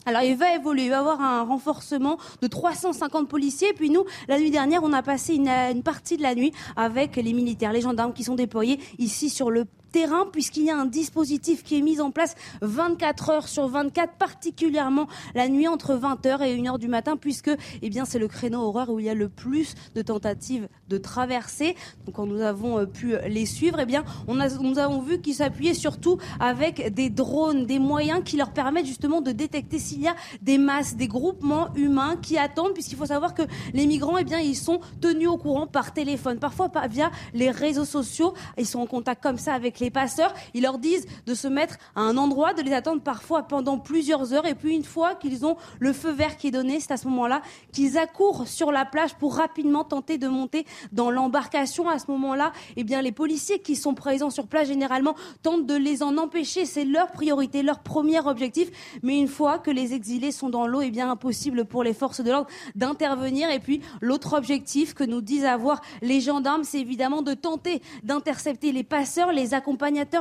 Alors 0.08 0.22
il 0.22 0.38
va 0.38 0.56
évoluer, 0.56 0.86
il 0.86 0.90
va 0.90 0.96
y 0.96 1.00
avoir 1.00 1.22
un 1.22 1.44
renforcement 1.44 2.18
de 2.42 2.48
350 2.48 3.28
policiers. 3.28 3.74
Puis 3.74 3.90
nous, 3.90 4.06
la 4.30 4.40
nuit 4.40 4.52
dernière, 4.52 4.82
on 4.84 4.94
a 4.94 5.04
passé 5.04 5.36
une, 5.36 5.50
une 5.50 5.84
partie 5.84 6.16
de 6.16 6.24
la 6.24 6.34
nuit 6.34 6.54
avec 6.78 7.18
les 7.18 7.34
militaires, 7.34 7.74
les 7.74 7.82
gendarmes 7.82 8.14
qui 8.14 8.24
sont 8.24 8.36
déployés 8.36 8.80
ici 9.00 9.30
sur 9.30 9.52
le 9.52 9.66
terrain 9.92 10.26
puisqu'il 10.32 10.64
y 10.64 10.70
a 10.70 10.78
un 10.78 10.86
dispositif 10.86 11.64
qui 11.64 11.78
est 11.78 11.82
mis 11.82 12.00
en 12.02 12.12
place 12.12 12.36
24 12.62 13.30
heures 13.30 13.48
sur 13.48 13.68
24, 13.68 14.14
particulièrement 14.14 15.08
la 15.36 15.48
nuit 15.48 15.68
entre 15.68 15.96
20h 15.96 16.42
et 16.44 16.58
1h 16.58 16.80
du 16.80 16.88
matin 16.88 17.18
puisque 17.18 17.52
eh 17.82 17.90
bien 17.90 18.06
c'est 18.06 18.20
le 18.20 18.28
créneau 18.28 18.62
horaire 18.62 18.90
où 18.90 19.00
il 19.00 19.06
y 19.06 19.10
a 19.10 19.14
le 19.14 19.30
plus 19.30 19.74
de 19.96 20.02
tentatives 20.02 20.68
de 20.90 20.98
traversée. 20.98 21.76
Donc 22.06 22.16
quand 22.16 22.26
nous 22.26 22.42
avons 22.42 22.80
euh, 22.80 22.86
pu 22.86 23.16
les 23.28 23.46
suivre, 23.46 23.80
eh 23.80 23.86
bien 23.86 24.04
nous 24.28 24.80
avons 24.80 25.02
vu 25.02 25.20
qu'ils 25.22 25.36
s'appuyaient 25.36 25.74
surtout 25.74 26.18
avec 26.40 26.94
des 26.94 27.10
drones, 27.10 27.66
des 27.66 27.80
moyens 27.80 28.22
qui 28.24 28.38
leur 28.38 28.52
permettent 28.52 28.86
justement 28.86 29.22
de 29.22 29.32
détecter 29.32 29.80
s'il 29.80 30.02
y 30.02 30.08
a 30.08 30.16
des 30.42 30.58
masses, 30.58 30.96
des 30.96 31.08
groupements 31.08 31.74
humains 31.76 32.18
qui 32.22 32.38
attendent 32.38 32.74
puisqu'il 32.74 32.98
faut 32.98 33.06
savoir 33.06 33.34
que 33.34 33.44
les 33.74 33.86
migrants 33.86 34.18
eh 34.18 34.24
bien 34.24 34.40
ils 34.40 34.56
sont 34.56 34.80
tenus 35.02 35.28
au 35.28 35.38
courant 35.38 35.68
par 35.68 35.94
téléphone, 35.94 36.40
parfois 36.40 36.70
via 36.90 37.12
les 37.34 37.52
réseaux 37.52 37.86
sociaux, 37.86 38.34
ils 38.58 38.66
sont 38.66 38.80
en 38.80 38.88
contact 38.88 39.22
comme 39.22 39.38
ça 39.38 39.54
avec 39.54 39.77
les 39.80 39.90
passeurs, 39.90 40.34
ils 40.54 40.64
leur 40.64 40.78
disent 40.78 41.06
de 41.26 41.34
se 41.34 41.48
mettre 41.48 41.78
à 41.96 42.02
un 42.02 42.18
endroit, 42.18 42.54
de 42.54 42.62
les 42.62 42.74
attendre 42.74 43.02
parfois 43.02 43.44
pendant 43.44 43.78
plusieurs 43.78 44.34
heures. 44.34 44.46
Et 44.46 44.56
puis 44.56 44.76
une 44.76 44.84
fois 44.84 45.16
qu'ils 45.16 45.46
ont 45.46 45.58
le 45.80 45.94
feu 45.94 46.12
vert 46.12 46.38
qui 46.38 46.48
est 46.48 46.52
donné, 46.52 46.80
c'est 46.80 46.92
à 46.92 46.98
ce 46.98 47.08
moment-là 47.08 47.42
qu'ils 47.72 47.98
accourent 47.98 48.48
sur 48.48 48.72
la 48.72 48.86
plage 48.86 49.16
pour 49.16 49.36
rapidement 49.36 49.84
tenter 49.84 50.18
de 50.18 50.28
monter 50.28 50.66
dans 50.92 51.12
l'embarcation. 51.12 51.90
À 51.90 52.00
ce 52.00 52.10
moment-là, 52.12 52.52
eh 52.76 52.84
bien 52.84 53.02
les 53.02 53.12
policiers 53.12 53.60
qui 53.60 53.76
sont 53.76 53.94
présents 53.94 54.30
sur 54.30 54.48
place 54.48 54.68
généralement 54.68 55.16
tentent 55.44 55.66
de 55.66 55.76
les 55.76 56.04
en 56.04 56.18
empêcher. 56.18 56.66
C'est 56.66 56.86
leur 56.86 57.12
priorité, 57.12 57.64
leur 57.64 57.80
premier 57.80 58.20
objectif. 58.20 58.70
Mais 59.04 59.18
une 59.18 59.28
fois 59.28 59.60
que 59.60 59.72
les 59.72 59.94
exilés 59.94 60.32
sont 60.32 60.50
dans 60.50 60.68
l'eau, 60.68 60.82
eh 60.82 60.92
bien 60.92 61.10
impossible 61.10 61.66
pour 61.66 61.84
les 61.84 61.94
forces 61.94 62.22
de 62.22 62.32
l'ordre 62.32 62.50
d'intervenir. 62.76 63.50
Et 63.50 63.60
puis 63.60 63.82
l'autre 64.02 64.34
objectif 64.38 64.94
que 64.94 65.04
nous 65.04 65.22
disent 65.22 65.46
avoir 65.46 65.82
les 66.02 66.22
gendarmes, 66.22 66.64
c'est 66.64 66.80
évidemment 66.80 67.22
de 67.22 67.34
tenter 67.34 67.82
d'intercepter 68.04 68.72
les 68.72 68.84
passeurs, 68.84 69.32
les 69.32 69.54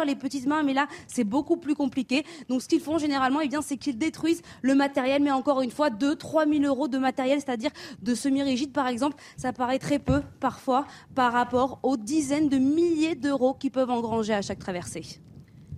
les 0.05 0.17
petites 0.17 0.47
mains, 0.47 0.63
mais 0.63 0.75
là, 0.75 0.87
c'est 1.07 1.25
beaucoup 1.25 1.57
plus 1.57 1.75
compliqué. 1.75 2.25
Donc, 2.49 2.63
ce 2.63 2.69
qu'ils 2.69 2.81
font 2.81 2.99
généralement, 2.99 3.41
eh 3.41 3.49
bien, 3.49 3.63
c'est 3.63 3.77
qu'ils 3.77 3.99
détruisent 3.99 4.43
le 4.63 4.75
matériel, 4.75 5.23
mais 5.23 5.31
encore 5.31 5.63
une 5.63 5.71
fois, 5.71 5.91
2 5.91 6.17
3 6.17 6.47
000 6.47 6.65
euros 6.65 6.89
de 6.89 6.99
matériel, 6.99 7.41
c'est-à-dire 7.41 7.71
de 8.03 8.15
semi-rigide, 8.15 8.73
par 8.73 8.89
exemple, 8.89 9.17
ça 9.37 9.53
paraît 9.53 9.79
très 9.79 9.99
peu, 9.99 10.23
parfois, 10.41 10.87
par 11.15 11.33
rapport 11.33 11.79
aux 11.83 11.97
dizaines 11.97 12.49
de 12.49 12.59
milliers 12.59 13.15
d'euros 13.15 13.55
qu'ils 13.55 13.71
peuvent 13.71 13.91
engranger 13.91 14.35
à 14.35 14.43
chaque 14.43 14.59
traversée. 14.59 15.21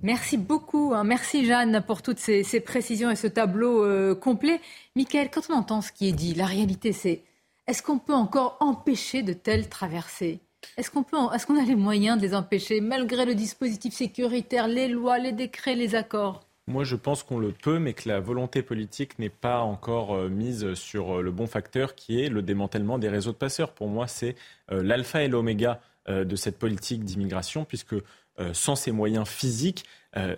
Merci 0.02 0.36
beaucoup. 0.36 0.92
Hein. 0.94 1.02
Merci 1.02 1.44
Jeanne 1.44 1.82
pour 1.84 2.02
toutes 2.02 2.20
ces, 2.20 2.60
précisions 2.60 3.10
et 3.10 3.16
ce 3.16 3.26
tableau 3.26 3.84
euh, 3.84 4.14
complet. 4.14 4.60
Michael, 4.94 5.28
quand 5.28 5.42
on 5.50 5.54
entend 5.54 5.80
ce 5.80 5.90
qui 5.90 6.08
est 6.08 6.12
dit, 6.12 6.34
la 6.34 6.46
réalité 6.46 6.92
c'est 6.92 7.24
est-ce 7.66 7.82
qu'on 7.82 7.98
peut 7.98 8.14
encore 8.14 8.56
empêcher 8.60 9.22
de 9.22 9.32
telles 9.32 9.68
traversées? 9.68 10.40
Est-ce 10.76 10.90
qu'on 10.90 11.02
peut, 11.02 11.16
est-ce 11.34 11.46
qu'on 11.46 11.60
a 11.60 11.64
les 11.64 11.76
moyens 11.76 12.18
de 12.18 12.22
les 12.22 12.34
empêcher 12.34 12.80
malgré 12.80 13.24
le 13.24 13.34
dispositif 13.34 13.94
sécuritaire, 13.94 14.68
les 14.68 14.88
lois, 14.88 15.18
les 15.18 15.32
décrets, 15.32 15.74
les 15.74 15.94
accords? 15.94 16.48
Moi, 16.68 16.84
je 16.84 16.96
pense 16.96 17.22
qu'on 17.22 17.38
le 17.38 17.52
peut, 17.52 17.78
mais 17.78 17.94
que 17.94 18.10
la 18.10 18.20
volonté 18.20 18.62
politique 18.62 19.18
n'est 19.18 19.30
pas 19.30 19.60
encore 19.60 20.14
euh, 20.14 20.28
mise 20.28 20.74
sur 20.74 21.16
euh, 21.16 21.22
le 21.22 21.30
bon 21.30 21.46
facteur 21.46 21.94
qui 21.94 22.22
est 22.22 22.28
le 22.28 22.42
démantèlement 22.42 22.98
des 22.98 23.08
réseaux 23.08 23.32
de 23.32 23.38
passeurs. 23.38 23.72
Pour 23.72 23.88
moi, 23.88 24.06
c'est 24.06 24.36
euh, 24.70 24.82
l'alpha 24.82 25.22
et 25.22 25.28
l'oméga 25.28 25.80
de 26.08 26.36
cette 26.36 26.58
politique 26.58 27.04
d'immigration, 27.04 27.66
puisque 27.66 27.94
sans 28.54 28.76
ces 28.76 28.92
moyens 28.92 29.28
physiques, 29.28 29.84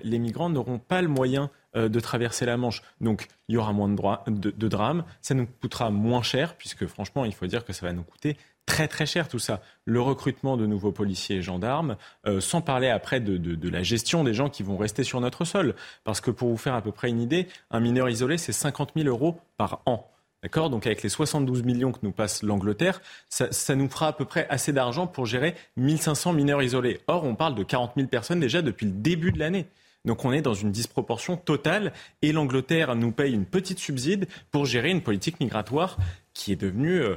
les 0.03 0.19
migrants 0.19 0.51
n'auront 0.51 0.81
pas 0.81 1.01
le 1.01 1.07
moyen 1.07 1.49
de 1.77 2.01
traverser 2.01 2.45
la 2.45 2.57
Manche. 2.57 2.83
Donc, 3.01 3.29
il 3.47 3.55
y 3.55 3.57
aura 3.57 3.73
moins 3.73 3.89
de, 3.89 4.51
de 4.51 4.69
drames, 4.69 5.05
ça 5.23 5.35
nous 5.35 5.47
coûtera 5.47 5.91
moins 5.91 6.25
cher, 6.25 6.57
puisque 6.57 6.87
franchement, 6.87 7.25
il 7.25 7.33
faut 7.33 7.47
dire 7.47 7.65
que 7.65 7.73
ça 7.73 7.87
va 7.87 7.93
nous 7.93 8.03
coûter 8.03 8.37
très 8.67 8.89
très 8.89 9.07
cher 9.07 9.29
tout 9.29 9.39
ça. 9.39 9.61
Le 9.85 10.01
recrutement 10.01 10.57
de 10.57 10.67
nouveaux 10.67 10.93
policiers 10.93 11.37
et 11.37 11.43
gendarmes, 11.43 11.97
euh, 12.27 12.41
sans 12.41 12.61
parler 12.61 12.89
après 12.89 13.21
de, 13.21 13.69
la 13.69 13.83
gestion 13.83 14.25
des 14.25 14.35
gens 14.35 14.49
qui 14.49 14.63
vont 14.63 14.77
rester 14.77 15.05
sur 15.05 15.21
notre 15.21 15.45
sol. 15.45 15.75
Parce 16.05 16.21
que 16.21 16.31
pour 16.31 16.49
vous 16.49 16.57
faire 16.57 16.75
à 16.75 16.83
peu 16.83 16.93
près 16.93 17.09
une 17.09 17.21
idée, 17.21 17.49
un 17.71 17.81
mineur 17.81 18.09
isolé, 18.09 18.39
c'est 18.39 18.53
50 18.53 18.93
000 18.97 19.09
euros 19.09 19.39
par 19.57 19.83
an. 19.87 20.11
D'accord? 20.43 20.71
Donc 20.71 20.87
avec 20.87 21.03
les 21.03 21.11
72 21.11 21.63
millions 21.65 21.93
que 21.93 21.99
nous 22.03 22.13
passe 22.13 22.43
l'Angleterre, 22.43 23.03
ça, 23.29 23.53
ça, 23.53 23.75
nous 23.75 23.91
fera 23.91 24.09
à 24.09 24.13
peu 24.13 24.25
près 24.25 24.47
assez 24.49 24.73
d'argent 24.73 25.07
pour 25.07 25.27
gérer 25.27 25.55
1500 25.77 26.33
mineurs 26.33 26.63
isolés. 26.63 27.01
Or, 27.09 27.25
on 27.25 27.35
parle 27.35 27.55
de 27.55 27.63
40 27.63 27.93
000 27.97 28.09
personnes 28.09 28.41
déjà 28.41 28.63
depuis 28.63 28.87
le 28.87 28.93
début 28.93 29.33
de 29.33 29.39
l'année. 29.39 29.67
Donc 30.05 30.25
on 30.25 30.33
est 30.33 30.41
dans 30.41 30.55
une 30.55 30.73
disproportion 30.73 31.37
totale 31.37 31.93
et 32.23 32.33
l'Angleterre 32.33 32.95
nous 32.97 33.13
paye 33.13 33.35
une 33.35 33.45
petite 33.45 33.79
subside 33.79 34.27
pour 34.51 34.65
gérer 34.65 34.91
une 34.91 35.03
politique 35.03 35.41
migratoire 35.41 35.99
qui 36.33 36.53
est 36.53 36.57
devenue 36.57 37.01
euh, 37.01 37.17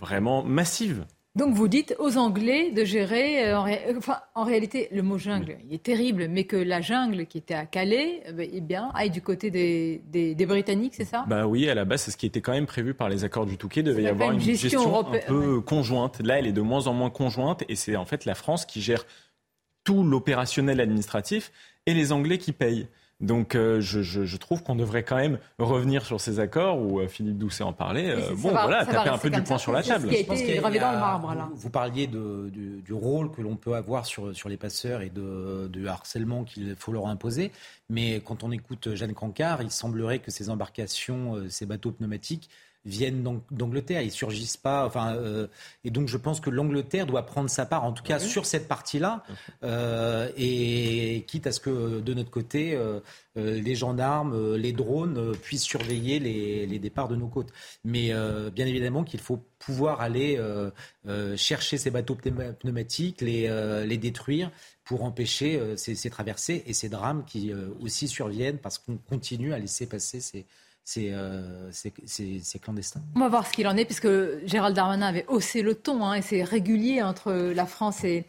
vraiment 0.00 0.42
massive. 0.42 1.04
Donc 1.36 1.52
vous 1.52 1.66
dites 1.66 1.96
aux 1.98 2.16
Anglais 2.16 2.70
de 2.70 2.84
gérer, 2.84 3.50
euh, 3.50 3.96
enfin, 3.96 4.18
en 4.36 4.44
réalité 4.44 4.86
le 4.92 5.02
mot 5.02 5.18
jungle 5.18 5.58
il 5.64 5.74
est 5.74 5.82
terrible, 5.82 6.28
mais 6.28 6.44
que 6.44 6.54
la 6.54 6.80
jungle 6.80 7.26
qui 7.26 7.38
était 7.38 7.54
à 7.54 7.66
Calais, 7.66 8.22
euh, 8.28 8.32
ben, 8.32 8.48
eh 8.52 8.60
bien, 8.60 8.92
aille 8.94 9.10
du 9.10 9.20
côté 9.20 9.50
des, 9.50 10.00
des, 10.06 10.46
Britanniques, 10.46 10.94
c'est 10.94 11.04
ça? 11.04 11.24
Bah 11.26 11.48
oui, 11.48 11.68
à 11.68 11.74
la 11.74 11.84
base 11.84 12.02
c'est 12.02 12.12
ce 12.12 12.16
qui 12.16 12.26
était 12.26 12.40
quand 12.40 12.52
même 12.52 12.66
prévu 12.66 12.94
par 12.94 13.08
les 13.08 13.24
accords 13.24 13.46
du 13.46 13.58
Touquet, 13.58 13.82
devait 13.82 14.04
y 14.04 14.06
avoir 14.06 14.30
une 14.30 14.38
gestion, 14.38 14.96
un 15.00 15.18
peu 15.26 15.60
conjointe. 15.60 16.20
Là 16.20 16.38
elle 16.38 16.46
est 16.46 16.52
de 16.52 16.60
moins 16.60 16.86
en 16.86 16.92
moins 16.92 17.10
conjointe 17.10 17.64
et 17.68 17.74
c'est 17.74 17.96
en 17.96 18.04
fait 18.04 18.26
la 18.26 18.36
France 18.36 18.64
qui 18.64 18.80
gère 18.80 19.04
tout 19.82 20.04
l'opérationnel 20.04 20.80
administratif 20.80 21.50
et 21.86 21.94
les 21.94 22.12
Anglais 22.12 22.38
qui 22.38 22.52
payent. 22.52 22.86
Donc 23.20 23.54
euh, 23.54 23.80
je, 23.80 24.36
trouve 24.36 24.62
qu'on 24.62 24.74
devrait 24.74 25.04
quand 25.04 25.16
même 25.16 25.38
revenir 25.58 26.04
sur 26.04 26.20
ces 26.20 26.40
accords 26.40 26.78
où 26.78 27.00
euh, 27.00 27.08
Philippe 27.08 27.38
Doucet 27.38 27.62
en 27.62 27.72
parlait. 27.72 28.10
Euh, 28.10 28.30
bon, 28.36 28.50
voilà, 28.50 28.84
taper 28.84 29.08
un 29.08 29.18
peu 29.18 29.30
du 29.30 29.42
poing 29.42 29.58
sur 29.58 29.72
la 29.72 29.82
table. 29.82 30.08
Vous, 31.54 31.70
parliez 31.70 32.06
du, 32.06 32.92
rôle 32.92 33.30
que 33.30 33.40
l'on 33.40 33.56
peut 33.56 33.74
avoir 33.74 34.06
sur, 34.06 34.34
sur 34.34 34.48
les 34.48 34.56
passeurs 34.56 35.02
et 35.02 35.10
de, 35.10 35.68
du 35.68 35.88
harcèlement 35.88 36.44
qu'il 36.44 36.74
faut 36.76 36.92
leur 36.92 37.06
imposer. 37.06 37.52
Mais 37.88 38.20
quand 38.24 38.42
on 38.42 38.50
écoute 38.50 38.94
Jeanne 38.94 39.14
Cancard, 39.14 39.62
il 39.62 39.70
semblerait 39.70 40.18
que 40.18 40.30
ces 40.30 40.50
embarcations, 40.50 41.36
ces 41.48 41.66
bateaux 41.66 41.92
pneumatiques, 41.92 42.50
viennent 42.84 43.40
d'Angleterre, 43.50 44.02
ils 44.02 44.10
surgissent 44.10 44.56
pas. 44.56 44.84
Enfin, 44.86 45.14
euh, 45.16 45.46
et 45.84 45.90
donc 45.90 46.08
je 46.08 46.16
pense 46.16 46.40
que 46.40 46.50
l'Angleterre 46.50 47.06
doit 47.06 47.24
prendre 47.24 47.48
sa 47.48 47.66
part, 47.66 47.84
en 47.84 47.92
tout 47.92 48.02
cas 48.02 48.18
sur 48.18 48.46
cette 48.46 48.68
partie-là, 48.68 49.22
euh, 49.62 50.30
et 50.36 51.24
quitte 51.26 51.46
à 51.46 51.52
ce 51.52 51.60
que 51.60 52.00
de 52.00 52.14
notre 52.14 52.30
côté, 52.30 52.74
euh, 52.74 53.00
les 53.36 53.74
gendarmes, 53.74 54.54
les 54.54 54.72
drones 54.72 55.34
puissent 55.36 55.64
surveiller 55.64 56.18
les, 56.18 56.78
départs 56.78 57.08
de 57.08 57.16
nos 57.16 57.28
côtes. 57.28 57.52
Mais 57.84 58.12
bien 58.54 58.66
évidemment 58.66 59.02
qu'il 59.04 59.20
faut 59.20 59.40
pouvoir 59.58 60.00
aller 60.00 60.38
chercher 61.36 61.78
ces 61.78 61.90
bateaux 61.90 62.16
pneumatiques, 62.16 63.22
les, 63.22 63.48
les 63.86 63.98
détruire 63.98 64.50
pour 64.84 65.02
empêcher 65.02 65.60
ces, 65.76 65.94
ces, 65.94 66.10
traversées 66.10 66.62
et 66.66 66.74
ces 66.74 66.88
drames 66.88 67.24
qui 67.26 67.52
aussi 67.80 68.06
surviennent 68.06 68.58
parce 68.58 68.78
qu'on 68.78 68.98
continue 68.98 69.52
à 69.52 69.58
laisser 69.58 69.86
passer 69.86 70.20
ces 70.20 70.46
euh, 70.98 71.70
c'est 71.70 72.58
clandestin. 72.60 73.00
On 73.16 73.20
va 73.20 73.28
voir 73.28 73.46
ce 73.46 73.52
qu'il 73.52 73.66
en 73.66 73.76
est, 73.76 73.84
puisque 73.84 74.08
Gérald 74.46 74.76
Darmanin 74.76 75.06
avait 75.06 75.26
haussé 75.28 75.62
le 75.62 75.74
ton, 75.74 76.04
hein, 76.04 76.14
et 76.14 76.22
c'est 76.22 76.42
régulier 76.42 77.02
entre 77.02 77.32
la 77.32 77.66
France 77.66 78.04
et, 78.04 78.26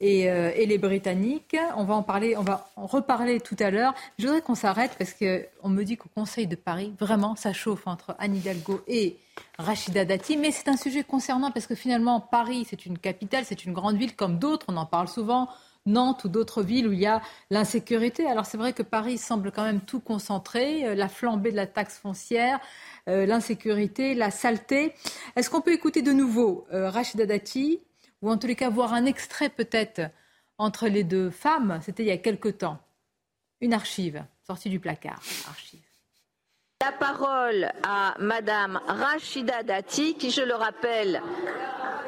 euh, 0.00 0.52
et, 0.54 0.66
les 0.66 0.78
Britanniques. 0.78 1.56
On 1.76 1.84
va 1.84 1.94
en 1.94 2.02
parler, 2.02 2.36
on 2.36 2.42
va 2.42 2.70
en 2.76 2.86
reparler 2.86 3.40
tout 3.40 3.56
à 3.58 3.70
l'heure. 3.70 3.94
Je 4.18 4.26
voudrais 4.26 4.40
qu'on 4.40 4.54
s'arrête 4.54 4.92
parce 4.98 5.12
qu'on 5.12 5.68
me 5.68 5.82
dit 5.82 5.96
qu'au 5.96 6.08
Conseil 6.14 6.46
de 6.46 6.56
Paris, 6.56 6.92
vraiment, 6.98 7.36
ça 7.36 7.52
chauffe 7.52 7.86
entre 7.86 8.14
Anne 8.18 8.36
Hidalgo 8.36 8.80
et 8.86 9.16
Rachida 9.58 10.04
Dati. 10.04 10.36
Mais 10.36 10.50
c'est 10.50 10.68
un 10.68 10.76
sujet 10.76 11.04
concernant 11.04 11.50
parce 11.50 11.66
que 11.66 11.74
finalement, 11.74 12.20
Paris, 12.20 12.66
c'est 12.70 12.86
une 12.86 12.98
capitale, 12.98 13.44
c'est 13.44 13.64
une 13.64 13.72
grande 13.72 13.96
ville 13.96 14.16
comme 14.16 14.38
d'autres, 14.38 14.66
on 14.68 14.76
en 14.76 14.86
parle 14.86 15.08
souvent. 15.08 15.48
Nantes 15.88 16.24
ou 16.24 16.28
d'autres 16.28 16.62
villes 16.62 16.86
où 16.86 16.92
il 16.92 17.00
y 17.00 17.06
a 17.06 17.20
l'insécurité. 17.50 18.26
Alors 18.26 18.46
c'est 18.46 18.56
vrai 18.56 18.72
que 18.72 18.82
Paris 18.82 19.18
semble 19.18 19.50
quand 19.50 19.64
même 19.64 19.80
tout 19.80 20.00
concentrer, 20.00 20.86
euh, 20.86 20.94
la 20.94 21.08
flambée 21.08 21.50
de 21.50 21.56
la 21.56 21.66
taxe 21.66 21.98
foncière, 21.98 22.60
euh, 23.08 23.26
l'insécurité, 23.26 24.14
la 24.14 24.30
saleté. 24.30 24.94
Est-ce 25.36 25.50
qu'on 25.50 25.60
peut 25.60 25.72
écouter 25.72 26.02
de 26.02 26.12
nouveau 26.12 26.66
euh, 26.72 26.90
Rachida 26.90 27.26
Dati, 27.26 27.80
ou 28.22 28.30
en 28.30 28.36
tous 28.36 28.46
les 28.46 28.56
cas 28.56 28.70
voir 28.70 28.92
un 28.92 29.06
extrait 29.06 29.48
peut-être 29.48 30.02
entre 30.58 30.88
les 30.88 31.04
deux 31.04 31.30
femmes? 31.30 31.80
C'était 31.82 32.02
il 32.04 32.08
y 32.08 32.12
a 32.12 32.18
quelque 32.18 32.48
temps. 32.48 32.78
Une 33.60 33.74
archive 33.74 34.24
sortie 34.46 34.70
du 34.70 34.80
placard. 34.80 35.20
Archive. 35.48 35.80
La 36.80 36.92
parole 36.92 37.72
à 37.82 38.14
Madame 38.20 38.80
Rachida 38.86 39.62
Dati, 39.64 40.14
qui, 40.14 40.30
je 40.30 40.42
le 40.42 40.54
rappelle, 40.54 41.20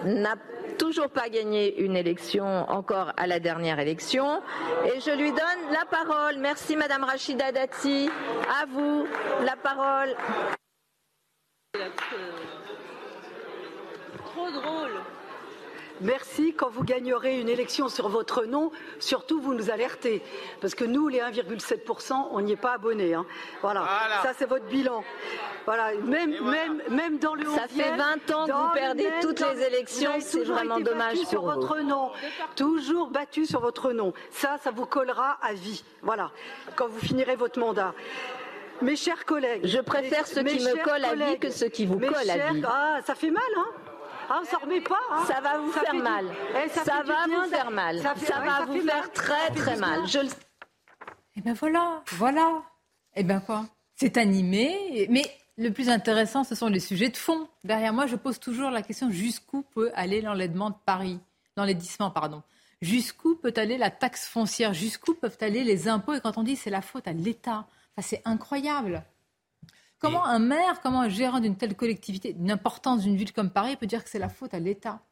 n'a 0.04 0.36
toujours 0.80 1.10
pas 1.10 1.28
gagné 1.28 1.78
une 1.82 1.94
élection 1.94 2.46
encore 2.70 3.12
à 3.18 3.26
la 3.26 3.38
dernière 3.38 3.78
élection. 3.78 4.40
Et 4.86 4.98
je 4.98 5.10
lui 5.10 5.30
donne 5.30 5.72
la 5.72 5.84
parole. 5.84 6.38
Merci 6.38 6.74
Madame 6.74 7.04
Rachida 7.04 7.52
Dati. 7.52 8.08
À 8.48 8.64
vous 8.64 9.06
la 9.44 9.56
parole. 9.56 10.16
Trop 14.24 14.50
drôle. 14.50 15.19
Merci. 16.00 16.54
Quand 16.54 16.70
vous 16.70 16.84
gagnerez 16.84 17.40
une 17.40 17.48
élection 17.48 17.88
sur 17.88 18.08
votre 18.08 18.44
nom, 18.44 18.70
surtout 18.98 19.40
vous 19.40 19.54
nous 19.54 19.70
alertez. 19.70 20.22
Parce 20.60 20.74
que 20.74 20.84
nous, 20.84 21.08
les 21.08 21.18
1,7%, 21.18 22.28
on 22.30 22.40
n'y 22.40 22.52
est 22.52 22.56
pas 22.56 22.72
abonnés. 22.72 23.14
Hein. 23.14 23.26
Voilà. 23.60 23.86
Ça, 24.22 24.32
c'est 24.36 24.46
votre 24.46 24.66
bilan. 24.66 25.04
Voilà. 25.66 25.94
Même, 25.96 26.34
même, 26.42 26.82
même 26.88 27.18
dans 27.18 27.34
le 27.34 27.44
Ça 27.44 27.68
fait 27.68 27.96
20 27.96 28.30
ans 28.34 28.46
que 28.46 28.52
vous 28.52 28.72
perdez 28.74 29.08
toutes 29.20 29.40
les 29.40 29.62
élections. 29.62 30.12
C'est 30.20 30.44
vraiment 30.44 30.80
dommage 30.80 31.18
pour 31.18 31.28
sur 31.28 31.42
votre 31.42 31.78
nom. 31.80 32.10
Toujours 32.56 33.08
battu 33.08 33.46
sur 33.46 33.60
votre 33.60 33.92
nom. 33.92 34.12
Ça, 34.30 34.58
ça 34.62 34.70
vous 34.70 34.86
collera 34.86 35.38
à 35.42 35.52
vie. 35.52 35.84
Voilà. 36.02 36.30
Quand 36.76 36.88
vous 36.88 37.00
finirez 37.00 37.36
votre 37.36 37.58
mandat. 37.58 37.94
Mes 38.82 38.96
chers 38.96 39.26
collègues. 39.26 39.66
Je 39.66 39.78
préfère 39.78 40.26
ceux 40.26 40.42
qui 40.42 40.64
me 40.64 40.82
collent 40.82 41.04
à 41.04 41.14
vie 41.14 41.38
que 41.38 41.50
ceux 41.50 41.68
qui 41.68 41.84
vous 41.84 41.98
collent 41.98 42.30
à 42.30 42.52
vie. 42.52 42.62
Ah, 42.66 43.00
ça 43.04 43.14
fait 43.14 43.30
mal, 43.30 43.42
hein 43.56 43.89
ah, 44.32 44.42
ça 44.48 44.58
remet 44.58 44.80
pas. 44.80 45.00
Hein. 45.10 45.24
Ça 45.26 45.40
va 45.40 45.58
vous 45.58 45.72
faire 45.72 45.92
mal. 45.92 46.24
Eh, 46.64 46.68
ça, 46.68 46.84
va 47.02 47.26
vous 47.26 47.50
faire 47.50 47.70
mal. 47.72 48.00
Ça, 48.00 48.14
va 48.14 48.64
vous 48.64 48.80
faire 48.80 49.12
très 49.12 49.50
très 49.50 49.76
mal. 49.76 50.06
Je 50.06 50.20
Et 50.20 50.28
eh 51.36 51.40
ben 51.40 51.52
voilà, 51.54 52.04
voilà. 52.12 52.62
Et 53.16 53.20
eh 53.20 53.22
ben 53.24 53.40
quoi? 53.40 53.66
C'est 53.96 54.16
animé, 54.16 55.08
mais 55.10 55.24
le 55.58 55.72
plus 55.72 55.88
intéressant, 55.88 56.44
ce 56.44 56.54
sont 56.54 56.68
les 56.68 56.78
sujets 56.78 57.08
de 57.08 57.16
fond. 57.16 57.48
Derrière 57.64 57.92
moi, 57.92 58.06
je 58.06 58.14
pose 58.14 58.38
toujours 58.38 58.70
la 58.70 58.82
question 58.82 59.10
jusqu'où 59.10 59.62
peut 59.62 59.90
aller 59.94 60.20
l'enlèvement 60.20 60.70
de 60.70 60.76
Paris, 60.86 61.18
l'enlaidissement, 61.56 62.12
pardon. 62.12 62.44
Jusqu'où 62.80 63.34
peut 63.34 63.52
aller 63.56 63.78
la 63.78 63.90
taxe 63.90 64.28
foncière? 64.28 64.74
Jusqu'où 64.74 65.14
peuvent 65.14 65.38
aller 65.40 65.64
les 65.64 65.88
impôts? 65.88 66.14
Et 66.14 66.20
quand 66.20 66.38
on 66.38 66.44
dit 66.44 66.54
c'est 66.54 66.70
la 66.70 66.82
faute 66.82 67.08
à 67.08 67.12
l'État, 67.12 67.66
c'est 67.98 68.22
incroyable. 68.24 69.02
Comment 70.00 70.24
un 70.24 70.38
maire, 70.38 70.80
comment 70.80 71.02
un 71.02 71.08
gérant 71.10 71.40
d'une 71.40 71.56
telle 71.56 71.76
collectivité, 71.76 72.32
d'une 72.32 72.50
importance 72.50 73.02
d'une 73.02 73.16
ville 73.16 73.32
comme 73.34 73.50
Paris 73.50 73.76
peut 73.76 73.86
dire 73.86 74.02
que 74.02 74.10
c'est 74.10 74.18
la 74.18 74.30
faute 74.30 74.54
à 74.54 74.58
l'État? 74.58 75.02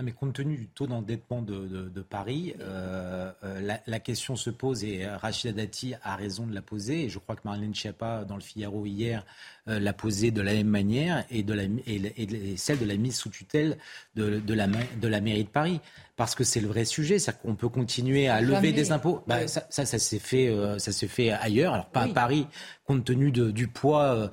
Mais 0.00 0.12
compte 0.12 0.32
tenu 0.32 0.56
du 0.56 0.68
taux 0.68 0.86
d'endettement 0.86 1.42
de, 1.42 2.00
Paris, 2.08 2.54
euh, 2.60 3.30
euh, 3.44 3.76
la, 3.86 4.00
question 4.00 4.36
se 4.36 4.48
pose 4.48 4.84
et 4.84 5.06
Rachida 5.06 5.52
Dati 5.52 5.94
a 6.02 6.16
raison 6.16 6.46
de 6.46 6.54
la 6.54 6.62
poser. 6.62 7.04
Et 7.04 7.08
je 7.10 7.18
crois 7.18 7.36
que 7.36 7.42
Marlène 7.44 7.74
Schiappa, 7.74 8.24
dans 8.24 8.36
le 8.36 8.40
Figaro 8.40 8.86
hier, 8.86 9.24
euh, 9.68 9.78
l'a 9.78 9.92
posée 9.92 10.30
de 10.30 10.40
la 10.40 10.54
même 10.54 10.68
manière 10.68 11.24
et, 11.30 11.42
de 11.42 11.52
la, 11.52 11.64
et, 11.86 12.56
celle 12.56 12.78
de 12.78 12.86
la 12.86 12.96
mise 12.96 13.16
sous 13.16 13.28
tutelle 13.28 13.76
de, 14.14 14.24
la, 14.54 14.66
de 14.66 15.08
la 15.08 15.20
mairie 15.20 15.44
de 15.44 15.48
Paris. 15.48 15.80
Parce 16.16 16.34
que 16.34 16.44
c'est 16.44 16.60
le 16.60 16.68
vrai 16.68 16.84
sujet, 16.84 17.18
c'est 17.18 17.38
qu'on 17.40 17.54
peut 17.54 17.68
continuer 17.68 18.28
à 18.28 18.40
lever 18.40 18.72
des 18.72 18.92
impôts. 18.92 19.22
Bah, 19.26 19.46
ça, 19.46 19.66
ça, 19.68 19.84
s'est 19.84 20.18
fait, 20.18 20.54
ça 20.78 20.92
s'est 20.92 21.08
fait 21.08 21.30
ailleurs. 21.30 21.74
Alors 21.74 21.86
pas 21.86 22.02
à 22.02 22.08
Paris, 22.08 22.46
compte 22.84 23.04
tenu 23.04 23.30
du 23.30 23.68
poids 23.68 24.30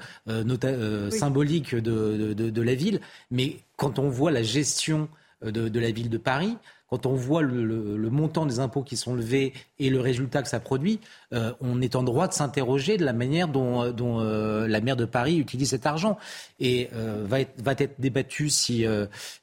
symbolique 1.10 1.76
de, 1.76 2.34
de, 2.34 2.62
la 2.62 2.76
ville, 2.76 3.01
mais 3.32 3.57
quand 3.76 3.97
on 3.97 4.10
voit 4.10 4.32
la 4.32 4.43
gestion 4.43 5.10
de, 5.42 5.80
la 5.80 5.92
ville 5.92 6.10
de 6.10 6.18
Paris, 6.18 6.58
quand 6.90 7.06
on 7.06 7.14
voit 7.14 7.44
le, 7.44 8.10
montant 8.10 8.46
des 8.46 8.60
impôts 8.60 8.82
qui 8.82 8.98
sont 8.98 9.14
levés 9.14 9.54
et 9.78 9.90
le 9.90 10.00
résultat 10.00 10.42
que 10.42 10.50
ça 10.50 10.60
produit, 10.60 11.00
euh, 11.34 11.54
on 11.62 11.82
est 11.82 11.96
en 11.96 12.04
droit 12.04 12.28
de 12.28 12.34
s'interroger 12.34 12.98
de 12.98 13.06
la 13.06 13.14
manière 13.14 13.48
dont, 13.48 13.84
euh, 13.84 13.94
euh, 14.02 14.68
la 14.68 14.82
maire 14.82 14.96
de 14.96 15.06
Paris 15.06 15.38
utilise 15.38 15.70
cet 15.70 15.86
argent. 15.86 16.18
Et 16.60 16.90
va, 16.94 17.42
être, 17.42 17.62
va 17.62 17.74
être 17.78 18.00
débattu 18.00 18.50
si, 18.50 18.86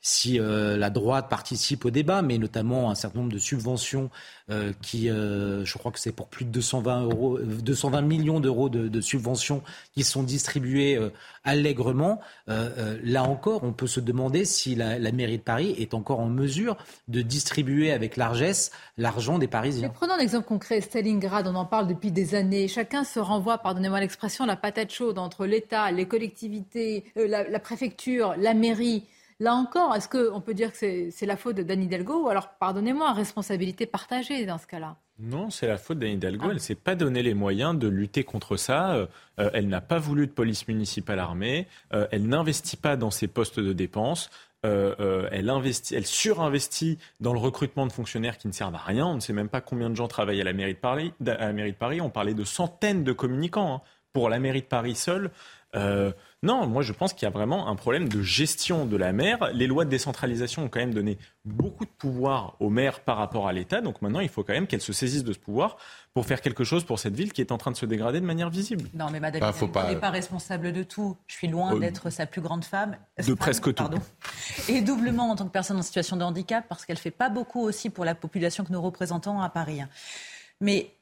si 0.02 0.38
la 0.38 0.90
droite 0.90 1.28
participe 1.30 1.84
au 1.84 1.90
débat, 1.90 2.20
mais 2.20 2.36
notamment 2.36 2.90
un 2.90 2.94
certain 2.94 3.20
nombre 3.20 3.32
de 3.32 3.38
subventions 3.38 4.10
qui, 4.82 5.08
je 5.08 5.78
crois 5.78 5.92
que 5.92 5.98
c'est 5.98 6.12
pour 6.12 6.28
plus 6.28 6.44
de 6.44 6.50
220, 6.50 7.02
euros, 7.02 7.38
220 7.38 8.00
millions 8.02 8.40
d'euros 8.40 8.68
de, 8.68 9.00
subventions 9.00 9.62
qui 9.94 10.04
sont 10.04 10.22
distribuées 10.22 10.98
allègrement. 11.44 12.20
là 12.46 13.24
encore, 13.24 13.64
on 13.64 13.72
peut 13.72 13.86
se 13.86 14.00
demander 14.00 14.44
si 14.44 14.74
la, 14.74 15.12
mairie 15.12 15.38
de 15.38 15.42
Paris 15.42 15.74
est 15.78 15.94
encore 15.94 16.20
en 16.20 16.28
mesure 16.28 16.76
de 17.08 17.22
distribuer 17.22 17.92
avec 17.92 18.16
largesse 18.16 18.70
l'argent 18.98 19.38
des 19.38 19.48
Parisiens. 19.48 19.88
prenons 19.88 20.14
un 20.14 20.18
exemple 20.18 20.46
concret, 20.46 20.80
Stalingrad, 20.80 21.46
on 21.46 21.54
en 21.54 21.64
parle 21.64 21.86
depuis 21.86 22.10
des 22.10 22.34
années. 22.34 22.68
Chacun 22.68 23.04
se 23.04 23.18
renvoie, 23.18 23.58
pardonnez-moi 23.58 24.00
l'expression, 24.00 24.46
la 24.46 24.56
patate 24.56 24.92
chaude 24.92 25.18
entre 25.18 25.46
l'État, 25.46 25.90
les 25.90 26.06
collectivités, 26.06 27.04
euh, 27.16 27.26
la, 27.26 27.60
préfecture, 27.60 28.34
la 28.38 28.54
mairie. 28.54 29.04
Là 29.38 29.54
encore, 29.54 29.94
est-ce 29.94 30.08
qu'on 30.08 30.40
peut 30.40 30.54
dire 30.54 30.72
que 30.72 31.10
c'est 31.10 31.26
la 31.26 31.36
faute 31.36 31.56
d'Anne 31.56 31.82
Hidalgo 31.82 32.24
ou 32.24 32.28
alors, 32.28 32.48
pardonnez-moi, 32.58 33.12
responsabilité 33.12 33.84
partagée 33.84 34.46
dans 34.46 34.58
ce 34.58 34.66
cas-là? 34.66 34.96
Non, 35.18 35.50
c'est 35.50 35.66
la 35.66 35.76
faute 35.76 35.98
d'Anne 35.98 36.12
Hidalgo. 36.12 36.44
Ah. 36.44 36.48
Elle 36.48 36.54
ne 36.54 36.60
s'est 36.60 36.74
pas 36.74 36.94
donné 36.94 37.22
les 37.22 37.34
moyens 37.34 37.78
de 37.78 37.88
lutter 37.88 38.24
contre 38.24 38.56
ça. 38.56 38.94
Euh, 38.94 39.06
euh, 39.38 39.50
elle 39.52 39.68
n'a 39.68 39.80
pas 39.80 39.98
voulu 39.98 40.26
de 40.26 40.32
police 40.32 40.66
municipale 40.68 41.18
armée. 41.18 41.66
elle 41.90 42.26
n'investit 42.26 42.76
pas 42.76 42.96
dans 42.96 43.10
ses 43.10 43.28
postes 43.28 43.60
de 43.60 43.72
dépenses. 43.72 44.30
Euh, 44.66 44.94
euh, 45.00 45.28
elle, 45.30 45.48
investit, 45.48 45.94
elle 45.94 46.06
surinvestit 46.06 46.98
dans 47.20 47.32
le 47.32 47.38
recrutement 47.38 47.86
de 47.86 47.92
fonctionnaires 47.92 48.36
qui 48.36 48.48
ne 48.48 48.52
servent 48.52 48.74
à 48.74 48.78
rien. 48.78 49.06
On 49.06 49.14
ne 49.14 49.20
sait 49.20 49.32
même 49.32 49.48
pas 49.48 49.60
combien 49.60 49.90
de 49.90 49.94
gens 49.94 50.08
travaillent 50.08 50.40
à 50.40 50.44
la 50.44 50.52
mairie 50.52 50.74
de 50.74 50.78
Paris. 50.78 51.12
À 51.24 51.34
la 51.36 51.52
mairie 51.52 51.72
de 51.72 51.76
Paris. 51.76 52.00
On 52.00 52.10
parlait 52.10 52.34
de 52.34 52.44
centaines 52.44 53.04
de 53.04 53.12
communicants 53.12 53.74
hein, 53.74 53.80
pour 54.16 54.30
la 54.30 54.38
mairie 54.38 54.62
de 54.62 54.66
Paris 54.66 54.94
seule. 54.94 55.30
Euh, 55.74 56.10
non, 56.42 56.66
moi 56.66 56.80
je 56.80 56.94
pense 56.94 57.12
qu'il 57.12 57.24
y 57.24 57.26
a 57.26 57.30
vraiment 57.30 57.68
un 57.68 57.76
problème 57.76 58.08
de 58.08 58.22
gestion 58.22 58.86
de 58.86 58.96
la 58.96 59.12
mer. 59.12 59.50
Les 59.52 59.66
lois 59.66 59.84
de 59.84 59.90
décentralisation 59.90 60.64
ont 60.64 60.68
quand 60.70 60.78
même 60.78 60.94
donné 60.94 61.18
beaucoup 61.44 61.84
de 61.84 61.90
pouvoir 61.90 62.56
aux 62.58 62.70
maires 62.70 63.00
par 63.00 63.18
rapport 63.18 63.46
à 63.46 63.52
l'État. 63.52 63.82
Donc 63.82 64.00
maintenant, 64.00 64.20
il 64.20 64.30
faut 64.30 64.42
quand 64.42 64.54
même 64.54 64.66
qu'elles 64.66 64.80
se 64.80 64.94
saisissent 64.94 65.22
de 65.22 65.34
ce 65.34 65.38
pouvoir 65.38 65.76
pour 66.14 66.24
faire 66.24 66.40
quelque 66.40 66.64
chose 66.64 66.82
pour 66.82 66.98
cette 66.98 67.14
ville 67.14 67.30
qui 67.30 67.42
est 67.42 67.52
en 67.52 67.58
train 67.58 67.72
de 67.72 67.76
se 67.76 67.84
dégrader 67.84 68.20
de 68.20 68.24
manière 68.24 68.48
visible. 68.48 68.88
Non, 68.94 69.10
mais 69.12 69.20
Madame, 69.20 69.42
vous 69.52 69.70
ah, 69.74 69.86
n'est 69.92 69.96
pas... 69.96 70.08
responsable 70.08 70.72
de 70.72 70.82
tout. 70.82 71.18
Je 71.26 71.34
suis 71.34 71.48
loin 71.48 71.74
euh, 71.74 71.78
d'être 71.78 72.08
sa 72.08 72.24
plus 72.24 72.40
grande 72.40 72.64
femme. 72.64 72.96
De 73.18 73.34
presque 73.34 73.74
tout. 73.74 73.84
Et 74.70 74.80
doublement 74.80 75.28
en 75.28 75.36
tant 75.36 75.44
que 75.44 75.52
personne 75.52 75.76
en 75.76 75.82
situation 75.82 76.16
de 76.16 76.24
handicap, 76.24 76.64
parce 76.70 76.86
qu'elle 76.86 76.96
fait 76.96 77.10
pas 77.10 77.28
beaucoup 77.28 77.60
aussi 77.60 77.90
pour 77.90 78.06
la 78.06 78.14
population 78.14 78.64
que 78.64 78.72
nous 78.72 78.80
représentons 78.80 79.42
à 79.42 79.50
Paris. 79.50 79.82
Mais 80.62 80.95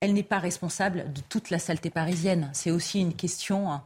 elle 0.00 0.12
n'est 0.12 0.22
pas 0.22 0.38
responsable 0.38 1.12
de 1.12 1.20
toute 1.28 1.50
la 1.50 1.58
saleté 1.58 1.90
parisienne. 1.90 2.50
C'est 2.52 2.70
aussi 2.70 3.00
une 3.00 3.14
question 3.14 3.72
hein, 3.72 3.82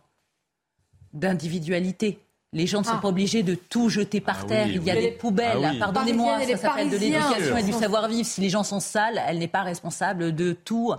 d'individualité. 1.13 2.19
Les 2.55 2.67
gens 2.67 2.81
ne 2.81 2.85
sont 2.85 2.93
ah. 2.97 3.01
pas 3.01 3.09
obligés 3.09 3.43
de 3.43 3.55
tout 3.55 3.89
jeter 3.89 4.21
par 4.21 4.41
ah 4.43 4.47
terre. 4.47 4.67
Il 4.69 4.83
y 4.83 4.91
a 4.91 4.95
des 4.95 5.13
poubelles. 5.13 5.65
Ah 5.65 5.73
Pardonnez-moi, 5.79 6.45
ça 6.45 6.57
s'appelle 6.59 6.91
de 6.91 6.99
l'éducation 6.99 7.57
et 7.57 7.63
du 7.63 7.73
savoir-vivre. 7.73 8.27
Si 8.27 8.43
les 8.43 8.51
gens 8.51 8.63
sont 8.63 8.81
sales, 8.81 9.23
elle 9.27 9.39
n'est 9.39 9.49
pas 9.49 9.63
responsable 9.63 10.35
de 10.35 10.53
tout. 10.53 10.93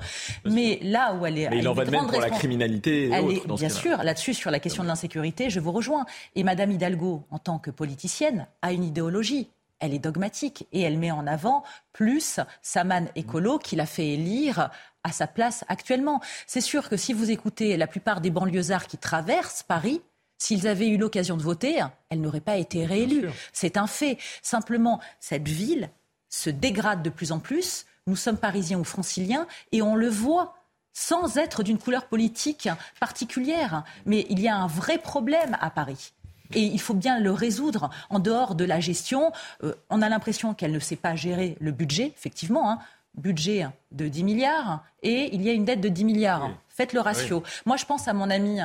Mais 0.45 0.79
là 0.81 1.13
où 1.13 1.27
elle 1.27 1.37
est. 1.37 1.49
Mais 1.51 1.59
il 1.59 1.67
en 1.67 1.73
va 1.73 1.85
de 1.85 1.91
même 1.91 2.07
pour 2.07 2.19
la 2.19 2.31
criminalité. 2.31 3.11
bien 3.55 3.69
sûr, 3.69 3.97
là-dessus, 4.01 4.33
sur 4.33 4.49
la 4.49 4.59
question 4.59 4.81
de 4.81 4.87
l'insécurité, 4.87 5.51
je 5.51 5.59
vous 5.59 5.71
rejoins. 5.71 6.05
Et 6.35 6.43
Madame 6.43 6.71
Hidalgo, 6.71 7.23
en 7.29 7.37
tant 7.37 7.59
que 7.59 7.69
politicienne, 7.69 8.47
a 8.63 8.73
une 8.73 8.83
idéologie 8.83 9.47
elle 9.83 9.93
est 9.93 9.99
dogmatique 9.99 10.65
et 10.71 10.81
elle 10.81 10.97
met 10.97 11.11
en 11.11 11.27
avant 11.27 11.63
plus 11.91 12.39
sa 12.61 12.83
manne 12.85 13.09
écolo 13.15 13.59
qu'il 13.59 13.81
a 13.81 13.85
fait 13.85 14.07
élire 14.07 14.71
à 15.03 15.11
sa 15.11 15.27
place 15.27 15.65
actuellement. 15.67 16.21
C'est 16.47 16.61
sûr 16.61 16.87
que 16.87 16.95
si 16.95 17.11
vous 17.11 17.31
écoutez 17.31 17.75
la 17.75 17.85
plupart 17.85 18.21
des 18.21 18.29
banlieusards 18.29 18.87
qui 18.87 18.97
traversent 18.97 19.63
Paris, 19.63 20.01
S'ils 20.39 20.67
avaient 20.67 20.89
eu 20.89 20.97
l'occasion 20.97 21.37
de 21.37 21.41
voter, 21.41 21.79
elle 22.09 22.19
n'aurait 22.19 22.41
pas 22.41 22.57
été 22.57 22.85
réélue. 22.85 23.29
C'est 23.53 23.77
un 23.77 23.87
fait. 23.87 24.17
Simplement, 24.41 24.99
cette 25.21 25.47
ville 25.47 25.89
se 26.27 26.49
dégrade 26.49 27.01
de 27.01 27.09
plus 27.09 27.31
en 27.31 27.39
plus. 27.39 27.85
Nous 28.07 28.17
sommes 28.17 28.35
parisiens 28.35 28.77
ou 28.77 28.83
franciliens 28.83 29.47
et 29.71 29.81
on 29.81 29.95
le 29.95 30.09
voit 30.09 30.53
sans 30.91 31.37
être 31.37 31.63
d'une 31.63 31.77
couleur 31.77 32.07
politique 32.07 32.67
particulière. 32.99 33.85
Mais 34.05 34.25
il 34.29 34.41
y 34.41 34.49
a 34.49 34.57
un 34.57 34.67
vrai 34.67 34.97
problème 34.97 35.55
à 35.61 35.69
Paris. 35.69 36.11
Et 36.55 36.61
il 36.61 36.79
faut 36.79 36.93
bien 36.93 37.19
le 37.19 37.31
résoudre 37.31 37.89
en 38.09 38.19
dehors 38.19 38.55
de 38.55 38.65
la 38.65 38.79
gestion. 38.79 39.31
Euh, 39.63 39.73
on 39.89 40.01
a 40.01 40.09
l'impression 40.09 40.53
qu'elle 40.53 40.71
ne 40.71 40.79
sait 40.79 40.95
pas 40.95 41.15
gérer 41.15 41.57
le 41.59 41.71
budget, 41.71 42.13
effectivement. 42.15 42.69
Hein. 42.69 42.79
budget 43.15 43.67
de 43.91 44.07
10 44.07 44.23
milliards 44.23 44.83
et 45.03 45.33
il 45.35 45.41
y 45.43 45.49
a 45.49 45.53
une 45.53 45.65
dette 45.65 45.81
de 45.81 45.89
10 45.89 46.05
milliards. 46.05 46.49
Faites 46.69 46.93
le 46.93 46.99
ratio. 46.99 47.43
Moi, 47.65 47.77
je 47.77 47.85
pense 47.85 48.07
à 48.07 48.13
mon 48.13 48.29
ami 48.29 48.59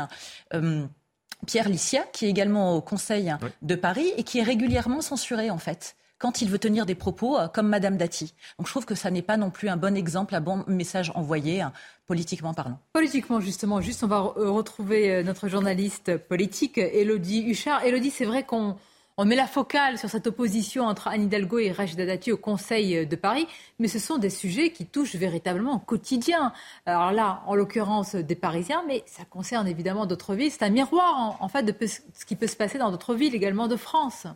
euh, 0.54 0.86
Pierre 1.46 1.68
Licia, 1.68 2.02
qui 2.12 2.26
est 2.26 2.30
également 2.30 2.74
au 2.74 2.80
Conseil 2.80 3.34
de 3.62 3.74
Paris 3.74 4.10
et 4.16 4.22
qui 4.22 4.38
est 4.38 4.42
régulièrement 4.42 5.02
censuré 5.02 5.50
en 5.50 5.58
fait 5.58 5.96
quand 6.18 6.42
il 6.42 6.50
veut 6.50 6.58
tenir 6.58 6.86
des 6.86 6.94
propos 6.94 7.38
euh, 7.38 7.48
comme 7.48 7.68
Madame 7.68 7.96
Dati. 7.96 8.34
Donc 8.58 8.66
je 8.66 8.72
trouve 8.72 8.86
que 8.86 8.94
ça 8.94 9.10
n'est 9.10 9.22
pas 9.22 9.36
non 9.36 9.50
plus 9.50 9.68
un 9.68 9.76
bon 9.76 9.96
exemple, 9.96 10.34
un 10.34 10.40
bon 10.40 10.64
message 10.66 11.12
envoyé 11.14 11.60
hein, 11.60 11.72
politiquement 12.06 12.54
parlant. 12.54 12.78
Politiquement 12.92 13.40
justement, 13.40 13.80
juste 13.80 14.02
on 14.04 14.08
va 14.08 14.20
retrouver 14.20 15.12
euh, 15.12 15.22
notre 15.22 15.48
journaliste 15.48 16.16
politique 16.16 16.78
Elodie 16.78 17.44
Huchard. 17.48 17.84
Elodie, 17.84 18.10
c'est 18.10 18.24
vrai 18.24 18.44
qu'on 18.44 18.76
on 19.20 19.24
met 19.24 19.34
la 19.34 19.48
focale 19.48 19.98
sur 19.98 20.08
cette 20.08 20.28
opposition 20.28 20.84
entre 20.84 21.08
Anne 21.08 21.24
Hidalgo 21.24 21.58
et 21.58 21.72
Rachida 21.72 22.06
Dati 22.06 22.30
au 22.30 22.36
Conseil 22.36 23.04
de 23.04 23.16
Paris, 23.16 23.48
mais 23.80 23.88
ce 23.88 23.98
sont 23.98 24.16
des 24.16 24.30
sujets 24.30 24.70
qui 24.70 24.86
touchent 24.86 25.16
véritablement 25.16 25.74
au 25.74 25.78
quotidien. 25.80 26.52
Alors 26.86 27.10
là, 27.10 27.42
en 27.46 27.56
l'occurrence 27.56 28.14
des 28.14 28.36
Parisiens, 28.36 28.84
mais 28.86 29.02
ça 29.06 29.24
concerne 29.24 29.66
évidemment 29.66 30.06
d'autres 30.06 30.36
villes. 30.36 30.52
C'est 30.52 30.62
un 30.62 30.70
miroir, 30.70 31.36
en, 31.40 31.48
fait, 31.48 31.64
de 31.64 31.74
ce 31.84 32.24
qui 32.26 32.36
peut 32.36 32.46
se 32.46 32.54
passer 32.54 32.78
dans 32.78 32.92
d'autres 32.92 33.16
villes 33.16 33.34
également 33.34 33.66
de 33.66 33.74
France. 33.74 34.28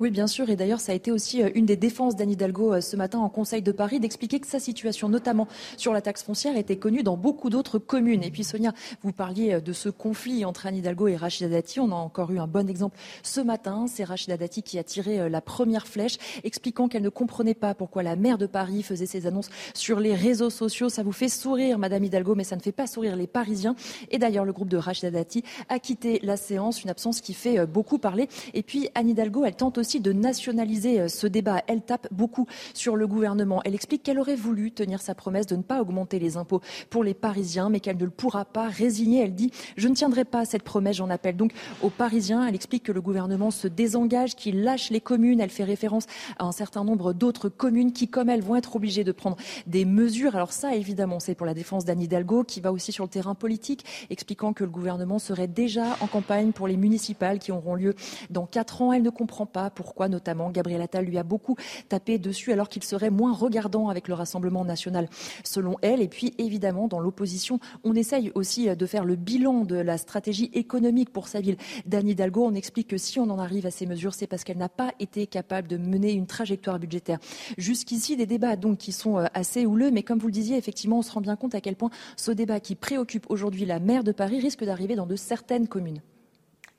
Oui, 0.00 0.10
bien 0.10 0.26
sûr. 0.26 0.48
Et 0.48 0.56
d'ailleurs, 0.56 0.80
ça 0.80 0.92
a 0.92 0.94
été 0.94 1.12
aussi 1.12 1.42
euh, 1.42 1.50
une 1.54 1.66
des 1.66 1.76
défenses 1.76 2.16
d'Anne 2.16 2.30
Hidalgo 2.30 2.72
euh, 2.72 2.80
ce 2.80 2.96
matin 2.96 3.18
en 3.18 3.28
Conseil 3.28 3.60
de 3.60 3.70
Paris 3.70 4.00
d'expliquer 4.00 4.40
que 4.40 4.46
sa 4.46 4.58
situation, 4.58 5.10
notamment 5.10 5.46
sur 5.76 5.92
la 5.92 6.00
taxe 6.00 6.22
foncière, 6.22 6.56
était 6.56 6.78
connue 6.78 7.02
dans 7.02 7.18
beaucoup 7.18 7.50
d'autres 7.50 7.78
communes. 7.78 8.22
Et 8.22 8.30
puis, 8.30 8.42
Sonia, 8.42 8.72
vous 9.02 9.12
parliez 9.12 9.52
euh, 9.52 9.60
de 9.60 9.74
ce 9.74 9.90
conflit 9.90 10.46
entre 10.46 10.64
Anne 10.64 10.76
Hidalgo 10.76 11.08
et 11.08 11.16
Rachida 11.16 11.50
Dati. 11.50 11.80
On 11.80 11.92
a 11.92 11.96
encore 11.96 12.30
eu 12.30 12.38
un 12.38 12.46
bon 12.46 12.70
exemple 12.70 12.96
ce 13.22 13.42
matin. 13.42 13.84
C'est 13.88 14.04
Rachida 14.04 14.38
Dati 14.38 14.62
qui 14.62 14.78
a 14.78 14.84
tiré 14.84 15.28
la 15.28 15.42
première 15.42 15.86
flèche, 15.86 16.16
expliquant 16.44 16.88
qu'elle 16.88 17.02
ne 17.02 17.10
comprenait 17.10 17.52
pas 17.52 17.74
pourquoi 17.74 18.02
la 18.02 18.16
maire 18.16 18.38
de 18.38 18.46
Paris 18.46 18.82
faisait 18.82 19.04
ses 19.04 19.26
annonces 19.26 19.50
sur 19.74 20.00
les 20.00 20.14
réseaux 20.14 20.48
sociaux. 20.48 20.88
Ça 20.88 21.02
vous 21.02 21.12
fait 21.12 21.28
sourire, 21.28 21.78
Madame 21.78 22.04
Hidalgo, 22.04 22.34
mais 22.34 22.44
ça 22.44 22.56
ne 22.56 22.62
fait 22.62 22.72
pas 22.72 22.86
sourire 22.86 23.16
les 23.16 23.26
Parisiens. 23.26 23.76
Et 24.10 24.16
d'ailleurs, 24.16 24.46
le 24.46 24.54
groupe 24.54 24.70
de 24.70 24.78
Rachida 24.78 25.10
Dati 25.10 25.44
a 25.68 25.78
quitté 25.78 26.20
la 26.22 26.38
séance, 26.38 26.82
une 26.82 26.88
absence 26.88 27.20
qui 27.20 27.34
fait 27.34 27.66
beaucoup 27.66 27.98
parler. 27.98 28.28
Et 28.54 28.62
puis, 28.62 28.88
Anne 28.94 29.10
Hidalgo, 29.10 29.44
elle 29.44 29.56
tente 29.56 29.76
aussi 29.76 29.89
de 29.98 30.12
nationaliser 30.12 31.00
euh, 31.00 31.08
ce 31.08 31.26
débat. 31.26 31.62
Elle 31.66 31.80
tape 31.80 32.06
beaucoup 32.12 32.46
sur 32.74 32.94
le 32.94 33.06
gouvernement. 33.06 33.60
Elle 33.64 33.74
explique 33.74 34.04
qu'elle 34.04 34.20
aurait 34.20 34.36
voulu 34.36 34.70
tenir 34.70 35.00
sa 35.00 35.14
promesse 35.14 35.46
de 35.46 35.56
ne 35.56 35.62
pas 35.62 35.80
augmenter 35.80 36.18
les 36.18 36.36
impôts 36.36 36.60
pour 36.90 37.02
les 37.02 37.14
Parisiens, 37.14 37.70
mais 37.70 37.80
qu'elle 37.80 37.96
ne 37.96 38.04
le 38.04 38.10
pourra 38.10 38.44
pas 38.44 38.68
résigner. 38.68 39.22
Elle 39.24 39.34
dit 39.34 39.50
Je 39.76 39.88
ne 39.88 39.94
tiendrai 39.94 40.24
pas 40.24 40.44
cette 40.44 40.62
promesse. 40.62 40.96
J'en 40.96 41.10
appelle 41.10 41.36
donc 41.36 41.52
aux 41.82 41.90
Parisiens. 41.90 42.46
Elle 42.46 42.54
explique 42.54 42.84
que 42.84 42.92
le 42.92 43.00
gouvernement 43.00 43.50
se 43.50 43.66
désengage, 43.66 44.36
qu'il 44.36 44.62
lâche 44.62 44.90
les 44.90 45.00
communes. 45.00 45.40
Elle 45.40 45.50
fait 45.50 45.64
référence 45.64 46.06
à 46.38 46.44
un 46.44 46.52
certain 46.52 46.84
nombre 46.84 47.12
d'autres 47.12 47.48
communes 47.48 47.92
qui, 47.92 48.06
comme 48.06 48.28
elle, 48.28 48.42
vont 48.42 48.56
être 48.56 48.76
obligées 48.76 49.04
de 49.04 49.12
prendre 49.12 49.36
des 49.66 49.84
mesures. 49.84 50.36
Alors 50.36 50.52
ça, 50.52 50.74
évidemment, 50.74 51.20
c'est 51.20 51.34
pour 51.34 51.46
la 51.46 51.54
défense 51.54 51.84
d'Anne 51.84 52.02
Hidalgo, 52.02 52.44
qui 52.44 52.60
va 52.60 52.72
aussi 52.72 52.92
sur 52.92 53.04
le 53.04 53.10
terrain 53.10 53.34
politique, 53.34 53.84
expliquant 54.10 54.52
que 54.52 54.64
le 54.64 54.70
gouvernement 54.70 55.18
serait 55.18 55.48
déjà 55.48 55.96
en 56.00 56.06
campagne 56.06 56.52
pour 56.52 56.68
les 56.68 56.76
municipales 56.76 57.38
qui 57.38 57.52
auront 57.52 57.74
lieu 57.74 57.94
dans 58.28 58.46
quatre 58.46 58.82
ans. 58.82 58.92
Elle 58.92 59.02
ne 59.02 59.10
comprend 59.10 59.46
pas 59.46 59.70
pourquoi 59.82 60.08
notamment 60.08 60.50
Gabriel 60.50 60.82
Attal 60.82 61.06
lui 61.06 61.16
a 61.16 61.22
beaucoup 61.22 61.56
tapé 61.88 62.18
dessus 62.18 62.52
alors 62.52 62.68
qu'il 62.68 62.84
serait 62.84 63.10
moins 63.10 63.32
regardant 63.32 63.88
avec 63.88 64.08
le 64.08 64.14
Rassemblement 64.14 64.64
national 64.64 65.08
selon 65.42 65.76
elle. 65.82 66.02
Et 66.02 66.08
puis 66.08 66.34
évidemment 66.38 66.86
dans 66.86 67.00
l'opposition, 67.00 67.60
on 67.84 67.94
essaye 67.94 68.30
aussi 68.34 68.68
de 68.68 68.86
faire 68.86 69.04
le 69.04 69.16
bilan 69.16 69.64
de 69.64 69.76
la 69.76 69.98
stratégie 69.98 70.50
économique 70.52 71.10
pour 71.10 71.28
sa 71.28 71.40
ville. 71.40 71.56
Dani 71.86 72.12
Hidalgo, 72.12 72.44
on 72.44 72.54
explique 72.54 72.88
que 72.88 72.98
si 72.98 73.18
on 73.18 73.30
en 73.30 73.38
arrive 73.38 73.66
à 73.66 73.70
ces 73.70 73.86
mesures, 73.86 74.14
c'est 74.14 74.26
parce 74.26 74.44
qu'elle 74.44 74.58
n'a 74.58 74.68
pas 74.68 74.92
été 75.00 75.26
capable 75.26 75.68
de 75.68 75.76
mener 75.76 76.12
une 76.12 76.26
trajectoire 76.26 76.78
budgétaire. 76.78 77.18
Jusqu'ici, 77.56 78.16
des 78.16 78.26
débats 78.26 78.56
donc 78.56 78.78
qui 78.78 78.92
sont 78.92 79.18
euh, 79.18 79.26
assez 79.34 79.66
houleux, 79.66 79.90
mais 79.90 80.02
comme 80.02 80.18
vous 80.18 80.26
le 80.26 80.32
disiez, 80.32 80.56
effectivement, 80.56 80.98
on 80.98 81.02
se 81.02 81.12
rend 81.12 81.20
bien 81.20 81.36
compte 81.36 81.54
à 81.54 81.60
quel 81.60 81.76
point 81.76 81.90
ce 82.16 82.30
débat 82.30 82.60
qui 82.60 82.74
préoccupe 82.74 83.26
aujourd'hui 83.28 83.64
la 83.64 83.78
maire 83.78 84.04
de 84.04 84.12
Paris 84.12 84.40
risque 84.40 84.64
d'arriver 84.64 84.96
dans 84.96 85.06
de 85.06 85.16
certaines 85.16 85.68
communes. 85.68 86.00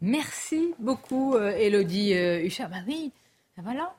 Merci 0.01 0.73
beaucoup, 0.79 1.37
Elodie 1.37 2.13
euh, 2.13 2.43
Huchard. 2.43 2.69
Bah 2.69 2.77
oui, 2.87 3.11
ah, 3.57 3.61
voilà. 3.63 3.95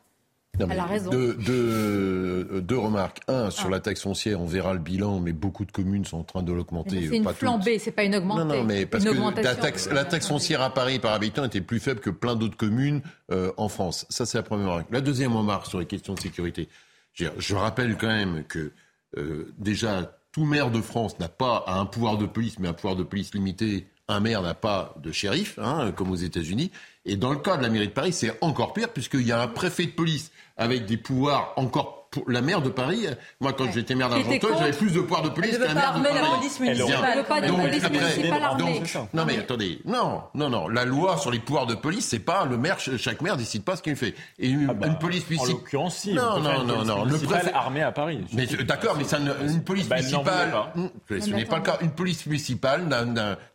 Elle 0.58 0.78
a 0.78 0.84
raison. 0.84 1.10
Deux, 1.10 2.76
remarques. 2.76 3.20
Un, 3.26 3.50
sur 3.50 3.68
ah. 3.68 3.70
la 3.70 3.80
taxe 3.80 4.02
foncière, 4.02 4.40
on 4.40 4.46
verra 4.46 4.74
le 4.74 4.78
bilan, 4.80 5.20
mais 5.20 5.32
beaucoup 5.32 5.64
de 5.64 5.72
communes 5.72 6.04
sont 6.04 6.18
en 6.18 6.24
train 6.24 6.42
de 6.42 6.52
l'augmenter. 6.52 7.08
C'est 7.08 7.16
une 7.16 7.28
flambée, 7.32 7.78
c'est 7.78 7.92
pas 7.92 8.04
une 8.04 8.14
augmentée. 8.14 8.44
Non, 8.44 8.56
non, 8.56 8.64
mais 8.64 8.84
parce 8.84 9.04
que 9.04 9.40
la 9.42 9.54
taxe, 9.54 9.88
la 9.90 10.04
taxe, 10.04 10.28
foncière 10.28 10.60
à 10.60 10.74
Paris 10.74 10.98
par 10.98 11.12
habitant 11.12 11.44
était 11.44 11.62
plus 11.62 11.80
faible 11.80 12.00
que 12.00 12.10
plein 12.10 12.36
d'autres 12.36 12.56
communes 12.56 13.00
euh, 13.30 13.52
en 13.56 13.68
France. 13.68 14.04
Ça, 14.10 14.26
c'est 14.26 14.36
la 14.36 14.42
première 14.42 14.68
remarque. 14.68 14.88
La 14.90 15.00
deuxième 15.00 15.34
remarque 15.34 15.66
sur 15.66 15.78
les 15.78 15.86
questions 15.86 16.14
de 16.14 16.20
sécurité. 16.20 16.68
Je 17.14 17.54
rappelle 17.54 17.96
quand 17.96 18.08
même 18.08 18.44
que 18.44 18.72
euh, 19.16 19.52
déjà, 19.58 20.18
tout 20.32 20.44
maire 20.44 20.70
de 20.70 20.80
France 20.80 21.18
n'a 21.18 21.28
pas 21.28 21.64
un 21.66 21.86
pouvoir 21.86 22.18
de 22.18 22.26
police, 22.26 22.58
mais 22.58 22.68
un 22.68 22.72
pouvoir 22.72 22.96
de 22.96 23.02
police 23.02 23.34
limité. 23.34 23.86
Un 24.12 24.20
maire 24.20 24.42
n'a 24.42 24.54
pas 24.54 24.94
de 25.02 25.10
shérif, 25.10 25.58
hein, 25.58 25.90
comme 25.96 26.10
aux 26.10 26.16
États-Unis. 26.16 26.70
Et 27.06 27.16
dans 27.16 27.30
le 27.32 27.38
cas 27.38 27.56
de 27.56 27.62
la 27.62 27.70
mairie 27.70 27.88
de 27.88 27.92
Paris, 27.92 28.12
c'est 28.12 28.36
encore 28.42 28.74
pire 28.74 28.92
puisqu'il 28.92 29.26
y 29.26 29.32
a 29.32 29.40
un 29.40 29.48
préfet 29.48 29.86
de 29.86 29.92
police 29.92 30.30
avec 30.58 30.84
des 30.84 30.98
pouvoirs 30.98 31.54
encore 31.56 32.01
pour 32.12 32.30
la 32.30 32.42
maire 32.42 32.62
de 32.62 32.68
Paris, 32.68 33.06
moi 33.40 33.52
quand 33.54 33.72
j'étais 33.72 33.94
maire 33.94 34.10
d'Argenteuil, 34.10 34.52
j'avais 34.58 34.72
plus 34.72 34.92
de 34.92 35.00
pouvoir 35.00 35.22
de 35.22 35.30
police 35.30 35.58
qu'un 35.58 35.74
maire 35.74 35.94
de 35.98 36.02
Paris. 36.02 36.14
La 36.14 36.36
police 36.36 36.60
municipale. 36.60 37.24
pas 37.24 37.40
de 37.40 37.50
police 37.50 37.90
municipale 37.90 38.42
armée. 38.42 38.82
Non 39.14 39.24
mais 39.24 39.38
attendez, 39.38 39.80
non, 39.84 40.22
non, 40.34 40.50
non. 40.50 40.68
La 40.68 40.84
loi 40.84 41.16
sur 41.16 41.30
les 41.30 41.38
pouvoirs 41.38 41.66
de 41.66 41.74
police, 41.74 42.06
c'est 42.06 42.18
pas 42.18 42.44
le 42.44 42.58
maire, 42.58 42.78
chaque 42.78 43.22
maire 43.22 43.36
décide 43.36 43.64
pas 43.64 43.76
ce 43.76 43.82
qu'il 43.82 43.96
fait. 43.96 44.14
Et 44.38 44.48
une, 44.48 44.68
ah 44.70 44.74
bah, 44.74 44.88
police 44.90 45.28
municipale. 45.28 45.54
En 45.54 45.58
l'occurrence, 45.58 45.96
si. 45.96 46.12
Non, 46.12 46.40
non, 46.40 46.64
non, 46.64 46.84
non. 46.84 47.04
Le 47.04 47.18
préfet 47.18 47.52
armé 47.52 47.82
à 47.82 47.92
Paris. 47.92 48.24
Mais 48.32 48.46
d'accord, 48.46 48.96
mais 48.98 49.04
ça, 49.04 49.18
une 49.18 49.64
police 49.64 49.88
bah, 49.88 49.96
municipale. 49.96 50.52
Hmm, 50.74 50.86
ce 51.08 51.30
n'est 51.30 51.46
pas 51.46 51.56
le 51.56 51.62
cas. 51.62 51.78
Une 51.80 51.92
police 51.92 52.26
municipale 52.26 52.86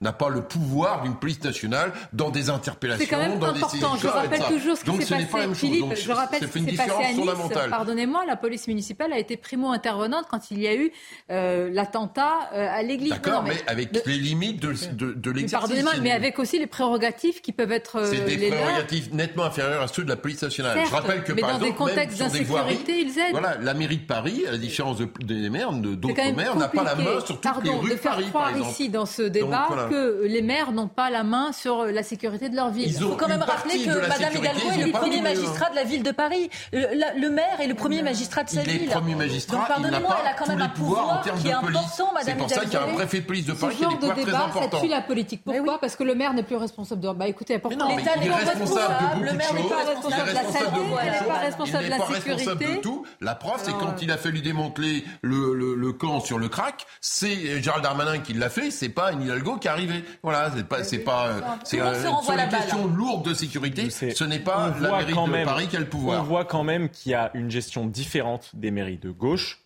n'a 0.02 0.14
pas 0.14 0.30
le 0.30 0.42
pouvoir 0.42 1.04
d'une 1.04 1.16
police 1.16 1.44
nationale 1.44 1.94
dans 2.14 2.32
des 2.32 2.50
interpellations, 2.50 3.06
C'est 3.06 3.10
quand 3.10 3.20
même 3.20 3.44
important. 3.44 3.96
Je 3.98 4.08
rappelle 4.08 4.44
toujours 4.44 4.78
ce 4.78 4.84
qui 4.84 5.02
s'est 5.04 5.26
passé. 5.26 5.54
Philippe, 5.54 5.96
je 5.96 6.12
rappelle 6.12 6.42
ce 6.42 6.58
qui 6.58 6.66
s'est 6.66 6.76
passé 6.76 6.92
à 6.92 7.14
Nice. 7.14 7.70
Pardonnez-moi, 7.70 8.26
la 8.26 8.36
police 8.48 8.68
municipale 8.70 9.12
a 9.12 9.20
été 9.20 9.36
primo-intervenante 9.36 10.26
quand 10.32 10.52
il 10.52 10.62
y 10.62 10.68
a 10.70 10.74
eu 10.74 10.90
euh, 11.32 11.70
l'attentat 11.70 12.50
euh, 12.54 12.66
à 12.72 12.82
l'église. 12.82 13.10
D'accord, 13.10 13.44
mais, 13.44 13.58
avec 13.68 13.90
les 14.06 14.14
limites 14.14 14.62
de, 14.62 14.74
de, 14.94 15.12
de 15.12 15.32
l'exercice. 15.32 15.68
Pardonnez-moi, 15.68 15.92
mais 16.02 16.12
avec 16.12 16.40
aussi 16.40 16.58
les 16.58 16.66
prérogatives 16.66 17.42
qui 17.42 17.52
peuvent 17.52 17.74
être. 17.74 17.98
Euh, 17.98 18.06
c'est 18.10 18.38
des 18.38 18.50
prérogatives 18.50 19.14
nettement 19.14 19.44
inférieures 19.44 19.82
à 19.82 19.90
ceux 19.90 20.06
de 20.06 20.10
la 20.10 20.16
police 20.16 20.42
nationale. 20.42 20.80
Je 20.86 20.92
rappelle 20.92 21.26
que, 21.26 21.34
mais 21.34 21.42
par 21.42 21.60
dans 21.60 21.66
exemple, 21.66 21.72
des 21.72 21.92
contextes 21.92 22.20
d'insécurité, 22.20 23.02
ils 23.02 23.20
aident. 23.20 23.32
Voilà, 23.32 23.58
la 23.58 23.74
mairie 23.74 23.98
de 23.98 24.06
Paris, 24.06 24.46
à 24.48 24.52
la 24.52 24.58
différence 24.58 25.00
des 25.00 25.50
maires, 25.50 25.74
d'autres 25.74 26.34
maires, 26.34 26.56
n'a 26.56 26.70
pas 26.70 26.86
la 26.86 26.96
main 26.96 27.20
sur 27.26 27.42
toutes 27.42 27.64
les 27.66 27.70
rues 27.70 27.90
de, 27.90 27.96
faire 27.98 28.12
Paris, 28.12 28.28
croire 28.30 28.58
ici, 28.58 28.88
dans 28.88 29.06
ce 29.06 29.24
débat, 29.24 29.68
que 29.90 30.24
les 30.26 30.42
maires 30.42 30.72
n'ont 30.72 30.88
pas 30.88 31.10
la 31.10 31.26
main 31.26 31.52
sur 31.52 31.84
la 31.84 32.04
sécurité 32.04 32.48
de 32.48 32.56
leur 32.56 32.70
ville. 32.70 32.88
Il 32.88 32.94
faut 32.94 33.18
quand 33.18 33.28
même 33.28 33.44
rappeler 33.44 33.84
que 33.84 34.08
Madame 34.08 34.36
Hidalgo 34.36 34.72
est 34.74 34.86
le 34.86 34.92
premier 34.94 35.20
magistrat 35.20 35.70
de 35.70 35.76
la 35.76 35.84
ville 35.84 36.04
de 36.04 36.12
Paris. 36.12 36.50
Le 36.72 37.28
maire 37.28 37.60
est 37.60 37.68
le 37.68 37.76
premier 37.76 38.02
magistrat 38.02 38.37
magistrat 38.38 38.44
de 38.44 38.50
sa 38.50 38.72
il 38.72 38.80
ville. 38.80 38.90
est 38.90 38.94
premier 38.94 39.16
magistrat. 39.16 39.58
Donc, 39.58 39.68
pardonnez-moi, 39.68 40.18
elle 40.22 40.28
a 40.28 40.34
quand 40.34 40.48
même 40.48 40.62
un 40.62 40.70
pouvoir 40.70 41.22
qui 41.22 41.48
est 41.48 41.52
important, 41.52 42.12
Madame 42.14 42.26
C'est 42.26 42.36
pour 42.36 42.50
ça 42.50 42.62
qu'il 42.62 42.74
y 42.74 42.76
a 42.76 42.84
un 42.84 42.94
préfet 42.94 43.20
de 43.20 43.26
police 43.26 43.46
de 43.46 43.54
Paris 43.54 43.76
qui 43.76 43.86
a 43.86 43.88
des 43.90 43.96
pouvoirs 43.96 44.16
très 44.16 44.34
importants. 44.36 44.78
Ça 44.78 44.84
tue 44.84 44.90
la 44.90 45.02
politique. 45.02 45.42
Pourquoi 45.44 45.80
Parce 45.80 45.96
que 45.96 46.04
le 46.04 46.16
maire 46.16 46.34
n'est 46.34 46.44
plus 46.44 46.56
responsable 46.56 47.02
de. 47.02 47.12
Bah 47.12 47.28
écoutez, 47.28 47.60
pourquoi 47.60 47.88
L'État 47.96 48.18
n'est 48.18 48.28
pas 48.28 48.36
responsable 48.36 49.20
de 49.20 49.26
Le 49.26 49.34
maire 49.34 49.54
n'est 49.54 49.64
pas 49.64 49.84
responsable 49.84 50.30
de 50.30 50.34
la 50.34 50.44
santé, 50.44 50.60
il 51.06 51.12
n'est 51.12 51.28
pas 51.28 51.40
responsable 51.40 51.86
de 51.86 51.90
la 51.90 51.98
sécurité. 51.98 52.32
responsable 52.32 52.76
de 52.76 52.82
tout. 52.82 53.06
La 53.22 53.36
preuve, 53.36 53.60
c'est 53.64 53.72
quand 53.72 54.02
il 54.02 54.12
a 54.12 54.18
fallu 54.18 54.42
démanteler 54.42 55.04
le 55.22 55.92
camp 55.94 56.20
sur 56.20 56.38
le 56.38 56.50
crack, 56.50 56.86
c'est 57.02 57.62
Gérald 57.62 57.84
Darmanin 57.84 58.20
qui 58.20 58.34
l'a 58.34 58.50
fait. 58.50 58.72
C'est 58.72 58.90
pas 58.90 59.12
une 59.12 59.22
Hidalgo 59.24 59.58
qui 59.58 59.68
est 59.68 59.72
arrivé. 59.72 60.04
Voilà, 60.24 60.52
c'est 60.56 60.68
pas, 60.68 60.84
c'est 60.84 61.00
pas, 61.00 61.30
c'est 61.64 61.78
sur 61.78 62.36
les 62.36 62.48
questions 62.50 62.88
lourdes 62.88 63.26
de 63.28 63.34
sécurité. 63.34 63.90
Ce 63.90 64.24
n'est 64.24 64.40
pas 64.40 64.74
la 64.80 64.92
mairie 64.92 65.14
de 65.14 65.46
Paris 65.46 65.68
qui 65.68 65.78
a 65.78 65.80
le 65.80 65.90
pouvoir. 65.90 66.22
On 66.22 66.24
voit 66.24 66.46
quand 66.46 66.64
même 66.64 66.90
qu'il 66.90 67.12
y 67.12 67.16
a 67.16 67.32
une 67.34 67.50
gestion 67.50 67.86
différente 67.86 68.27
des 68.54 68.72
mairies 68.72 68.98
de 68.98 69.12
gauche 69.12 69.64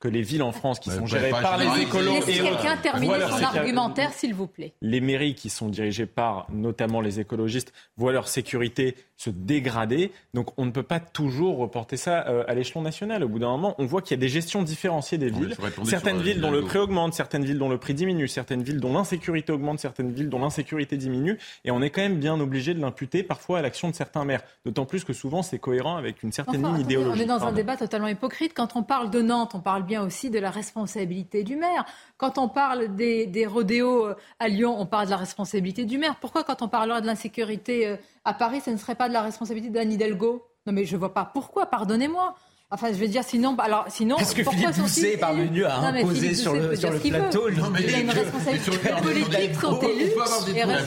que 0.00 0.08
les 0.08 0.22
villes 0.22 0.42
en 0.42 0.52
France 0.52 0.80
qui 0.80 0.90
sont 0.90 1.06
gérées 1.06 1.30
par 1.30 1.58
les 1.58 1.82
écolos 1.82 2.26
et 2.26 2.38
quelqu'un 2.38 2.76
terminer 2.78 3.20
son 3.28 3.44
argumentaire, 3.44 4.12
s'il 4.14 4.34
vous 4.34 4.46
plaît. 4.46 4.72
Les 4.80 5.00
mairies 5.00 5.34
qui 5.34 5.50
sont 5.50 5.68
dirigées 5.68 6.06
par 6.06 6.50
notamment 6.50 7.02
les 7.02 7.20
écologistes 7.20 7.72
voient 7.98 8.12
leur 8.12 8.26
sécurité 8.26 8.96
se 9.20 9.28
dégrader. 9.28 10.12
Donc 10.32 10.48
on 10.56 10.64
ne 10.64 10.70
peut 10.70 10.82
pas 10.82 10.98
toujours 10.98 11.58
reporter 11.58 11.98
ça 11.98 12.26
euh, 12.26 12.42
à 12.48 12.54
l'échelon 12.54 12.80
national. 12.80 13.22
Au 13.22 13.28
bout 13.28 13.38
d'un 13.38 13.50
moment, 13.50 13.74
on 13.76 13.84
voit 13.84 14.00
qu'il 14.00 14.16
y 14.16 14.18
a 14.18 14.20
des 14.20 14.30
gestions 14.30 14.62
différenciées 14.62 15.18
des 15.18 15.28
villes. 15.28 15.54
Certaines 15.84 16.22
villes 16.22 16.40
dont 16.40 16.50
le 16.50 16.62
prix 16.62 16.78
augmente, 16.78 17.12
certaines 17.12 17.44
villes 17.44 17.58
dont 17.58 17.68
le 17.68 17.76
prix 17.76 17.92
diminue, 17.92 18.28
certaines 18.28 18.62
villes 18.62 18.80
dont 18.80 18.94
l'insécurité 18.94 19.52
augmente, 19.52 19.78
certaines 19.78 20.10
villes 20.10 20.30
dont 20.30 20.38
l'insécurité 20.38 20.96
diminue. 20.96 21.38
Et 21.66 21.70
on 21.70 21.82
est 21.82 21.90
quand 21.90 22.00
même 22.00 22.18
bien 22.18 22.40
obligé 22.40 22.72
de 22.72 22.80
l'imputer 22.80 23.22
parfois 23.22 23.58
à 23.58 23.62
l'action 23.62 23.90
de 23.90 23.94
certains 23.94 24.24
maires. 24.24 24.40
D'autant 24.64 24.86
plus 24.86 25.04
que 25.04 25.12
souvent 25.12 25.42
c'est 25.42 25.58
cohérent 25.58 25.96
avec 25.96 26.22
une 26.22 26.32
certaine 26.32 26.64
ligne 26.64 26.80
idéologique. 26.80 27.20
On 27.20 27.22
est 27.22 27.26
dans 27.26 27.44
un 27.44 27.52
débat 27.52 27.76
totalement 27.76 28.08
hypocrite. 28.08 28.54
Quand 28.54 28.74
on 28.74 28.82
parle 28.82 29.10
de 29.10 29.20
Nantes, 29.20 29.52
on 29.54 29.60
parle 29.60 29.82
bien 29.82 30.02
aussi 30.02 30.30
de 30.30 30.38
la 30.38 30.50
responsabilité 30.50 31.44
du 31.44 31.56
maire. 31.56 31.84
Quand 32.16 32.38
on 32.38 32.48
parle 32.48 32.96
des, 32.96 33.26
des 33.26 33.44
rodéos 33.44 34.06
euh, 34.06 34.14
à 34.38 34.48
Lyon, 34.48 34.76
on 34.78 34.86
parle 34.86 35.06
de 35.06 35.10
la 35.10 35.18
responsabilité 35.18 35.84
du 35.84 35.98
maire. 35.98 36.16
Pourquoi 36.20 36.42
quand 36.42 36.62
on 36.62 36.68
parlera 36.68 37.02
de 37.02 37.06
l'insécurité 37.06 37.86
euh, 37.86 37.96
à 38.24 38.34
Paris, 38.34 38.60
ce 38.60 38.70
ne 38.70 38.76
serait 38.76 38.94
pas 38.94 39.08
de 39.08 39.14
la 39.14 39.22
responsabilité 39.22 39.70
d'Anne 39.70 39.92
Hidalgo. 39.92 40.46
Non 40.66 40.72
mais 40.72 40.84
je 40.84 40.94
ne 40.94 40.98
vois 40.98 41.14
pas. 41.14 41.24
Pourquoi, 41.24 41.66
pardonnez-moi. 41.66 42.34
Enfin, 42.72 42.88
je 42.92 42.98
veux 42.98 43.08
dire, 43.08 43.24
sinon, 43.24 43.54
bah, 43.54 43.64
alors, 43.64 43.86
sinon. 43.88 44.16
Est-ce 44.18 44.32
que 44.32 44.44
Philippe 44.44 44.76
Doucet 44.76 45.14
est 45.14 45.16
parvenu 45.16 45.64
à 45.64 45.78
imposer 45.78 46.34
sur 46.34 46.54
le, 46.54 46.76
sur 46.76 46.90
le 46.90 47.00
plateau 47.00 47.50
non, 47.50 47.68
mais, 47.70 47.80
Il 47.82 47.94
a 47.94 47.98
une 47.98 48.10
responsabilité 48.10 48.70
politique, 49.02 49.54
sont 49.60 49.80
élus. 49.80 50.12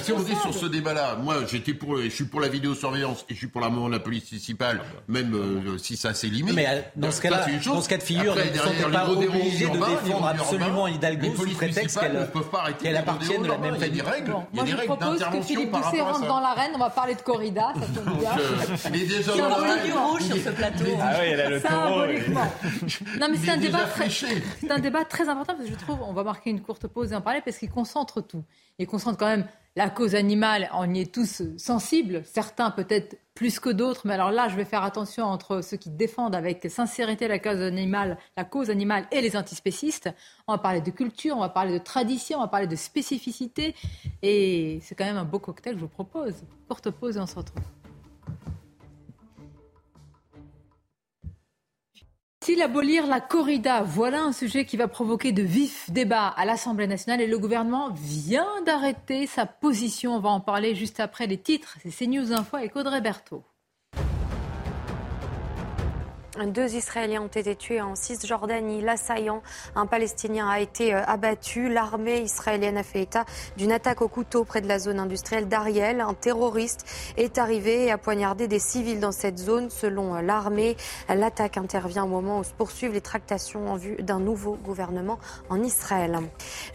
Si 0.04 0.14
on 0.14 0.20
dit 0.22 0.36
sur 0.42 0.54
ce 0.54 0.66
débat-là, 0.68 1.18
moi, 1.22 1.36
j'étais 1.52 1.74
pour, 1.74 2.02
je 2.02 2.08
suis 2.08 2.24
pour 2.24 2.40
la 2.40 2.48
vidéosurveillance 2.48 3.26
et 3.30 3.34
je 3.34 3.40
suis 3.40 3.48
pour 3.48 3.62
de 3.64 3.92
la 3.92 4.00
police 4.00 4.32
municipale, 4.32 4.82
même 5.08 5.34
euh, 5.34 5.78
si 5.78 5.98
ça 5.98 6.14
c'est 6.14 6.28
limite. 6.28 6.56
Mais 6.56 6.68
euh, 6.68 6.82
dans 6.96 7.12
ce 7.12 7.22
cas-là, 7.22 7.46
dans 7.66 7.82
ce 7.82 7.90
cas 7.90 7.98
de 7.98 8.04
figure, 8.04 8.36
ne 8.36 8.42
sont 8.42 8.92
pas 8.92 9.10
obligés 9.10 9.68
de 9.68 9.78
défendre 9.78 10.28
absolument 10.28 10.88
Hidalgo 10.88 11.36
sous 11.36 11.50
prétexte 11.50 12.00
qu'elle 12.82 12.96
appartienne 12.96 13.42
de 13.42 13.48
la 13.48 13.58
même 13.58 13.76
famille. 13.76 13.90
Il 13.94 13.98
y 13.98 14.02
a 14.02 14.04
des 14.04 14.10
règles. 14.10 14.36
Il 14.54 14.58
y 14.58 14.62
a 14.62 14.64
des 14.64 14.74
règles 14.74 14.98
d'intervention 14.98 15.68
par 15.68 15.84
rapport 15.84 16.00
à 16.00 16.14
ça. 16.14 16.14
rentre 16.14 16.28
dans 16.28 16.40
l'arène, 16.40 16.72
on 16.76 16.80
va 16.80 16.90
parler 16.90 17.16
de 17.16 17.22
corrida, 17.22 17.74
ça 17.76 18.02
tombe 18.02 18.18
bien. 18.20 18.32
Il 18.94 19.04
est 19.04 19.06
déjà 19.06 19.36
dans 19.36 19.50
l'arène. 19.50 19.92
rouge 19.94 20.24
sur 20.24 20.38
ce 20.38 20.50
plateau. 20.50 20.86
Ah 21.02 21.16
oui, 21.20 21.28
elle 21.32 21.42
a 21.42 21.50
le 21.50 21.60
non, 23.20 23.28
mais 23.30 23.38
c'est 23.38 23.52
un, 23.52 23.58
débat 23.58 23.86
très, 23.86 24.10
c'est 24.10 24.72
un 24.72 24.80
débat 24.80 25.06
très 25.06 25.30
important 25.30 25.56
parce 25.56 25.68
que 25.68 25.74
je 25.74 25.80
trouve, 25.80 26.00
on 26.02 26.14
va 26.14 26.24
marquer 26.24 26.50
une 26.50 26.62
courte 26.62 26.88
pause 26.88 27.12
et 27.12 27.16
en 27.16 27.22
parler 27.22 27.42
parce 27.44 27.58
qu'il 27.58 27.70
concentre 27.70 28.22
tout. 28.22 28.44
Il 28.80 28.88
concentre 28.88 29.18
quand 29.18 29.28
même 29.28 29.46
la 29.76 29.90
cause 29.90 30.14
animale, 30.14 30.70
on 30.74 30.94
y 30.94 31.02
est 31.02 31.14
tous 31.14 31.42
sensibles, 31.58 32.22
certains 32.26 32.70
peut-être 32.70 33.18
plus 33.34 33.60
que 33.60 33.70
d'autres, 33.70 34.02
mais 34.06 34.14
alors 34.14 34.30
là, 34.30 34.48
je 34.48 34.56
vais 34.56 34.66
faire 34.66 34.84
attention 34.84 35.26
entre 35.26 35.62
ceux 35.62 35.78
qui 35.78 35.90
défendent 35.90 36.36
avec 36.36 36.70
sincérité 36.70 37.28
la 37.28 37.40
cause 37.40 37.60
animale, 37.60 38.18
la 38.38 38.44
cause 38.44 38.70
animale 38.70 39.08
et 39.12 39.22
les 39.22 39.36
antispécistes. 39.36 40.10
On 40.48 40.54
va 40.54 40.60
parler 40.60 40.82
de 40.82 40.92
culture, 40.92 41.36
on 41.38 41.40
va 41.40 41.50
parler 41.50 41.74
de 41.74 41.84
tradition, 41.84 42.38
on 42.38 42.42
va 42.42 42.48
parler 42.48 42.68
de 42.68 42.76
spécificité, 42.76 43.74
et 44.22 44.80
c'est 44.84 44.94
quand 44.94 45.06
même 45.06 45.18
un 45.18 45.26
beau 45.26 45.40
cocktail 45.40 45.74
que 45.74 45.80
je 45.80 45.86
vous 45.86 45.90
propose. 45.90 46.36
Courte 46.68 46.92
pause 46.92 47.18
et 47.18 47.20
on 47.20 47.26
se 47.26 47.36
retrouve. 47.36 47.64
S'il 52.44 52.62
abolir 52.62 53.08
la 53.08 53.22
corrida, 53.22 53.84
voilà 53.84 54.22
un 54.22 54.34
sujet 54.34 54.66
qui 54.66 54.76
va 54.76 54.90
provoquer 54.90 55.32
de 55.32 55.42
vifs 55.42 55.90
débats 55.90 56.28
à 56.28 56.44
l'Assemblée 56.44 56.88
nationale 56.88 57.22
et 57.22 57.28
le 57.28 57.40
gouvernement 57.40 57.92
vient 57.94 58.62
d'arrêter 58.66 59.28
sa 59.28 59.46
position. 59.46 60.18
On 60.18 60.20
va 60.20 60.28
en 60.28 60.42
parler 60.42 60.76
juste 60.76 61.00
après 61.00 61.26
les 61.26 61.38
titres. 61.38 61.78
C'est 61.82 62.06
CNews 62.06 62.34
Info 62.34 62.58
avec 62.58 62.76
Audrey 62.76 63.00
Berthaud. 63.00 63.46
Deux 66.42 66.74
Israéliens 66.74 67.22
ont 67.22 67.28
été 67.28 67.56
tués 67.56 67.80
en 67.80 67.94
Cisjordanie. 67.94 68.82
L'assaillant, 68.82 69.44
un 69.76 69.86
Palestinien, 69.86 70.50
a 70.50 70.60
été 70.60 70.96
euh, 70.96 71.04
abattu. 71.06 71.70
L'armée 71.70 72.22
israélienne 72.22 72.76
a 72.76 72.82
fait 72.82 73.04
état 73.04 73.26
d'une 73.56 73.72
attaque 73.72 74.02
au 74.02 74.08
couteau 74.08 74.44
près 74.44 74.60
de 74.60 74.68
la 74.68 74.80
zone 74.80 75.00
industrielle 75.00 75.48
d'Ariel. 75.48 76.02
Un 76.02 76.16
terroriste 76.16 76.86
est 77.18 77.38
arrivé 77.38 77.86
et 77.86 77.92
a 77.92 78.00
poignardé 78.00 78.48
des 78.48 78.58
civils 78.58 79.00
dans 79.00 79.12
cette 79.12 79.38
zone. 79.38 79.70
Selon 79.70 80.16
euh, 80.16 80.22
l'armée, 80.22 80.76
l'attaque 81.08 81.58
intervient 81.58 82.06
au 82.06 82.08
moment 82.08 82.40
où 82.40 82.44
se 82.44 82.54
poursuivent 82.54 82.94
les 82.94 83.02
tractations 83.02 83.72
en 83.72 83.76
vue 83.76 83.98
d'un 83.98 84.20
nouveau 84.20 84.56
gouvernement 84.56 85.20
en 85.50 85.62
Israël. 85.62 86.18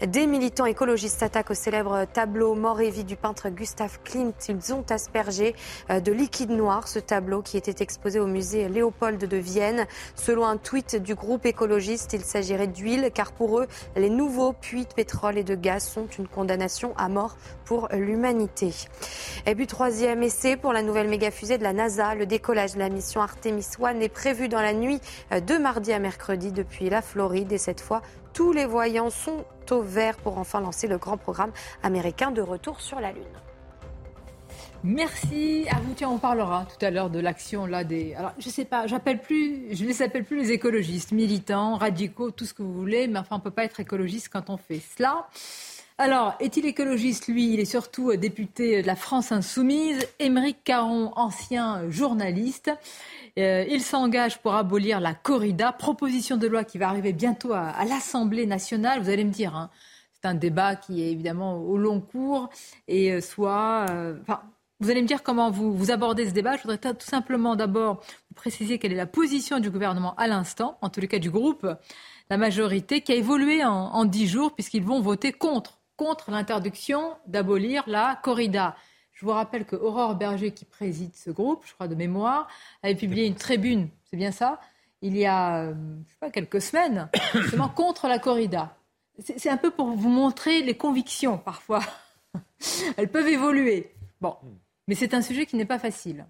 Des 0.01 0.25
militants 0.25 0.67
écologistes 0.67 1.19
s'attaquent 1.19 1.51
au 1.51 1.55
célèbre 1.55 2.05
tableau 2.05 2.55
Mort 2.55 2.79
et 2.79 2.91
vie 2.91 3.03
du 3.03 3.17
peintre 3.17 3.49
Gustave 3.49 3.99
Klimt. 4.05 4.47
Ils 4.47 4.73
ont 4.73 4.85
aspergé 4.89 5.53
euh, 5.89 5.99
de 5.99 6.13
liquide 6.13 6.51
noir 6.51 6.87
ce 6.87 6.99
tableau 6.99 7.41
qui 7.41 7.57
était 7.57 7.83
exposé 7.83 8.21
au 8.21 8.27
musée 8.27 8.69
Léopold 8.69 9.19
de 9.19 9.37
Selon 10.15 10.45
un 10.45 10.57
tweet 10.57 10.95
du 10.95 11.15
groupe 11.15 11.45
écologiste, 11.45 12.13
il 12.13 12.21
s'agirait 12.21 12.67
d'huile 12.67 13.09
car 13.13 13.31
pour 13.31 13.59
eux, 13.59 13.67
les 13.95 14.09
nouveaux 14.09 14.53
puits 14.53 14.85
de 14.85 14.93
pétrole 14.93 15.37
et 15.37 15.43
de 15.43 15.55
gaz 15.55 15.87
sont 15.87 16.07
une 16.17 16.27
condamnation 16.27 16.93
à 16.97 17.09
mort 17.09 17.37
pour 17.65 17.87
l'humanité. 17.91 18.73
Et 19.45 19.55
puis 19.55 19.67
troisième 19.67 20.23
essai 20.23 20.57
pour 20.57 20.73
la 20.73 20.81
nouvelle 20.81 21.07
méga-fusée 21.07 21.57
de 21.57 21.63
la 21.63 21.73
NASA. 21.73 22.15
Le 22.15 22.25
décollage 22.25 22.73
de 22.73 22.79
la 22.79 22.89
mission 22.89 23.21
Artemis 23.21 23.65
1 23.81 23.99
est 23.99 24.09
prévu 24.09 24.49
dans 24.49 24.61
la 24.61 24.73
nuit 24.73 24.99
de 25.31 25.57
mardi 25.57 25.93
à 25.93 25.99
mercredi 25.99 26.51
depuis 26.51 26.89
la 26.89 27.01
Floride 27.01 27.51
et 27.51 27.57
cette 27.57 27.81
fois, 27.81 28.01
tous 28.33 28.51
les 28.51 28.65
voyants 28.65 29.09
sont 29.09 29.45
au 29.71 29.81
vert 29.81 30.17
pour 30.17 30.37
enfin 30.37 30.61
lancer 30.61 30.87
le 30.87 30.97
grand 30.97 31.17
programme 31.17 31.51
américain 31.83 32.31
de 32.31 32.41
retour 32.41 32.81
sur 32.81 32.99
la 32.99 33.11
Lune. 33.11 33.23
Merci 34.83 35.65
à 35.69 35.79
vous. 35.79 35.93
Tiens, 35.93 36.09
on 36.09 36.17
parlera 36.17 36.65
tout 36.65 36.85
à 36.85 36.89
l'heure 36.89 37.09
de 37.09 37.19
l'action 37.19 37.65
là 37.65 37.83
des. 37.83 38.13
Alors, 38.15 38.31
je 38.39 38.49
sais 38.49 38.65
pas, 38.65 38.87
j'appelle 38.87 39.19
plus, 39.19 39.75
je 39.75 39.83
ne 39.83 39.89
les 39.89 40.01
appelle 40.01 40.23
plus 40.23 40.37
les 40.37 40.51
écologistes, 40.51 41.11
militants, 41.11 41.75
radicaux, 41.75 42.31
tout 42.31 42.45
ce 42.45 42.53
que 42.53 42.63
vous 42.63 42.73
voulez, 42.73 43.07
mais 43.07 43.19
enfin, 43.19 43.35
on 43.35 43.39
peut 43.39 43.51
pas 43.51 43.65
être 43.65 43.79
écologiste 43.79 44.29
quand 44.31 44.49
on 44.49 44.57
fait 44.57 44.81
cela. 44.97 45.27
Alors, 45.97 46.35
est-il 46.39 46.65
écologiste 46.65 47.27
Lui, 47.27 47.53
il 47.53 47.59
est 47.59 47.65
surtout 47.65 48.15
député 48.15 48.81
de 48.81 48.87
la 48.87 48.95
France 48.95 49.33
insoumise. 49.33 49.99
Émeric 50.19 50.63
Caron, 50.63 51.11
ancien 51.17 51.89
journaliste. 51.89 52.71
Euh, 53.37 53.65
il 53.69 53.81
s'engage 53.81 54.39
pour 54.39 54.55
abolir 54.55 55.01
la 55.01 55.13
corrida, 55.13 55.73
proposition 55.73 56.37
de 56.37 56.47
loi 56.47 56.63
qui 56.63 56.77
va 56.77 56.87
arriver 56.87 57.11
bientôt 57.11 57.51
à, 57.51 57.83
l'Assemblée 57.83 58.45
nationale. 58.45 59.01
Vous 59.01 59.09
allez 59.09 59.25
me 59.25 59.31
dire, 59.31 59.57
hein, 59.57 59.69
c'est 60.13 60.29
un 60.29 60.35
débat 60.35 60.77
qui 60.77 61.01
est 61.01 61.11
évidemment 61.11 61.57
au 61.57 61.77
long 61.77 61.99
cours 61.99 62.49
et 62.87 63.11
euh, 63.11 63.19
soit, 63.19 63.85
euh, 63.89 64.15
vous 64.79 64.89
allez 64.89 65.01
me 65.01 65.07
dire 65.07 65.23
comment 65.23 65.51
vous, 65.51 65.73
vous 65.73 65.91
abordez 65.91 66.27
ce 66.27 66.33
débat. 66.33 66.57
Je 66.57 66.63
voudrais 66.63 66.77
tout 66.77 67.05
simplement 67.05 67.55
d'abord 67.55 68.01
préciser 68.35 68.79
quelle 68.79 68.93
est 68.93 68.97
la 68.97 69.05
position 69.05 69.59
du 69.59 69.69
gouvernement 69.69 70.15
à 70.15 70.27
l'instant, 70.27 70.77
en 70.81 70.89
tous 70.89 71.01
les 71.01 71.07
cas 71.07 71.19
du 71.19 71.31
groupe, 71.31 71.67
la 72.29 72.37
majorité, 72.37 73.01
qui 73.01 73.11
a 73.11 73.15
évolué 73.15 73.63
en 73.63 74.05
dix 74.05 74.27
jours 74.27 74.53
puisqu'ils 74.53 74.83
vont 74.83 75.01
voter 75.01 75.33
contre, 75.33 75.79
contre 75.97 76.31
l'interdiction 76.31 77.17
d'abolir 77.27 77.83
la 77.87 78.17
corrida. 78.23 78.75
Je 79.19 79.25
vous 79.25 79.33
rappelle 79.33 79.65
que 79.65 79.75
Aurore 79.75 80.15
Berger, 80.15 80.53
qui 80.53 80.63
préside 80.63 81.13
ce 81.13 81.29
groupe, 81.29 81.63
je 81.65 81.73
crois 81.73 81.89
de 81.89 81.95
mémoire, 81.95 82.47
avait 82.83 82.95
publié 82.95 83.27
une 83.27 83.35
tribune, 83.35 83.89
c'est 84.05 84.15
bien 84.15 84.31
ça, 84.31 84.61
il 85.01 85.17
y 85.17 85.25
a 85.25 85.73
pas, 86.21 86.29
quelques 86.29 86.61
semaines, 86.61 87.09
justement 87.33 87.67
contre 87.67 88.07
la 88.07 88.17
corrida. 88.17 88.77
C'est 89.19 89.49
un 89.49 89.57
peu 89.57 89.71
pour 89.71 89.87
vous 89.87 90.07
montrer 90.07 90.61
les 90.61 90.77
convictions 90.77 91.37
parfois. 91.37 91.81
Elles 92.97 93.11
peuvent 93.11 93.27
évoluer. 93.27 93.93
Bon. 94.21 94.37
Mais 94.89 94.95
c'est 94.95 95.13
un 95.13 95.21
sujet 95.21 95.45
qui 95.45 95.55
n'est 95.55 95.65
pas 95.65 95.77
facile. 95.77 96.25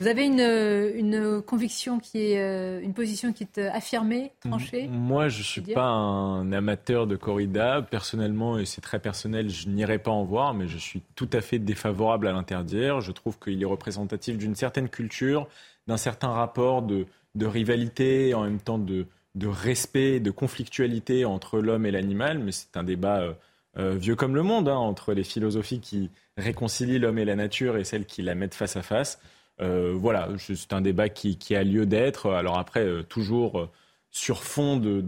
Vous 0.00 0.06
avez 0.06 0.24
une, 0.24 0.40
une, 0.40 1.42
conviction 1.42 1.98
qui 1.98 2.32
est, 2.32 2.40
euh, 2.40 2.80
une 2.82 2.94
position 2.94 3.32
qui 3.32 3.44
est 3.44 3.58
euh, 3.58 3.70
affirmée, 3.72 4.32
tranchée 4.40 4.86
Moi, 4.88 5.28
je 5.28 5.38
ne 5.38 5.44
suis 5.44 5.60
pas 5.60 5.88
un 5.88 6.52
amateur 6.52 7.06
de 7.06 7.16
corrida. 7.16 7.82
Personnellement, 7.82 8.58
et 8.58 8.64
c'est 8.64 8.80
très 8.80 8.98
personnel, 8.98 9.50
je 9.50 9.68
n'irai 9.68 9.98
pas 9.98 10.10
en 10.10 10.24
voir, 10.24 10.54
mais 10.54 10.68
je 10.68 10.78
suis 10.78 11.02
tout 11.16 11.28
à 11.34 11.40
fait 11.40 11.58
défavorable 11.58 12.28
à 12.28 12.32
l'interdire. 12.32 13.00
Je 13.00 13.12
trouve 13.12 13.38
qu'il 13.38 13.60
est 13.62 13.66
représentatif 13.66 14.38
d'une 14.38 14.54
certaine 14.54 14.88
culture, 14.88 15.48
d'un 15.86 15.98
certain 15.98 16.28
rapport 16.28 16.82
de, 16.82 17.06
de 17.34 17.46
rivalité, 17.46 18.32
en 18.34 18.44
même 18.44 18.60
temps 18.60 18.78
de, 18.78 19.06
de 19.34 19.46
respect, 19.46 20.20
de 20.20 20.30
conflictualité 20.30 21.26
entre 21.26 21.60
l'homme 21.60 21.84
et 21.84 21.90
l'animal. 21.90 22.38
Mais 22.38 22.52
c'est 22.52 22.76
un 22.76 22.84
débat 22.84 23.34
euh, 23.78 23.94
vieux 23.94 24.16
comme 24.16 24.34
le 24.34 24.42
monde, 24.42 24.68
hein, 24.68 24.76
entre 24.76 25.12
les 25.12 25.24
philosophies 25.24 25.80
qui 25.80 26.10
réconcilie 26.40 26.98
l'homme 26.98 27.18
et 27.18 27.24
la 27.24 27.36
nature 27.36 27.76
et 27.76 27.84
celles 27.84 28.06
qui 28.06 28.22
la 28.22 28.34
mettent 28.34 28.54
face 28.54 28.76
à 28.76 28.82
face. 28.82 29.20
voilà, 29.58 30.28
c'est 30.38 30.72
un 30.72 30.80
débat 30.80 31.08
qui, 31.08 31.54
a 31.54 31.62
lieu 31.62 31.86
d'être. 31.86 32.30
Alors 32.30 32.58
après, 32.58 32.86
toujours 33.08 33.68
sur 34.10 34.42
fond 34.42 34.76
de, 34.76 35.00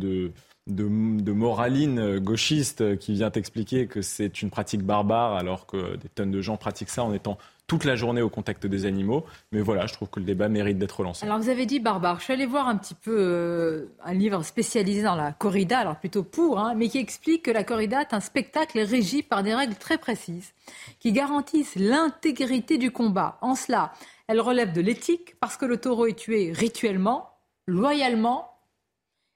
de, 0.66 1.32
moraline 1.32 2.18
gauchiste 2.18 2.98
qui 2.98 3.14
vient 3.14 3.32
expliquer 3.32 3.86
que 3.86 4.02
c'est 4.02 4.42
une 4.42 4.50
pratique 4.50 4.82
barbare 4.82 5.34
alors 5.34 5.66
que 5.66 5.96
des 5.96 6.08
tonnes 6.08 6.30
de 6.30 6.40
gens 6.40 6.56
pratiquent 6.56 6.90
ça 6.90 7.02
en 7.02 7.12
étant 7.12 7.38
toute 7.66 7.84
la 7.84 7.96
journée 7.96 8.22
au 8.22 8.28
contact 8.28 8.66
des 8.66 8.84
animaux. 8.84 9.24
Mais 9.50 9.60
voilà, 9.60 9.86
je 9.86 9.94
trouve 9.94 10.10
que 10.10 10.20
le 10.20 10.26
débat 10.26 10.48
mérite 10.48 10.78
d'être 10.78 10.98
relancé. 10.98 11.24
Alors 11.24 11.38
vous 11.38 11.48
avez 11.48 11.66
dit 11.66 11.80
barbare. 11.80 12.18
Je 12.18 12.24
suis 12.24 12.32
allée 12.32 12.46
voir 12.46 12.68
un 12.68 12.76
petit 12.76 12.94
peu 12.94 13.16
euh, 13.16 13.86
un 14.04 14.14
livre 14.14 14.42
spécialisé 14.42 15.02
dans 15.02 15.14
la 15.14 15.32
corrida, 15.32 15.78
alors 15.78 15.96
plutôt 15.98 16.22
pour, 16.22 16.58
hein, 16.58 16.74
mais 16.76 16.88
qui 16.88 16.98
explique 16.98 17.44
que 17.44 17.50
la 17.50 17.64
corrida 17.64 18.02
est 18.02 18.14
un 18.14 18.20
spectacle 18.20 18.78
régi 18.78 19.22
par 19.22 19.42
des 19.42 19.54
règles 19.54 19.76
très 19.76 19.98
précises 19.98 20.52
qui 21.00 21.12
garantissent 21.12 21.76
l'intégrité 21.76 22.78
du 22.78 22.90
combat. 22.90 23.38
En 23.40 23.54
cela, 23.54 23.92
elle 24.28 24.40
relève 24.40 24.72
de 24.72 24.80
l'éthique 24.80 25.36
parce 25.40 25.56
que 25.56 25.64
le 25.64 25.78
taureau 25.78 26.06
est 26.06 26.18
tué 26.18 26.52
rituellement, 26.52 27.30
loyalement 27.66 28.48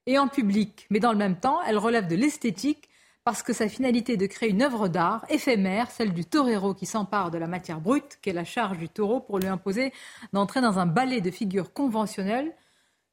et 0.06 0.18
en 0.18 0.28
public. 0.28 0.86
Mais 0.90 1.00
dans 1.00 1.12
le 1.12 1.18
même 1.18 1.36
temps, 1.36 1.60
elle 1.66 1.78
relève 1.78 2.06
de 2.06 2.16
l'esthétique 2.16 2.88
parce 3.26 3.42
que 3.42 3.52
sa 3.52 3.68
finalité 3.68 4.12
est 4.12 4.16
de 4.16 4.26
créer 4.26 4.50
une 4.50 4.62
œuvre 4.62 4.86
d'art 4.86 5.26
éphémère, 5.28 5.90
celle 5.90 6.12
du 6.12 6.24
torero 6.24 6.74
qui 6.74 6.86
s'empare 6.86 7.32
de 7.32 7.38
la 7.38 7.48
matière 7.48 7.80
brute, 7.80 8.20
qui 8.22 8.30
est 8.30 8.32
la 8.32 8.44
charge 8.44 8.78
du 8.78 8.88
taureau, 8.88 9.18
pour 9.18 9.40
lui 9.40 9.48
imposer 9.48 9.92
d'entrer 10.32 10.60
dans 10.60 10.78
un 10.78 10.86
ballet 10.86 11.20
de 11.20 11.32
figures 11.32 11.72
conventionnelles. 11.72 12.52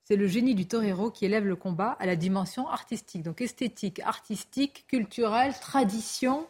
C'est 0.03 0.15
le 0.15 0.27
génie 0.27 0.53
du 0.53 0.67
torero 0.67 1.09
qui 1.09 1.25
élève 1.25 1.47
le 1.47 1.55
combat 1.55 1.97
à 1.99 2.05
la 2.05 2.15
dimension 2.15 2.69
artistique. 2.69 3.23
Donc 3.23 3.41
esthétique, 3.41 4.01
artistique, 4.01 4.85
culturelle, 4.87 5.55
tradition 5.59 6.45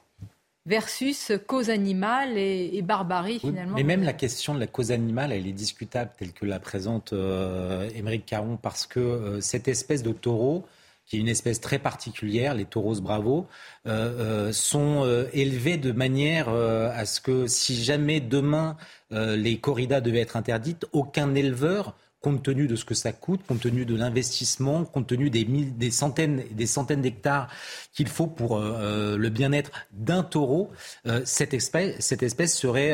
versus 0.66 1.32
cause 1.48 1.70
animale 1.70 2.38
et, 2.38 2.82
barbarie 2.82 3.40
finalement. 3.40 3.78
mais 3.78 3.84
même 3.84 4.04
la 4.04 4.12
question 4.12 4.54
de 4.54 4.60
la 4.60 4.68
cause 4.68 4.92
animale, 4.92 5.32
elle 5.32 5.48
est 5.48 5.54
discutable 5.54 6.12
telle 6.18 6.34
que 6.34 6.46
la 6.46 6.60
présente 6.60 7.14
euh, 7.14 7.90
Émeric 7.96 8.26
Caron, 8.26 8.58
parce 8.58 8.86
que 8.86 9.00
euh, 9.00 9.40
cette 9.40 9.70
espèce 9.70 10.04
de 10.04 10.12
taureau, 10.12 10.66
qui 11.06 11.18
est 11.18 11.20
une 11.20 11.28
espèce 11.28 11.60
très 11.60 11.80
particulière, 11.80 12.54
les 12.54 12.66
taureaux 12.66 13.00
bravo, 13.02 13.48
euh, 13.88 14.48
euh, 14.48 14.52
sont 14.54 15.04
euh, 15.06 15.28
élevés 15.34 15.78
de 15.78 15.92
manière 15.92 16.50
à 16.50 17.06
ce 17.06 17.20
que 17.22 17.48
si 17.48 17.84
jamais 17.84 18.20
demain 18.20 18.78
les 19.12 19.60
corridas 19.60 20.02
devaient 20.02 20.22
être 20.22 20.38
interdites, 20.38 20.88
aucun 20.92 21.36
éleveur 21.36 21.96
compte 22.24 22.42
tenu 22.42 22.68
de 22.68 22.76
ce 22.78 22.86
que 22.86 22.96
ça 22.96 23.12
coûte, 23.12 23.42
compte 23.46 23.60
tenu 23.60 23.86
de 23.86 23.96
l'investissement, 23.96 24.86
compte 24.86 25.08
tenu 25.08 25.30
des, 25.30 25.44
des 25.44 25.92
centaines 25.92 26.42
des 26.52 26.66
centaines 26.66 27.02
d'hectares 27.02 27.50
qu'il 27.94 28.08
faut 28.08 28.28
pour 28.28 28.58
euh, 28.58 28.78
euh, 28.80 29.18
le 29.18 29.30
bien-être 29.30 29.72
d'un 29.92 30.24
taureau, 30.24 30.72
euh, 31.06 31.22
cette, 31.26 31.54
espèce, 31.54 31.98
cette 32.00 32.24
espèce 32.24 32.58
serait 32.58 32.94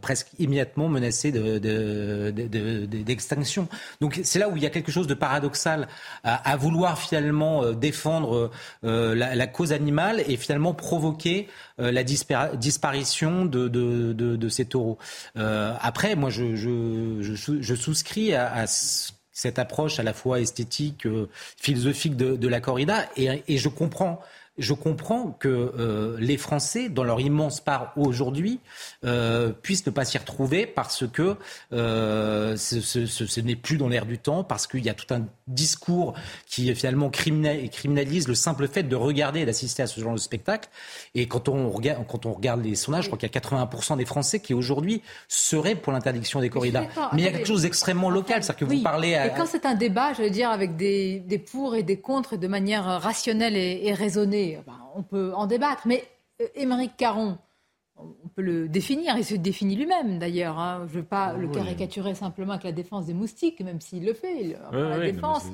presque 0.00 0.28
immédiatement 0.38 0.88
menacée 0.88 1.30
d'extinction. 2.90 3.68
Donc 4.00 4.18
c'est 4.22 4.38
là 4.38 4.48
où 4.48 4.56
il 4.56 4.62
y 4.62 4.66
a 4.66 4.70
quelque 4.70 4.90
chose 4.90 5.06
de 5.06 5.12
paradoxal 5.14 5.86
à, 6.22 6.56
vouloir 6.56 6.98
finalement 6.98 7.70
défendre 7.72 8.50
la, 8.82 9.46
cause 9.46 9.72
animale 9.72 10.24
et 10.26 10.38
finalement 10.38 10.72
provoquer 10.72 11.48
la 11.78 12.04
disparition 12.04 13.44
de, 13.44 13.68
de, 13.68 14.48
ces 14.48 14.64
taureaux. 14.66 14.98
après, 15.34 16.16
moi, 16.16 16.30
je, 16.30 17.74
souscris 17.76 18.34
à, 18.34 18.66
cette 19.34 19.58
approche 19.58 19.98
à 19.98 20.02
la 20.02 20.14
fois 20.14 20.40
esthétique, 20.40 21.06
euh, 21.06 21.28
philosophique 21.60 22.16
de, 22.16 22.48
la 22.48 22.60
corrida, 22.60 23.06
et, 23.16 23.58
je 23.58 23.68
comprends 23.68 24.20
je 24.58 24.72
comprends 24.72 25.36
que 25.38 25.48
euh, 25.48 26.16
les 26.20 26.36
Français, 26.36 26.88
dans 26.88 27.02
leur 27.02 27.20
immense 27.20 27.60
part 27.60 27.92
aujourd'hui, 27.96 28.60
euh, 29.04 29.50
puissent 29.50 29.86
ne 29.86 29.90
pas 29.90 30.04
s'y 30.04 30.16
retrouver 30.16 30.66
parce 30.66 31.06
que 31.08 31.36
euh, 31.72 32.56
ce, 32.56 32.80
ce, 32.80 33.06
ce 33.06 33.40
n'est 33.40 33.56
plus 33.56 33.76
dans 33.76 33.88
l'air 33.88 34.06
du 34.06 34.18
temps, 34.18 34.44
parce 34.44 34.66
qu'il 34.66 34.84
y 34.84 34.88
a 34.88 34.94
tout 34.94 35.12
un 35.12 35.22
discours 35.48 36.14
qui 36.46 36.72
finalement 36.74 37.10
criminalise 37.10 38.28
le 38.28 38.34
simple 38.34 38.68
fait 38.68 38.84
de 38.84 38.96
regarder 38.96 39.40
et 39.40 39.46
d'assister 39.46 39.82
à 39.82 39.86
ce 39.86 40.00
genre 40.00 40.14
de 40.14 40.20
spectacle. 40.20 40.68
Et 41.14 41.26
quand 41.26 41.48
on 41.48 41.70
regarde, 41.70 42.06
quand 42.06 42.24
on 42.24 42.32
regarde 42.32 42.64
les 42.64 42.76
sondages, 42.76 43.04
je 43.04 43.08
crois 43.08 43.18
qu'il 43.18 43.28
y 43.28 43.36
a 43.36 43.40
80% 43.40 43.96
des 43.96 44.04
Français 44.04 44.38
qui 44.38 44.54
aujourd'hui 44.54 45.02
seraient 45.26 45.74
pour 45.74 45.92
l'interdiction 45.92 46.40
des 46.40 46.50
corridas. 46.50 46.84
Mais 47.12 47.22
il 47.22 47.24
y 47.24 47.28
a 47.28 47.32
quelque 47.32 47.48
chose 47.48 47.62
d'extrêmement 47.62 48.10
local, 48.10 48.44
c'est-à-dire 48.44 48.68
que 48.68 48.74
vous 48.74 48.82
parlez 48.82 49.16
à... 49.16 49.26
Et 49.26 49.30
quand 49.36 49.46
c'est 49.46 49.66
un 49.66 49.74
débat, 49.74 50.12
je 50.12 50.22
veux 50.22 50.30
dire, 50.30 50.50
avec 50.50 50.76
des, 50.76 51.20
des 51.20 51.38
pour 51.38 51.74
et 51.74 51.82
des 51.82 51.98
contre 51.98 52.36
de 52.36 52.46
manière 52.46 52.84
rationnelle 52.84 53.56
et, 53.56 53.80
et 53.84 53.92
raisonnée, 53.92 54.43
ben, 54.66 54.78
on 54.94 55.02
peut 55.02 55.32
en 55.34 55.46
débattre. 55.46 55.86
Mais 55.86 56.04
euh, 56.40 56.46
Émeric 56.54 56.96
Caron, 56.96 57.38
on 57.96 58.28
peut 58.34 58.42
le 58.42 58.68
définir, 58.68 59.16
il 59.16 59.24
se 59.24 59.36
définit 59.36 59.76
lui-même 59.76 60.18
d'ailleurs. 60.18 60.58
Hein. 60.58 60.86
Je 60.88 60.96
ne 60.96 61.00
veux 61.00 61.06
pas 61.06 61.34
le 61.34 61.46
caricaturer 61.48 62.14
simplement 62.14 62.52
avec 62.52 62.64
la 62.64 62.72
défense 62.72 63.06
des 63.06 63.14
moustiques, 63.14 63.60
même 63.60 63.80
s'il 63.80 64.04
le 64.04 64.14
fait, 64.14 64.40
il, 64.40 64.58
la 64.72 64.98
défense. 64.98 65.44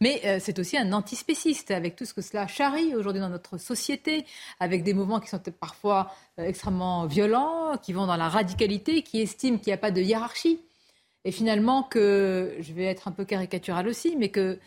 mais, 0.00 0.20
euh, 0.24 0.38
c'est 0.40 0.58
aussi 0.60 0.76
un 0.76 0.92
antispéciste, 0.92 1.72
avec 1.72 1.96
tout 1.96 2.04
ce 2.04 2.14
que 2.14 2.22
cela 2.22 2.46
charrie 2.46 2.94
aujourd'hui 2.94 3.20
dans 3.20 3.28
notre 3.28 3.58
société, 3.58 4.24
avec 4.60 4.84
des 4.84 4.94
mouvements 4.94 5.18
qui 5.18 5.28
sont 5.28 5.40
parfois 5.58 6.12
euh, 6.38 6.44
extrêmement 6.44 7.06
violents, 7.06 7.76
qui 7.82 7.92
vont 7.92 8.06
dans 8.06 8.16
la 8.16 8.28
radicalité, 8.28 9.02
qui 9.02 9.20
estiment 9.20 9.58
qu'il 9.58 9.70
n'y 9.70 9.74
a 9.74 9.78
pas 9.78 9.90
de 9.90 10.00
hiérarchie. 10.00 10.60
Et 11.24 11.32
finalement 11.32 11.82
que, 11.82 12.54
je 12.60 12.72
vais 12.72 12.84
être 12.84 13.08
un 13.08 13.12
peu 13.12 13.24
caricatural 13.24 13.88
aussi, 13.88 14.14
mais 14.16 14.28
que 14.28 14.60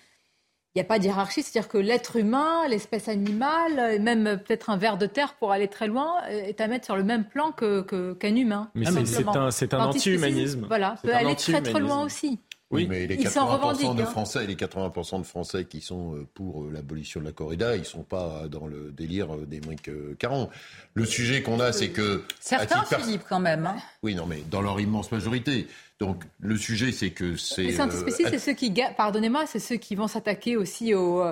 il 0.74 0.80
n'y 0.80 0.82
a 0.82 0.86
pas 0.86 1.00
d'hierarchie, 1.00 1.44
c'est-à-dire 1.44 1.70
que 1.70 1.78
l'être 1.78 2.16
humain, 2.16 2.68
l'espèce 2.70 3.10
animale, 3.10 3.94
et 3.94 4.00
même 4.00 4.40
peut-être 4.46 4.70
un 4.70 4.78
ver 4.78 4.98
de 4.98 5.06
terre 5.06 5.34
pour 5.34 5.52
aller 5.52 5.68
très 5.68 5.88
loin, 5.88 6.22
est 6.30 6.62
à 6.62 6.68
mettre 6.68 6.86
sur 6.86 6.96
le 6.96 7.04
même 7.04 7.26
plan 7.26 7.52
qu'un 7.52 7.84
que, 7.84 8.16
humain. 8.28 8.70
Mais 8.74 8.86
c'est 9.06 9.28
un, 9.74 9.80
un 9.80 9.86
anti-humanisme. 9.86 10.66
Voilà, 10.68 10.96
peut 11.04 11.14
aller 11.14 11.36
très 11.36 11.62
très 11.62 11.80
loin 11.80 12.04
aussi. 12.04 12.40
Oui, 12.72 12.88
mais 12.90 13.06
les 13.06 13.18
80% 13.18 13.96
de 13.96 14.02
hein. 14.02 14.06
Français, 14.06 14.48
les 14.48 14.56
80% 14.56 15.20
de 15.20 15.26
Français 15.26 15.66
qui 15.66 15.82
sont 15.82 16.16
euh, 16.16 16.28
pour 16.34 16.64
euh, 16.64 16.72
l'abolition 16.72 17.20
de 17.20 17.26
la 17.26 17.34
corrida, 17.34 17.76
ils 17.76 17.86
sont 17.86 18.04
pas 18.04 18.48
dans 18.48 18.66
le 18.66 18.92
délire 18.92 19.36
euh, 19.36 19.46
des 19.46 19.60
mecs 19.62 19.92
40. 20.18 20.50
Le 20.94 21.06
sujet 21.06 21.42
qu'on 21.42 21.60
a, 21.60 21.74
c'est 21.74 21.90
que 21.90 22.24
certains, 22.40 22.84
Philippe, 22.86 23.24
quand 23.28 23.42
même. 23.42 23.66
Hein. 23.66 23.76
Oui, 24.04 24.16
non, 24.16 24.26
mais 24.26 24.44
dans 24.50 24.62
leur 24.62 24.80
immense 24.80 25.12
majorité. 25.12 25.68
Donc 26.02 26.24
le 26.40 26.58
sujet, 26.58 26.92
c'est 26.92 27.12
que 27.12 27.36
c'est. 27.38 27.62
Les 27.62 27.80
antispécistes, 27.80 28.30
c'est 28.32 28.40
ceux 28.40 28.54
qui, 28.54 28.74
pardonnez-moi, 28.98 29.46
c'est 29.46 29.60
ceux 29.60 29.76
qui 29.76 29.94
vont 29.94 30.08
s'attaquer 30.08 30.58
aussi 30.58 30.96
aux. 30.96 31.24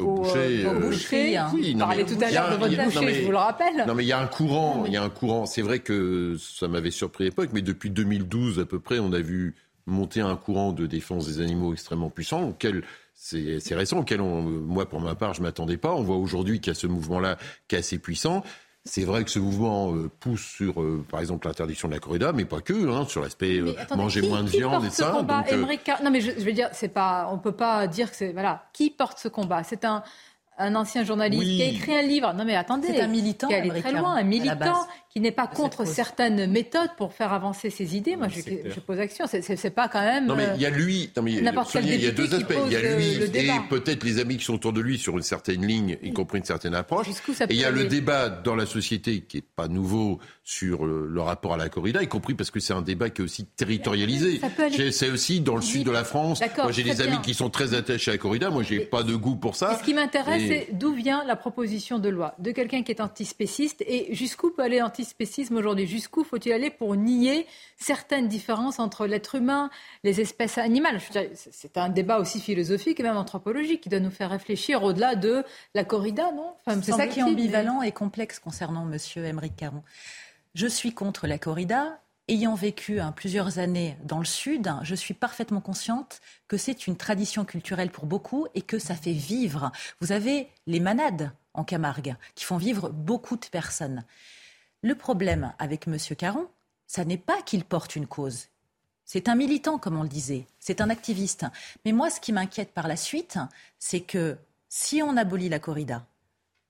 Au 0.00 0.14
boucher, 0.14 0.64
boucheries. 0.80 1.36
Hein. 1.36 1.50
Oui, 1.52 1.74
tout 1.74 2.22
à 2.22 2.30
l'heure 2.30 2.52
de 2.52 2.56
votre 2.56 2.84
boucher, 2.84 3.14
je 3.14 3.24
vous 3.24 3.32
le 3.32 3.38
rappelle. 3.38 3.84
Non, 3.86 3.94
mais 3.94 4.04
il 4.04 4.08
y 4.08 4.12
a 4.12 4.20
un 4.20 4.26
courant, 4.26 4.84
il 4.86 4.92
y 4.92 4.98
a 4.98 5.02
un 5.02 5.08
courant. 5.08 5.46
C'est 5.46 5.62
vrai 5.62 5.78
que 5.80 6.36
ça 6.38 6.68
m'avait 6.68 6.90
surpris 6.90 7.24
à 7.24 7.28
l'époque, 7.28 7.50
mais 7.54 7.62
depuis 7.62 7.90
2012 7.90 8.60
à 8.60 8.66
peu 8.66 8.78
près, 8.78 8.98
on 8.98 9.12
a 9.12 9.18
vu 9.18 9.56
monter 9.86 10.20
un 10.20 10.36
courant 10.36 10.72
de 10.72 10.86
défense 10.86 11.26
des 11.26 11.40
animaux 11.40 11.72
extrêmement 11.72 12.10
puissant, 12.10 12.50
auquel 12.50 12.84
c'est 13.14 13.74
récent, 13.74 14.00
auquel 14.00 14.20
on, 14.20 14.42
moi 14.42 14.88
pour 14.88 15.00
ma 15.00 15.14
part 15.14 15.32
je 15.32 15.42
m'attendais 15.42 15.78
pas. 15.78 15.94
On 15.94 16.02
voit 16.02 16.16
aujourd'hui 16.16 16.60
qu'il 16.60 16.70
y 16.70 16.76
a 16.76 16.78
ce 16.78 16.86
mouvement-là 16.86 17.38
qui 17.66 17.74
est 17.74 17.78
assez 17.78 17.98
puissant. 17.98 18.44
C'est 18.88 19.04
vrai 19.04 19.22
que 19.22 19.30
ce 19.30 19.38
mouvement 19.38 19.94
euh, 19.94 20.10
pousse 20.20 20.40
sur, 20.40 20.80
euh, 20.80 21.04
par 21.10 21.20
exemple, 21.20 21.46
l'interdiction 21.46 21.88
de 21.88 21.92
la 21.92 22.00
corrida, 22.00 22.32
mais 22.32 22.46
pas 22.46 22.60
que, 22.60 22.88
hein, 22.90 23.04
sur 23.06 23.20
l'aspect 23.20 23.58
euh, 23.58 23.74
manger 23.94 24.22
moins 24.22 24.42
de 24.42 24.48
viande 24.48 24.84
et 24.84 24.90
ça. 24.90 25.10
Combat, 25.10 25.44
Non, 26.02 26.10
mais 26.10 26.22
je, 26.22 26.30
je, 26.30 26.44
veux 26.44 26.52
dire, 26.52 26.70
c'est 26.72 26.88
pas, 26.88 27.28
on 27.30 27.38
peut 27.38 27.52
pas 27.52 27.86
dire 27.86 28.10
que 28.10 28.16
c'est 28.16 28.32
voilà, 28.32 28.64
qui 28.72 28.88
porte 28.88 29.18
ce 29.18 29.28
combat? 29.28 29.62
C'est 29.62 29.84
un 29.84 30.02
un 30.58 30.74
ancien 30.74 31.04
journaliste 31.04 31.44
qui 31.44 31.62
a 31.62 31.66
écrit 31.66 31.96
un 31.96 32.02
livre. 32.02 32.34
Non 32.34 32.44
mais 32.44 32.56
attendez, 32.56 32.88
c'est 32.88 33.00
un 33.00 33.06
militant, 33.06 33.48
qui 33.48 33.54
est 33.54 33.80
très 33.80 33.92
loin, 33.92 34.16
un 34.16 34.24
militant 34.24 34.86
qui 35.10 35.20
n'est 35.20 35.32
pas 35.32 35.46
contre 35.46 35.86
certaines 35.86 36.50
méthodes 36.50 36.90
pour 36.96 37.12
faire 37.12 37.32
avancer 37.32 37.70
ses 37.70 37.96
idées. 37.96 38.16
Moi, 38.16 38.28
je, 38.28 38.40
je, 38.40 38.80
pose 38.80 38.98
action. 38.98 39.24
C'est 39.26 39.70
pas 39.70 39.88
quand 39.88 40.02
même. 40.02 40.26
Non 40.26 40.36
mais 40.36 40.48
il 40.56 40.60
y 40.60 40.66
a 40.66 40.70
lui. 40.70 41.10
Non, 41.16 41.22
mais 41.22 41.32
il 41.32 41.42
y 41.42 42.06
a 42.06 42.10
deux 42.10 42.34
aspects. 42.34 42.54
Il 42.66 42.72
y 42.72 42.76
a 42.76 42.96
lui 42.96 43.18
et 43.48 43.50
peut-être 43.68 44.04
les 44.04 44.18
amis 44.18 44.36
qui 44.36 44.44
sont 44.44 44.54
autour 44.54 44.72
de 44.72 44.80
lui 44.80 44.98
sur 44.98 45.16
une 45.16 45.22
certaine 45.22 45.66
ligne, 45.66 45.98
y 46.02 46.12
compris 46.12 46.38
une 46.38 46.44
certaine 46.44 46.74
approche. 46.74 47.06
Et 47.08 47.54
il 47.54 47.60
y 47.60 47.64
a 47.64 47.70
le 47.70 47.84
débat 47.84 48.28
dans 48.28 48.54
la 48.54 48.66
société 48.66 49.22
qui 49.22 49.38
est 49.38 49.44
pas 49.44 49.68
nouveau 49.68 50.18
sur 50.44 50.86
le, 50.86 51.20
rapport 51.20 51.54
à 51.54 51.56
la 51.56 51.68
corrida, 51.68 52.02
y 52.02 52.08
compris 52.08 52.34
parce 52.34 52.50
que 52.50 52.60
c'est 52.60 52.72
un 52.72 52.82
débat 52.82 53.10
qui 53.10 53.20
est 53.20 53.24
aussi 53.24 53.44
territorialisé. 53.44 54.40
C'est 54.92 55.10
aussi 55.10 55.40
dans 55.40 55.56
le 55.56 55.62
sud 55.62 55.84
de 55.84 55.90
la 55.90 56.04
France. 56.04 56.40
Moi, 56.56 56.72
j'ai 56.72 56.82
des 56.82 57.00
amis 57.00 57.20
qui 57.22 57.34
sont 57.34 57.50
très 57.50 57.74
attachés 57.74 58.10
à 58.10 58.14
la 58.14 58.18
corrida. 58.18 58.50
Moi, 58.50 58.62
j'ai 58.62 58.80
pas 58.80 59.02
de 59.02 59.14
goût 59.14 59.36
pour 59.36 59.56
ça. 59.56 59.78
ce 59.78 59.84
qui 59.84 59.94
m'intéresse, 59.94 60.42
c'est 60.46 60.68
d'où 60.72 60.92
vient 60.92 61.24
la 61.24 61.36
proposition 61.36 61.98
de 61.98 62.08
loi 62.08 62.34
de 62.38 62.52
quelqu'un 62.52 62.82
qui 62.82 62.92
est 62.92 63.00
antispéciste 63.00 63.82
et 63.86 64.14
jusqu'où 64.14 64.50
peut 64.50 64.62
aller 64.62 64.80
l'antispécisme 64.98 65.56
aujourd'hui 65.56 65.86
Jusqu'où 65.86 66.24
faut-il 66.24 66.52
aller 66.52 66.70
pour 66.70 66.96
nier 66.96 67.46
certaines 67.76 68.26
différences 68.26 68.78
entre 68.78 69.06
l'être 69.06 69.36
humain, 69.36 69.70
les 70.02 70.20
espèces 70.20 70.58
animales? 70.58 71.00
C'est 71.34 71.76
un 71.76 71.88
débat 71.88 72.18
aussi 72.18 72.40
philosophique 72.40 72.98
et 72.98 73.02
même 73.02 73.16
anthropologique 73.16 73.80
qui 73.80 73.88
doit 73.88 74.00
nous 74.00 74.10
faire 74.10 74.30
réfléchir 74.30 74.82
au-delà 74.82 75.14
de 75.14 75.44
la 75.74 75.84
corrida, 75.84 76.32
non? 76.32 76.54
C'est 76.82 76.92
ça 76.92 77.06
qui 77.06 77.20
est 77.20 77.22
ambivalent 77.22 77.82
et 77.82 77.92
complexe 77.92 78.38
concernant 78.38 78.84
Monsieur 78.84 79.24
Emeric 79.24 79.56
Caron. 79.56 79.82
Je 80.54 80.66
suis 80.66 80.92
contre 80.92 81.26
la 81.28 81.38
corrida, 81.38 82.00
ayant 82.26 82.54
vécu 82.54 82.98
hein, 82.98 83.12
plusieurs 83.12 83.58
années 83.58 83.96
dans 84.04 84.18
le 84.18 84.24
Sud, 84.24 84.72
je 84.82 84.94
suis 84.94 85.14
parfaitement 85.14 85.60
consciente 85.60 86.20
que 86.48 86.56
c'est 86.56 86.88
une 86.88 86.96
tradition 86.96 87.44
culturelle 87.44 87.90
pour 87.90 88.06
beaucoup 88.06 88.48
et 88.54 88.62
que 88.62 88.78
ça 88.78 88.94
fait 88.94 89.12
vivre. 89.12 89.70
Vous 90.00 90.10
avez 90.10 90.48
les 90.66 90.80
manades 90.80 91.30
en 91.54 91.62
Camargue 91.64 92.16
qui 92.34 92.44
font 92.44 92.56
vivre 92.56 92.88
beaucoup 92.90 93.36
de 93.36 93.46
personnes. 93.46 94.04
Le 94.82 94.94
problème 94.94 95.52
avec 95.58 95.88
M. 95.88 95.96
Caron, 96.16 96.46
ça 96.86 97.04
n'est 97.04 97.18
pas 97.18 97.42
qu'il 97.42 97.64
porte 97.64 97.96
une 97.96 98.06
cause. 98.06 98.46
C'est 99.04 99.28
un 99.28 99.34
militant, 99.34 99.78
comme 99.78 99.98
on 99.98 100.02
le 100.02 100.08
disait. 100.08 100.46
C'est 100.60 100.80
un 100.80 100.90
activiste. 100.90 101.46
Mais 101.84 101.92
moi, 101.92 102.10
ce 102.10 102.20
qui 102.20 102.32
m'inquiète 102.32 102.72
par 102.72 102.86
la 102.86 102.96
suite, 102.96 103.38
c'est 103.78 104.00
que 104.00 104.36
si 104.68 105.02
on 105.02 105.16
abolit 105.16 105.48
la 105.48 105.58
corrida, 105.58 106.04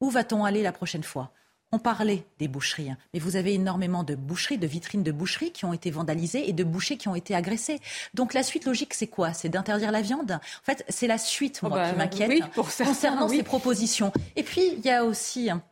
où 0.01 0.09
va-t-on 0.09 0.44
aller 0.44 0.62
la 0.62 0.72
prochaine 0.72 1.02
fois? 1.02 1.32
On 1.70 1.78
parlait 1.78 2.24
des 2.39 2.48
boucheries, 2.48 2.90
hein. 2.90 2.97
mais 3.12 3.20
vous 3.20 3.36
avez 3.36 3.52
énormément 3.52 4.02
de 4.02 4.14
boucheries, 4.14 4.56
de 4.56 4.66
vitrines 4.66 5.02
de 5.02 5.12
boucheries 5.12 5.52
qui 5.52 5.66
ont 5.66 5.74
été 5.74 5.90
vandalisées 5.90 6.48
et 6.48 6.55
de 6.55 6.64
bouchers 6.64 6.97
qui 6.97 7.09
ont 7.09 7.14
été 7.14 7.35
agressés. 7.35 7.78
Donc 8.14 8.32
la 8.32 8.43
suite 8.43 8.64
logique, 8.64 8.94
c'est 8.94 9.06
quoi? 9.06 9.35
C'est 9.35 9.51
d'interdire 9.51 9.93
la 9.93 10.01
viande? 10.01 10.32
En 10.32 10.64
fait, 10.64 10.82
c'est 10.89 11.09
la 11.09 11.18
suite, 11.18 11.60
moi, 11.62 11.72
oh 11.72 11.74
bah, 11.74 11.90
qui 11.90 11.97
m'inquiète 11.97 12.55
concernant 12.55 13.28
ces 13.28 13.43
propositions. 13.43 14.12
Et 14.36 14.44
puis, 14.44 14.62
il 14.78 14.85
y 14.85 14.90
a 14.90 15.05
aussi 15.05 15.51
hein, 15.51 15.62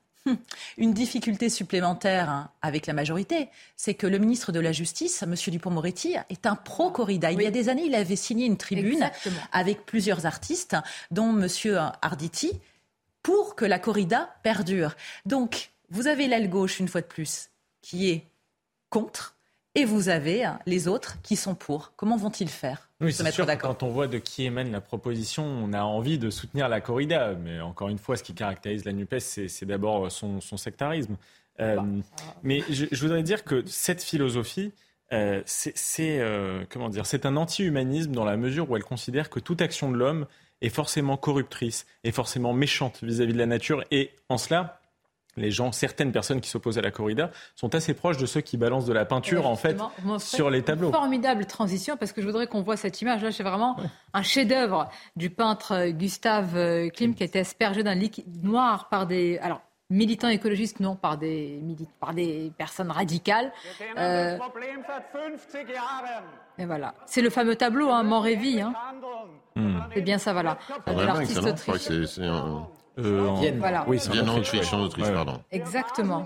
une 0.76 0.92
difficulté 0.92 1.48
supplémentaire 1.48 2.28
hein, 2.30 2.50
avec 2.62 2.86
la 2.86 2.92
majorité, 2.92 3.48
c'est 3.76 3.94
que 3.94 4.06
le 4.06 4.18
ministre 4.18 4.52
de 4.52 4.60
la 4.60 4.72
Justice, 4.72 5.22
M. 5.22 5.34
Dupont-Moretti, 5.34 6.16
est 6.30 6.46
un 6.46 6.56
pro-corrida. 6.56 7.32
Il 7.32 7.42
y 7.42 7.46
a 7.46 7.50
des 7.50 7.68
années, 7.68 7.84
il 7.86 7.94
avait 7.94 8.16
signé 8.16 8.46
une 8.46 8.56
tribune 8.56 9.08
avec 9.52 9.86
plusieurs 9.86 10.26
artistes, 10.26 10.76
dont 11.10 11.30
M. 11.30 11.48
Arditi, 12.02 12.60
pour 13.22 13.56
que 13.56 13.64
la 13.64 13.78
corrida 13.78 14.36
perdure. 14.42 14.94
Donc, 15.24 15.70
vous 15.90 16.06
avez 16.06 16.26
l'aile 16.26 16.50
gauche, 16.50 16.80
une 16.80 16.88
fois 16.88 17.00
de 17.00 17.06
plus, 17.06 17.50
qui 17.82 18.10
est 18.10 18.24
contre, 18.90 19.35
et 19.76 19.84
vous 19.84 20.08
avez 20.08 20.44
hein, 20.44 20.58
les 20.66 20.88
autres 20.88 21.18
qui 21.22 21.36
sont 21.36 21.54
pour. 21.54 21.92
Comment 21.96 22.16
vont-ils 22.16 22.48
faire 22.48 22.88
oui, 23.02 23.12
c'est 23.12 23.30
sûr, 23.30 23.46
quand 23.58 23.82
on 23.82 23.90
voit 23.90 24.06
de 24.06 24.16
qui 24.16 24.44
émane 24.44 24.72
la 24.72 24.80
proposition, 24.80 25.44
on 25.44 25.74
a 25.74 25.82
envie 25.82 26.18
de 26.18 26.30
soutenir 26.30 26.66
la 26.70 26.80
corrida. 26.80 27.34
Mais 27.34 27.60
encore 27.60 27.90
une 27.90 27.98
fois, 27.98 28.16
ce 28.16 28.22
qui 28.22 28.32
caractérise 28.32 28.86
la 28.86 28.94
NUPES, 28.94 29.18
c'est 29.18 29.66
d'abord 29.66 30.10
son, 30.10 30.40
sectarisme. 30.40 31.18
Euh, 31.60 31.76
mais 32.42 32.62
je, 32.70 32.98
voudrais 32.98 33.22
dire 33.22 33.44
que 33.44 33.62
cette 33.66 34.02
philosophie, 34.02 34.72
euh, 35.12 35.42
c'est 35.44 36.20
euh, 36.20 36.64
comment 36.70 36.88
dire, 36.88 37.04
c'est 37.04 37.26
un 37.26 37.36
anti-humanisme 37.36 38.12
dans 38.12 38.24
la 38.24 38.38
mesure 38.38 38.70
où 38.70 38.76
elle 38.76 38.84
considère 38.84 39.28
que 39.28 39.40
toute 39.40 39.60
action 39.60 39.90
de 39.90 39.96
l'homme 39.98 40.26
est 40.62 40.70
forcément 40.70 41.18
corruptrice, 41.18 41.86
est 42.02 42.12
forcément 42.12 42.54
méchante 42.54 43.04
vis 43.04 43.20
à 43.20 43.26
-vis 43.26 43.34
de 43.34 43.38
la 43.38 43.46
nature. 43.46 43.84
Et 43.90 44.10
en 44.30 44.38
cela, 44.38 44.80
les 45.36 45.50
gens, 45.50 45.72
certaines 45.72 46.12
personnes 46.12 46.40
qui 46.40 46.48
s'opposent 46.48 46.78
à 46.78 46.82
la 46.82 46.90
corrida 46.90 47.30
sont 47.54 47.74
assez 47.74 47.94
proches 47.94 48.16
de 48.16 48.26
ceux 48.26 48.40
qui 48.40 48.56
balancent 48.56 48.86
de 48.86 48.92
la 48.92 49.04
peinture 49.04 49.46
en 49.46 49.56
fait 49.56 49.76
sur 50.18 50.50
les 50.50 50.62
tableaux. 50.62 50.92
Formidable 50.92 51.46
transition 51.46 51.96
parce 51.96 52.12
que 52.12 52.20
je 52.20 52.26
voudrais 52.26 52.46
qu'on 52.46 52.62
voit 52.62 52.76
cette 52.76 53.00
image 53.02 53.22
là, 53.22 53.32
c'est 53.32 53.42
vraiment 53.42 53.76
un 54.12 54.22
chef-d'œuvre 54.22 54.88
du 55.16 55.30
peintre 55.30 55.72
euh, 55.72 55.90
Gustave 55.90 56.56
euh, 56.56 56.88
Klim 56.88 57.14
qui 57.14 57.22
a 57.22 57.26
été 57.26 57.40
aspergé 57.40 57.82
d'un 57.82 57.94
liquide 57.94 58.44
noir 58.44 58.88
par 58.88 59.06
des 59.06 59.38
alors 59.38 59.60
militants 59.90 60.28
écologistes 60.28 60.80
non 60.80 60.96
par 60.96 61.18
des 61.18 61.60
par 62.00 62.14
des 62.14 62.52
personnes 62.56 62.90
radicales. 62.90 63.52
Euh, 63.98 64.38
et 66.58 66.64
voilà, 66.64 66.94
c'est 67.06 67.20
le 67.20 67.30
fameux 67.30 67.56
tableau 67.56 67.90
hein, 67.90 68.02
Mort 68.02 68.26
et 68.26 68.36
vie. 68.36 68.60
Hein. 68.60 68.72
Hmm. 69.54 69.80
C'est 69.94 70.02
bien 70.02 70.18
ça, 70.18 70.32
voilà. 70.32 70.58
L'artiste 70.86 71.40
euh, 72.98 73.52
voilà. 73.58 73.84
Oui, 73.86 73.98
c'est 73.98 74.18
en 74.18 74.36
Autriche, 74.36 74.72
en 74.72 74.80
Autriche, 74.80 75.10
pardon. 75.10 75.40
Exactement. 75.50 76.24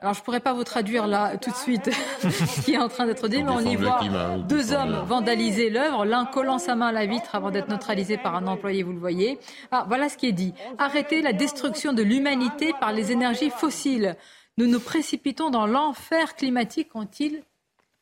Alors, 0.00 0.14
je 0.14 0.22
pourrais 0.22 0.40
pas 0.40 0.52
vous 0.52 0.64
traduire 0.64 1.06
là 1.06 1.36
tout 1.36 1.50
de 1.50 1.56
suite 1.56 1.90
ce 2.20 2.60
qui 2.62 2.72
est 2.74 2.78
en 2.78 2.88
train 2.88 3.06
d'être 3.06 3.28
dit, 3.28 3.42
mais 3.42 3.50
on 3.50 3.60
y 3.60 3.76
voit 3.76 4.00
deux 4.48 4.72
hommes 4.72 5.02
vandaliser 5.06 5.70
l'œuvre, 5.70 6.04
l'un 6.04 6.24
collant 6.24 6.58
sa 6.58 6.74
main 6.74 6.88
à 6.88 6.92
la 6.92 7.06
vitre 7.06 7.34
avant 7.34 7.50
d'être 7.50 7.68
neutralisé 7.68 8.16
par 8.16 8.34
un 8.34 8.46
employé, 8.46 8.82
vous 8.82 8.92
le 8.92 8.98
voyez. 8.98 9.38
Ah, 9.70 9.84
voilà 9.86 10.08
ce 10.08 10.16
qui 10.16 10.26
est 10.26 10.32
dit. 10.32 10.54
Arrêtez 10.78 11.22
la 11.22 11.32
destruction 11.32 11.92
de 11.92 12.02
l'humanité 12.02 12.72
par 12.80 12.92
les 12.92 13.12
énergies 13.12 13.50
fossiles. 13.50 14.16
Nous 14.58 14.66
nous 14.66 14.80
précipitons 14.80 15.50
dans 15.50 15.66
l'enfer 15.66 16.34
climatique, 16.34 16.94
ont-ils 16.94 17.42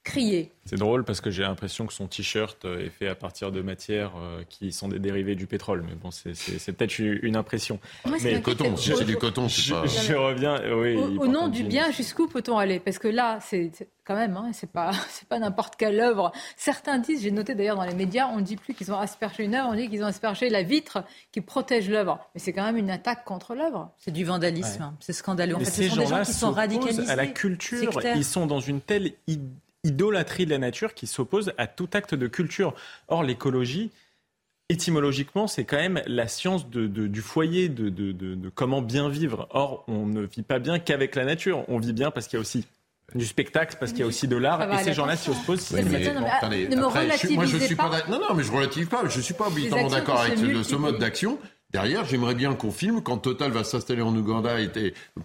crié. 0.04 0.50
C'est 0.64 0.76
drôle 0.76 1.04
parce 1.04 1.20
que 1.20 1.30
j'ai 1.30 1.42
l'impression 1.42 1.86
que 1.86 1.92
son 1.92 2.06
t-shirt 2.06 2.64
euh, 2.64 2.84
est 2.86 2.90
fait 2.90 3.08
à 3.08 3.14
partir 3.14 3.50
de 3.50 3.60
matières 3.60 4.12
euh, 4.16 4.42
qui 4.48 4.72
sont 4.72 4.88
des 4.88 4.98
dérivés 4.98 5.34
du 5.34 5.46
pétrole. 5.46 5.84
Mais 5.86 5.94
bon, 5.94 6.10
c'est 6.10 6.72
peut-être 6.72 6.98
une 6.98 7.36
impression. 7.36 7.80
mais 8.22 8.40
coton, 8.40 8.76
c'est 8.76 9.04
du 9.04 9.16
coton. 9.16 9.48
Je, 9.48 9.74
pas... 9.74 9.86
je, 9.86 10.14
reviens. 10.14 10.60
Oui, 10.72 10.96
au, 11.18 11.26
nom 11.26 11.48
du 11.48 11.64
bien, 11.64 11.90
jusqu'où 11.90 12.28
peut-on 12.28 12.56
aller? 12.56 12.78
Parce 12.78 12.98
que 12.98 13.08
là, 13.08 13.38
c'est 13.42 13.72
quand 14.04 14.14
même, 14.14 14.36
hein, 14.36 14.50
c'est 14.52 14.70
pas, 14.70 14.92
c'est 15.10 15.28
pas 15.28 15.38
n'importe 15.38 15.76
quelle 15.76 15.98
œuvre. 15.98 16.32
Certains 16.56 16.98
disent, 16.98 17.22
j'ai 17.22 17.30
noté 17.30 17.54
d'ailleurs 17.54 17.76
dans 17.76 17.84
les 17.84 17.94
médias, 17.94 18.28
on 18.28 18.36
ne 18.36 18.42
dit 18.42 18.56
plus 18.56 18.74
qu'ils 18.74 18.92
ont 18.92 18.98
aspergé 18.98 19.44
une 19.44 19.54
œuvre, 19.54 19.70
on 19.70 19.74
dit 19.74 19.88
qu'ils 19.88 20.02
ont 20.02 20.06
aspergé 20.06 20.50
la 20.50 20.62
vitre 20.62 21.04
qui 21.32 21.40
protège 21.40 21.90
l'œuvre. 21.90 22.20
Mais 22.34 22.40
c'est 22.40 22.52
quand 22.52 22.64
même 22.64 22.76
une 22.76 22.90
attaque 22.90 23.24
contre 23.24 23.54
l'œuvre. 23.54 23.90
C'est 23.98 24.12
du 24.12 24.24
vandalisme. 24.24 24.82
Hein. 24.82 24.94
C'est 25.00 25.12
scandaleux. 25.12 25.56
En 25.56 25.58
fait, 25.58 25.64
ce 25.64 25.88
sont 25.88 25.96
des 25.96 26.06
gens 26.06 26.22
qui 26.22 26.32
sont 26.32 26.52
radicalisés. 26.52 27.10
À 27.10 27.16
la 27.16 27.26
culture, 27.26 27.92
ils 28.14 28.24
sont 28.24 28.46
dans 28.46 28.60
une 28.60 28.80
telle 28.80 29.12
idolâtrie 29.84 30.44
de 30.44 30.50
la 30.50 30.58
nature 30.58 30.94
qui 30.94 31.06
s'oppose 31.06 31.52
à 31.58 31.66
tout 31.66 31.88
acte 31.92 32.14
de 32.14 32.26
culture. 32.26 32.74
Or, 33.08 33.22
l'écologie, 33.22 33.90
étymologiquement, 34.68 35.46
c'est 35.46 35.64
quand 35.64 35.76
même 35.76 36.02
la 36.06 36.28
science 36.28 36.68
du 36.68 37.20
foyer, 37.20 37.68
de, 37.68 38.48
comment 38.54 38.82
bien 38.82 39.08
vivre. 39.08 39.48
Or, 39.50 39.84
on 39.88 40.06
ne 40.06 40.22
vit 40.22 40.42
pas 40.42 40.58
bien 40.58 40.78
qu'avec 40.78 41.14
la 41.14 41.24
nature. 41.24 41.64
On 41.68 41.78
vit 41.78 41.92
bien 41.92 42.10
parce 42.10 42.26
qu'il 42.26 42.36
y 42.36 42.40
a 42.40 42.42
aussi 42.42 42.64
du 43.14 43.26
spectacle 43.26 43.76
parce 43.80 43.90
qu'il 43.90 44.02
y 44.02 44.04
a 44.04 44.06
aussi 44.06 44.28
de 44.28 44.36
l'art 44.36 44.72
et 44.72 44.84
ces 44.84 44.92
gens-là 44.92 45.16
s'y 45.16 45.30
opposent. 45.30 45.72
Oui, 45.72 45.80
mais, 45.84 45.98
ne 45.98 46.76
me 46.76 46.86
relativise 46.86 47.36
moi, 47.36 47.44
je 47.44 47.56
suis 47.58 47.74
pas. 47.74 47.90
non, 48.08 48.20
non, 48.20 48.34
mais 48.34 48.44
je 48.44 48.52
relative 48.52 48.86
pas. 48.86 49.02
Je 49.08 49.20
suis 49.20 49.34
pas 49.34 49.48
obligatoirement 49.48 49.90
d'accord 49.90 50.20
avec 50.20 50.38
ce 50.38 50.76
mode 50.76 50.98
d'action. 50.98 51.38
Derrière, 51.70 52.04
j'aimerais 52.04 52.34
bien 52.34 52.54
qu'on 52.54 52.72
filme 52.72 53.00
quand 53.00 53.18
Total 53.18 53.52
va 53.52 53.62
s'installer 53.62 54.02
en 54.02 54.14
Ouganda 54.16 54.56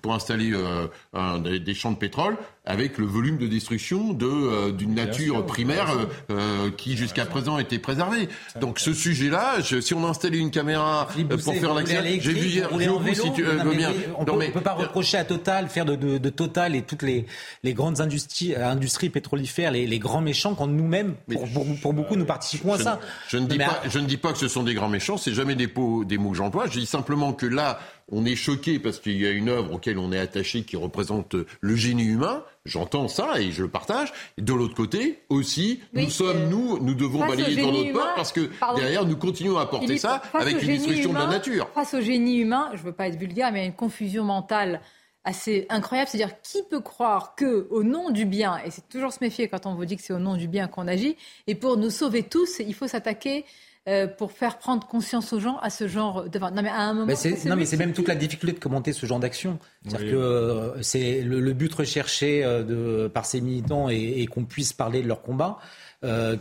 pour 0.02 0.14
installer 0.14 0.52
euh, 0.54 1.40
des, 1.40 1.74
champs 1.74 1.92
de 1.92 1.98
pétrole 1.98 2.38
avec 2.66 2.98
le 2.98 3.06
volume 3.06 3.38
de 3.38 3.48
destruction 3.48 4.14
de 4.14 4.26
euh, 4.26 4.72
d'une 4.72 4.96
nature 4.96 5.46
primaire 5.46 5.90
euh, 5.92 6.06
euh, 6.32 6.72
qui 6.76 6.98
jusqu'à 6.98 7.26
présent 7.26 7.58
était 7.60 7.80
préservée. 7.80 8.28
Donc 8.60 8.80
ce 8.80 8.94
sujet-là, 8.94 9.58
si 9.62 9.94
on 9.94 10.06
installait 10.08 10.40
une 10.40 10.52
caméra 10.52 11.08
pour 11.30 11.54
faire 11.54 11.74
l'accès, 11.74 12.20
j'ai 12.20 12.34
vu 12.34 12.48
hier, 12.48 12.70
si 13.14 13.32
tu 13.34 13.44
veux 13.44 13.76
bien. 13.76 13.94
On 14.18 14.24
ne 14.24 14.52
peut, 14.52 14.62
pas 14.62 14.74
reprocher 14.74 15.18
à 15.18 15.26
Total 15.26 15.68
faire 15.70 15.86
de, 15.86 15.96
de, 15.96 16.18
de, 16.18 16.30
Total 16.30 16.76
et 16.76 16.82
toutes 16.82 17.04
les, 17.04 17.26
les 17.64 17.74
grandes 17.74 18.02
industries, 18.02 18.56
industries 18.56 19.10
pétrolifères, 19.10 19.72
les, 19.72 19.88
les 19.88 20.00
grands 20.00 20.22
méchants, 20.22 20.56
quand 20.56 20.68
nous-mêmes, 20.68 21.16
pour, 21.32 21.48
pour, 21.82 21.94
beaucoup, 21.94 22.16
nous 22.16 22.26
participons 22.26 22.74
à 22.74 22.78
ça. 22.80 23.00
Je 23.28 23.38
ne 23.38 23.48
dis 23.48 23.58
pas, 23.58 23.82
je 23.88 24.00
ne 24.00 24.06
dis 24.06 24.18
pas 24.18 24.32
que 24.32 24.38
ce 24.38 24.48
sont 24.48 24.64
des 24.64 24.74
grands 24.74 24.90
méchants. 24.90 25.18
C'est 25.18 25.34
jamais 25.34 25.56
des, 25.56 25.68
des 25.68 26.18
mots 26.18 26.32
que 26.32 26.38
j'emploie. 26.38 26.68
Je 26.68 26.80
dis 26.80 26.86
simplement 26.86 27.34
que 27.34 27.46
là, 27.46 27.80
on 28.12 28.26
est 28.26 28.36
choqué 28.36 28.80
parce 28.80 29.00
qu'il 29.00 29.20
y 29.20 29.26
a 29.26 29.32
une 29.32 29.50
œuvre 29.50 29.74
auquel 29.74 29.98
on 29.98 30.12
est 30.12 30.20
attaché 30.20 30.64
qui 30.64 30.76
représente 30.76 31.36
le 31.60 31.76
génie 31.76 32.06
humain. 32.06 32.44
J'entends 32.66 33.08
ça 33.08 33.40
et 33.40 33.52
je 33.52 33.64
le 33.64 33.70
partage. 33.70 34.14
Et 34.38 34.42
de 34.42 34.54
l'autre 34.54 34.76
côté 34.76 35.24
aussi, 35.30 35.82
nous 35.94 36.10
sommes, 36.10 36.38
euh, 36.38 36.50
nous, 36.50 36.80
nous 36.80 36.94
devons 36.94 37.26
balayer 37.26 37.62
dans 37.62 37.72
notre 37.72 37.94
part 37.94 38.16
parce 38.16 38.32
que 38.32 38.50
derrière, 38.76 39.06
nous 39.06 39.18
continuons 39.18 39.58
à 39.58 39.66
porter 39.66 39.98
ça 39.98 40.22
avec 40.34 40.62
une 40.62 40.68
destruction 40.68 41.14
de 41.14 41.18
la 41.18 41.28
nature. 41.28 41.68
Face 41.74 41.94
au 41.94 42.02
génie 42.02 42.38
humain, 42.38 42.70
je 42.74 42.80
ne 42.80 42.86
veux 42.86 42.92
pas 42.92 43.08
être 43.08 43.18
vulgaire, 43.18 43.52
mais 43.52 43.60
il 43.60 43.62
y 43.62 43.66
a 43.66 43.68
une 43.68 43.76
confusion 43.76 44.24
mentale 44.24 44.82
assez 45.24 45.66
incroyable. 45.70 46.10
C'est-à-dire, 46.10 46.40
qui 46.42 46.60
peut 46.70 46.82
croire 46.82 47.34
que, 47.36 47.68
au 47.72 47.84
nom 47.84 48.12
du 48.12 48.26
bien, 48.26 48.60
et 48.64 48.70
c'est 48.70 48.88
toujours 48.88 49.12
se 49.12 49.18
méfier 49.22 49.48
quand 49.48 49.66
on 49.66 49.74
vous 49.74 49.86
dit 49.86 49.98
que 49.98 50.04
c'est 50.04 50.14
au 50.14 50.20
nom 50.20 50.38
du 50.38 50.48
bien 50.48 50.68
qu'on 50.68 50.88
agit, 50.88 51.18
et 51.48 51.56
pour 51.56 51.78
nous 51.78 51.90
sauver 51.90 52.24
tous, 52.24 52.60
il 52.60 52.76
faut 52.76 52.88
s'attaquer 52.88 53.46
euh, 53.88 54.08
pour 54.08 54.32
faire 54.32 54.58
prendre 54.58 54.88
conscience 54.88 55.32
aux 55.32 55.40
gens 55.40 55.58
à 55.58 55.70
ce 55.70 55.88
genre 55.88 56.28
de. 56.28 56.40
Non, 56.40 56.64
mais 56.64 56.70
à 56.70 56.82
un 56.82 56.94
moment. 56.96 57.14
non, 57.46 57.56
mais 57.56 57.66
c'est 57.66 57.78
même 57.78 57.94
toute 57.94 58.08
la 58.08 58.16
difficulté 58.16 58.56
de 58.56 58.60
commenter 58.60 58.94
ce 58.94 59.06
genre 59.06 59.20
d'action. 59.20 59.60
C'est-à-dire 59.86 60.10
que 60.10 60.16
euh, 60.16 60.82
c'est 60.82 61.22
le, 61.22 61.54
but 61.54 61.72
recherché 61.72 62.44
euh, 62.44 62.64
de, 62.64 63.08
par 63.08 63.28
ces 63.28 63.42
militants 63.42 63.88
et, 63.90 64.26
qu'on 64.26 64.44
puisse 64.44 64.74
parler 64.74 65.04
de 65.04 65.08
leur 65.08 65.22
combat. 65.22 65.60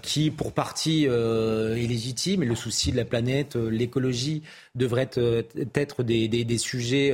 qui 0.01 0.31
pour 0.31 0.53
partie 0.53 1.05
est 1.05 1.87
légitime 1.87 2.43
et 2.43 2.47
le 2.47 2.55
souci 2.55 2.93
de 2.93 2.97
la 2.97 3.05
planète, 3.05 3.57
l'écologie 3.57 4.43
devraient 4.75 5.11
être 5.75 6.03
des, 6.03 6.29
des, 6.29 6.45
des 6.45 6.59
sujets 6.59 7.13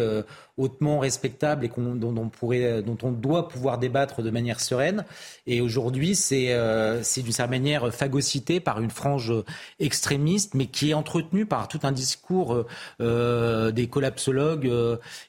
hautement 0.61 0.99
respectable 0.99 1.65
et 1.65 1.70
dont, 1.77 2.99
on 3.03 3.11
doit 3.11 3.49
pouvoir 3.49 3.78
débattre 3.78 4.23
de 4.23 4.31
manière 4.31 4.61
sereine. 4.61 5.05
Et 5.47 5.61
aujourd'hui, 5.61 6.15
c'est 6.15 6.49
euh, 6.51 7.03
d'une 7.16 7.32
certaine 7.32 7.62
manière 7.62 7.93
phagocyté 7.93 8.61
par 8.61 8.81
une 8.81 8.91
frange 8.91 9.32
extrémiste, 9.78 10.55
mais 10.55 10.66
qui 10.66 10.91
est 10.91 10.95
entretenue 10.95 11.47
par 11.47 11.66
tout 11.69 11.81
un 11.82 11.93
discours 11.93 12.55
euh, 12.55 12.66
euh 13.01 13.70
des 13.70 13.87
collapsologues 13.87 14.70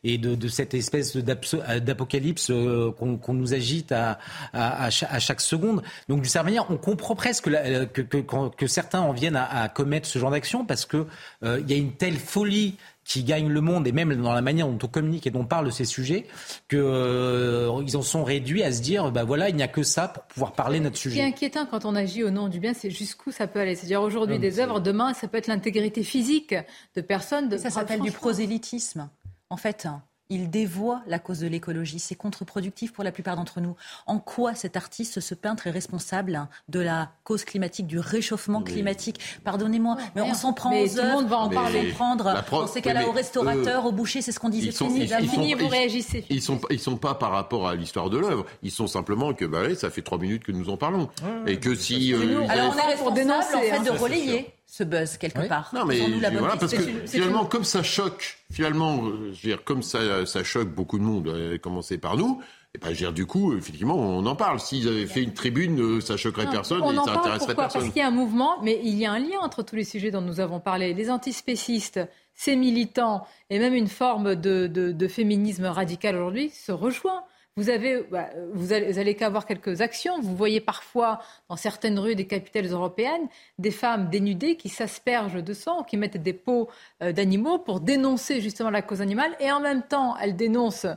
et 0.04 0.18
de, 0.18 0.48
cette 0.48 0.74
espèce 0.74 1.16
d'apocalypse 1.16 2.52
qu'on 2.98 3.34
nous 3.34 3.54
agite 3.54 3.92
à, 3.92 4.90
chaque 4.90 5.42
seconde. 5.42 5.82
Donc 6.10 6.22
d'une 6.22 6.30
certaine 6.30 6.54
manière, 6.54 6.70
on 6.72 6.78
comprend 6.78 7.16
presque 7.16 7.50
que, 7.50 8.68
certains 8.68 9.02
en 9.02 9.14
viennent 9.14 9.36
à, 9.36 9.70
commettre 9.70 10.08
ce 10.08 10.20
genre 10.20 10.32
d'action 10.32 10.66
parce 10.66 10.86
que 10.86 11.06
il 11.44 11.70
y 11.70 11.74
a 11.74 11.78
une 11.78 11.94
telle 11.94 12.18
folie 12.18 12.78
qui 13.04 13.24
gagnent 13.24 13.50
le 13.50 13.62
monde 13.62 13.88
et 13.88 13.92
même 13.92 14.16
dans 14.16 14.34
la 14.34 14.42
manière 14.42 14.68
dont 14.68 14.78
on 14.84 14.88
communique 14.88 15.28
et 15.28 15.32
dont 15.32 15.42
on 15.42 15.46
parle 15.46 15.66
de 15.66 15.72
ces 15.72 15.86
sujets, 15.86 16.28
qu'ils 16.70 16.80
euh, 16.80 17.68
en 17.70 18.02
sont 18.02 18.24
réduits 18.24 18.64
à 18.64 18.72
se 18.72 18.82
dire, 18.82 19.12
bah 19.12 19.24
voilà, 19.24 19.50
il 19.50 19.56
n'y 19.56 19.64
a 19.64 19.68
que 19.68 19.84
ça 19.84 20.08
pour 20.08 20.24
pouvoir 20.24 20.54
parler 20.54 20.80
de 20.80 20.86
notre 20.86 20.98
sujet. 20.98 21.16
Ce 21.16 21.22
qui 21.22 21.26
est 21.26 21.28
inquiétant 21.28 21.66
quand 21.66 21.86
on 21.86 21.96
agit 21.96 22.24
au 22.24 22.30
nom 22.30 22.48
du 22.48 22.60
bien, 22.60 22.74
c'est 22.74 22.92
jusqu'où 22.92 23.32
ça 23.32 23.48
peut 23.48 23.60
aller. 23.60 23.76
C'est-à-dire 23.76 24.02
aujourd'hui 24.02 24.40
des 24.40 24.60
œuvres, 24.60 24.80
demain 24.80 25.14
ça 25.14 25.28
peut 25.28 25.38
être 25.38 25.48
l'intégrité 25.48 26.04
physique 26.04 26.56
de 26.96 27.02
personnes. 27.02 27.50
De 27.50 27.58
ça 27.58 27.70
s'appelle 27.70 28.02
du 28.02 28.12
prosélytisme. 28.12 29.10
En 29.50 29.58
fait, 29.58 29.88
il 30.32 30.50
dévoie 30.50 31.02
la 31.08 31.20
cause 31.20 31.40
de 31.40 31.48
l'écologie. 31.48 32.00
C'est 32.00 32.16
contre-productif 32.16 32.94
pour 32.94 33.04
la 33.04 33.12
plupart 33.12 33.36
d'entre 33.36 33.60
nous. 33.60 33.76
En 34.08 34.18
quoi 34.18 34.56
cet 34.56 34.78
artiste, 34.78 35.20
ce 35.20 35.36
peintre, 35.36 35.68
est 35.68 35.72
responsable 35.72 36.48
de 36.70 36.80
la 36.80 37.12
cause 37.26 37.44
climatique, 37.44 37.86
du 37.86 38.00
réchauffement 38.00 38.64
climatique? 38.64 39.20
Pardonnez-moi, 39.44 39.98
mais 40.16 40.22
on 40.22 40.34
s'en 40.34 40.54
prend 40.54 40.72
aux 40.72 41.00
œuvres, 41.00 41.28
va 41.28 41.38
en 41.38 41.50
parler, 41.50 41.92
prendre 41.92 42.34
dans 42.50 42.68
ces 42.68 42.82
cas-là 42.82 43.08
aux 43.08 43.12
restaurateurs, 43.12 43.86
aux 43.86 43.92
bouchers, 43.92 44.22
c'est 44.22 44.32
ce 44.32 44.40
qu'on 44.40 44.50
disait. 44.50 44.68
Ils 44.68 44.74
sont, 44.74 44.90
fini, 44.90 45.54
vous 45.54 45.68
réagissez. 45.68 46.26
Ils 46.30 46.42
sont, 46.42 46.60
ils 46.70 46.80
sont 46.80 46.98
pas 46.98 47.14
par 47.16 47.32
rapport 47.32 47.68
à 47.68 47.76
l'histoire 47.76 48.10
de 48.10 48.18
l'œuvre. 48.18 48.46
Ils 48.64 48.72
sont 48.72 48.88
simplement 48.88 49.34
que, 49.34 49.46
bah, 49.46 49.76
ça 49.76 49.90
fait 49.90 50.02
trois 50.02 50.18
minutes 50.18 50.44
que 50.44 50.54
nous 50.54 50.70
en 50.70 50.78
parlons, 50.78 51.10
et 51.46 51.60
que 51.60 51.76
si. 51.76 52.14
Euh, 52.14 52.48
alors 52.48 52.74
on 52.74 52.78
est 52.78 52.82
responsable 52.82 53.02
en 53.32 53.42
fait 53.42 53.84
de 53.84 53.92
relayer 53.92 54.54
ce 54.72 54.86
buzz 54.86 55.18
quelque 55.18 55.50
part. 55.50 55.70
Non 55.74 55.84
mais 55.84 56.00
voilà, 56.38 56.56
parce 56.56 56.72
que 56.72 57.06
finalement, 57.06 57.44
comme 57.44 57.66
ça 57.66 57.84
choque, 57.84 58.38
finalement, 58.50 59.04
euh, 59.06 59.34
je 59.34 59.42
veux 59.42 59.56
dire, 59.56 59.64
comme 59.66 59.84
ça, 59.84 60.26
ça 60.26 60.46
choque 60.46 60.74
beaucoup 60.74 60.98
de 60.98 61.04
monde, 61.04 61.28
à 61.28 61.58
commencer 61.58 61.98
par 61.98 62.16
nous. 62.16 62.42
Et 62.74 62.78
ben, 62.78 62.94
je 62.94 63.06
du 63.08 63.26
coup, 63.26 63.54
effectivement, 63.54 63.98
on 63.98 64.26
en 64.26 64.36
parle. 64.38 64.62
S'ils 64.62 64.88
avaient 64.88 65.08
fait 65.08 65.24
une 65.24 65.34
tribune, 65.34 65.82
euh, 65.82 66.00
ça 66.00 66.16
choquerait 66.16 66.50
personne 66.50 66.82
et 66.86 66.96
ça 66.96 67.20
intéresserait 67.20 67.54
personne. 67.54 67.82
Parce 67.82 67.94
qu'il 67.94 68.02
y 68.02 68.02
a 68.02 68.08
un 68.08 68.12
mouvement, 68.12 68.62
mais 68.64 68.80
il 68.82 68.96
y 68.96 69.06
a 69.06 69.12
un 69.12 69.20
lien 69.20 69.40
entre 69.42 69.62
tous 69.62 69.76
les 69.76 69.84
sujets 69.84 70.10
dont 70.10 70.22
nous 70.22 70.40
avons 70.40 70.62
parlé. 70.62 70.94
Les 70.94 71.12
antispécistes, 71.12 72.00
ces 72.34 72.56
militants 72.56 73.28
et 73.50 73.60
même 73.60 73.74
une 73.74 73.90
forme 73.90 74.36
de, 74.36 74.68
de, 74.68 74.94
de 74.94 75.08
féminisme 75.10 75.66
radical 75.66 76.16
aujourd'hui 76.16 76.50
se 76.50 76.72
rejoignent. 76.72 77.26
Vous, 77.62 77.70
avez, 77.70 78.02
bah, 78.10 78.32
vous 78.54 78.74
allez, 78.74 79.14
qu'avoir 79.14 79.46
quelques 79.46 79.82
actions. 79.82 80.20
Vous 80.20 80.36
voyez 80.36 80.60
parfois 80.60 81.20
dans 81.48 81.56
certaines 81.56 82.00
rues 82.00 82.16
des 82.16 82.26
capitales 82.26 82.66
européennes 82.66 83.28
des 83.60 83.70
femmes 83.70 84.10
dénudées 84.10 84.56
qui 84.56 84.68
s'aspergent 84.68 85.44
de 85.44 85.54
sang, 85.54 85.84
qui 85.84 85.96
mettent 85.96 86.18
des 86.18 86.34
peaux 86.34 86.70
euh, 87.04 87.12
d'animaux 87.12 87.60
pour 87.60 87.80
dénoncer 87.80 88.42
justement 88.42 88.72
la 88.72 88.82
cause 88.82 89.00
animale. 89.00 89.36
Et 89.40 89.52
en 89.52 89.60
même 89.60 89.84
temps, 89.84 90.18
elles 90.18 90.36
dénoncent 90.36 90.88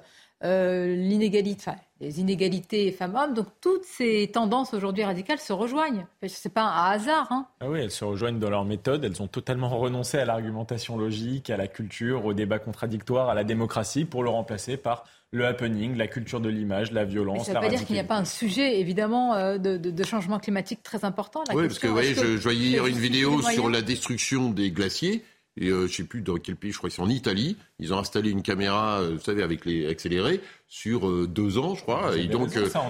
euh, 0.43 0.95
l'inégalité, 0.97 1.73
les 2.01 2.21
inégalités 2.21 2.91
femmes-hommes. 2.93 3.35
Donc 3.35 3.47
toutes 3.61 3.85
ces 3.85 4.31
tendances 4.33 4.75
aujourd'hui 4.75 5.05
radicales 5.05 5.39
se 5.39 5.53
rejoignent. 5.53 6.07
Ce 6.27 6.49
n'est 6.49 6.53
pas 6.53 6.63
un 6.63 6.91
hasard. 6.91 7.29
Hein. 7.31 7.47
Ah 7.61 7.71
oui, 7.71 7.81
elles 7.81 7.91
se 7.91 8.05
rejoignent 8.05 8.39
dans 8.39 8.51
leur 8.51 8.65
méthode. 8.65 9.05
Elles 9.05 9.23
ont 9.23 9.29
totalement 9.29 9.69
renoncé 9.69 10.19
à 10.19 10.25
l'argumentation 10.25 10.97
logique, 10.97 11.51
à 11.51 11.57
la 11.57 11.69
culture, 11.69 12.25
au 12.25 12.35
débat 12.35 12.59
contradictoire, 12.59 13.29
à 13.29 13.35
la 13.35 13.45
démocratie 13.45 14.05
pour 14.05 14.23
le 14.23 14.31
remplacer 14.31 14.77
par 14.77 15.05
le 15.35 15.47
happening, 15.47 15.97
la 15.97 16.07
culture 16.07 16.41
de 16.41 16.49
l'image, 16.49 16.93
la 16.93 17.05
violence. 17.05 17.47
ça 17.47 17.55
ne 17.55 17.59
veut 17.59 17.65
pas 17.65 17.69
dire 17.69 17.85
qu'il 17.85 17.95
n'y 17.95 18.01
a 18.01 18.05
pas 18.05 18.19
un 18.19 18.25
sujet, 18.25 18.79
évidemment, 18.79 19.35
euh, 19.35 19.59
de, 19.59 20.05
changement 20.05 20.39
climatique 20.39 20.83
très 20.83 21.05
important. 21.05 21.43
oui, 21.53 21.67
parce 21.67 21.81
que, 21.81 21.89
vous 21.89 21.93
voyez, 21.93 22.15
je, 22.15 22.39
voyais 22.39 22.69
hier 22.69 22.87
une 22.87 22.99
vidéo 22.99 23.43
sur 23.43 23.69
la 23.69 23.83
destruction 23.83 24.51
des 24.51 24.71
glaciers. 24.71 25.25
Et 25.57 25.69
euh, 25.69 25.81
je 25.81 25.83
ne 25.83 25.89
sais 25.89 26.05
plus 26.05 26.21
dans 26.21 26.37
quel 26.37 26.57
pays, 26.57 26.73
je 26.73 26.79
crois 26.79 26.91
que 26.91 26.97
c'est 26.97 27.03
en 27.03 27.09
Italie. 27.09 27.57
Ils 27.79 27.95
ont 27.95 27.99
installé 27.99 28.31
une 28.31 28.43
caméra, 28.43 28.99
euh, 29.01 29.13
vous 29.15 29.23
savez, 29.23 29.43
avec 29.43 29.65
les 29.65 29.87
accélérés, 29.87 30.41
sur 30.67 31.09
euh, 31.09 31.29
deux 31.29 31.59
ans, 31.59 31.77
je 31.77 31.83
crois. 31.83 32.17
Et 32.17 32.27
donc, 32.27 32.49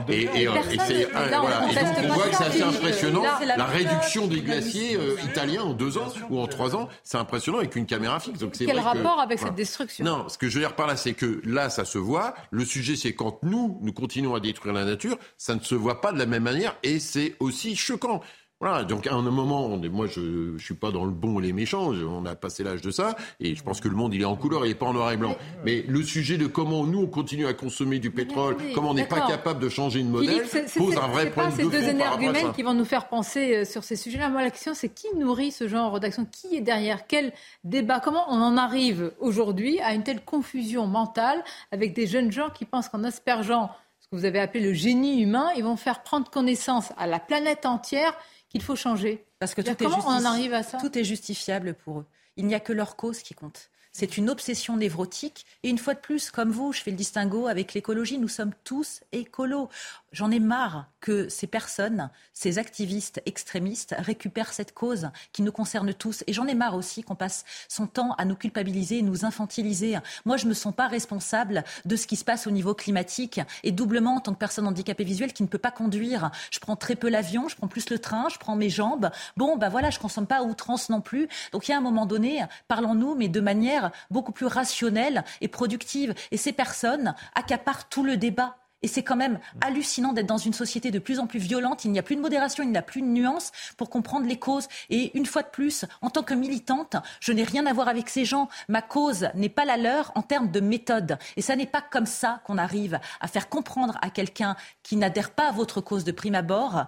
et, 0.09 0.23
et, 0.23 0.49
c'est, 0.86 1.05
voilà. 1.12 1.70
et 1.70 1.74
donc 1.74 1.97
on 2.05 2.15
voit 2.15 2.28
que 2.28 2.36
c'est 2.36 2.45
assez 2.45 2.62
impressionnant. 2.62 3.23
La, 3.45 3.66
réduction 3.66 4.27
des 4.27 4.41
glaciers 4.41 4.99
italiens 5.24 5.62
en 5.62 5.74
deux 5.74 5.99
ans 5.99 6.11
ou 6.31 6.41
en 6.41 6.47
trois 6.47 6.74
ans, 6.74 6.89
c'est 7.03 7.19
impressionnant 7.19 7.59
avec 7.59 7.77
une 7.77 7.85
caméra 7.85 8.19
fixe. 8.19 8.39
Donc 8.39 8.55
Quel 8.57 8.78
rapport 8.78 9.20
avec 9.20 9.39
cette 9.39 9.55
destruction 9.55 10.05
Non, 10.05 10.28
ce 10.31 10.39
que 10.39 10.49
je 10.49 10.55
veux 10.55 10.61
dire 10.61 10.74
par 10.74 10.86
là, 10.86 10.97
c'est 10.97 11.12
que 11.12 11.43
là, 11.45 11.69
ça 11.69 11.85
se 11.85 11.99
voit. 11.99 12.35
Le 12.51 12.65
sujet, 12.65 12.97
c'est 12.97 13.15
quand 13.15 13.43
nous, 13.43 13.78
nous 13.82 13.93
continuons 13.93 14.35
à 14.35 14.41
détruire 14.41 14.74
la 14.74 14.85
nature, 14.86 15.19
ça 15.36 15.55
ne 15.55 15.61
se 15.61 15.74
voit 15.74 16.01
pas 16.01 16.12
de 16.12 16.19
la 16.19 16.27
même 16.27 16.45
manière 16.45 16.77
et 16.82 16.99
c'est 16.99 17.36
aussi 17.41 17.77
choquant. 17.77 18.23
Voilà, 18.60 18.85
donc 18.85 19.06
à 19.06 19.12
un 19.12 19.20
moment, 19.20 19.66
on 19.66 19.82
est, 19.82 19.89
moi 19.89 20.06
je 20.06 20.20
ne 20.52 20.59
suis 20.59 20.74
pas 20.74 20.90
dans 20.90 21.05
le 21.05 21.10
bon 21.10 21.39
et 21.40 21.43
les 21.43 21.52
méchants, 21.52 21.89
on 21.89 22.24
a 22.24 22.35
passé 22.35 22.62
l'âge 22.62 22.81
de 22.81 22.90
ça, 22.90 23.14
et 23.40 23.55
je 23.55 23.62
pense 23.62 23.81
que 23.81 23.89
le 23.89 23.97
monde 23.97 24.14
il 24.14 24.22
est 24.22 24.24
en 24.24 24.36
couleur, 24.36 24.64
il 24.64 24.70
n'est 24.70 24.74
pas 24.74 24.86
en 24.86 24.94
noir 24.94 25.12
et 25.12 25.16
blanc. 25.16 25.36
Mais 25.64 25.85
le 25.86 26.02
sujet 26.02 26.39
de 26.39 26.47
comment 26.47 26.85
nous 26.85 27.02
on 27.02 27.06
continue 27.06 27.47
à 27.47 27.52
consommer 27.52 27.98
du 27.98 28.10
pétrole, 28.10 28.56
comment 28.74 28.90
on 28.90 28.94
n'est 28.94 29.06
pas 29.06 29.26
capable 29.26 29.60
de 29.60 29.68
changer 29.68 30.01
une 30.01 30.09
modèle, 30.09 30.47
pose 30.76 30.97
un 30.97 31.09
vrai 31.09 31.31
problème. 31.31 31.52
C'est 31.56 31.64
pas 31.64 31.70
ces 31.70 31.81
deux 31.81 31.89
énergumènes 31.89 32.52
qui 32.52 32.62
vont 32.62 32.74
nous 32.74 32.85
faire 32.86 33.09
penser 33.09 33.56
euh, 33.56 33.64
sur 33.64 33.85
ces 33.85 33.97
sujets-là. 33.97 34.31
Moi 34.31 34.43
la 34.43 34.51
question 34.51 34.72
c'est 34.72 34.89
qui 34.89 35.09
nourrit 35.16 35.52
ce 35.52 35.68
genre 35.68 36.01
d'action? 36.01 36.24
Qui 36.24 36.56
est 36.56 36.62
derrière? 36.62 37.06
Quel 37.06 37.32
débat? 37.64 38.01
Comment 38.01 38.24
on 38.28 38.40
en 38.40 38.56
arrive 38.56 39.12
aujourd'hui 39.18 39.81
à 39.81 39.94
une 39.94 40.05
telle 40.05 40.24
confusion 40.24 40.86
mentale 40.86 41.43
avec 41.70 41.93
des 41.93 42.06
jeunes 42.06 42.32
gens 42.32 42.51
qui 42.51 42.64
pensent 42.64 42.89
qu'en 42.89 43.05
aspergeant 43.05 43.70
ce 44.01 44.09
que 44.09 44.16
vous 44.16 44.24
avez 44.24 44.39
appelé 44.39 44.64
le 44.64 44.72
génie 44.72 45.22
humain, 45.22 45.48
ils 45.56 45.64
vont 45.64 45.76
faire 45.76 46.02
prendre 46.02 46.31
connaissance 46.31 46.93
à 46.97 47.06
la 47.06 47.18
planète 47.18 47.66
entière 47.66 48.14
il 48.55 48.62
faut 48.62 48.76
changer. 48.76 49.24
Parce 49.39 49.55
que 49.55 49.60
tout 49.60 49.70
est, 49.70 49.86
on 49.86 49.93
en 49.93 50.24
arrive 50.24 50.55
à 50.55 50.62
ça 50.62 50.78
tout 50.78 50.97
est 50.97 51.05
justifiable 51.05 51.74
pour 51.74 52.01
eux. 52.01 52.06
Il 52.36 52.47
n'y 52.47 52.55
a 52.55 52.60
que 52.60 52.72
leur 52.72 52.97
cause 52.97 53.20
qui 53.20 53.35
compte. 53.35 53.70
C'est 53.93 54.16
une 54.16 54.28
obsession 54.28 54.76
névrotique. 54.76 55.47
Et 55.62 55.70
une 55.70 55.78
fois 55.78 55.94
de 55.94 56.01
plus, 56.01 56.32
comme 56.32 56.51
vous, 56.51 56.72
je 56.72 56.81
fais 56.81 56.90
le 56.90 56.97
distinguo 56.97 57.47
avec 57.47 57.74
l'écologie, 57.74 58.18
nous 58.18 58.28
sommes 58.28 58.52
tous 58.64 59.02
écolos. 59.12 59.68
J'en 60.15 60.31
ai 60.31 60.39
marre 60.39 60.86
que 61.01 61.28
ces 61.28 61.49
personnes, 61.49 62.09
ces 62.35 62.61
activistes 62.61 63.20
extrémistes 63.27 63.97
récupèrent 63.99 64.53
cette 64.53 64.73
cause 64.73 65.11
qui 65.32 65.43
nous 65.43 65.51
concerne 65.51 65.93
tous. 65.93 66.23
Et 66.28 66.32
j'en 66.32 66.47
ai 66.47 66.55
marre 66.55 66.77
aussi 66.77 67.03
qu'on 67.03 67.16
passe 67.16 67.45
son 67.69 67.89
temps 67.89 68.12
à 68.12 68.24
nous 68.24 68.36
culpabiliser, 68.36 69.03
nous 69.03 69.24
infantiliser. 69.24 69.99
Moi, 70.24 70.36
je 70.36 70.45
ne 70.45 70.51
me 70.51 70.55
sens 70.55 70.73
pas 70.73 70.86
responsable 70.86 71.65
de 71.85 71.97
ce 71.97 72.07
qui 72.07 72.15
se 72.15 72.24
passe 72.24 72.47
au 72.47 72.53
niveau 72.53 72.74
climatique 72.74 73.41
et 73.65 73.73
doublement 73.73 74.15
en 74.15 74.20
tant 74.20 74.32
que 74.32 74.39
personne 74.39 74.69
handicapée 74.69 75.03
visuelle 75.03 75.32
qui 75.32 75.43
ne 75.43 75.49
peut 75.49 75.59
pas 75.59 75.73
conduire. 75.73 76.31
Je 76.53 76.61
prends 76.61 76.77
très 76.77 76.95
peu 76.95 77.09
l'avion, 77.09 77.49
je 77.49 77.57
prends 77.57 77.66
plus 77.66 77.91
le 77.91 77.99
train, 77.99 78.28
je 78.28 78.39
prends 78.39 78.55
mes 78.55 78.70
jambes. 78.70 79.11
Bon, 79.36 79.57
bah 79.57 79.69
voilà, 79.69 79.91
je 79.91 79.99
consomme 79.99 80.28
pas 80.28 80.39
à 80.39 80.43
outrance 80.43 80.91
non 80.91 81.01
plus. 81.01 81.27
Donc 81.51 81.66
il 81.66 81.73
y 81.73 81.74
a 81.74 81.78
un 81.78 81.81
moment 81.81 82.07
donné, 82.07 82.45
parlons-nous, 82.69 83.16
mais 83.16 83.27
de 83.27 83.41
manière 83.41 83.91
beaucoup 84.12 84.31
plus 84.31 84.47
rationnelle 84.47 85.24
et 85.41 85.49
productive. 85.49 86.15
Et 86.31 86.36
ces 86.36 86.53
personnes 86.53 87.16
accaparent 87.35 87.89
tout 87.89 88.05
le 88.05 88.16
débat. 88.16 88.59
Et 88.85 88.86
c'est 88.86 89.02
quand 89.02 89.16
même 89.16 89.40
hallucinant 89.62 90.12
d'être 90.12 90.27
dans 90.27 90.36
une 90.36 90.52
société 90.52 90.90
de 90.90 90.98
plus 90.98 91.19
en 91.19 91.27
plus 91.27 91.39
violente. 91.39 91.86
Il 91.86 91.90
n'y 91.90 91.98
a 91.98 92.02
plus 92.02 92.16
de 92.16 92.20
modération, 92.20 92.62
il 92.62 92.70
n'y 92.70 92.77
a 92.77 92.82
plus 92.82 93.01
de 93.01 93.06
nuance 93.06 93.51
pour 93.78 93.89
comprendre 93.89 94.27
les 94.27 94.39
causes. 94.39 94.69
Et 94.90 95.16
une 95.16 95.24
fois 95.24 95.40
de 95.40 95.48
plus, 95.48 95.86
en 96.02 96.11
tant 96.11 96.23
que 96.23 96.35
militante, 96.35 96.97
je 97.19 97.32
n'ai 97.32 97.44
rien 97.44 97.65
à 97.65 97.73
voir 97.73 97.89
avec 97.89 98.11
ces 98.11 98.27
gens. 98.27 98.51
Ma 98.69 98.82
cause 98.82 99.28
n'est 99.35 99.48
pas 99.48 99.65
la 99.65 99.78
leur 99.78 100.12
en 100.16 100.20
termes 100.20 100.51
de 100.51 100.61
méthode. 100.61 101.16
Et 101.39 101.40
ça 101.40 101.56
n'est 101.56 101.65
pas 101.65 101.81
comme 101.81 102.05
ça 102.05 102.43
qu'on 102.44 102.59
arrive 102.59 103.01
à 103.23 103.27
faire 103.27 103.48
comprendre 103.48 103.97
à 104.02 104.11
quelqu'un 104.11 104.55
qui 104.82 104.97
n'adhère 104.97 105.31
pas 105.31 105.48
à 105.48 105.52
votre 105.52 105.81
cause 105.81 106.05
de 106.05 106.12
prime 106.12 106.35
abord 106.35 106.85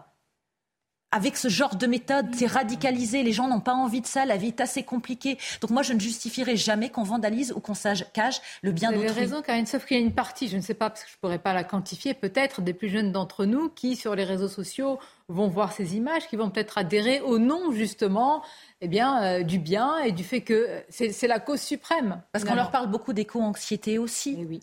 avec 1.16 1.38
ce 1.38 1.48
genre 1.48 1.76
de 1.76 1.86
méthode, 1.86 2.26
c'est 2.34 2.46
radicalisé, 2.46 3.22
les 3.22 3.32
gens 3.32 3.48
n'ont 3.48 3.60
pas 3.60 3.72
envie 3.72 4.02
de 4.02 4.06
ça, 4.06 4.26
la 4.26 4.36
vie 4.36 4.48
est 4.48 4.60
assez 4.60 4.82
compliquée. 4.82 5.38
Donc 5.62 5.70
moi, 5.70 5.82
je 5.82 5.94
ne 5.94 5.98
justifierai 5.98 6.56
jamais 6.56 6.90
qu'on 6.90 7.04
vandalise 7.04 7.52
ou 7.56 7.60
qu'on 7.60 7.72
cache 8.12 8.42
le 8.60 8.70
bien 8.70 8.90
d'autrui. 8.90 9.06
Vous 9.06 9.12
avez 9.12 9.20
raison, 9.22 9.40
Karine, 9.40 9.64
sauf 9.64 9.86
qu'il 9.86 9.96
y 9.96 10.00
a 10.00 10.02
une 10.02 10.12
partie, 10.12 10.46
je 10.46 10.58
ne 10.58 10.60
sais 10.60 10.74
pas, 10.74 10.90
parce 10.90 11.04
que 11.04 11.08
je 11.08 11.16
ne 11.16 11.20
pourrais 11.20 11.38
pas 11.38 11.54
la 11.54 11.64
quantifier, 11.64 12.12
peut-être 12.12 12.60
des 12.60 12.74
plus 12.74 12.90
jeunes 12.90 13.12
d'entre 13.12 13.46
nous 13.46 13.70
qui, 13.70 13.96
sur 13.96 14.14
les 14.14 14.24
réseaux 14.24 14.48
sociaux, 14.48 14.98
vont 15.28 15.48
voir 15.48 15.72
ces 15.72 15.96
images, 15.96 16.28
qui 16.28 16.36
vont 16.36 16.50
peut-être 16.50 16.76
adhérer 16.76 17.22
au 17.22 17.38
nom, 17.38 17.72
justement, 17.72 18.42
eh 18.82 18.88
bien, 18.88 19.22
euh, 19.22 19.42
du 19.42 19.58
bien 19.58 19.98
et 20.00 20.12
du 20.12 20.22
fait 20.22 20.42
que 20.42 20.68
c'est 20.90 21.26
la 21.26 21.40
cause 21.40 21.62
suprême. 21.62 22.20
Parce 22.32 22.44
qu'on 22.44 22.54
leur 22.54 22.70
parle 22.70 22.90
beaucoup 22.90 23.14
d'éco-anxiété 23.14 23.96
aussi. 23.96 24.32
Et 24.32 24.40
eh 24.40 24.44
oui. 24.44 24.60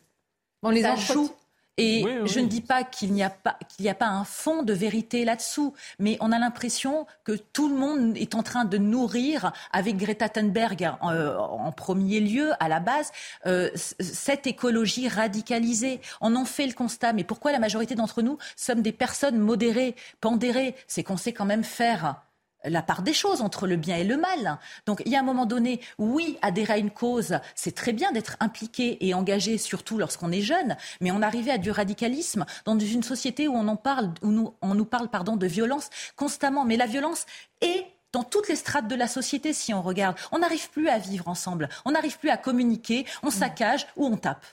On 0.62 0.70
les 0.70 0.86
en 0.86 0.96
joue 0.98 1.32
et 1.78 2.06
je 2.26 2.40
ne 2.40 2.46
dis 2.46 2.62
pas 2.62 2.84
qu'il 2.84 3.14
n'y 3.14 3.24
a 3.24 3.30
pas 3.32 3.58
qu'il 3.70 3.84
n'y 3.84 3.90
a 3.90 3.96
pas 3.96 4.08
un 4.08 4.24
fond 4.24 4.62
de 4.62 4.74
vérité 4.74 5.26
là-dessous, 5.26 5.74
mais 5.98 6.18
on 6.20 6.32
a 6.32 6.38
l'impression 6.38 7.08
que 7.24 7.32
tout 7.32 7.68
le 7.68 7.76
monde 7.76 8.16
est 8.16 8.36
en 8.36 8.44
train 8.44 8.66
de 8.66 8.78
nourrir, 8.78 9.52
avec 9.72 9.98
Greta 9.98 10.30
Thunberg 10.30 10.84
euh, 11.04 11.36
en 11.38 11.72
premier 11.72 12.20
lieu, 12.20 12.52
à 12.60 12.70
la 12.70 12.80
base, 12.80 13.12
euh, 13.48 13.72
cette 13.76 14.46
écologie 14.46 15.08
radicalisée. 15.08 16.00
On 16.22 16.36
en 16.36 16.46
fait 16.46 16.68
le 16.68 16.74
constat, 16.74 17.14
mais 17.14 17.24
pourquoi 17.24 17.52
la 17.52 17.60
majorité 17.60 17.96
d'entre 17.96 18.22
nous 18.22 18.38
sommes 18.56 18.82
des 18.82 18.92
personnes 18.92 19.40
modérées, 19.40 19.96
pondérées? 20.22 20.76
C'est 20.88 21.04
qu'on 21.04 21.18
sait 21.18 21.34
quand 21.34 21.46
même 21.46 21.64
faire 21.64 22.22
la 22.66 22.82
part 22.82 23.02
des 23.02 23.14
choses 23.14 23.42
entre 23.42 23.68
le 23.68 23.76
bien 23.76 23.98
et 23.98 24.04
le 24.04 24.18
mal. 24.18 24.60
Donc 24.86 25.02
il 25.06 25.12
y 25.12 25.16
a 25.16 25.20
un 25.20 25.24
moment 25.24 25.46
donné, 25.46 25.82
oui, 25.98 26.38
adhérer 26.42 26.74
à 26.74 26.78
une 26.78 26.92
cause, 26.92 27.38
c'est 27.56 27.76
très 27.76 27.94
bien 27.94 28.12
d'être 28.12 28.38
impliqué 28.40 29.06
et 29.06 29.14
engagé, 29.14 29.58
surtout 29.58 29.98
lorsqu'on 29.98 30.32
est 30.32 30.42
jeune, 30.42 30.78
mais 31.02 31.12
on 31.12 31.22
arrivait 31.22 31.52
à 31.52 31.58
du 31.58 31.72
radicalisme 31.72 32.46
dans 32.66 32.78
une 32.78 33.04
société 33.04 33.48
où 33.48 33.54
on 33.56 33.68
en 33.68 33.76
parle, 33.76 34.14
où 34.22 34.32
nous, 34.32 34.54
on 34.62 34.76
nous 34.76 34.86
parle 34.86 35.10
pardon, 35.10 35.36
de 35.36 35.48
violence 35.48 35.90
constamment. 36.16 36.66
Mais 36.66 36.78
la 36.78 36.86
violence 36.86 37.26
est 37.62 37.86
dans 38.12 38.24
toutes 38.24 38.48
les 38.48 38.56
strates 38.56 38.88
de 38.88 38.96
la 38.96 39.08
société, 39.08 39.54
si 39.54 39.74
on 39.74 39.82
regarde. 39.82 40.16
On 40.32 40.40
n'arrive 40.40 40.70
plus 40.70 40.88
à 40.88 41.00
vivre 41.00 41.28
ensemble, 41.28 41.68
on 41.84 41.92
n'arrive 41.92 42.20
plus 42.20 42.30
à 42.30 42.38
communiquer, 42.38 43.06
on 43.24 43.32
saccage 43.32 43.88
ou 43.96 44.06
on 44.06 44.18
tape. 44.18 44.46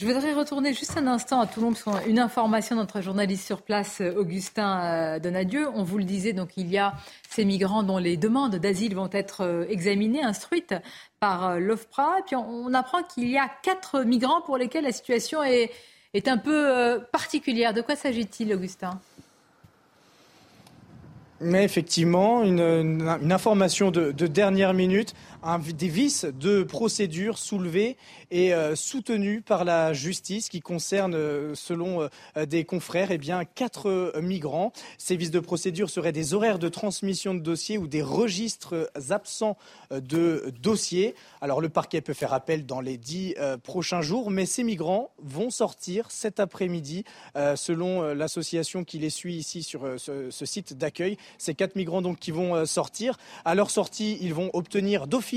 Je 0.00 0.06
voudrais 0.06 0.32
retourner 0.32 0.72
juste 0.72 0.96
un 0.96 1.06
instant 1.06 1.42
à 1.42 1.46
Toulon, 1.46 1.74
qu'on 1.74 2.00
une 2.06 2.18
information 2.18 2.74
de 2.74 2.80
notre 2.80 3.02
journaliste 3.02 3.44
sur 3.44 3.60
place, 3.60 4.00
euh, 4.00 4.14
Augustin 4.14 4.80
euh, 4.82 5.18
Donadieu. 5.18 5.68
On 5.74 5.82
vous 5.82 5.98
le 5.98 6.04
disait, 6.04 6.32
donc 6.32 6.52
il 6.56 6.70
y 6.70 6.78
a 6.78 6.94
ces 7.28 7.44
migrants 7.44 7.82
dont 7.82 7.98
les 7.98 8.16
demandes 8.16 8.56
d'asile 8.56 8.94
vont 8.94 9.10
être 9.12 9.42
euh, 9.42 9.66
examinées, 9.68 10.22
instruites 10.22 10.74
par 11.18 11.60
l'OFPRA. 11.60 12.16
Puis 12.24 12.34
on, 12.34 12.72
apprend 12.72 13.02
qu'il 13.02 13.28
y 13.28 13.36
a 13.36 13.50
quatre 13.62 14.00
migrants 14.00 14.40
pour 14.40 14.56
lesquels 14.56 14.84
la 14.84 14.92
situation 14.92 15.42
est 15.42 16.28
un 16.28 16.38
peu 16.38 16.98
particulière. 17.12 17.74
De 17.74 17.82
quoi 17.82 17.94
s'agit-il, 17.94 18.54
Augustin? 18.54 18.98
Mais 21.40 21.64
effectivement, 21.64 22.42
une, 22.42 23.30
information 23.30 23.90
de, 23.90 24.12
dernière 24.26 24.74
minute. 24.74 25.14
Des 25.72 25.88
vices 25.88 26.26
de 26.26 26.62
procédure 26.62 27.38
soulevés 27.38 27.96
et 28.30 28.52
soutenus 28.74 29.42
par 29.44 29.64
la 29.64 29.92
justice 29.92 30.48
qui 30.48 30.60
concernent, 30.60 31.54
selon 31.54 32.08
des 32.46 32.64
confrères, 32.64 33.10
eh 33.10 33.18
bien, 33.18 33.44
quatre 33.44 34.12
migrants. 34.20 34.72
Ces 34.98 35.16
vices 35.16 35.30
de 35.30 35.40
procédure 35.40 35.88
seraient 35.88 36.12
des 36.12 36.34
horaires 36.34 36.58
de 36.58 36.68
transmission 36.68 37.32
de 37.34 37.40
dossiers 37.40 37.78
ou 37.78 37.86
des 37.86 38.02
registres 38.02 38.90
absents 39.08 39.56
de 39.90 40.52
dossiers. 40.60 41.14
Alors 41.40 41.60
le 41.60 41.70
parquet 41.70 42.02
peut 42.02 42.12
faire 42.12 42.34
appel 42.34 42.66
dans 42.66 42.80
les 42.80 42.98
dix 42.98 43.34
prochains 43.62 44.02
jours, 44.02 44.30
mais 44.30 44.44
ces 44.44 44.62
migrants 44.62 45.10
vont 45.22 45.50
sortir 45.50 46.10
cet 46.10 46.38
après-midi, 46.38 47.04
selon 47.56 48.12
l'association 48.12 48.84
qui 48.84 48.98
les 48.98 49.10
suit 49.10 49.36
ici 49.36 49.62
sur 49.62 49.98
ce, 49.98 50.30
ce 50.30 50.46
site 50.46 50.74
d'accueil. 50.76 51.16
Ces 51.38 51.54
quatre 51.54 51.76
migrants 51.76 52.02
donc 52.02 52.18
qui 52.18 52.30
vont 52.30 52.66
sortir. 52.66 53.16
À 53.46 53.54
leur 53.54 53.70
sortie, 53.70 54.18
ils 54.20 54.34
vont 54.34 54.50
obtenir 54.52 55.06
d'office 55.06 55.29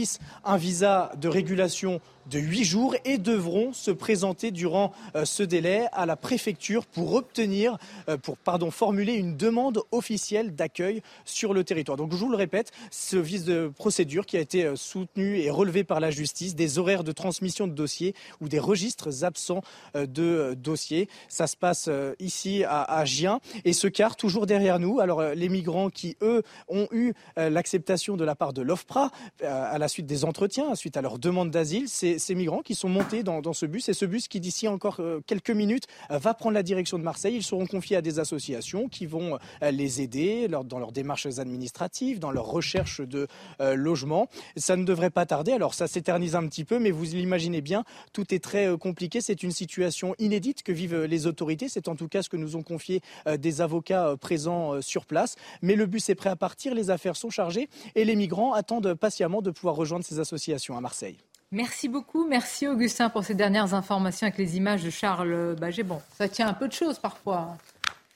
un 0.44 0.58
visa 0.58 1.12
de 1.18 1.28
régulation 1.28 2.02
de 2.30 2.40
huit 2.40 2.64
jours 2.64 2.96
et 3.06 3.18
devront 3.18 3.74
se 3.74 3.92
présenter 3.92 4.52
durant 4.52 4.94
euh, 5.16 5.26
ce 5.26 5.44
délai 5.44 5.88
à 5.92 6.06
la 6.06 6.16
préfecture 6.16 6.86
pour 6.86 7.14
obtenir, 7.14 7.78
euh, 8.10 8.18
pour 8.18 8.38
pardon, 8.38 8.72
formuler 8.72 9.14
une 9.14 9.36
demande 9.36 9.82
officielle 9.92 10.56
d'accueil 10.56 11.02
sur 11.26 11.54
le 11.54 11.64
territoire. 11.64 11.98
Donc 11.98 12.12
je 12.12 12.18
vous 12.18 12.30
le 12.30 12.38
répète, 12.38 12.72
ce 12.92 13.18
vice 13.18 13.44
de 13.44 13.72
procédure 13.76 14.26
qui 14.26 14.38
a 14.38 14.40
été 14.40 14.66
euh, 14.66 14.76
soutenu 14.76 15.38
et 15.40 15.50
relevé 15.50 15.84
par 15.84 16.00
la 16.00 16.12
justice, 16.12 16.56
des 16.56 16.80
horaires 16.80 17.04
de 17.04 17.12
transmission 17.12 17.68
de 17.68 17.74
dossiers 17.74 18.16
ou 18.42 18.48
des 18.48 18.60
registres 18.60 19.24
absents 19.24 19.62
de 19.96 20.56
dossiers. 20.56 21.08
Ça 21.28 21.48
se 21.48 21.56
passe 21.56 21.90
ici 22.20 22.64
à, 22.64 22.84
à 22.84 23.06
Gien 23.06 23.40
et 23.66 23.74
ce 23.74 23.88
quart 23.88 24.16
toujours 24.16 24.46
derrière 24.46 24.80
nous. 24.80 25.00
Alors 25.00 25.22
les 25.22 25.50
migrants 25.50 25.90
qui 25.90 26.18
eux 26.22 26.44
ont 26.68 26.88
eu 26.92 27.14
l'acceptation 27.38 28.18
de 28.18 28.24
la 28.24 28.36
part 28.36 28.54
de 28.54 28.62
l'OFPRA 28.62 29.12
à 29.44 29.78
la 29.78 29.88
suite 29.88 30.06
des 30.06 30.26
entretiens, 30.26 30.76
suite 30.76 30.98
à 30.98 31.02
leur 31.02 31.20
demande 31.20 31.52
d'asile, 31.52 31.88
c'est 31.88 32.13
ces, 32.18 32.36
migrants 32.36 32.62
qui 32.62 32.76
sont 32.76 32.90
montés 32.90 33.24
dans, 33.24 33.54
ce 33.54 33.66
bus. 33.66 33.90
Et 33.90 33.94
ce 33.94 34.06
bus 34.06 34.28
qui, 34.28 34.40
d'ici 34.40 34.68
encore 34.68 34.98
euh, 35.00 35.22
quelques 35.26 35.52
minutes, 35.52 35.88
euh, 36.12 36.18
va 36.18 36.34
prendre 36.34 36.56
la 36.56 36.64
direction 36.64 36.98
de 36.98 37.04
Marseille. 37.04 37.36
Ils 37.36 37.44
seront 37.44 37.66
confiés 37.66 37.98
à 37.98 38.02
des 38.02 38.20
associations 38.20 38.88
qui 38.88 39.06
vont 39.06 39.38
euh, 39.62 39.72
les 39.72 40.02
aider 40.02 40.48
dans 40.48 40.80
leurs 40.80 40.92
démarches 40.92 41.26
administratives, 41.38 42.20
dans 42.20 42.32
leur 42.32 42.46
recherche 42.46 43.02
de 43.02 43.28
logement. 43.60 44.28
Ça 44.56 44.76
ne 44.76 44.84
devrait 44.84 45.10
pas 45.10 45.26
tarder. 45.26 45.52
Alors 45.52 45.74
ça 45.74 45.88
s'éternise 45.88 46.36
un 46.36 46.48
petit 46.48 46.64
peu, 46.64 46.80
mais 46.80 46.92
vous 46.92 47.04
l'imaginez 47.04 47.62
bien, 47.62 47.84
tout 48.12 48.34
est 48.34 48.44
très 48.44 48.78
compliqué. 48.78 49.22
C'est 49.22 49.44
une 49.44 49.52
situation 49.52 50.16
inédite 50.20 50.64
que 50.64 50.72
vivent 50.72 51.04
les 51.04 51.28
autorités. 51.28 51.70
C'est 51.70 51.88
en 51.88 51.96
tout 51.96 52.08
cas 52.08 52.22
ce 52.22 52.30
que 52.30 52.38
nous 52.38 52.56
ont 52.56 52.64
confié 52.64 53.02
des 53.38 53.62
avocats 53.62 54.16
présents 54.20 54.82
sur 54.82 55.06
place. 55.06 55.36
Mais 55.62 55.76
le 55.76 55.86
bus 55.86 56.10
est 56.10 56.16
prêt 56.16 56.30
à 56.30 56.36
partir, 56.36 56.74
les 56.74 56.90
affaires 56.90 57.16
sont 57.16 57.30
chargées 57.30 57.70
et 57.96 58.06
les 58.06 58.16
migrants 58.16 58.54
attendent 58.54 58.94
patiemment 58.94 59.42
de 59.42 59.52
pouvoir 59.52 59.76
rejoindre 59.76 60.06
ces 60.06 60.20
associations 60.20 60.78
à 60.78 60.82
Marseille. 60.82 61.18
Merci 61.54 61.88
beaucoup. 61.88 62.28
Merci 62.28 62.68
Augustin 62.68 63.10
pour 63.10 63.24
ces 63.24 63.36
dernières 63.36 63.76
informations 63.76 64.26
avec 64.26 64.40
les 64.40 64.58
images 64.58 64.84
de 64.84 64.90
Charles 64.90 65.56
Baget. 65.56 65.84
Bon, 65.84 66.02
ça 66.18 66.28
tient 66.28 66.48
un 66.48 66.54
peu 66.54 66.68
de 66.68 66.74
choses 66.74 66.98
parfois. 66.98 67.56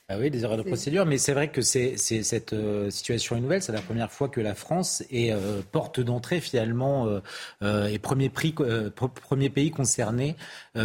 Ah 0.10 0.16
oui, 0.18 0.32
des 0.32 0.44
erreurs 0.44 0.58
de 0.58 0.64
procédure, 0.64 1.06
mais 1.06 1.18
c'est 1.18 1.34
vrai 1.34 1.50
que 1.50 1.62
c'est, 1.62 1.98
cette 1.98 2.54
euh, 2.54 2.90
situation 2.90 3.36
est 3.36 3.42
nouvelle. 3.42 3.62
C'est 3.62 3.74
la 3.74 3.82
première 3.82 4.10
fois 4.10 4.30
que 4.30 4.40
la 4.40 4.56
France 4.56 5.04
est 5.12 5.34
euh, 5.34 5.62
porte 5.72 6.00
d'entrée 6.00 6.40
finalement 6.40 7.08
euh, 7.62 7.88
et 7.88 8.00
premier, 8.00 8.30
prix, 8.30 8.56
premier 8.96 9.50
pays 9.50 9.70
concerné 9.70 10.36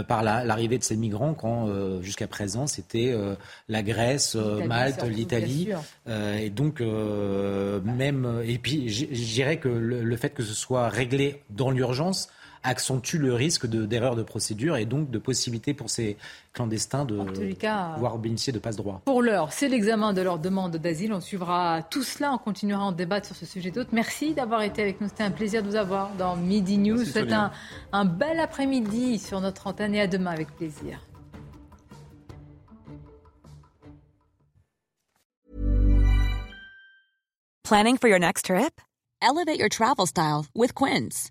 par 0.08 0.22
l'arrivée 0.22 0.76
de 0.76 0.82
ces 0.82 0.96
migrants 0.96 1.34
quand 1.34 1.68
jusqu'à 2.02 2.26
présent 2.26 2.66
c'était 2.66 3.14
la 3.68 3.82
Grèce, 3.82 4.34
Malte, 4.34 5.04
l'Italie. 5.04 5.68
et 6.08 6.50
donc 6.50 6.80
même 6.80 8.42
et 8.44 8.58
puis 8.58 8.88
je 8.88 9.06
dirais 9.06 9.58
que 9.58 9.68
le 9.68 10.16
fait 10.16 10.30
que 10.30 10.42
ce 10.42 10.54
soit 10.54 10.88
réglé 10.88 11.42
dans 11.50 11.70
l'urgence 11.70 12.28
accentue 12.62 13.16
le 13.16 13.34
risque 13.34 13.66
d'erreur 13.66 14.16
de, 14.16 14.22
procédure 14.22 14.76
et 14.76 14.84
donc 14.84 15.10
de 15.10 15.18
possibilité 15.18 15.74
pour 15.74 15.90
ces 15.90 16.16
clandestins 16.52 17.04
de 17.04 17.18
pouvoir 17.94 18.18
bénéficier 18.18 18.52
de 18.52 18.58
passe-droit. 18.58 19.02
Pour 19.04 19.22
l'heure, 19.22 19.52
c'est 19.52 19.68
l'examen 19.68 20.12
de 20.12 20.22
leur 20.22 20.38
demande 20.38 20.76
d'asile. 20.76 21.12
On 21.12 21.20
suivra 21.20 21.82
tout 21.82 22.02
cela, 22.02 22.32
on 22.32 22.38
continuera 22.38 22.82
à 22.82 22.86
en 22.86 22.92
débattre 22.92 23.26
sur 23.26 23.36
ce 23.36 23.46
sujet 23.46 23.70
d'autres. 23.70 23.90
Merci 23.92 24.34
d'avoir 24.34 24.62
été 24.62 24.82
avec 24.82 25.00
nous. 25.00 25.08
C'était 25.08 25.24
un 25.24 25.30
plaisir 25.30 25.62
de 25.62 25.68
vous 25.68 25.76
avoir 25.76 26.10
dans 26.18 26.36
Midi 26.36 26.78
News. 26.78 27.04
C'est 27.04 27.32
un, 27.32 27.50
un 27.92 28.04
bel 28.04 28.38
après-midi 28.38 29.18
sur 29.18 29.40
notre 29.40 29.66
antenne 29.66 29.94
et 29.94 30.00
à 30.00 30.06
demain 30.06 30.30
avec 30.30 30.54
plaisir. 30.56 31.00
Planning 37.64 37.96
for 37.96 38.08
your 38.08 38.18
next 38.18 38.46
trip? 38.46 38.80
Elevate 39.22 39.58
your 39.58 39.70
travel 39.70 40.06
style 40.06 40.46
with 40.54 40.74
Quince. 40.74 41.30